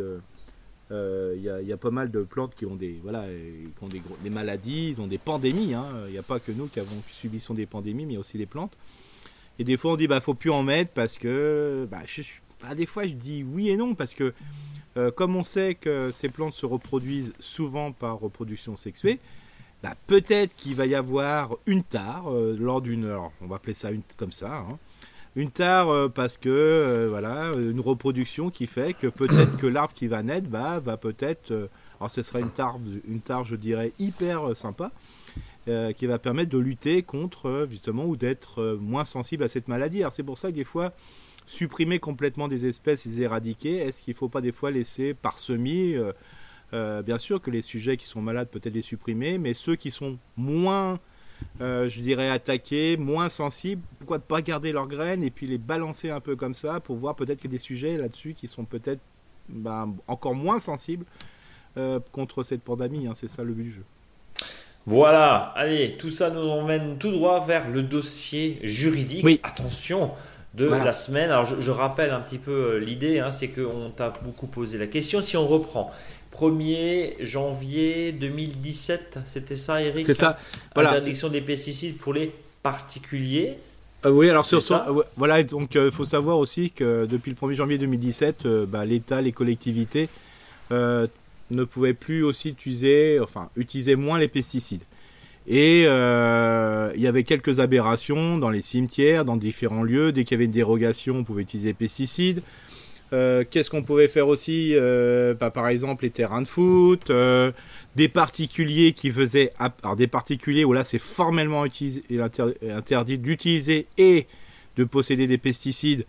Il 0.91 1.41
y, 1.41 1.73
a 1.73 1.77
pas 1.77 1.89
mal 1.89 2.11
de 2.11 2.21
plantes 2.23 2.53
qui 2.53 2.65
ont 2.65 2.75
des, 2.75 2.99
voilà, 3.01 3.25
qui 3.25 3.83
ont 3.83 3.87
des, 3.87 4.01
des 4.23 4.29
maladies, 4.29 4.89
ils 4.89 5.01
ont 5.01 5.07
des 5.07 5.17
pandémies. 5.17 5.73
Hein. 5.73 5.87
Il 6.07 6.11
n'y 6.11 6.17
a 6.17 6.23
pas 6.23 6.39
que 6.39 6.51
nous 6.51 6.67
qui 6.67 6.79
avons 6.79 7.01
subissons 7.09 7.53
des 7.53 7.65
pandémies, 7.65 8.05
mais 8.05 8.17
aussi 8.17 8.37
des 8.37 8.45
plantes. 8.45 8.77
Et 9.57 9.63
des 9.63 9.77
fois, 9.77 9.93
on 9.93 9.95
dit 9.95 10.07
bah 10.07 10.19
faut 10.19 10.33
plus 10.33 10.51
en 10.51 10.63
mettre 10.63 10.91
parce 10.91 11.17
que, 11.17 11.87
bah, 11.89 12.01
bah, 12.61 12.75
des 12.75 12.85
fois, 12.85 13.07
je 13.07 13.13
dis 13.13 13.43
oui 13.43 13.69
et 13.69 13.77
non 13.77 13.95
parce 13.95 14.13
que 14.13 14.33
euh, 14.97 15.11
comme 15.11 15.35
on 15.35 15.43
sait 15.43 15.75
que 15.75 16.11
ces 16.11 16.29
plantes 16.29 16.53
se 16.53 16.65
reproduisent 16.65 17.33
souvent 17.39 17.91
par 17.91 18.19
reproduction 18.19 18.77
sexuée, 18.77 19.19
bah, 19.83 19.93
peut-être 20.07 20.55
qu'il 20.55 20.75
va 20.75 20.85
y 20.85 20.95
avoir 20.95 21.57
une 21.65 21.83
tare 21.83 22.31
euh, 22.31 22.55
lors 22.57 22.81
d'une, 22.81 23.13
on 23.41 23.47
va 23.47 23.57
appeler 23.57 23.73
ça 23.73 23.91
une, 23.91 24.03
comme 24.15 24.31
ça, 24.31 24.59
hein. 24.59 24.77
une 25.35 25.51
tare 25.51 25.89
euh, 25.89 26.07
parce 26.07 26.37
que 26.37 27.07
voilà 27.09 27.51
une 27.57 27.81
reproduction 27.81 28.49
qui 28.49 28.67
fait 28.67 28.93
que 28.93 29.07
peut-être 29.07 29.57
que 29.57 29.67
l'arbre 29.67 29.93
qui 29.93 30.07
va 30.07 30.23
naître 30.23 30.47
bah, 30.47 30.79
va 30.79 30.95
peut-être, 30.95 31.69
alors 31.99 32.09
ce 32.09 32.23
sera 32.23 32.39
une 32.39 32.51
tare, 32.51 32.79
une 33.05 33.19
tare 33.19 33.43
je 33.43 33.57
dirais 33.57 33.91
hyper 33.99 34.55
sympa. 34.55 34.91
qui 35.97 36.05
va 36.05 36.19
permettre 36.19 36.51
de 36.51 36.59
lutter 36.59 37.03
contre 37.03 37.67
justement 37.69 38.05
ou 38.05 38.15
d'être 38.15 38.77
moins 38.79 39.03
sensible 39.03 39.43
à 39.43 39.49
cette 39.49 39.67
maladie. 39.67 39.99
Alors 39.99 40.13
c'est 40.13 40.23
pour 40.23 40.37
ça 40.37 40.51
que 40.51 40.55
des 40.55 40.63
fois 40.63 40.93
supprimer 41.45 41.99
complètement 41.99 42.47
des 42.47 42.65
espèces 42.65 43.05
et 43.05 43.09
les 43.09 43.21
éradiquer 43.23 43.77
Est-ce 43.77 44.01
qu'il 44.01 44.13
ne 44.13 44.17
faut 44.17 44.29
pas 44.29 44.41
des 44.41 44.51
fois 44.51 44.71
laisser 44.71 45.13
par 45.13 45.37
euh, 45.49 46.13
euh, 46.73 47.01
Bien 47.01 47.17
sûr 47.17 47.41
que 47.41 47.51
les 47.51 47.61
sujets 47.61 47.97
qui 47.97 48.07
sont 48.07 48.21
malades, 48.21 48.49
peut-être 48.49 48.73
les 48.73 48.81
supprimer, 48.81 49.37
mais 49.37 49.53
ceux 49.53 49.75
qui 49.75 49.91
sont 49.91 50.17
moins, 50.37 50.99
euh, 51.61 51.87
je 51.87 52.01
dirais, 52.01 52.29
attaqués, 52.29 52.97
moins 52.97 53.29
sensibles, 53.29 53.81
pourquoi 53.99 54.17
ne 54.17 54.23
pas 54.23 54.41
garder 54.41 54.71
leurs 54.71 54.87
graines 54.87 55.23
et 55.23 55.31
puis 55.31 55.47
les 55.47 55.57
balancer 55.57 56.09
un 56.09 56.19
peu 56.19 56.35
comme 56.35 56.55
ça 56.55 56.79
pour 56.79 56.97
voir 56.97 57.15
peut-être 57.15 57.39
qu'il 57.39 57.51
y 57.51 57.53
a 57.53 57.57
des 57.57 57.63
sujets 57.63 57.97
là-dessus 57.97 58.33
qui 58.33 58.47
sont 58.47 58.65
peut-être 58.65 59.01
ben, 59.49 59.95
encore 60.07 60.35
moins 60.35 60.59
sensibles 60.59 61.05
contre 62.13 62.43
cette 62.43 62.61
pandémie. 62.61 63.05
Hein, 63.05 63.11
c'est 63.15 63.27
ça 63.27 63.43
le 63.43 63.51
but 63.53 63.63
du 63.63 63.71
jeu. 63.71 63.83
Voilà, 64.87 65.51
allez, 65.55 65.97
tout 65.97 66.11
ça 66.11 66.29
nous 66.29 66.47
emmène 66.47 66.99
tout 66.99 67.11
droit 67.11 67.43
vers 67.43 67.69
le 67.69 67.81
dossier 67.81 68.59
juridique. 68.61 69.25
Oui. 69.25 69.39
Attention, 69.41 70.11
de 70.55 70.65
la 70.65 70.93
semaine. 70.93 71.29
Alors 71.31 71.45
je, 71.45 71.71
rappelle 71.71 72.11
un 72.11 72.19
petit 72.19 72.37
peu 72.37 72.51
euh, 72.51 72.79
l'idée, 72.79 73.19
hein, 73.19 73.31
c'est 73.31 73.49
qu'on 73.49 73.89
t'a 73.89 74.13
beaucoup 74.23 74.47
posé 74.47 74.77
la 74.77 74.87
question. 74.87 75.21
Si 75.21 75.35
on 75.37 75.47
reprend, 75.47 75.91
1er 76.37 77.15
janvier 77.19 78.11
2017, 78.13 79.19
c'était 79.25 79.55
ça 79.55 79.81
Eric? 79.81 80.05
C'est 80.05 80.13
ça. 80.13 80.37
Voilà. 80.73 80.91
Interdiction 80.91 81.29
des 81.29 81.41
pesticides 81.41 81.97
pour 81.97 82.13
les 82.13 82.31
particuliers. 82.63 83.57
Euh, 84.05 84.11
oui, 84.11 84.29
alors 84.29 84.45
sur 84.45 84.61
ça, 84.61 84.87
voilà, 85.17 85.43
donc 85.43 85.75
il 85.75 85.79
euh, 85.79 85.91
faut 85.91 86.05
savoir 86.05 86.37
aussi 86.37 86.71
que 86.71 87.05
depuis 87.05 87.31
le 87.31 87.35
1er 87.35 87.55
janvier 87.55 87.77
2017, 87.77 88.47
bah, 88.67 88.85
l'État, 88.85 89.21
les 89.21 89.31
collectivités 89.31 90.09
ne 91.51 91.63
pouvaient 91.63 91.93
plus 91.93 92.23
aussi 92.23 92.49
utiliser, 92.49 93.19
enfin, 93.19 93.49
utiliser 93.55 93.95
moins 93.95 94.17
les 94.17 94.27
pesticides. 94.27 94.83
Et 95.47 95.83
euh, 95.85 96.91
il 96.95 97.01
y 97.01 97.07
avait 97.07 97.23
quelques 97.23 97.59
aberrations 97.59 98.37
dans 98.37 98.49
les 98.49 98.61
cimetières, 98.61 99.25
dans 99.25 99.37
différents 99.37 99.83
lieux. 99.83 100.11
Dès 100.11 100.23
qu'il 100.23 100.35
y 100.35 100.37
avait 100.37 100.45
une 100.45 100.51
dérogation, 100.51 101.17
on 101.17 101.23
pouvait 101.23 101.43
utiliser 101.43 101.69
des 101.69 101.73
pesticides. 101.73 102.41
Euh, 103.13 103.43
qu'est-ce 103.49 103.69
qu'on 103.69 103.83
pouvait 103.83 104.07
faire 104.07 104.27
aussi 104.27 104.71
euh, 104.73 105.35
bah, 105.35 105.51
Par 105.51 105.67
exemple, 105.67 106.03
les 106.03 106.09
terrains 106.09 106.41
de 106.41 106.47
foot, 106.47 107.11
des 107.95 108.09
particuliers 108.09 108.93
qui 108.93 109.11
faisaient... 109.11 109.53
Alors 109.83 109.95
des 109.95 110.07
particuliers 110.07 110.65
où 110.65 110.73
là 110.73 110.83
c'est 110.83 110.97
formellement 110.97 111.63
interdit 111.63 113.17
d'utiliser 113.19 113.85
et 113.97 114.25
de 114.77 114.83
posséder 114.83 115.27
des 115.27 115.37
pesticides. 115.37 116.05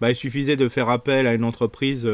Bah, 0.00 0.10
il 0.10 0.16
suffisait 0.16 0.56
de 0.56 0.68
faire 0.68 0.88
appel 0.88 1.26
à 1.26 1.34
une 1.34 1.44
entreprise 1.44 2.08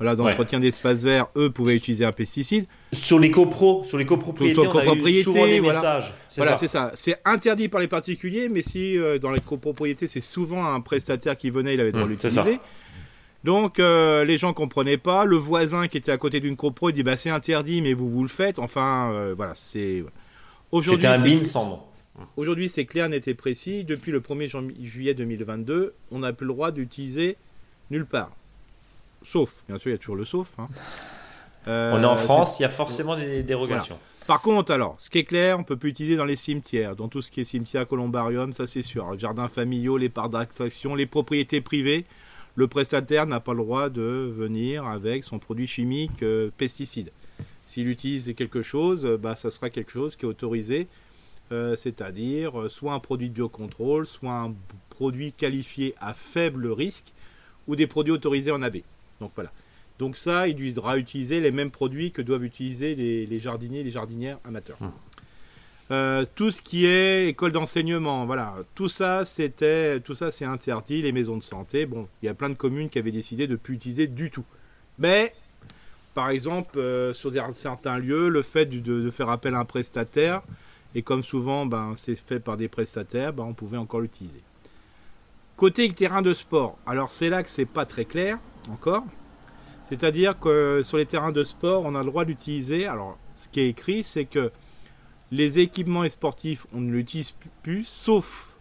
voilà, 0.00 0.16
d'entretien 0.16 0.60
d'espaces 0.60 1.02
verts, 1.02 1.26
eux 1.36 1.50
pouvaient 1.50 1.76
utiliser 1.76 2.06
un 2.06 2.12
pesticide. 2.12 2.64
Sur 2.90 3.18
les 3.18 3.30
copros, 3.30 3.84
sur 3.84 3.98
les 3.98 4.06
copropriétés, 4.06 4.58
on 4.58 4.78
a 4.78 5.10
eu 5.10 5.22
souvent 5.22 5.46
des 5.46 5.60
messages. 5.60 6.14
Voilà, 6.38 6.56
c'est 6.56 6.68
ça. 6.68 6.92
C'est 6.94 7.16
interdit 7.26 7.68
par 7.68 7.82
les 7.82 7.86
particuliers, 7.86 8.48
mais 8.48 8.62
si 8.62 8.96
euh, 8.96 9.18
dans 9.18 9.30
les 9.30 9.40
copropriétés, 9.40 10.08
c'est 10.08 10.22
souvent 10.22 10.64
un 10.64 10.80
prestataire 10.80 11.36
qui 11.36 11.50
venait, 11.50 11.74
il 11.74 11.80
avait 11.80 11.90
le 11.90 11.92
droit 11.92 12.06
mmh, 12.06 12.10
l'utiliser. 12.12 12.60
Donc 13.44 13.78
euh, 13.78 14.24
les 14.24 14.38
gens 14.38 14.54
comprenaient 14.54 14.96
pas. 14.96 15.26
Le 15.26 15.36
voisin 15.36 15.86
qui 15.86 15.98
était 15.98 16.12
à 16.12 16.16
côté 16.16 16.40
d'une 16.40 16.56
copro, 16.56 16.88
il 16.88 16.94
dit 16.94 17.02
bah 17.02 17.18
c'est 17.18 17.28
interdit, 17.28 17.82
mais 17.82 17.92
vous 17.92 18.08
vous 18.08 18.22
le 18.22 18.28
faites. 18.30 18.58
Enfin 18.58 19.12
euh, 19.12 19.34
voilà, 19.36 19.52
c'est. 19.54 20.02
Aujourd'hui, 20.72 21.02
C'était 21.02 21.14
un 21.14 21.22
bin 21.22 21.44
sans 21.44 21.68
nom. 21.68 21.80
Aujourd'hui, 22.38 22.70
c'est 22.70 22.86
clair, 22.86 23.10
net 23.10 23.28
et 23.28 23.34
précis. 23.34 23.84
Depuis 23.84 24.12
le 24.12 24.20
1er 24.20 24.50
juillet 24.82 25.12
2022, 25.12 25.92
on 26.10 26.20
n'a 26.20 26.32
plus 26.32 26.46
le 26.46 26.54
droit 26.54 26.70
d'utiliser 26.70 27.36
nulle 27.90 28.06
part 28.06 28.30
sauf, 29.24 29.62
bien 29.68 29.78
sûr, 29.78 29.90
il 29.90 29.92
y 29.92 29.94
a 29.94 29.98
toujours 29.98 30.16
le 30.16 30.24
sauf. 30.24 30.48
Hein. 30.58 30.68
on 31.66 32.02
est 32.02 32.04
en 32.04 32.14
euh, 32.14 32.16
France, 32.16 32.58
il 32.58 32.62
y 32.62 32.66
a 32.66 32.70
forcément 32.70 33.16
des 33.16 33.42
dérogations. 33.42 33.98
Par 34.26 34.42
contre, 34.42 34.72
alors, 34.72 34.96
ce 34.98 35.10
qui 35.10 35.18
est 35.18 35.24
clair, 35.24 35.58
on 35.58 35.64
peut 35.64 35.76
plus 35.76 35.90
utiliser 35.90 36.16
dans 36.16 36.24
les 36.24 36.36
cimetières, 36.36 36.94
dans 36.94 37.08
tout 37.08 37.20
ce 37.20 37.30
qui 37.30 37.40
est 37.40 37.44
cimetière, 37.44 37.86
columbarium, 37.86 38.52
ça 38.52 38.66
c'est 38.66 38.82
sûr. 38.82 39.18
Jardins 39.18 39.48
familiaux, 39.48 39.96
les 39.96 40.08
parcs 40.08 40.30
d'attraction, 40.30 40.94
les 40.94 41.06
propriétés 41.06 41.60
privées, 41.60 42.04
le 42.54 42.68
prestataire 42.68 43.26
n'a 43.26 43.40
pas 43.40 43.52
le 43.52 43.58
droit 43.58 43.88
de 43.88 44.02
venir 44.02 44.86
avec 44.86 45.24
son 45.24 45.38
produit 45.38 45.66
chimique 45.66 46.22
euh, 46.22 46.50
pesticide. 46.56 47.10
S'il 47.64 47.88
utilise 47.88 48.34
quelque 48.36 48.62
chose, 48.62 49.04
euh, 49.04 49.16
bah, 49.16 49.36
ça 49.36 49.50
sera 49.50 49.70
quelque 49.70 49.90
chose 49.90 50.16
qui 50.16 50.26
est 50.26 50.28
autorisé, 50.28 50.88
c'est-à-dire 51.76 52.70
soit 52.70 52.92
un 52.92 53.00
produit 53.00 53.28
de 53.28 53.34
biocontrôle, 53.34 54.06
soit 54.06 54.30
un 54.30 54.54
produit 54.88 55.32
qualifié 55.32 55.96
à 55.98 56.14
faible 56.14 56.68
risque, 56.68 57.12
ou 57.66 57.76
des 57.76 57.86
produits 57.86 58.12
autorisés 58.12 58.50
en 58.50 58.62
AB. 58.62 58.78
Donc 59.20 59.32
voilà. 59.34 59.52
Donc 59.98 60.16
ça, 60.16 60.48
il 60.48 60.74
devra 60.74 60.96
utiliser 60.96 61.40
les 61.40 61.50
mêmes 61.50 61.70
produits 61.70 62.10
que 62.10 62.22
doivent 62.22 62.44
utiliser 62.44 62.94
les, 62.94 63.40
jardiniers 63.40 63.80
et 63.80 63.84
les 63.84 63.90
jardinières 63.90 64.38
amateurs. 64.44 64.78
Hum. 64.80 64.92
Euh, 65.90 66.24
tout 66.36 66.52
ce 66.52 66.62
qui 66.62 66.86
est 66.86 67.28
école 67.28 67.50
d'enseignement, 67.50 68.24
voilà, 68.24 68.54
tout 68.76 68.88
ça 68.88 69.24
c'était, 69.24 69.98
tout 69.98 70.14
ça 70.14 70.30
c'est 70.30 70.44
interdit. 70.44 71.02
Les 71.02 71.10
maisons 71.10 71.36
de 71.36 71.42
santé, 71.42 71.84
bon, 71.84 72.06
il 72.22 72.26
y 72.26 72.28
a 72.28 72.34
plein 72.34 72.48
de 72.48 72.54
communes 72.54 72.88
qui 72.88 72.98
avaient 73.00 73.10
décidé 73.10 73.48
de 73.48 73.52
ne 73.52 73.56
plus 73.56 73.74
utiliser 73.74 74.06
du 74.06 74.30
tout. 74.30 74.44
Mais, 74.98 75.34
par 76.14 76.30
exemple, 76.30 76.78
euh, 76.78 77.12
sur 77.12 77.32
certains 77.52 77.98
lieux, 77.98 78.28
le 78.28 78.42
fait 78.42 78.66
de, 78.66 79.10
faire 79.10 79.30
appel 79.30 79.54
à 79.54 79.58
un 79.58 79.64
prestataire, 79.64 80.42
et 80.94 81.02
comme 81.02 81.24
souvent, 81.24 81.66
ben, 81.66 81.94
c'est 81.96 82.16
fait 82.16 82.38
par 82.38 82.56
des 82.56 82.68
prestataires, 82.68 83.32
ben, 83.32 83.44
on 83.44 83.54
pouvait 83.54 83.78
encore 83.78 84.00
l'utiliser. 84.00 84.40
Côté 85.60 85.92
terrain 85.92 86.22
de 86.22 86.32
sport, 86.32 86.78
alors 86.86 87.10
c'est 87.10 87.28
là 87.28 87.42
que 87.42 87.50
c'est 87.50 87.66
pas 87.66 87.84
très 87.84 88.06
clair 88.06 88.38
encore. 88.72 89.04
C'est-à-dire 89.84 90.38
que 90.38 90.80
sur 90.82 90.96
les 90.96 91.04
terrains 91.04 91.32
de 91.32 91.44
sport, 91.44 91.82
on 91.84 91.94
a 91.94 91.98
le 91.98 92.06
droit 92.06 92.24
d'utiliser. 92.24 92.86
Alors, 92.86 93.18
ce 93.36 93.46
qui 93.50 93.60
est 93.60 93.68
écrit, 93.68 94.02
c'est 94.02 94.24
que 94.24 94.52
les 95.30 95.58
équipements 95.58 96.08
sportifs, 96.08 96.66
on 96.72 96.80
ne 96.80 96.90
l'utilise 96.90 97.34
plus, 97.62 97.84
sauf 97.84 98.56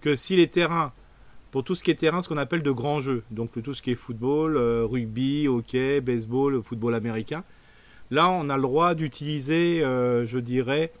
que 0.00 0.14
si 0.14 0.36
les 0.36 0.46
terrains, 0.46 0.92
pour 1.50 1.64
tout 1.64 1.74
ce 1.74 1.82
qui 1.82 1.90
est 1.90 1.96
terrain, 1.96 2.22
ce 2.22 2.28
qu'on 2.28 2.36
appelle 2.36 2.62
de 2.62 2.70
grands 2.70 3.00
jeux, 3.00 3.24
donc 3.32 3.60
tout 3.60 3.74
ce 3.74 3.82
qui 3.82 3.90
est 3.90 3.96
football, 3.96 4.56
euh, 4.56 4.86
rugby, 4.88 5.48
hockey, 5.48 6.00
baseball, 6.00 6.62
football 6.62 6.94
américain, 6.94 7.42
là, 8.12 8.30
on 8.30 8.48
a 8.48 8.54
le 8.54 8.62
droit 8.62 8.94
d'utiliser, 8.94 9.82
euh, 9.82 10.24
je 10.24 10.38
dirais, 10.38 10.92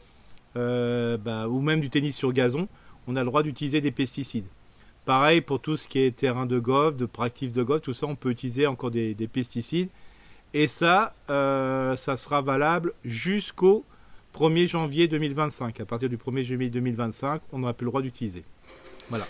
bah, 0.56 1.46
ou 1.48 1.60
même 1.60 1.80
du 1.80 1.90
tennis 1.90 2.16
sur 2.16 2.32
gazon, 2.32 2.66
on 3.06 3.14
a 3.14 3.20
le 3.20 3.26
droit 3.26 3.44
d'utiliser 3.44 3.80
des 3.80 3.92
pesticides. 3.92 4.48
Pareil 5.04 5.40
pour 5.42 5.60
tout 5.60 5.76
ce 5.76 5.86
qui 5.86 6.00
est 6.00 6.16
terrain 6.16 6.46
de 6.46 6.58
golf, 6.58 6.96
de 6.96 7.04
pratique 7.06 7.52
de 7.52 7.62
golf, 7.62 7.82
tout 7.82 7.92
ça, 7.92 8.06
on 8.06 8.14
peut 8.14 8.30
utiliser 8.30 8.66
encore 8.66 8.90
des, 8.90 9.14
pesticides. 9.32 9.88
Et 10.54 10.68
ça, 10.68 11.14
euh, 11.30 11.96
ça 11.96 12.16
sera 12.16 12.40
valable 12.40 12.92
jusqu'au 13.04 13.84
1er 14.34 14.68
janvier 14.68 15.08
2025. 15.08 15.80
À 15.80 15.84
partir 15.84 16.08
du 16.08 16.16
1er 16.16 16.44
janvier 16.44 16.70
2025, 16.70 17.42
on 17.52 17.58
n'aura 17.58 17.74
plus 17.74 17.84
le 17.84 17.90
droit 17.90 18.02
d'utiliser. 18.02 18.44
Voilà. 19.10 19.26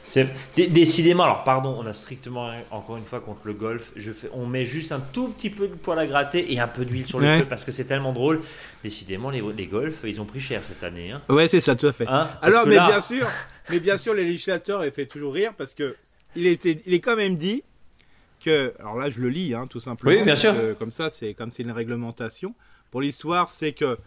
décidément, 0.69 1.25
alors 1.25 1.43
pardon, 1.43 1.77
on 1.79 1.87
a 1.87 1.93
strictement 1.93 2.53
encore 2.71 2.97
une 2.97 3.05
fois 3.05 3.21
contre 3.21 3.41
le 3.45 3.55
golf. 3.55 3.91
Je 3.97 4.13
fais, 4.13 4.29
on 4.33 4.47
met 4.47 4.65
juste 4.65 4.93
un 4.93 5.01
tout 5.01 5.29
petit 5.29 5.51
peu 5.51 5.67
de 5.67 5.75
poil 5.75 5.99
à 5.99 6.07
gratter 6.07 6.53
et 6.53 6.61
un 6.61 6.69
peu 6.69 6.85
d'huile 6.85 7.07
sur 7.07 7.19
le 7.19 7.27
feu 7.39 7.47
parce 7.49 7.65
que 7.65 7.73
c'est 7.73 7.85
tellement 7.85 8.13
drôle. 8.13 8.41
Décidément, 8.85 9.31
les, 9.31 9.43
les 9.57 9.67
golfs, 9.67 10.03
ils 10.05 10.21
ont 10.21 10.25
pris 10.25 10.41
cher 10.41 10.63
cette 10.63 10.85
année. 10.85 11.11
Hein. 11.11 11.23
Ouais, 11.29 11.49
c'est 11.49 11.61
ça, 11.61 11.75
tout 11.75 11.89
à 11.89 11.93
fait. 11.93 12.07
Hein, 12.07 12.29
alors, 12.41 12.67
mais 12.67 12.77
bien 12.77 13.01
sûr, 13.01 13.27
mais 13.71 13.81
bien 13.81 13.97
sûr, 13.97 14.15
les 14.15 14.25
législateurs, 14.25 14.85
il 14.85 14.93
fait 14.93 15.07
toujours 15.07 15.35
rire 15.35 15.55
parce 15.57 15.75
que 15.75 15.97
il, 16.37 16.47
était, 16.47 16.83
il 16.87 16.95
est 16.95 17.01
quand 17.01 17.17
même 17.17 17.37
dit 17.37 17.63
que, 18.45 18.75
alors 18.79 18.97
là, 18.97 19.09
je 19.09 19.21
le 19.21 19.29
lis, 19.29 19.55
hein, 19.55 19.67
tout 19.69 19.81
simplement. 19.81 20.13
Oui, 20.13 20.23
bien 20.23 20.37
sûr. 20.37 20.55
comme 20.79 20.93
ça, 20.93 21.11
c'est 21.11 21.35
comme 21.35 21.53
c'est 21.53 21.63
une 21.63 21.71
réglementation. 21.71 22.55
Pour 22.91 23.01
l'histoire, 23.01 23.49
c'est 23.49 23.73
que 23.73 23.99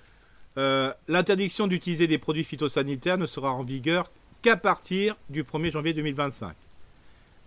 euh, 0.58 0.93
l'interdiction 1.08 1.68
d'utiliser 1.68 2.08
des 2.08 2.18
produits 2.18 2.43
phytosanitaires 2.43 3.18
ne 3.18 3.26
sera 3.26 3.51
en 3.51 3.64
vigueur 3.64 4.12
qu'à 4.41 4.58
partir 4.58 5.16
du 5.30 5.43
1er 5.43 5.72
janvier 5.72 5.93
2025. 5.93 6.55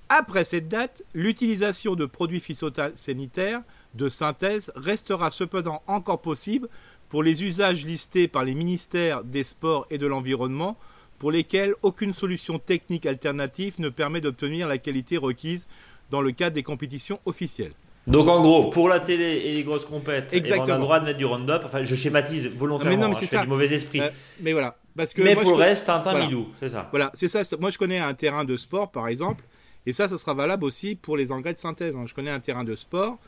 Après 0.09 0.45
cette 0.45 0.69
date, 0.69 1.05
l'utilisation 1.15 1.95
de 1.95 2.07
produits 2.07 2.41
phytosanitaires 2.41 3.63
de 3.95 4.09
synthèse 4.09 4.73
restera 4.75 5.31
cependant 5.31 5.83
encore 5.87 6.21
possible 6.21 6.69
pour 7.09 7.23
les 7.23 7.43
usages 7.45 7.85
listés 7.85 8.29
par 8.29 8.45
les 8.45 8.55
ministères 8.55 9.25
des 9.25 9.45
Sports 9.45 9.87
et 9.91 9.99
de 9.99 10.07
l'Environnement 10.07 10.79
pour 11.21 11.31
lesquels 11.31 11.75
aucune 11.83 12.15
solution 12.15 12.59
technique 12.59 13.05
alternative 13.07 13.75
ne 13.79 13.91
permet 13.91 14.23
d'obtenir 14.23 14.67
la 14.67 14.79
qualité 14.79 15.19
requise 15.19 15.69
dans 16.11 16.23
le 16.23 16.33
cadre 16.33 16.55
des 16.55 16.63
compétitions 16.65 17.21
officielles. 17.27 17.75
Donc 18.07 18.27
en 18.27 18.41
gros, 18.41 18.71
pour 18.71 18.89
la 18.89 19.01
télé 19.01 19.43
et 19.45 19.53
les 19.53 19.63
grosses 19.63 19.85
compètes, 19.85 20.35
on 20.35 20.71
a 20.71 20.75
le 20.75 20.81
droit 20.81 20.99
de 20.99 21.05
mettre 21.05 21.19
du 21.19 21.27
Roundup. 21.27 21.61
Enfin, 21.65 21.83
je 21.83 21.95
schématise 21.95 22.49
volontairement, 22.49 22.97
mais 22.97 23.07
non, 23.09 23.13
hein, 23.15 23.43
du 23.43 23.49
mauvais 23.49 23.71
esprit. 23.73 24.01
Euh, 24.01 24.09
mais 24.41 24.53
voilà, 24.53 24.79
parce 24.97 25.13
que 25.13 25.21
mais 25.21 25.37
pour 25.37 25.51
le 25.51 25.57
reste, 25.57 25.87
Tintin 25.87 26.13
voilà. 26.13 26.27
Milou, 26.27 26.49
c'est 26.59 26.71
ça. 26.71 26.89
Voilà, 26.91 27.11
c'est 27.13 27.29
ça. 27.29 27.43
Moi, 27.61 27.69
je 27.69 27.77
connais 27.77 27.99
un 27.99 28.15
terrain 28.15 28.45
de 28.45 28.57
sport, 28.57 28.91
par 28.91 29.07
exemple, 29.07 29.45
et 29.85 29.93
ça, 29.93 30.09
ça 30.09 30.17
sera 30.17 30.33
valable 30.33 30.65
aussi 30.65 30.95
pour 30.95 31.19
les 31.19 31.31
engrais 31.33 31.53
de 31.53 31.59
synthèse. 31.59 31.95
Hein. 31.95 32.05
Je 32.07 32.15
connais 32.15 32.31
un 32.31 32.41
terrain 32.41 32.65
de 32.65 32.75
sport 32.75 33.19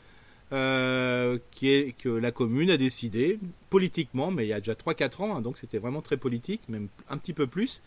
euh, 0.51 1.39
qui 1.51 1.69
est 1.69 1.97
que 1.97 2.09
la 2.09 2.31
commune 2.31 2.69
a 2.69 2.77
décidé 2.77 3.39
politiquement, 3.69 4.29
mais 4.29 4.45
il 4.45 4.49
y 4.49 4.53
a 4.53 4.59
déjà 4.59 4.73
3-4 4.73 5.21
ans, 5.23 5.35
hein, 5.35 5.41
donc 5.41 5.57
c'était 5.57 5.79
vraiment 5.79 6.01
très 6.01 6.17
politique, 6.17 6.61
même 6.69 6.89
un 7.09 7.17
petit 7.17 7.33
peu 7.33 7.47
plus, 7.47 7.81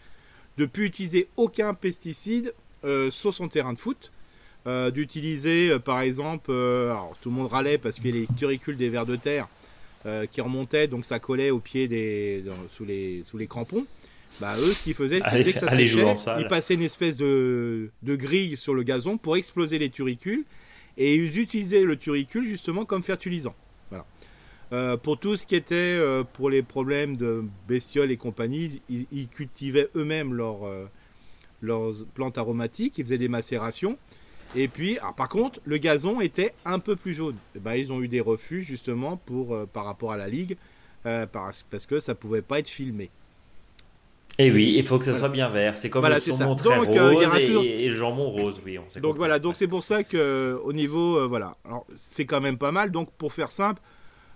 de 0.56 0.62
ne 0.62 0.66
plus 0.66 0.86
utiliser 0.86 1.28
aucun 1.36 1.74
pesticide 1.74 2.54
euh, 2.84 3.10
sur 3.10 3.32
son 3.34 3.48
terrain 3.48 3.72
de 3.72 3.78
foot. 3.78 4.12
Euh, 4.66 4.90
d'utiliser 4.90 5.78
par 5.78 6.00
exemple, 6.00 6.50
alors 6.50 7.16
tout 7.20 7.30
le 7.30 7.36
monde 7.36 7.46
râlait 7.46 7.78
parce 7.78 8.00
qu'il 8.00 8.06
y 8.06 8.18
a 8.18 8.22
les 8.22 8.26
turicules 8.36 8.76
des 8.76 8.88
vers 8.88 9.06
de 9.06 9.14
terre 9.14 9.46
qui 10.30 10.40
remontaient, 10.40 10.86
donc 10.86 11.04
ça 11.04 11.18
collait 11.18 11.50
au 11.50 11.58
pied 11.58 11.88
des, 11.88 12.44
sous, 12.76 12.84
les, 12.84 13.24
sous 13.24 13.38
les 13.38 13.48
crampons. 13.48 13.86
Bah 14.40 14.56
eux, 14.58 14.72
ce 14.72 14.82
qu'ils 14.84 14.94
faisaient, 14.94 15.20
dès 15.20 15.52
que 15.52 15.58
ça 15.58 15.68
séchait, 15.70 16.14
ils 16.38 16.46
passaient 16.48 16.74
une 16.74 16.82
espèce 16.82 17.16
de, 17.16 17.90
de 18.02 18.16
grille 18.16 18.56
sur 18.56 18.74
le 18.74 18.84
gazon 18.84 19.18
pour 19.18 19.36
exploser 19.36 19.78
les 19.80 19.90
turicules 19.90 20.44
et 20.96 21.14
ils 21.14 21.38
utilisaient 21.38 21.82
le 21.82 21.96
turicule 21.96 22.44
justement 22.44 22.84
comme 22.84 23.02
fertilisant. 23.02 23.54
Voilà. 23.90 24.06
Euh, 24.72 24.96
pour 24.96 25.18
tout 25.18 25.36
ce 25.36 25.46
qui 25.46 25.54
était 25.54 25.74
euh, 25.74 26.24
pour 26.24 26.50
les 26.50 26.62
problèmes 26.62 27.16
de 27.16 27.44
bestioles 27.68 28.10
et 28.10 28.16
compagnie, 28.16 28.82
ils, 28.88 29.28
cultivaient 29.28 29.88
eux-mêmes 29.94 30.36
euh, 30.40 30.86
leurs 31.62 31.92
plantes 32.14 32.36
aromatiques, 32.36 32.98
ils 32.98 33.04
faisaient 33.04 33.18
des 33.18 33.28
macérations. 33.28 33.96
Et 34.54 34.68
puis, 34.68 34.98
par 35.16 35.28
contre, 35.28 35.60
le 35.64 35.76
gazon 35.76 36.20
était 36.20 36.54
un 36.64 36.78
peu 36.78 36.96
plus 36.96 37.14
jaune. 37.14 37.34
Et 37.34 37.56
eh 37.56 37.60
ben, 37.60 37.74
ils 37.74 37.92
ont 37.92 38.00
eu 38.00 38.08
des 38.08 38.20
refus 38.20 38.62
justement 38.62 39.16
pour, 39.16 39.66
par 39.68 39.84
rapport 39.84 40.12
à 40.12 40.16
la 40.16 40.28
ligue, 40.28 40.56
parce, 41.02 41.64
parce, 41.68 41.84
que 41.84 41.98
ça 41.98 42.14
pouvait 42.14 42.42
pas 42.42 42.60
être 42.60 42.68
filmé. 42.68 43.10
Et 44.38 44.50
oui, 44.50 44.74
il 44.76 44.86
faut 44.86 44.98
que 44.98 45.04
ça 45.06 45.18
soit 45.18 45.30
bien 45.30 45.48
vert. 45.48 45.78
C'est 45.78 45.88
comme 45.88 46.06
le 46.06 46.18
saumon 46.18 46.54
très 46.54 46.76
donc, 46.76 46.94
euh, 46.94 47.12
rose 47.12 47.38
et, 47.38 47.88
le 47.88 47.94
jambon 47.94 48.30
rose. 48.30 48.60
Oui, 48.64 48.78
on 48.78 49.00
donc 49.00 49.16
voilà, 49.16 49.38
donc 49.38 49.56
c'est 49.56 49.66
pour 49.66 49.82
ça 49.82 50.04
que 50.04 50.60
au 50.62 50.72
niveau, 50.74 51.18
euh, 51.18 51.26
voilà, 51.26 51.56
alors 51.64 51.86
c'est 51.94 52.26
quand 52.26 52.40
même 52.40 52.58
pas 52.58 52.70
mal. 52.70 52.90
Donc 52.90 53.10
pour 53.12 53.32
faire 53.32 53.50
simple, 53.50 53.80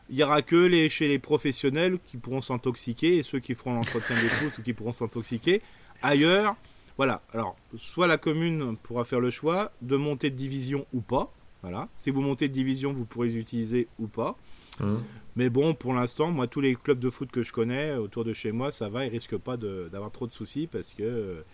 il 0.08 0.16
y 0.16 0.22
aura 0.22 0.40
que 0.40 0.56
les 0.56 0.88
chez 0.88 1.06
les 1.06 1.18
professionnels 1.18 1.98
qui 2.06 2.16
pourront 2.16 2.40
s'intoxiquer 2.40 3.18
et 3.18 3.22
ceux 3.22 3.40
qui 3.40 3.54
feront 3.54 3.74
l'entretien 3.74 4.16
des 4.16 4.28
pouces 4.28 4.58
ou 4.58 4.62
qui 4.62 4.72
pourront 4.72 4.92
s'intoxiquer. 4.92 5.60
Ailleurs, 6.02 6.56
voilà. 6.96 7.20
Alors 7.34 7.56
soit 7.76 8.06
la 8.06 8.16
commune 8.16 8.76
pourra 8.82 9.04
faire 9.04 9.20
le 9.20 9.30
choix 9.30 9.70
de 9.82 9.96
monter 9.96 10.30
de 10.30 10.36
division 10.36 10.86
ou 10.94 11.02
pas. 11.02 11.30
Voilà. 11.62 11.88
Si 11.98 12.08
vous 12.10 12.22
montez 12.22 12.48
de 12.48 12.54
division, 12.54 12.94
vous 12.94 13.04
pourrez 13.04 13.28
les 13.28 13.36
utiliser 13.36 13.86
ou 13.98 14.06
pas. 14.06 14.36
Hum. 14.80 15.02
Mais 15.36 15.48
bon, 15.48 15.74
pour 15.74 15.94
l'instant, 15.94 16.30
moi, 16.30 16.46
tous 16.46 16.60
les 16.60 16.74
clubs 16.74 16.98
de 16.98 17.10
foot 17.10 17.30
que 17.30 17.42
je 17.42 17.52
connais 17.52 17.94
autour 17.94 18.24
de 18.24 18.32
chez 18.32 18.52
moi, 18.52 18.72
ça 18.72 18.88
va, 18.88 19.06
ils 19.06 19.10
risquent 19.10 19.38
pas 19.38 19.56
d'avoir 19.56 20.10
trop 20.10 20.26
de 20.26 20.32
soucis 20.32 20.68
parce 20.70 20.92
que 20.92 21.02
euh, 21.02 21.44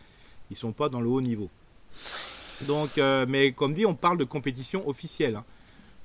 ils 0.51 0.57
sont 0.57 0.73
pas 0.73 0.89
dans 0.89 1.01
le 1.01 1.09
haut 1.09 1.21
niveau. 1.21 1.51
Donc, 2.63 2.99
euh, 2.99 3.27
mais 3.29 3.53
comme 3.53 3.75
dit, 3.75 3.85
on 3.85 3.95
parle 3.95 4.19
de 4.19 4.25
compétition 4.25 4.89
officielle. 4.89 5.37
Hein. 5.37 5.45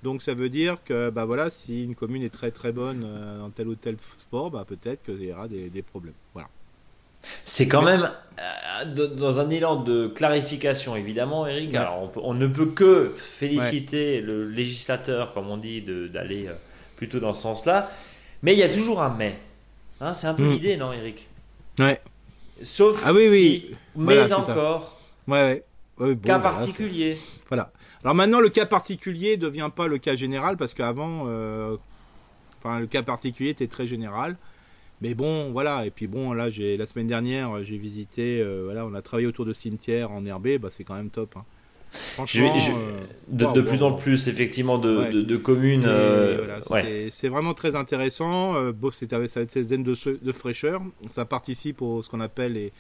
Donc, 0.03 0.21
ça 0.21 0.33
veut 0.33 0.49
dire 0.49 0.77
que, 0.83 1.09
bah 1.09 1.25
voilà, 1.25 1.49
si 1.49 1.83
une 1.83 1.95
commune 1.95 2.23
est 2.23 2.33
très 2.33 2.51
très 2.51 2.71
bonne 2.71 3.03
euh, 3.05 3.39
dans 3.39 3.49
tel 3.51 3.67
ou 3.67 3.75
tel 3.75 3.95
sport, 4.19 4.51
bah 4.51 4.65
peut-être 4.67 5.03
qu'il 5.03 5.23
y 5.23 5.31
aura 5.31 5.47
des, 5.47 5.81
problèmes. 5.81 6.13
Voilà. 6.33 6.49
C'est 7.45 7.67
quand 7.67 7.83
même 7.83 8.11
dans 8.95 9.39
un 9.39 9.49
élan 9.51 9.83
de 9.83 10.07
clarification, 10.07 10.95
évidemment, 10.95 11.45
Eric. 11.45 11.73
Alors, 11.75 12.11
on, 12.15 12.33
ne 12.33 12.47
peut 12.47 12.65
que 12.65 13.13
féliciter 13.15 14.21
le 14.21 14.49
législateur, 14.49 15.33
comme 15.33 15.49
on 15.49 15.57
dit, 15.57 15.81
d'aller 15.81 16.49
plutôt 17.01 17.19
dans 17.19 17.33
ce 17.33 17.41
sens-là. 17.41 17.89
Mais 18.43 18.53
il 18.53 18.59
y 18.59 18.63
a 18.63 18.69
toujours 18.69 19.01
un 19.01 19.09
mais. 19.09 19.35
Hein, 19.99 20.13
c'est 20.13 20.27
un 20.27 20.35
peu 20.35 20.43
hmm. 20.43 20.51
l'idée, 20.51 20.77
non, 20.77 20.93
Eric? 20.93 21.27
Ouais. 21.79 21.99
Sauf 22.61 23.01
ah, 23.03 23.11
oui, 23.11 23.27
oui. 23.27 23.75
mais 23.95 24.31
encore. 24.31 25.01
Ouais, 25.27 25.65
ouais. 25.99 26.15
cas 26.23 26.37
particulier. 26.37 27.17
Voilà. 27.47 27.71
Alors 28.03 28.13
maintenant, 28.13 28.39
le 28.39 28.49
cas 28.49 28.67
particulier 28.67 29.35
ne 29.35 29.41
devient 29.41 29.71
pas 29.75 29.87
le 29.87 29.97
cas 29.97 30.15
général 30.15 30.57
parce 30.57 30.75
qu'avant, 30.75 31.23
euh, 31.25 31.75
enfin, 32.59 32.79
le 32.79 32.85
cas 32.85 33.01
particulier 33.01 33.49
était 33.49 33.65
très 33.65 33.87
général. 33.87 34.37
Mais 35.01 35.15
bon, 35.15 35.51
voilà. 35.51 35.87
Et 35.87 35.89
puis 35.89 36.05
bon, 36.05 36.33
là, 36.33 36.51
j'ai 36.51 36.77
la 36.77 36.85
semaine 36.85 37.07
dernière, 37.07 37.63
j'ai 37.63 37.77
visité. 37.77 38.41
Euh, 38.41 38.61
voilà, 38.65 38.85
on 38.85 38.93
a 38.93 39.01
travaillé 39.01 39.25
autour 39.25 39.45
de 39.45 39.53
cimetières 39.53 40.11
en 40.11 40.23
herbe. 40.23 40.59
Bah, 40.59 40.69
c'est 40.69 40.83
quand 40.83 40.95
même 40.95 41.09
top. 41.09 41.35
Hein. 41.35 41.45
Franchement, 41.93 42.55
euh, 42.69 42.93
de, 43.27 43.61
plus 43.61 43.83
en 43.83 43.91
plus 43.91 44.29
effectivement 44.29 44.77
de, 44.77 45.37
communes. 45.37 45.85
Euh, 45.85 46.59
c'est 47.11 47.27
vraiment 47.27 47.53
très 47.53 47.75
intéressant. 47.75 48.55
Euh, 48.55 48.71
c'est 48.93 49.11
avec 49.11 49.29
cette 49.29 49.63
zone 49.63 49.83
de, 49.83 50.31
fraîcheur. 50.31 50.81
Ça 51.11 51.25
participe 51.25 51.81
au 51.81 52.01
ce 52.01 52.09
qu'on 52.09 52.21
appelle 52.21 52.53
les, 52.53 52.71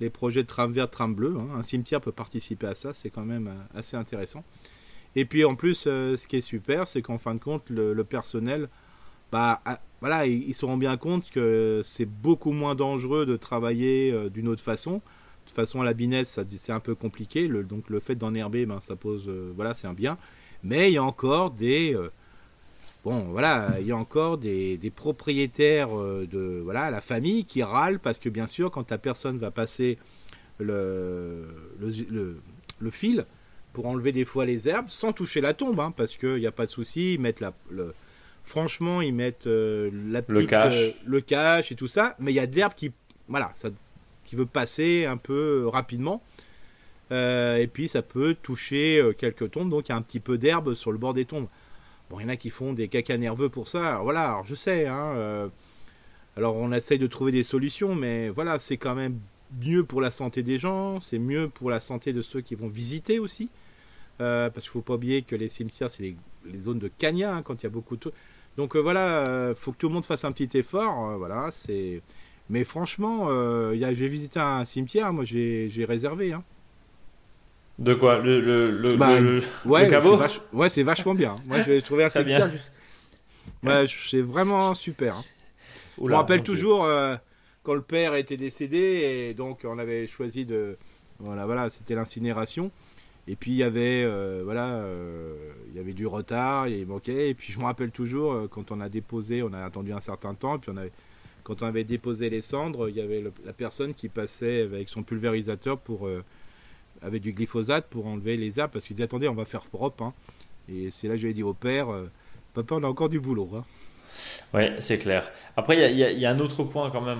les, 0.00 0.08
projets 0.08 0.42
de 0.42 0.48
trame 0.48 0.72
verte, 0.72 0.92
trame 0.92 1.14
bleue. 1.14 1.36
Hein. 1.38 1.58
Un 1.58 1.62
cimetière 1.62 2.00
peut 2.00 2.12
participer 2.12 2.66
à 2.66 2.74
ça. 2.74 2.94
C'est 2.94 3.10
quand 3.10 3.24
même 3.24 3.52
assez 3.74 3.96
intéressant. 3.96 4.44
Et 5.14 5.26
puis 5.26 5.44
en 5.44 5.56
plus, 5.56 5.82
ce 5.82 6.26
qui 6.26 6.36
est 6.36 6.40
super, 6.40 6.88
c'est 6.88 7.02
qu'en 7.02 7.18
fin 7.18 7.34
de 7.34 7.40
compte, 7.40 7.68
le, 7.68 8.02
personnel, 8.02 8.68
bah, 9.30 9.60
voilà, 10.00 10.26
ils, 10.26 10.54
se 10.54 10.64
rendent 10.64 10.80
bien 10.80 10.96
compte 10.96 11.30
que 11.30 11.82
c'est 11.84 12.06
beaucoup 12.06 12.52
moins 12.52 12.74
dangereux 12.74 13.26
de 13.26 13.36
travailler 13.36 14.14
d'une 14.30 14.48
autre 14.48 14.62
façon 14.62 15.02
façon, 15.50 15.80
à 15.80 15.84
la 15.84 15.92
binesse, 15.92 16.38
c'est 16.58 16.72
un 16.72 16.80
peu 16.80 16.94
compliqué. 16.94 17.48
Le, 17.48 17.62
donc, 17.62 17.90
le 17.90 18.00
fait 18.00 18.14
d'enherber, 18.14 18.66
ben, 18.66 18.80
ça 18.80 18.96
pose. 18.96 19.28
Euh, 19.28 19.52
voilà, 19.54 19.74
c'est 19.74 19.86
un 19.86 19.94
bien. 19.94 20.18
Mais 20.62 20.90
il 20.90 20.94
y 20.94 20.98
a 20.98 21.04
encore 21.04 21.50
des. 21.50 21.94
Euh, 21.94 22.10
bon, 23.04 23.18
voilà, 23.30 23.76
il 23.80 23.86
y 23.86 23.92
a 23.92 23.96
encore 23.96 24.38
des, 24.38 24.92
propriétaires 24.94 25.96
euh, 25.98 26.26
de 26.30 26.60
voilà, 26.62 26.90
la 26.90 27.00
famille 27.00 27.44
qui 27.44 27.62
râlent 27.62 27.98
parce 27.98 28.18
que, 28.18 28.28
bien 28.28 28.46
sûr, 28.46 28.70
quand 28.70 28.84
ta 28.84 28.98
personne 28.98 29.38
va 29.38 29.50
passer 29.50 29.98
le, 30.58 31.46
le, 31.80 32.90
fil 32.90 33.26
pour 33.72 33.86
enlever 33.86 34.12
des 34.12 34.24
fois 34.24 34.44
les 34.44 34.68
herbes 34.68 34.88
sans 34.88 35.12
toucher 35.12 35.40
la 35.40 35.52
tombe, 35.52 35.80
hein, 35.80 35.92
parce 35.96 36.16
qu'il 36.16 36.36
n'y 36.36 36.46
a 36.46 36.52
pas 36.52 36.66
de 36.66 36.70
souci, 36.70 37.14
ils 37.14 37.20
mettent 37.20 37.40
la. 37.40 37.52
franchement, 38.44 39.02
ils 39.02 39.14
mettent 39.14 39.46
la 39.46 40.22
le 40.26 40.46
cache. 40.46 40.92
le 41.04 41.20
cache 41.20 41.72
et 41.72 41.74
tout 41.74 41.88
ça, 41.88 42.14
mais 42.18 42.32
il 42.32 42.36
y 42.36 42.40
a 42.40 42.46
de 42.46 42.54
l'herbe 42.54 42.74
qui. 42.74 42.92
Voilà, 43.26 43.50
ça, 43.54 43.70
veut 44.34 44.46
passer 44.46 45.06
un 45.06 45.16
peu 45.16 45.66
rapidement. 45.66 46.22
Euh, 47.12 47.56
et 47.56 47.66
puis 47.66 47.88
ça 47.88 48.02
peut 48.02 48.34
toucher 48.34 48.98
euh, 48.98 49.12
quelques 49.12 49.50
tombes, 49.50 49.70
donc 49.70 49.88
il 49.88 49.90
y 49.90 49.92
a 49.92 49.96
un 49.96 50.02
petit 50.02 50.20
peu 50.20 50.38
d'herbe 50.38 50.74
sur 50.74 50.92
le 50.92 50.98
bord 50.98 51.14
des 51.14 51.24
tombes. 51.24 51.48
Bon, 52.10 52.18
il 52.20 52.24
y 52.24 52.26
en 52.26 52.28
a 52.30 52.36
qui 52.36 52.50
font 52.50 52.72
des 52.72 52.88
caca 52.88 53.16
nerveux 53.18 53.48
pour 53.48 53.68
ça. 53.68 54.00
voilà, 54.02 54.26
alors 54.26 54.46
je 54.46 54.54
sais. 54.54 54.86
Hein, 54.86 55.12
euh, 55.16 55.48
alors 56.36 56.56
on 56.56 56.72
essaye 56.72 56.98
de 56.98 57.06
trouver 57.06 57.32
des 57.32 57.44
solutions, 57.44 57.94
mais 57.94 58.28
voilà, 58.30 58.58
c'est 58.58 58.76
quand 58.76 58.94
même 58.94 59.18
mieux 59.62 59.84
pour 59.84 60.00
la 60.00 60.10
santé 60.10 60.42
des 60.42 60.58
gens, 60.58 61.00
c'est 61.00 61.18
mieux 61.18 61.48
pour 61.48 61.70
la 61.70 61.80
santé 61.80 62.12
de 62.12 62.22
ceux 62.22 62.40
qui 62.40 62.54
vont 62.54 62.68
visiter 62.68 63.18
aussi. 63.18 63.48
parce 64.18 64.52
qu'il 64.54 64.70
faut 64.70 64.82
pas 64.82 64.94
oublier 64.94 65.22
que 65.22 65.36
les 65.36 65.48
cimetières, 65.48 65.90
c'est 65.90 66.02
les, 66.02 66.58
zones 66.58 66.78
de 66.78 66.88
cagna 66.88 67.36
hein, 67.36 67.42
quand 67.42 67.62
il 67.62 67.64
y 67.64 67.66
a 67.66 67.70
beaucoup 67.70 67.96
de... 67.96 68.12
Donc 68.56 68.76
voilà, 68.76 69.50
il 69.50 69.54
faut 69.54 69.72
que 69.72 69.78
tout 69.78 69.88
le 69.88 69.94
monde 69.94 70.04
fasse 70.04 70.24
un 70.24 70.32
petit 70.32 70.58
effort. 70.58 71.16
voilà, 71.18 71.50
c'est 71.52 72.02
Mais 72.50 72.64
franchement, 72.64 73.28
euh, 73.30 73.74
j'ai 73.94 74.08
visité 74.08 74.38
un 74.38 74.64
cimetière, 74.64 75.12
moi 75.12 75.24
j'ai 75.24 75.86
réservé. 75.88 76.32
Hein. 76.32 76.44
De 77.78 77.94
quoi? 77.94 78.18
Le, 78.18 78.40
le, 78.40 78.70
le, 78.70 78.96
bah, 78.96 79.18
ouais, 79.64 79.88
caveau? 79.88 80.18
Ouais, 80.52 80.68
c'est 80.68 80.82
vachement 80.82 81.14
bien. 81.14 81.36
Moi 81.46 81.62
j'ai 81.62 81.80
trouvé 81.82 82.04
un 82.04 82.08
cimetière. 82.08 82.50
Juste... 82.50 82.70
Ouais, 83.62 83.86
c'est 83.88 84.20
vraiment 84.20 84.74
super. 84.74 85.16
Hein. 85.16 85.24
Je 85.98 86.04
me 86.04 86.14
rappelle 86.14 86.42
toujours 86.42 86.84
euh, 86.84 87.16
quand 87.62 87.74
le 87.74 87.82
père 87.82 88.14
était 88.14 88.36
décédé 88.36 88.78
et 88.78 89.34
donc 89.34 89.60
on 89.64 89.78
avait 89.78 90.06
choisi 90.06 90.44
de. 90.44 90.76
Voilà, 91.18 91.46
voilà 91.46 91.70
c'était 91.70 91.94
l'incinération. 91.94 92.70
Et 93.26 93.36
puis 93.36 93.52
il 93.52 93.56
y 93.56 93.62
avait, 93.62 94.02
euh, 94.04 94.42
voilà, 94.44 94.74
euh, 94.74 95.34
il 95.70 95.76
y 95.76 95.78
avait 95.80 95.94
du 95.94 96.06
retard, 96.06 96.68
il 96.68 96.86
manquait. 96.86 97.30
Et 97.30 97.34
puis 97.34 97.52
je 97.54 97.58
me 97.58 97.64
rappelle 97.64 97.90
toujours 97.90 98.48
quand 98.50 98.70
on 98.70 98.80
a 98.80 98.90
déposé, 98.90 99.42
on 99.42 99.52
a 99.54 99.64
attendu 99.64 99.94
un 99.94 100.00
certain 100.00 100.34
temps, 100.34 100.56
et 100.56 100.58
puis 100.58 100.70
on 100.70 100.76
avait, 100.76 100.92
quand 101.44 101.62
on 101.62 101.66
avait 101.66 101.84
déposé 101.84 102.30
les 102.30 102.42
cendres, 102.42 102.88
il 102.88 102.96
y 102.96 103.00
avait 103.00 103.22
la 103.44 103.52
personne 103.52 103.94
qui 103.94 104.08
passait 104.08 104.62
avec 104.62 104.88
son 104.88 105.02
pulvérisateur 105.02 105.78
pour, 105.78 106.08
avec 107.02 107.22
du 107.22 107.32
glyphosate 107.32 107.86
pour 107.88 108.06
enlever 108.06 108.36
les 108.36 108.58
arbres, 108.58 108.72
parce 108.72 108.86
qu'il 108.86 108.96
dit 108.96 109.02
attendez, 109.02 109.28
on 109.28 109.34
va 109.34 109.44
faire 109.44 109.66
propre. 109.66 110.02
Hein. 110.02 110.14
Et 110.68 110.90
c'est 110.90 111.06
là 111.06 111.14
que 111.14 111.20
j'ai 111.20 111.34
dit 111.34 111.42
au 111.42 111.52
père, 111.52 111.88
papa, 112.54 112.74
on 112.76 112.82
a 112.82 112.88
encore 112.88 113.10
du 113.10 113.20
boulot. 113.20 113.50
Hein. 113.54 113.64
Oui, 114.54 114.62
c'est 114.78 114.98
clair. 114.98 115.30
Après, 115.56 115.92
il 115.92 115.98
y, 115.98 116.26
a 116.26 116.30
un 116.30 116.38
autre 116.38 116.64
point 116.64 116.90
quand 116.90 117.00
même 117.00 117.18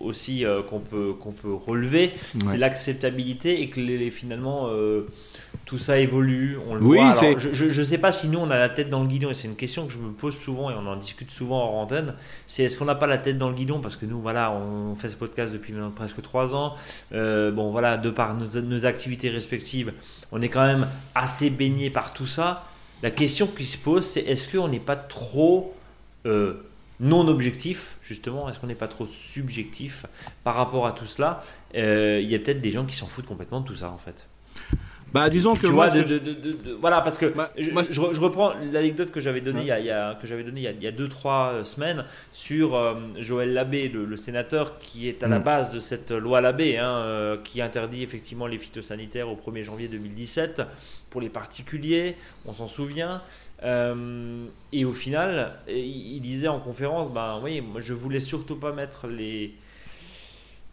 aussi 0.00 0.44
euh, 0.44 0.62
qu'on 0.62 0.78
peut, 0.78 1.12
qu'on 1.12 1.32
peut 1.32 1.54
relever, 1.54 2.12
c'est 2.44 2.56
l'acceptabilité 2.56 3.62
et 3.62 3.70
que 3.70 3.80
les, 3.80 4.10
finalement 4.10 4.68
euh, 4.68 5.08
tout 5.64 5.78
ça 5.78 5.98
évolue. 5.98 6.58
On 6.68 6.74
le 6.74 6.80
voit. 6.80 7.12
je 7.36 7.78
ne 7.78 7.84
sais 7.84 7.98
pas 7.98 8.12
si 8.12 8.28
nous 8.28 8.38
on 8.38 8.50
a 8.50 8.58
la 8.58 8.68
tête 8.68 8.90
dans 8.90 9.00
le 9.00 9.08
guidon 9.08 9.30
et 9.30 9.34
c'est 9.34 9.48
une 9.48 9.56
question 9.56 9.86
que 9.86 9.92
je 9.92 9.98
me 9.98 10.12
pose 10.12 10.36
souvent 10.36 10.70
et 10.70 10.74
on 10.74 10.86
en 10.86 10.96
discute 10.96 11.30
souvent 11.30 11.76
en 11.76 11.82
antenne. 11.82 12.14
C'est 12.46 12.64
est-ce 12.64 12.78
qu'on 12.78 12.84
n'a 12.84 12.94
pas 12.94 13.06
la 13.06 13.18
tête 13.18 13.38
dans 13.38 13.48
le 13.48 13.54
guidon? 13.54 13.80
Parce 13.80 13.96
que 13.96 14.06
nous 14.06 14.20
voilà, 14.20 14.52
on 14.52 14.94
fait 14.94 15.08
ce 15.08 15.16
podcast 15.16 15.52
depuis 15.52 15.72
maintenant 15.72 15.90
presque 15.90 16.22
trois 16.22 16.54
ans. 16.54 16.74
Euh, 17.12 17.50
bon 17.50 17.70
voilà, 17.70 17.96
de 17.96 18.10
par 18.10 18.34
nos, 18.34 18.60
nos 18.60 18.86
activités 18.86 19.30
respectives, 19.30 19.92
on 20.30 20.42
est 20.42 20.48
quand 20.48 20.66
même 20.66 20.86
assez 21.14 21.50
baigné 21.50 21.90
par 21.90 22.12
tout 22.12 22.26
ça. 22.26 22.66
La 23.02 23.10
question 23.10 23.48
qui 23.48 23.64
se 23.64 23.78
pose, 23.78 24.04
c'est 24.04 24.20
est-ce 24.20 24.56
qu'on 24.56 24.68
n'est 24.68 24.78
pas 24.78 24.96
trop 24.96 25.74
euh, 26.26 26.54
non 27.00 27.26
objectif, 27.28 27.96
justement 28.02 28.48
Est-ce 28.48 28.60
qu'on 28.60 28.68
n'est 28.68 28.74
pas 28.74 28.88
trop 28.88 29.06
subjectif 29.06 30.06
par 30.44 30.54
rapport 30.54 30.86
à 30.86 30.92
tout 30.92 31.06
cela 31.06 31.44
euh, 31.74 32.20
Il 32.22 32.28
y 32.28 32.34
a 32.34 32.38
peut-être 32.38 32.60
des 32.60 32.70
gens 32.70 32.84
qui 32.84 32.96
s'en 32.96 33.06
foutent 33.06 33.26
complètement 33.26 33.60
de 33.60 33.66
tout 33.66 33.74
ça, 33.74 33.90
en 33.90 33.98
fait. 33.98 34.28
Bah, 35.12 35.28
disons 35.28 35.52
que 35.52 35.66
voilà, 36.80 37.02
parce 37.02 37.18
que 37.18 37.34
je, 37.58 38.20
reprends 38.20 38.52
l'anecdote 38.72 39.10
que 39.10 39.20
j'avais 39.20 39.42
donnée 39.42 39.60
il, 39.60 39.84
y 39.84 39.90
a, 39.90 40.14
que 40.14 40.26
j'avais 40.26 40.42
donné 40.42 40.62
il 40.62 40.82
y 40.82 40.86
a 40.86 40.90
deux 40.90 41.08
trois 41.08 41.64
semaines 41.64 42.06
sur 42.32 42.74
euh, 42.74 42.94
Joël 43.18 43.52
Labbé, 43.52 43.90
le, 43.90 44.16
sénateur 44.16 44.78
qui 44.78 45.08
est 45.08 45.22
à 45.22 45.28
la 45.28 45.38
mm. 45.38 45.42
base 45.42 45.70
de 45.70 45.80
cette 45.80 46.12
loi 46.12 46.40
Labbé, 46.40 46.78
hein, 46.78 47.36
qui 47.44 47.60
interdit 47.60 48.02
effectivement 48.02 48.46
les 48.46 48.56
phytosanitaires 48.56 49.28
au 49.28 49.36
1er 49.36 49.64
janvier 49.64 49.88
2017 49.88 50.62
pour 51.10 51.20
les 51.20 51.28
particuliers. 51.28 52.16
On 52.46 52.54
s'en 52.54 52.66
souvient. 52.66 53.20
Euh, 53.64 54.46
et 54.72 54.84
au 54.84 54.92
final, 54.92 55.58
il 55.68 56.20
disait 56.20 56.48
en 56.48 56.60
conférence, 56.60 57.10
ben 57.10 57.40
oui, 57.42 57.60
moi 57.60 57.80
je 57.80 57.94
voulais 57.94 58.20
surtout 58.20 58.56
pas 58.56 58.72
mettre 58.72 59.06
les, 59.06 59.54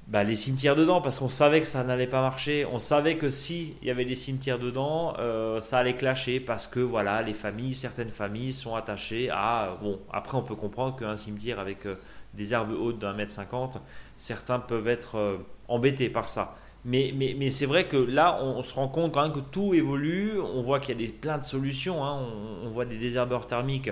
ben, 0.08 0.24
les 0.24 0.36
cimetières 0.36 0.76
dedans 0.76 1.02
parce 1.02 1.20
qu'on 1.20 1.30
savait 1.30 1.62
que 1.62 1.68
ça 1.68 1.84
n'allait 1.84 2.08
pas 2.08 2.22
marcher. 2.22 2.66
On 2.66 2.80
savait 2.80 3.18
que 3.18 3.30
si 3.30 3.76
il 3.82 3.88
y 3.88 3.92
avait 3.92 4.06
des 4.06 4.16
cimetières 4.16 4.60
dedans, 4.60 5.14
euh, 5.20 5.62
ça 5.62 5.80
allait 5.80 5.96
clasher 5.96 6.40
parce 6.40 6.68
que 6.68 6.80
voilà, 6.80 7.22
les 7.22 7.36
familles, 7.36 7.76
certaines 7.76 8.12
familles 8.12 8.54
sont 8.54 8.76
attachées 8.76 9.30
à. 9.30 9.78
Bon, 9.82 10.00
après 10.12 10.38
on 10.38 10.44
peut 10.44 10.56
comprendre 10.56 10.96
qu'un 10.96 11.16
cimetière 11.16 11.60
avec 11.60 11.86
euh, 11.86 11.96
des 12.34 12.54
herbes 12.54 12.72
hautes 12.72 13.00
d'un 13.00 13.14
mètre 13.14 13.32
cinquante, 13.32 13.80
certains 14.18 14.60
peuvent 14.60 14.88
être 14.88 15.40
embêtés 15.68 16.10
par 16.10 16.30
ça. 16.30 16.59
Mais, 16.86 17.14
mais, 17.16 17.36
mais 17.38 17.50
c'est 17.50 17.66
vrai 17.66 17.88
que 17.88 17.98
là, 17.98 18.42
on, 18.42 18.62
se 18.62 18.74
rend 18.74 18.88
compte 18.88 19.14
quand 19.14 19.24
même 19.24 19.34
que 19.34 19.40
tout 19.40 19.74
évolue. 19.74 20.40
On 20.40 20.62
voit 20.62 20.80
qu'il 20.80 20.98
y 21.00 21.04
a 21.04 21.08
des, 21.08 21.12
plein 21.12 21.38
de 21.38 21.44
solutions. 21.44 22.04
Hein. 22.06 22.20
On, 22.64 22.70
voit 22.70 22.86
des 22.86 22.98
désherbeurs 22.98 23.48
thermiques 23.48 23.92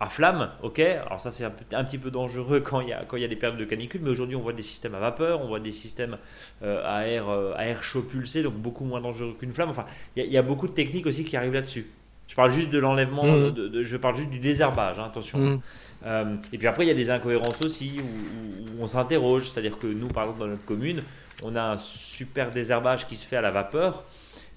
à 0.00 0.08
flamme, 0.08 0.50
ok. 0.62 0.78
Alors 0.78 1.20
ça, 1.20 1.32
c'est 1.32 1.44
un, 1.44 1.52
un, 1.72 1.84
petit 1.84 1.98
peu 1.98 2.10
dangereux 2.10 2.60
quand 2.64 2.80
il 2.80 2.90
y 2.90 2.92
a, 2.92 3.04
quand 3.04 3.16
il 3.16 3.22
y 3.22 3.24
a 3.24 3.28
des 3.28 3.36
périodes 3.36 3.58
de 3.58 3.64
canicule. 3.64 4.00
Mais 4.02 4.10
aujourd'hui, 4.10 4.36
on 4.36 4.40
voit 4.40 4.52
des 4.52 4.62
systèmes 4.62 4.94
à 4.94 5.00
vapeur, 5.00 5.40
on 5.40 5.48
voit 5.48 5.60
des 5.60 5.72
systèmes 5.72 6.18
euh, 6.62 6.80
à, 6.84 7.08
air, 7.08 7.28
euh, 7.28 7.52
à 7.56 7.66
air 7.66 7.82
chaud 7.82 8.02
pulsé, 8.02 8.42
donc 8.42 8.54
beaucoup 8.54 8.84
moins 8.84 9.00
dangereux 9.00 9.34
qu'une 9.38 9.52
flamme. 9.52 9.70
Enfin, 9.70 9.86
il 10.16 10.24
y, 10.24 10.38
a, 10.38 10.42
beaucoup 10.42 10.68
de 10.68 10.72
techniques 10.72 11.06
aussi 11.06 11.24
qui 11.24 11.36
arrivent 11.36 11.54
là-dessus. 11.54 11.86
Je 12.28 12.34
parle 12.34 12.52
juste 12.52 12.70
de 12.70 12.78
l'enlèvement, 12.78 13.24
mmh. 13.24 13.50
de, 13.52 13.82
je 13.82 13.96
parle 13.96 14.16
juste 14.16 14.30
du 14.30 14.38
désherbage, 14.38 14.98
hein, 14.98 15.06
attention. 15.06 15.38
Mmh. 15.38 15.60
Euh, 16.06 16.36
et 16.52 16.58
puis 16.58 16.68
après, 16.68 16.84
il 16.84 16.88
y 16.88 16.92
a 16.92 16.94
des 16.94 17.10
incohérences 17.10 17.60
aussi 17.62 17.94
où, 17.98 18.02
où 18.02 18.82
on 18.82 18.86
s'interroge. 18.86 19.50
C'est-à-dire 19.50 19.78
que 19.78 19.86
nous, 19.86 20.08
par 20.08 20.24
exemple, 20.24 20.40
dans 20.40 20.46
notre 20.46 20.64
commune, 20.64 21.02
on 21.44 21.56
a 21.56 21.62
un 21.62 21.78
super 21.78 22.50
désherbage 22.50 23.06
qui 23.06 23.16
se 23.16 23.26
fait 23.26 23.36
à 23.36 23.40
la 23.40 23.50
vapeur, 23.50 24.04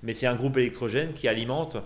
mais 0.03 0.13
c'est 0.13 0.27
un 0.27 0.35
groupe 0.35 0.57
électrogène 0.57 1.13
qui 1.13 1.27
alimente 1.27 1.77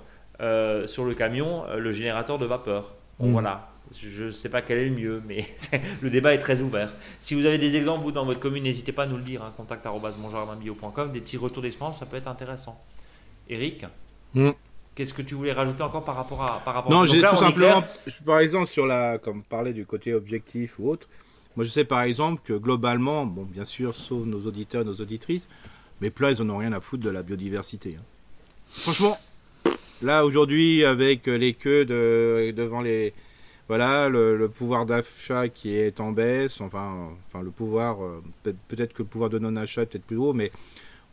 euh, 0.41 0.87
sur 0.87 1.05
le 1.05 1.13
camion 1.13 1.65
euh, 1.67 1.77
le 1.77 1.91
générateur 1.91 2.37
de 2.37 2.45
vapeur. 2.45 2.93
Bon, 3.19 3.27
mm. 3.27 3.31
Voilà. 3.31 3.69
Je 3.91 4.25
ne 4.25 4.29
sais 4.31 4.49
pas 4.49 4.63
quel 4.63 4.79
est 4.79 4.85
le 4.85 4.95
mieux, 4.95 5.21
mais 5.27 5.45
le 6.01 6.09
débat 6.09 6.33
est 6.33 6.39
très 6.39 6.61
ouvert. 6.61 6.89
Si 7.19 7.35
vous 7.35 7.45
avez 7.45 7.59
des 7.59 7.75
exemples, 7.75 8.03
vous, 8.03 8.11
dans 8.11 8.25
votre 8.25 8.39
commune, 8.39 8.63
n'hésitez 8.63 8.91
pas 8.91 9.03
à 9.03 9.05
nous 9.05 9.17
le 9.17 9.23
dire. 9.23 9.43
Hein, 9.43 9.53
contact.monjardinbio.com. 9.55 11.11
Des 11.11 11.21
petits 11.21 11.37
retours 11.37 11.61
d'expérience, 11.61 11.99
ça 11.99 12.07
peut 12.07 12.17
être 12.17 12.27
intéressant. 12.27 12.81
Eric 13.47 13.85
mm. 14.33 14.51
Qu'est-ce 14.95 15.13
que 15.13 15.21
tu 15.21 15.35
voulais 15.35 15.51
rajouter 15.51 15.83
encore 15.83 16.05
par 16.05 16.15
rapport 16.15 16.41
à 16.41 16.61
par 16.63 16.73
rapport 16.73 16.89
Non, 16.91 17.05
j'ai 17.05 17.21
tout 17.21 17.35
simplement, 17.35 17.83
par 18.25 18.39
exemple, 18.39 18.67
sur 18.67 18.87
la, 18.87 19.17
comme 19.17 19.43
parler 19.43 19.73
du 19.73 19.85
côté 19.85 20.13
objectif 20.13 20.79
ou 20.79 20.89
autre, 20.89 21.09
moi, 21.55 21.65
je 21.65 21.69
sais 21.69 21.85
par 21.85 22.01
exemple 22.01 22.41
que 22.43 22.53
globalement, 22.53 23.25
bon, 23.25 23.43
bien 23.43 23.65
sûr, 23.65 23.95
sauf 23.95 24.25
nos 24.25 24.41
auditeurs 24.41 24.83
nos 24.83 24.95
auditrices, 24.95 25.47
mais 26.01 26.09
plats, 26.09 26.31
ils 26.31 26.43
n'en 26.43 26.55
ont 26.55 26.57
rien 26.57 26.73
à 26.73 26.81
foutre 26.81 27.03
de 27.03 27.09
la 27.09 27.23
biodiversité. 27.23 27.95
Hein. 27.97 28.03
Franchement, 28.69 29.17
là, 30.01 30.25
aujourd'hui, 30.25 30.83
avec 30.83 31.27
les 31.27 31.53
queues 31.53 31.85
de, 31.85 32.53
devant 32.55 32.81
les. 32.81 33.13
Voilà, 33.67 34.09
le, 34.09 34.47
pouvoir 34.47 34.85
d'achat 34.85 35.49
qui 35.49 35.73
est 35.73 35.99
en 35.99 36.11
baisse, 36.11 36.61
enfin, 36.61 37.09
enfin 37.27 37.43
le 37.43 37.49
pouvoir, 37.49 38.03
euh, 38.03 38.21
peut-être 38.43 38.93
que 38.93 39.01
le 39.01 39.07
pouvoir 39.07 39.31
de 39.31 39.39
non-achat 39.39 39.81
est 39.81 39.85
peut-être 39.87 40.05
plus 40.05 40.17
haut, 40.17 40.33
mais 40.33 40.51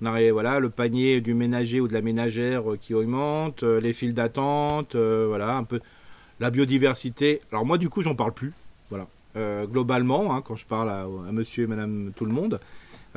on 0.03 0.05
arrive, 0.05 0.33
voilà, 0.33 0.61
le 0.61 0.69
panier 0.69 1.23
du 1.23 1.33
ménager 1.33 1.81
ou 1.81 1.89
de 1.89 1.95
la 1.95 2.03
ménagère 2.03 2.73
euh, 2.73 2.77
qui 2.77 2.93
augmente, 2.93 3.63
euh, 3.63 3.81
les 3.81 3.95
files 3.95 4.13
d'attente, 4.13 4.97
voilà, 4.97 5.57
un 5.57 5.65
peu 5.65 5.81
la 6.41 6.51
biodiversité. 6.51 7.41
Alors 7.53 7.65
moi, 7.65 7.79
du 7.79 7.89
coup, 7.89 8.03
j'en 8.03 8.15
parle 8.15 8.35
plus. 8.35 8.53
Euh, 9.35 9.67
globalement, 9.67 10.35
hein, 10.35 10.43
quand 10.45 10.57
je 10.57 10.67
parle 10.67 10.91
à, 10.91 11.07
monsieur 11.33 11.65
et 11.65 11.67
madame 11.67 12.13
tout 12.15 12.27
le 12.27 12.33
monde. 12.33 12.61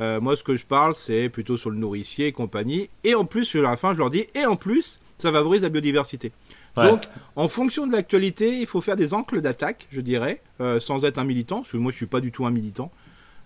Euh, 0.00 0.20
moi, 0.20 0.36
ce 0.36 0.42
que 0.42 0.56
je 0.56 0.64
parle, 0.64 0.94
c'est 0.94 1.28
plutôt 1.28 1.56
sur 1.56 1.70
le 1.70 1.76
nourricier 1.76 2.28
et 2.28 2.32
compagnie. 2.32 2.88
Et 3.04 3.14
en 3.14 3.24
plus, 3.24 3.44
sur 3.44 3.62
la 3.62 3.76
fin, 3.76 3.92
je 3.92 3.98
leur 3.98 4.10
dis, 4.10 4.26
et 4.34 4.46
en 4.46 4.56
plus, 4.56 5.00
ça 5.18 5.30
favorise 5.30 5.62
la 5.62 5.68
biodiversité. 5.68 6.32
Donc, 6.76 7.08
en 7.36 7.48
fonction 7.48 7.86
de 7.86 7.92
l'actualité, 7.92 8.58
il 8.60 8.66
faut 8.66 8.82
faire 8.82 8.96
des 8.96 9.14
ancles 9.14 9.40
d'attaque, 9.40 9.88
je 9.90 10.02
dirais, 10.02 10.42
euh, 10.60 10.78
sans 10.78 11.06
être 11.06 11.16
un 11.16 11.24
militant, 11.24 11.56
parce 11.60 11.72
que 11.72 11.78
moi, 11.78 11.90
je 11.90 11.96
suis 11.96 12.06
pas 12.06 12.20
du 12.20 12.32
tout 12.32 12.44
un 12.44 12.50
militant. 12.50 12.90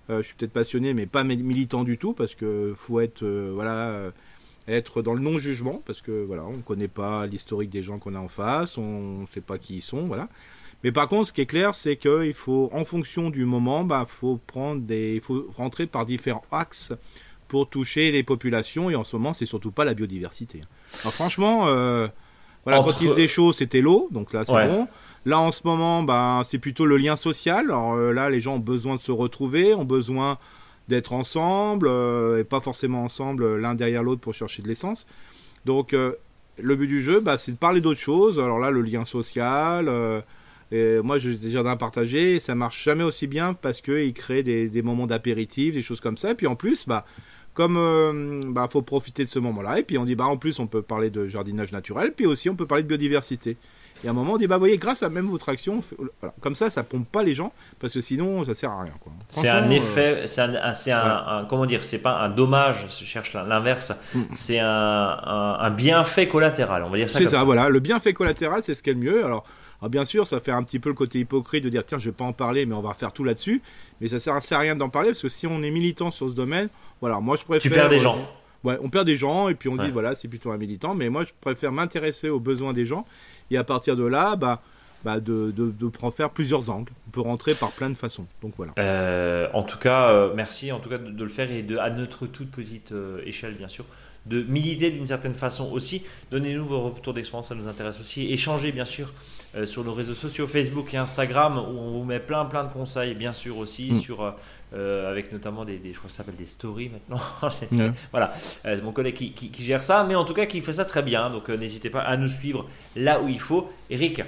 je 0.09 0.23
suis 0.23 0.35
peut-être 0.35 0.53
passionné, 0.53 0.95
mais 0.95 1.07
pas 1.07 1.23
militant 1.23 1.85
du 1.85 1.97
tout, 1.97 2.13
parce 2.13 2.35
que 2.35 2.75
faut 2.77 2.99
être, 2.99 3.25
voilà, 3.25 4.11
être 4.67 5.03
dans 5.03 5.15
le 5.15 5.21
non-jugement, 5.21 5.81
parce 5.87 6.01
que 6.01 6.25
voilà, 6.25 6.45
on 6.45 6.59
connaît 6.59 6.89
pas 6.89 7.25
l'historique 7.27 7.71
des 7.71 7.85
gens 7.85 8.01
qu'on 8.01 8.17
a 8.17 8.19
en 8.19 8.27
face, 8.27 8.77
on 8.79 9.21
ne 9.21 9.27
sait 9.33 9.41
pas 9.41 9.59
qui 9.59 9.77
ils 9.77 9.83
sont, 9.83 10.07
voilà. 10.07 10.29
Mais 10.83 10.93
par 10.93 11.09
contre, 11.09 11.29
ce 11.29 11.33
qui 11.33 11.43
est 11.43 11.47
clair, 11.47 11.75
c'est 11.75 11.97
qu'il 11.97 12.35
faut, 12.35 12.71
en 12.73 12.85
fonction 12.85 13.31
du 13.31 13.45
moment, 13.45 13.85
bah, 13.85 14.07
faut 14.09 14.41
prendre 14.47 14.81
des, 14.81 15.15
il 15.15 15.21
faut 15.21 15.47
rentrer 15.57 15.87
par 15.87 16.07
différents 16.07 16.45
axes 16.53 16.93
pour 17.49 17.69
toucher 17.69 18.13
les 18.13 18.23
populations. 18.23 18.89
Et 18.89 18.97
en 18.97 19.05
ce 19.05 19.17
moment, 19.17 19.33
c'est 19.33 19.47
surtout 19.47 19.73
pas 19.73 19.85
la 19.85 19.93
biodiversité. 19.93 20.63
Alors, 21.03 21.13
franchement, 21.13 21.69
euh, 21.69 22.09
voilà, 22.65 22.83
quand 22.83 22.99
il 23.01 23.09
faisait 23.09 23.29
chaud, 23.29 23.53
c'était 23.53 23.83
l'eau, 23.83 24.09
donc 24.11 24.33
là, 24.33 24.45
c'est 24.47 24.69
bon. 24.69 24.89
Là, 25.27 25.39
en 25.39 25.53
ce 25.53 25.61
moment, 25.65 26.03
bah, 26.03 26.41
c'est 26.45 26.59
plutôt 26.59 26.87
le 26.87 26.97
lien 26.97 27.15
social. 27.15 27.67
Alors 27.67 27.93
euh, 27.93 28.13
là, 28.13 28.31
les 28.31 28.41
gens 28.41 28.55
ont 28.55 28.59
besoin 28.59 28.95
de 28.95 29.01
se 29.01 29.13
retrouver, 29.13 29.75
ont 29.75 29.85
besoin 29.85 30.39
d'être 30.89 31.13
ensemble, 31.13 31.89
euh, 31.89 32.39
et 32.39 32.45
pas 32.45 32.61
forcément 32.61 33.05
ensemble 33.05 33.57
l'un 33.57 33.75
derrière 33.75 34.03
l'autre 34.03 34.23
pour 34.23 34.33
chercher 34.33 34.63
de 34.63 34.69
l'essence. 34.69 35.07
Donc, 35.67 35.93
le 35.93 36.77
but 36.77 36.87
du 36.87 37.03
jeu, 37.03 37.21
bah, 37.21 37.37
c'est 37.37 37.53
de 37.53 37.59
parler 37.59 37.83
d'autres 37.83 38.01
choses. 38.01 38.41
Alors 38.41 38.59
là, 38.59 38.71
le 38.71 38.81
lien 38.81 39.05
social 39.05 39.91
et 40.73 41.01
moi, 41.03 41.19
j'ai 41.19 41.35
déjà 41.35 41.63
d'un 41.63 41.77
partager, 41.77 42.37
et 42.37 42.41
ça 42.41 42.55
marche 42.55 42.85
jamais 42.85 43.05
aussi 43.05 43.27
bien 43.27 43.55
parce 43.55 43.81
qu'il 43.81 44.13
crée 44.13 44.43
des, 44.43 44.69
des 44.69 44.83
moments 44.83 45.07
d'apéritif, 45.07 45.75
des 45.75 45.83
choses 45.83 46.01
comme 46.01 46.17
ça. 46.17 46.31
Et 46.31 46.35
puis 46.35 46.47
en 46.47 46.55
plus, 46.55 46.87
bah, 46.87 47.05
comme 47.55 47.77
euh, 47.77 48.43
bah, 48.47 48.69
faut 48.71 48.83
profiter 48.83 49.25
de 49.25 49.29
ce 49.29 49.39
moment-là, 49.39 49.81
et 49.81 49.83
puis 49.83 49.99
on 49.99 50.05
dit, 50.05 50.15
bah, 50.15 50.27
en 50.27 50.37
plus, 50.37 50.59
on 50.61 50.67
peut 50.67 50.83
parler 50.83 51.11
de 51.11 51.27
jardinage 51.27 51.73
naturel, 51.73 52.13
puis 52.17 52.27
aussi 52.27 52.49
on 52.49 52.55
peut 52.55 52.67
parler 52.67 52.85
de 52.85 52.89
biodiversité. 52.89 53.57
Et 54.03 54.07
à 54.07 54.13
un 54.13 54.15
moment, 54.15 54.35
on 54.35 54.39
dit, 54.39 54.47
bah, 54.47 54.57
voyez, 54.57 54.79
grâce 54.79 55.03
à 55.03 55.11
même 55.11 55.27
votre 55.27 55.49
action, 55.49 55.81
voilà. 56.21 56.33
comme 56.41 56.55
ça, 56.55 56.71
ça 56.71 56.85
pompe 56.85 57.11
pas 57.11 57.23
les 57.23 57.35
gens, 57.35 57.53
parce 57.81 57.93
que 57.93 58.01
sinon, 58.01 58.45
ça 58.45 58.55
sert 58.55 58.71
à 58.71 58.85
rien. 58.85 58.93
C'est 59.29 59.49
un 59.49 59.69
euh, 59.69 59.71
effet, 59.71 60.23
c'est 60.27 60.93
un, 60.93 61.45
comment 61.51 61.67
dire, 61.67 61.85
c'est 61.85 61.99
pas 61.99 62.21
un 62.21 62.31
dommage, 62.31 62.87
je 62.89 63.05
cherche 63.05 63.35
l'inverse, 63.35 63.93
mm. 64.15 64.21
c'est 64.33 64.61
un, 64.61 64.69
un, 65.61 65.71
bienfait 65.71 66.29
collatéral, 66.29 66.85
on 66.85 66.91
va 66.91 66.97
dire 66.97 67.11
ça. 67.11 67.19
C'est 67.19 67.29
ça, 67.29 67.43
voilà, 67.43 67.69
le 67.69 67.81
bienfait 67.81 68.15
collatéral, 68.15 68.63
c'est 68.63 68.75
ce 68.75 68.83
qui 68.83 68.91
est 68.91 68.95
le 68.95 69.01
mieux. 69.01 69.25
Alors, 69.25 69.45
Alors 69.81 69.91
bien 69.91 70.05
sûr, 70.05 70.27
ça 70.27 70.41
fait 70.41 70.53
un 70.53 70.63
petit 70.63 70.79
peu 70.79 70.91
le 70.91 70.95
côté 70.95 71.19
hypocrite 71.19 71.65
de 71.65 71.69
dire 71.69 71.85
tiens, 71.85 71.99
je 71.99 72.07
vais 72.07 72.17
pas 72.17 72.25
en 72.25 72.33
parler, 72.33 72.67
mais 72.67 72.75
on 72.75 72.83
va 72.83 72.95
faire 72.95 73.13
tout 73.13 73.25
là-dessus. 73.25 73.63
Mais 74.01 74.09
ça 74.09 74.21
sert, 74.21 74.35
à 74.35 74.59
rien 74.59 74.77
d'en 74.77 74.89
parler 74.89 75.09
parce 75.09 75.23
que 75.23 75.29
si 75.29 75.47
on 75.47 75.63
est 75.63 75.71
militant 75.71 76.11
sur 76.11 76.29
ce 76.29 76.35
domaine, 76.35 76.69
voilà, 77.01 77.21
moi 77.21 77.37
je 77.37 77.45
préfère. 77.45 77.63
Tu 77.63 77.71
perds 77.71 77.89
des 77.89 77.99
gens. 77.99 78.19
Ouais, 78.63 78.79
on 78.83 78.91
perd 78.91 79.07
des 79.07 79.17
gens 79.17 79.49
et 79.49 79.55
puis 79.55 79.71
on 79.71 79.77
dit 79.77 79.91
voilà, 79.91 80.15
c'est 80.15 80.29
plutôt 80.29 80.51
un 80.51 80.59
militant. 80.59 80.95
Mais 80.95 81.09
moi, 81.09 81.25
je 81.25 81.31
préfère 81.41 81.73
m'intéresser 81.73 82.29
aux 82.29 82.41
besoins 82.41 82.73
des 82.73 82.85
gens 82.85 83.07
et 83.51 83.57
à 83.57 83.65
partir 83.65 83.97
de 83.97 84.05
là, 84.05 84.37
bah 84.37 84.61
bah, 85.05 85.21
de, 85.21 85.51
de, 85.51 85.71
de, 85.71 85.91
faire 86.15 86.31
plusieurs 86.31 86.71
angles. 86.71 86.93
On 87.09 87.11
peut 87.11 87.21
rentrer 87.21 87.55
par 87.55 87.71
plein 87.71 87.91
de 87.91 87.95
façons. 87.95 88.27
Donc 88.43 88.53
voilà. 88.57 88.73
Euh, 88.79 89.49
en 89.55 89.63
tout 89.63 89.79
cas, 89.79 90.11
euh, 90.11 90.33
merci 90.35 90.73
en 90.73 90.79
tout 90.79 90.89
cas 90.89 90.99
de, 90.99 91.23
le 91.23 91.31
faire 91.31 91.51
et 91.51 91.63
de, 91.63 91.79
à 91.79 91.91
notre 91.91 92.27
toute 92.27 92.51
petite 92.51 92.93
euh, 92.93 93.23
échelle, 93.25 93.55
bien 93.55 93.69
sûr, 93.69 93.85
de 94.27 94.43
militer 94.43 94.91
d'une 94.91 95.07
certaine 95.07 95.35
façon 95.35 95.71
aussi. 95.73 96.05
Donnez-nous 96.31 96.67
vos 96.67 96.81
retours 96.91 97.15
d'expérience, 97.15 97.49
ça 97.49 97.55
nous 97.55 97.69
intéresse 97.69 97.99
aussi. 97.99 98.31
Échangez 98.31 98.73
bien 98.73 98.85
sûr 98.85 99.13
sur 99.65 99.85
nos 99.85 99.93
réseaux 99.93 100.15
sociaux, 100.15 100.47
Facebook 100.47 100.95
et 100.95 100.97
Instagram, 100.97 101.59
où 101.59 101.79
on 101.79 101.91
vous 101.99 102.05
met 102.05 102.21
plein 102.21 102.45
plein 102.45 102.65
de 102.65 102.73
conseils, 102.73 103.15
bien 103.15 103.33
sûr 103.33 103.59
aussi, 103.59 103.93
mm. 103.93 104.01
sur, 104.01 104.35
avec 104.73 105.33
notamment 105.33 105.65
des, 105.65 105.81
je 105.85 105.99
crois 105.99 106.07
que 106.07 106.13
ça 106.13 106.19
s'appelle 106.19 106.37
des 106.37 106.47
stories 106.47 106.91
maintenant. 106.91 107.21
Voilà, 108.11 108.33
c'est 108.41 108.83
mon 108.83 108.93
collègue 108.93 109.15
qui, 109.15 109.33
qui, 109.33 109.51
qui, 109.51 109.65
gère 109.65 109.83
ça, 109.83 110.05
mais 110.05 110.15
en 110.15 110.25
tout 110.25 110.35
cas 110.35 110.47
qui 110.47 110.61
fait 110.61 110.73
ça 110.73 110.85
très 110.85 111.03
bien. 111.03 111.31
Donc 111.31 111.49
n'hésitez 111.49 111.91
pas 111.91 112.01
à 112.01 112.17
nous 112.17 112.29
suivre 112.29 112.69
là 112.95 113.21
où 113.21 113.29
il 113.29 113.41
faut. 113.41 113.71
Eric, 113.91 114.23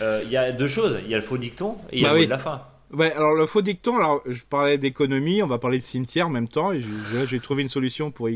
euh, 0.00 0.22
il 0.24 0.30
y 0.30 0.36
a 0.36 0.52
deux 0.52 0.66
choses. 0.66 0.98
Il 1.04 1.10
y 1.10 1.14
a 1.14 1.18
le 1.18 1.22
faux 1.22 1.38
dicton 1.38 1.76
et 1.90 1.98
il 1.98 2.02
y 2.02 2.06
a 2.06 2.08
bah 2.08 2.14
le 2.14 2.20
mot 2.20 2.26
de 2.26 2.30
la 2.30 2.38
fin. 2.38 2.62
Ouais, 2.96 3.12
alors 3.12 3.34
le 3.34 3.46
faux 3.46 3.62
dicton, 3.62 3.96
alors 3.96 4.22
je 4.26 4.40
parlais 4.48 4.78
d'économie, 4.78 5.42
on 5.42 5.46
va 5.46 5.58
parler 5.58 5.78
de 5.78 5.82
cimetière 5.82 6.28
en 6.28 6.30
même 6.30 6.48
temps, 6.48 6.72
et 6.72 6.80
j'ai 7.26 7.40
trouvé 7.40 7.62
une 7.62 7.68
solution 7.68 8.10
pour, 8.10 8.28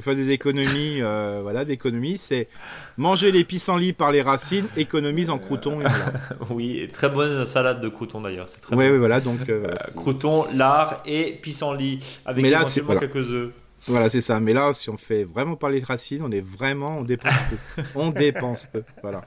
faire 0.00 0.14
des 0.14 0.30
économies, 0.30 0.98
euh, 1.00 1.40
voilà, 1.42 1.64
d'économie, 1.64 2.16
c'est 2.18 2.48
manger 2.96 3.30
les 3.32 3.44
pissenlits 3.44 3.92
par 3.92 4.12
les 4.12 4.22
racines, 4.22 4.66
économise 4.76 5.30
en 5.30 5.38
croutons. 5.38 5.80
oui, 6.50 6.88
très 6.92 7.08
bonne 7.08 7.44
salade 7.44 7.80
de 7.80 7.88
croutons 7.88 8.20
d'ailleurs, 8.20 8.48
c'est 8.48 8.60
très 8.60 8.74
Oui, 8.74 8.96
voilà, 8.96 9.20
donc 9.20 9.48
euh, 9.48 9.74
croutons, 9.94 10.46
lard 10.54 11.02
et 11.04 11.38
pissenlit 11.42 12.02
avec 12.24 12.42
Mais 12.42 12.50
là, 12.50 12.64
quelques 12.64 13.32
œufs. 13.32 13.52
Voilà, 13.86 14.08
c'est 14.08 14.20
ça. 14.20 14.40
Mais 14.40 14.52
là, 14.52 14.74
si 14.74 14.90
on 14.90 14.96
fait 14.96 15.24
vraiment 15.24 15.56
par 15.56 15.70
les 15.70 15.80
racines, 15.80 16.22
on 16.22 16.30
est 16.30 16.44
vraiment, 16.44 16.98
on 16.98 17.04
dépense 17.04 17.34
peu. 17.48 17.82
On 17.94 18.10
dépense 18.10 18.66
peu. 18.70 18.82
Voilà. 19.02 19.24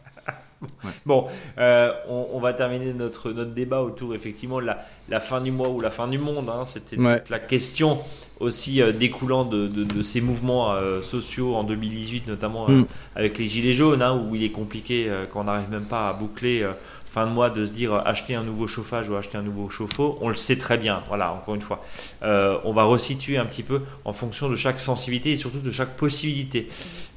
Bon, 1.05 1.27
euh, 1.57 1.91
on, 2.07 2.39
va 2.39 2.53
terminer 2.53 2.93
notre, 2.93 3.31
notre 3.31 3.51
débat 3.51 3.81
autour 3.81 4.13
effectivement 4.13 4.61
de 4.61 4.65
la, 4.65 4.83
la 5.09 5.19
fin 5.19 5.41
du 5.41 5.51
mois 5.51 5.69
ou 5.69 5.79
la 5.79 5.89
fin 5.89 6.07
du 6.07 6.17
monde. 6.17 6.49
Hein. 6.49 6.65
C'était 6.65 6.97
la 6.97 7.39
question 7.39 7.99
aussi 8.39 8.81
euh, 8.81 8.91
découlant 8.91 9.45
de, 9.45 9.67
de, 9.67 10.03
ces 10.03 10.21
mouvements 10.21 10.73
euh, 10.73 11.01
sociaux 11.01 11.55
en 11.55 11.63
2018, 11.63 12.27
notamment 12.27 12.69
mm. 12.69 12.85
avec 13.15 13.37
les 13.37 13.47
gilets 13.47 13.73
jaunes, 13.73 14.01
hein, 14.01 14.15
où 14.15 14.35
il 14.35 14.43
est 14.43 14.51
compliqué 14.51 15.11
quand 15.31 15.41
on 15.41 15.43
n'arrive 15.45 15.69
même 15.69 15.85
pas 15.85 16.09
à 16.09 16.13
boucler 16.13 16.67
fin 17.11 17.27
de 17.27 17.31
mois 17.31 17.49
de 17.49 17.65
se 17.65 17.73
dire 17.73 17.93
acheter 17.93 18.35
un 18.35 18.43
nouveau 18.43 18.67
chauffage 18.67 19.09
ou 19.09 19.15
acheter 19.17 19.37
un 19.37 19.41
nouveau 19.41 19.69
chauffe-eau, 19.69 20.17
on 20.21 20.29
le 20.29 20.35
sait 20.35 20.57
très 20.57 20.77
bien. 20.77 21.01
Voilà, 21.09 21.33
encore 21.33 21.55
une 21.55 21.61
fois, 21.61 21.81
euh, 22.23 22.57
on 22.63 22.71
va 22.71 22.83
resituer 22.83 23.37
un 23.37 23.45
petit 23.45 23.63
peu 23.63 23.81
en 24.05 24.13
fonction 24.13 24.47
de 24.49 24.55
chaque 24.55 24.79
sensibilité 24.79 25.31
et 25.31 25.35
surtout 25.35 25.59
de 25.59 25.71
chaque 25.71 25.97
possibilité. 25.97 26.69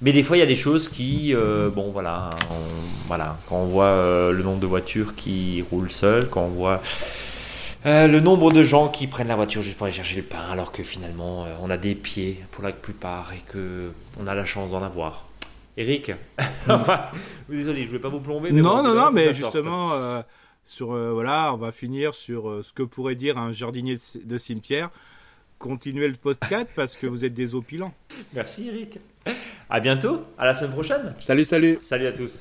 Mais 0.02 0.12
des 0.12 0.24
fois, 0.24 0.36
il 0.36 0.40
y 0.40 0.42
a 0.42 0.46
des 0.46 0.56
choses 0.56 0.88
qui, 0.88 1.32
euh, 1.32 1.70
bon, 1.70 1.92
voilà, 1.92 2.30
voilà, 3.06 3.38
quand 3.48 3.56
on 3.56 3.66
voit 3.66 3.84
euh, 3.84 4.32
le 4.32 4.42
nombre 4.42 4.58
de 4.58 4.66
voitures 4.66 5.14
qui 5.14 5.62
roulent 5.70 5.92
seules, 5.92 6.28
quand 6.28 6.42
on 6.42 6.48
voit 6.48 6.82
le 7.84 8.18
nombre 8.18 8.50
de 8.50 8.62
gens 8.62 8.88
qui 8.88 9.06
prennent 9.06 9.28
la 9.28 9.36
voiture 9.36 9.60
juste 9.60 9.76
pour 9.76 9.86
aller 9.86 9.94
chercher 9.94 10.16
le 10.16 10.22
pain, 10.22 10.42
alors 10.50 10.72
que 10.72 10.82
finalement, 10.82 11.46
on 11.62 11.68
a 11.68 11.76
des 11.76 11.94
pieds 11.94 12.42
pour 12.50 12.64
la 12.64 12.72
plupart 12.72 13.32
et 13.34 13.42
que 13.46 13.92
on 14.18 14.26
a 14.26 14.34
la 14.34 14.46
chance 14.46 14.70
d'en 14.70 14.82
avoir. 14.82 15.23
Eric, 15.76 16.12
désolé, 17.48 17.80
je 17.80 17.88
ne 17.88 17.92
vais 17.92 17.98
pas 17.98 18.08
vous 18.08 18.20
plomber. 18.20 18.52
non, 18.52 18.82
non, 18.82 18.94
non, 18.94 19.10
mais 19.10 19.34
justement, 19.34 19.92
euh, 19.92 20.22
sur, 20.64 20.92
euh, 20.92 21.12
voilà, 21.12 21.52
on 21.52 21.56
va 21.56 21.72
finir 21.72 22.14
sur 22.14 22.48
euh, 22.48 22.62
ce 22.62 22.72
que 22.72 22.84
pourrait 22.84 23.16
dire 23.16 23.38
un 23.38 23.50
jardinier 23.50 23.96
de, 24.24 24.38
cimetière. 24.38 24.90
Continuez 25.58 26.06
le 26.06 26.14
podcast 26.14 26.68
parce 26.76 26.96
que 26.96 27.08
vous 27.08 27.24
êtes 27.24 27.34
des 27.34 27.54
opilants. 27.56 27.92
Merci 28.32 28.68
Eric. 28.68 28.98
À 29.68 29.80
bientôt, 29.80 30.24
à 30.38 30.46
la 30.46 30.54
semaine 30.54 30.72
prochaine. 30.72 31.14
Salut, 31.20 31.44
salut. 31.44 31.78
Salut 31.80 32.06
à 32.06 32.12
tous. 32.12 32.38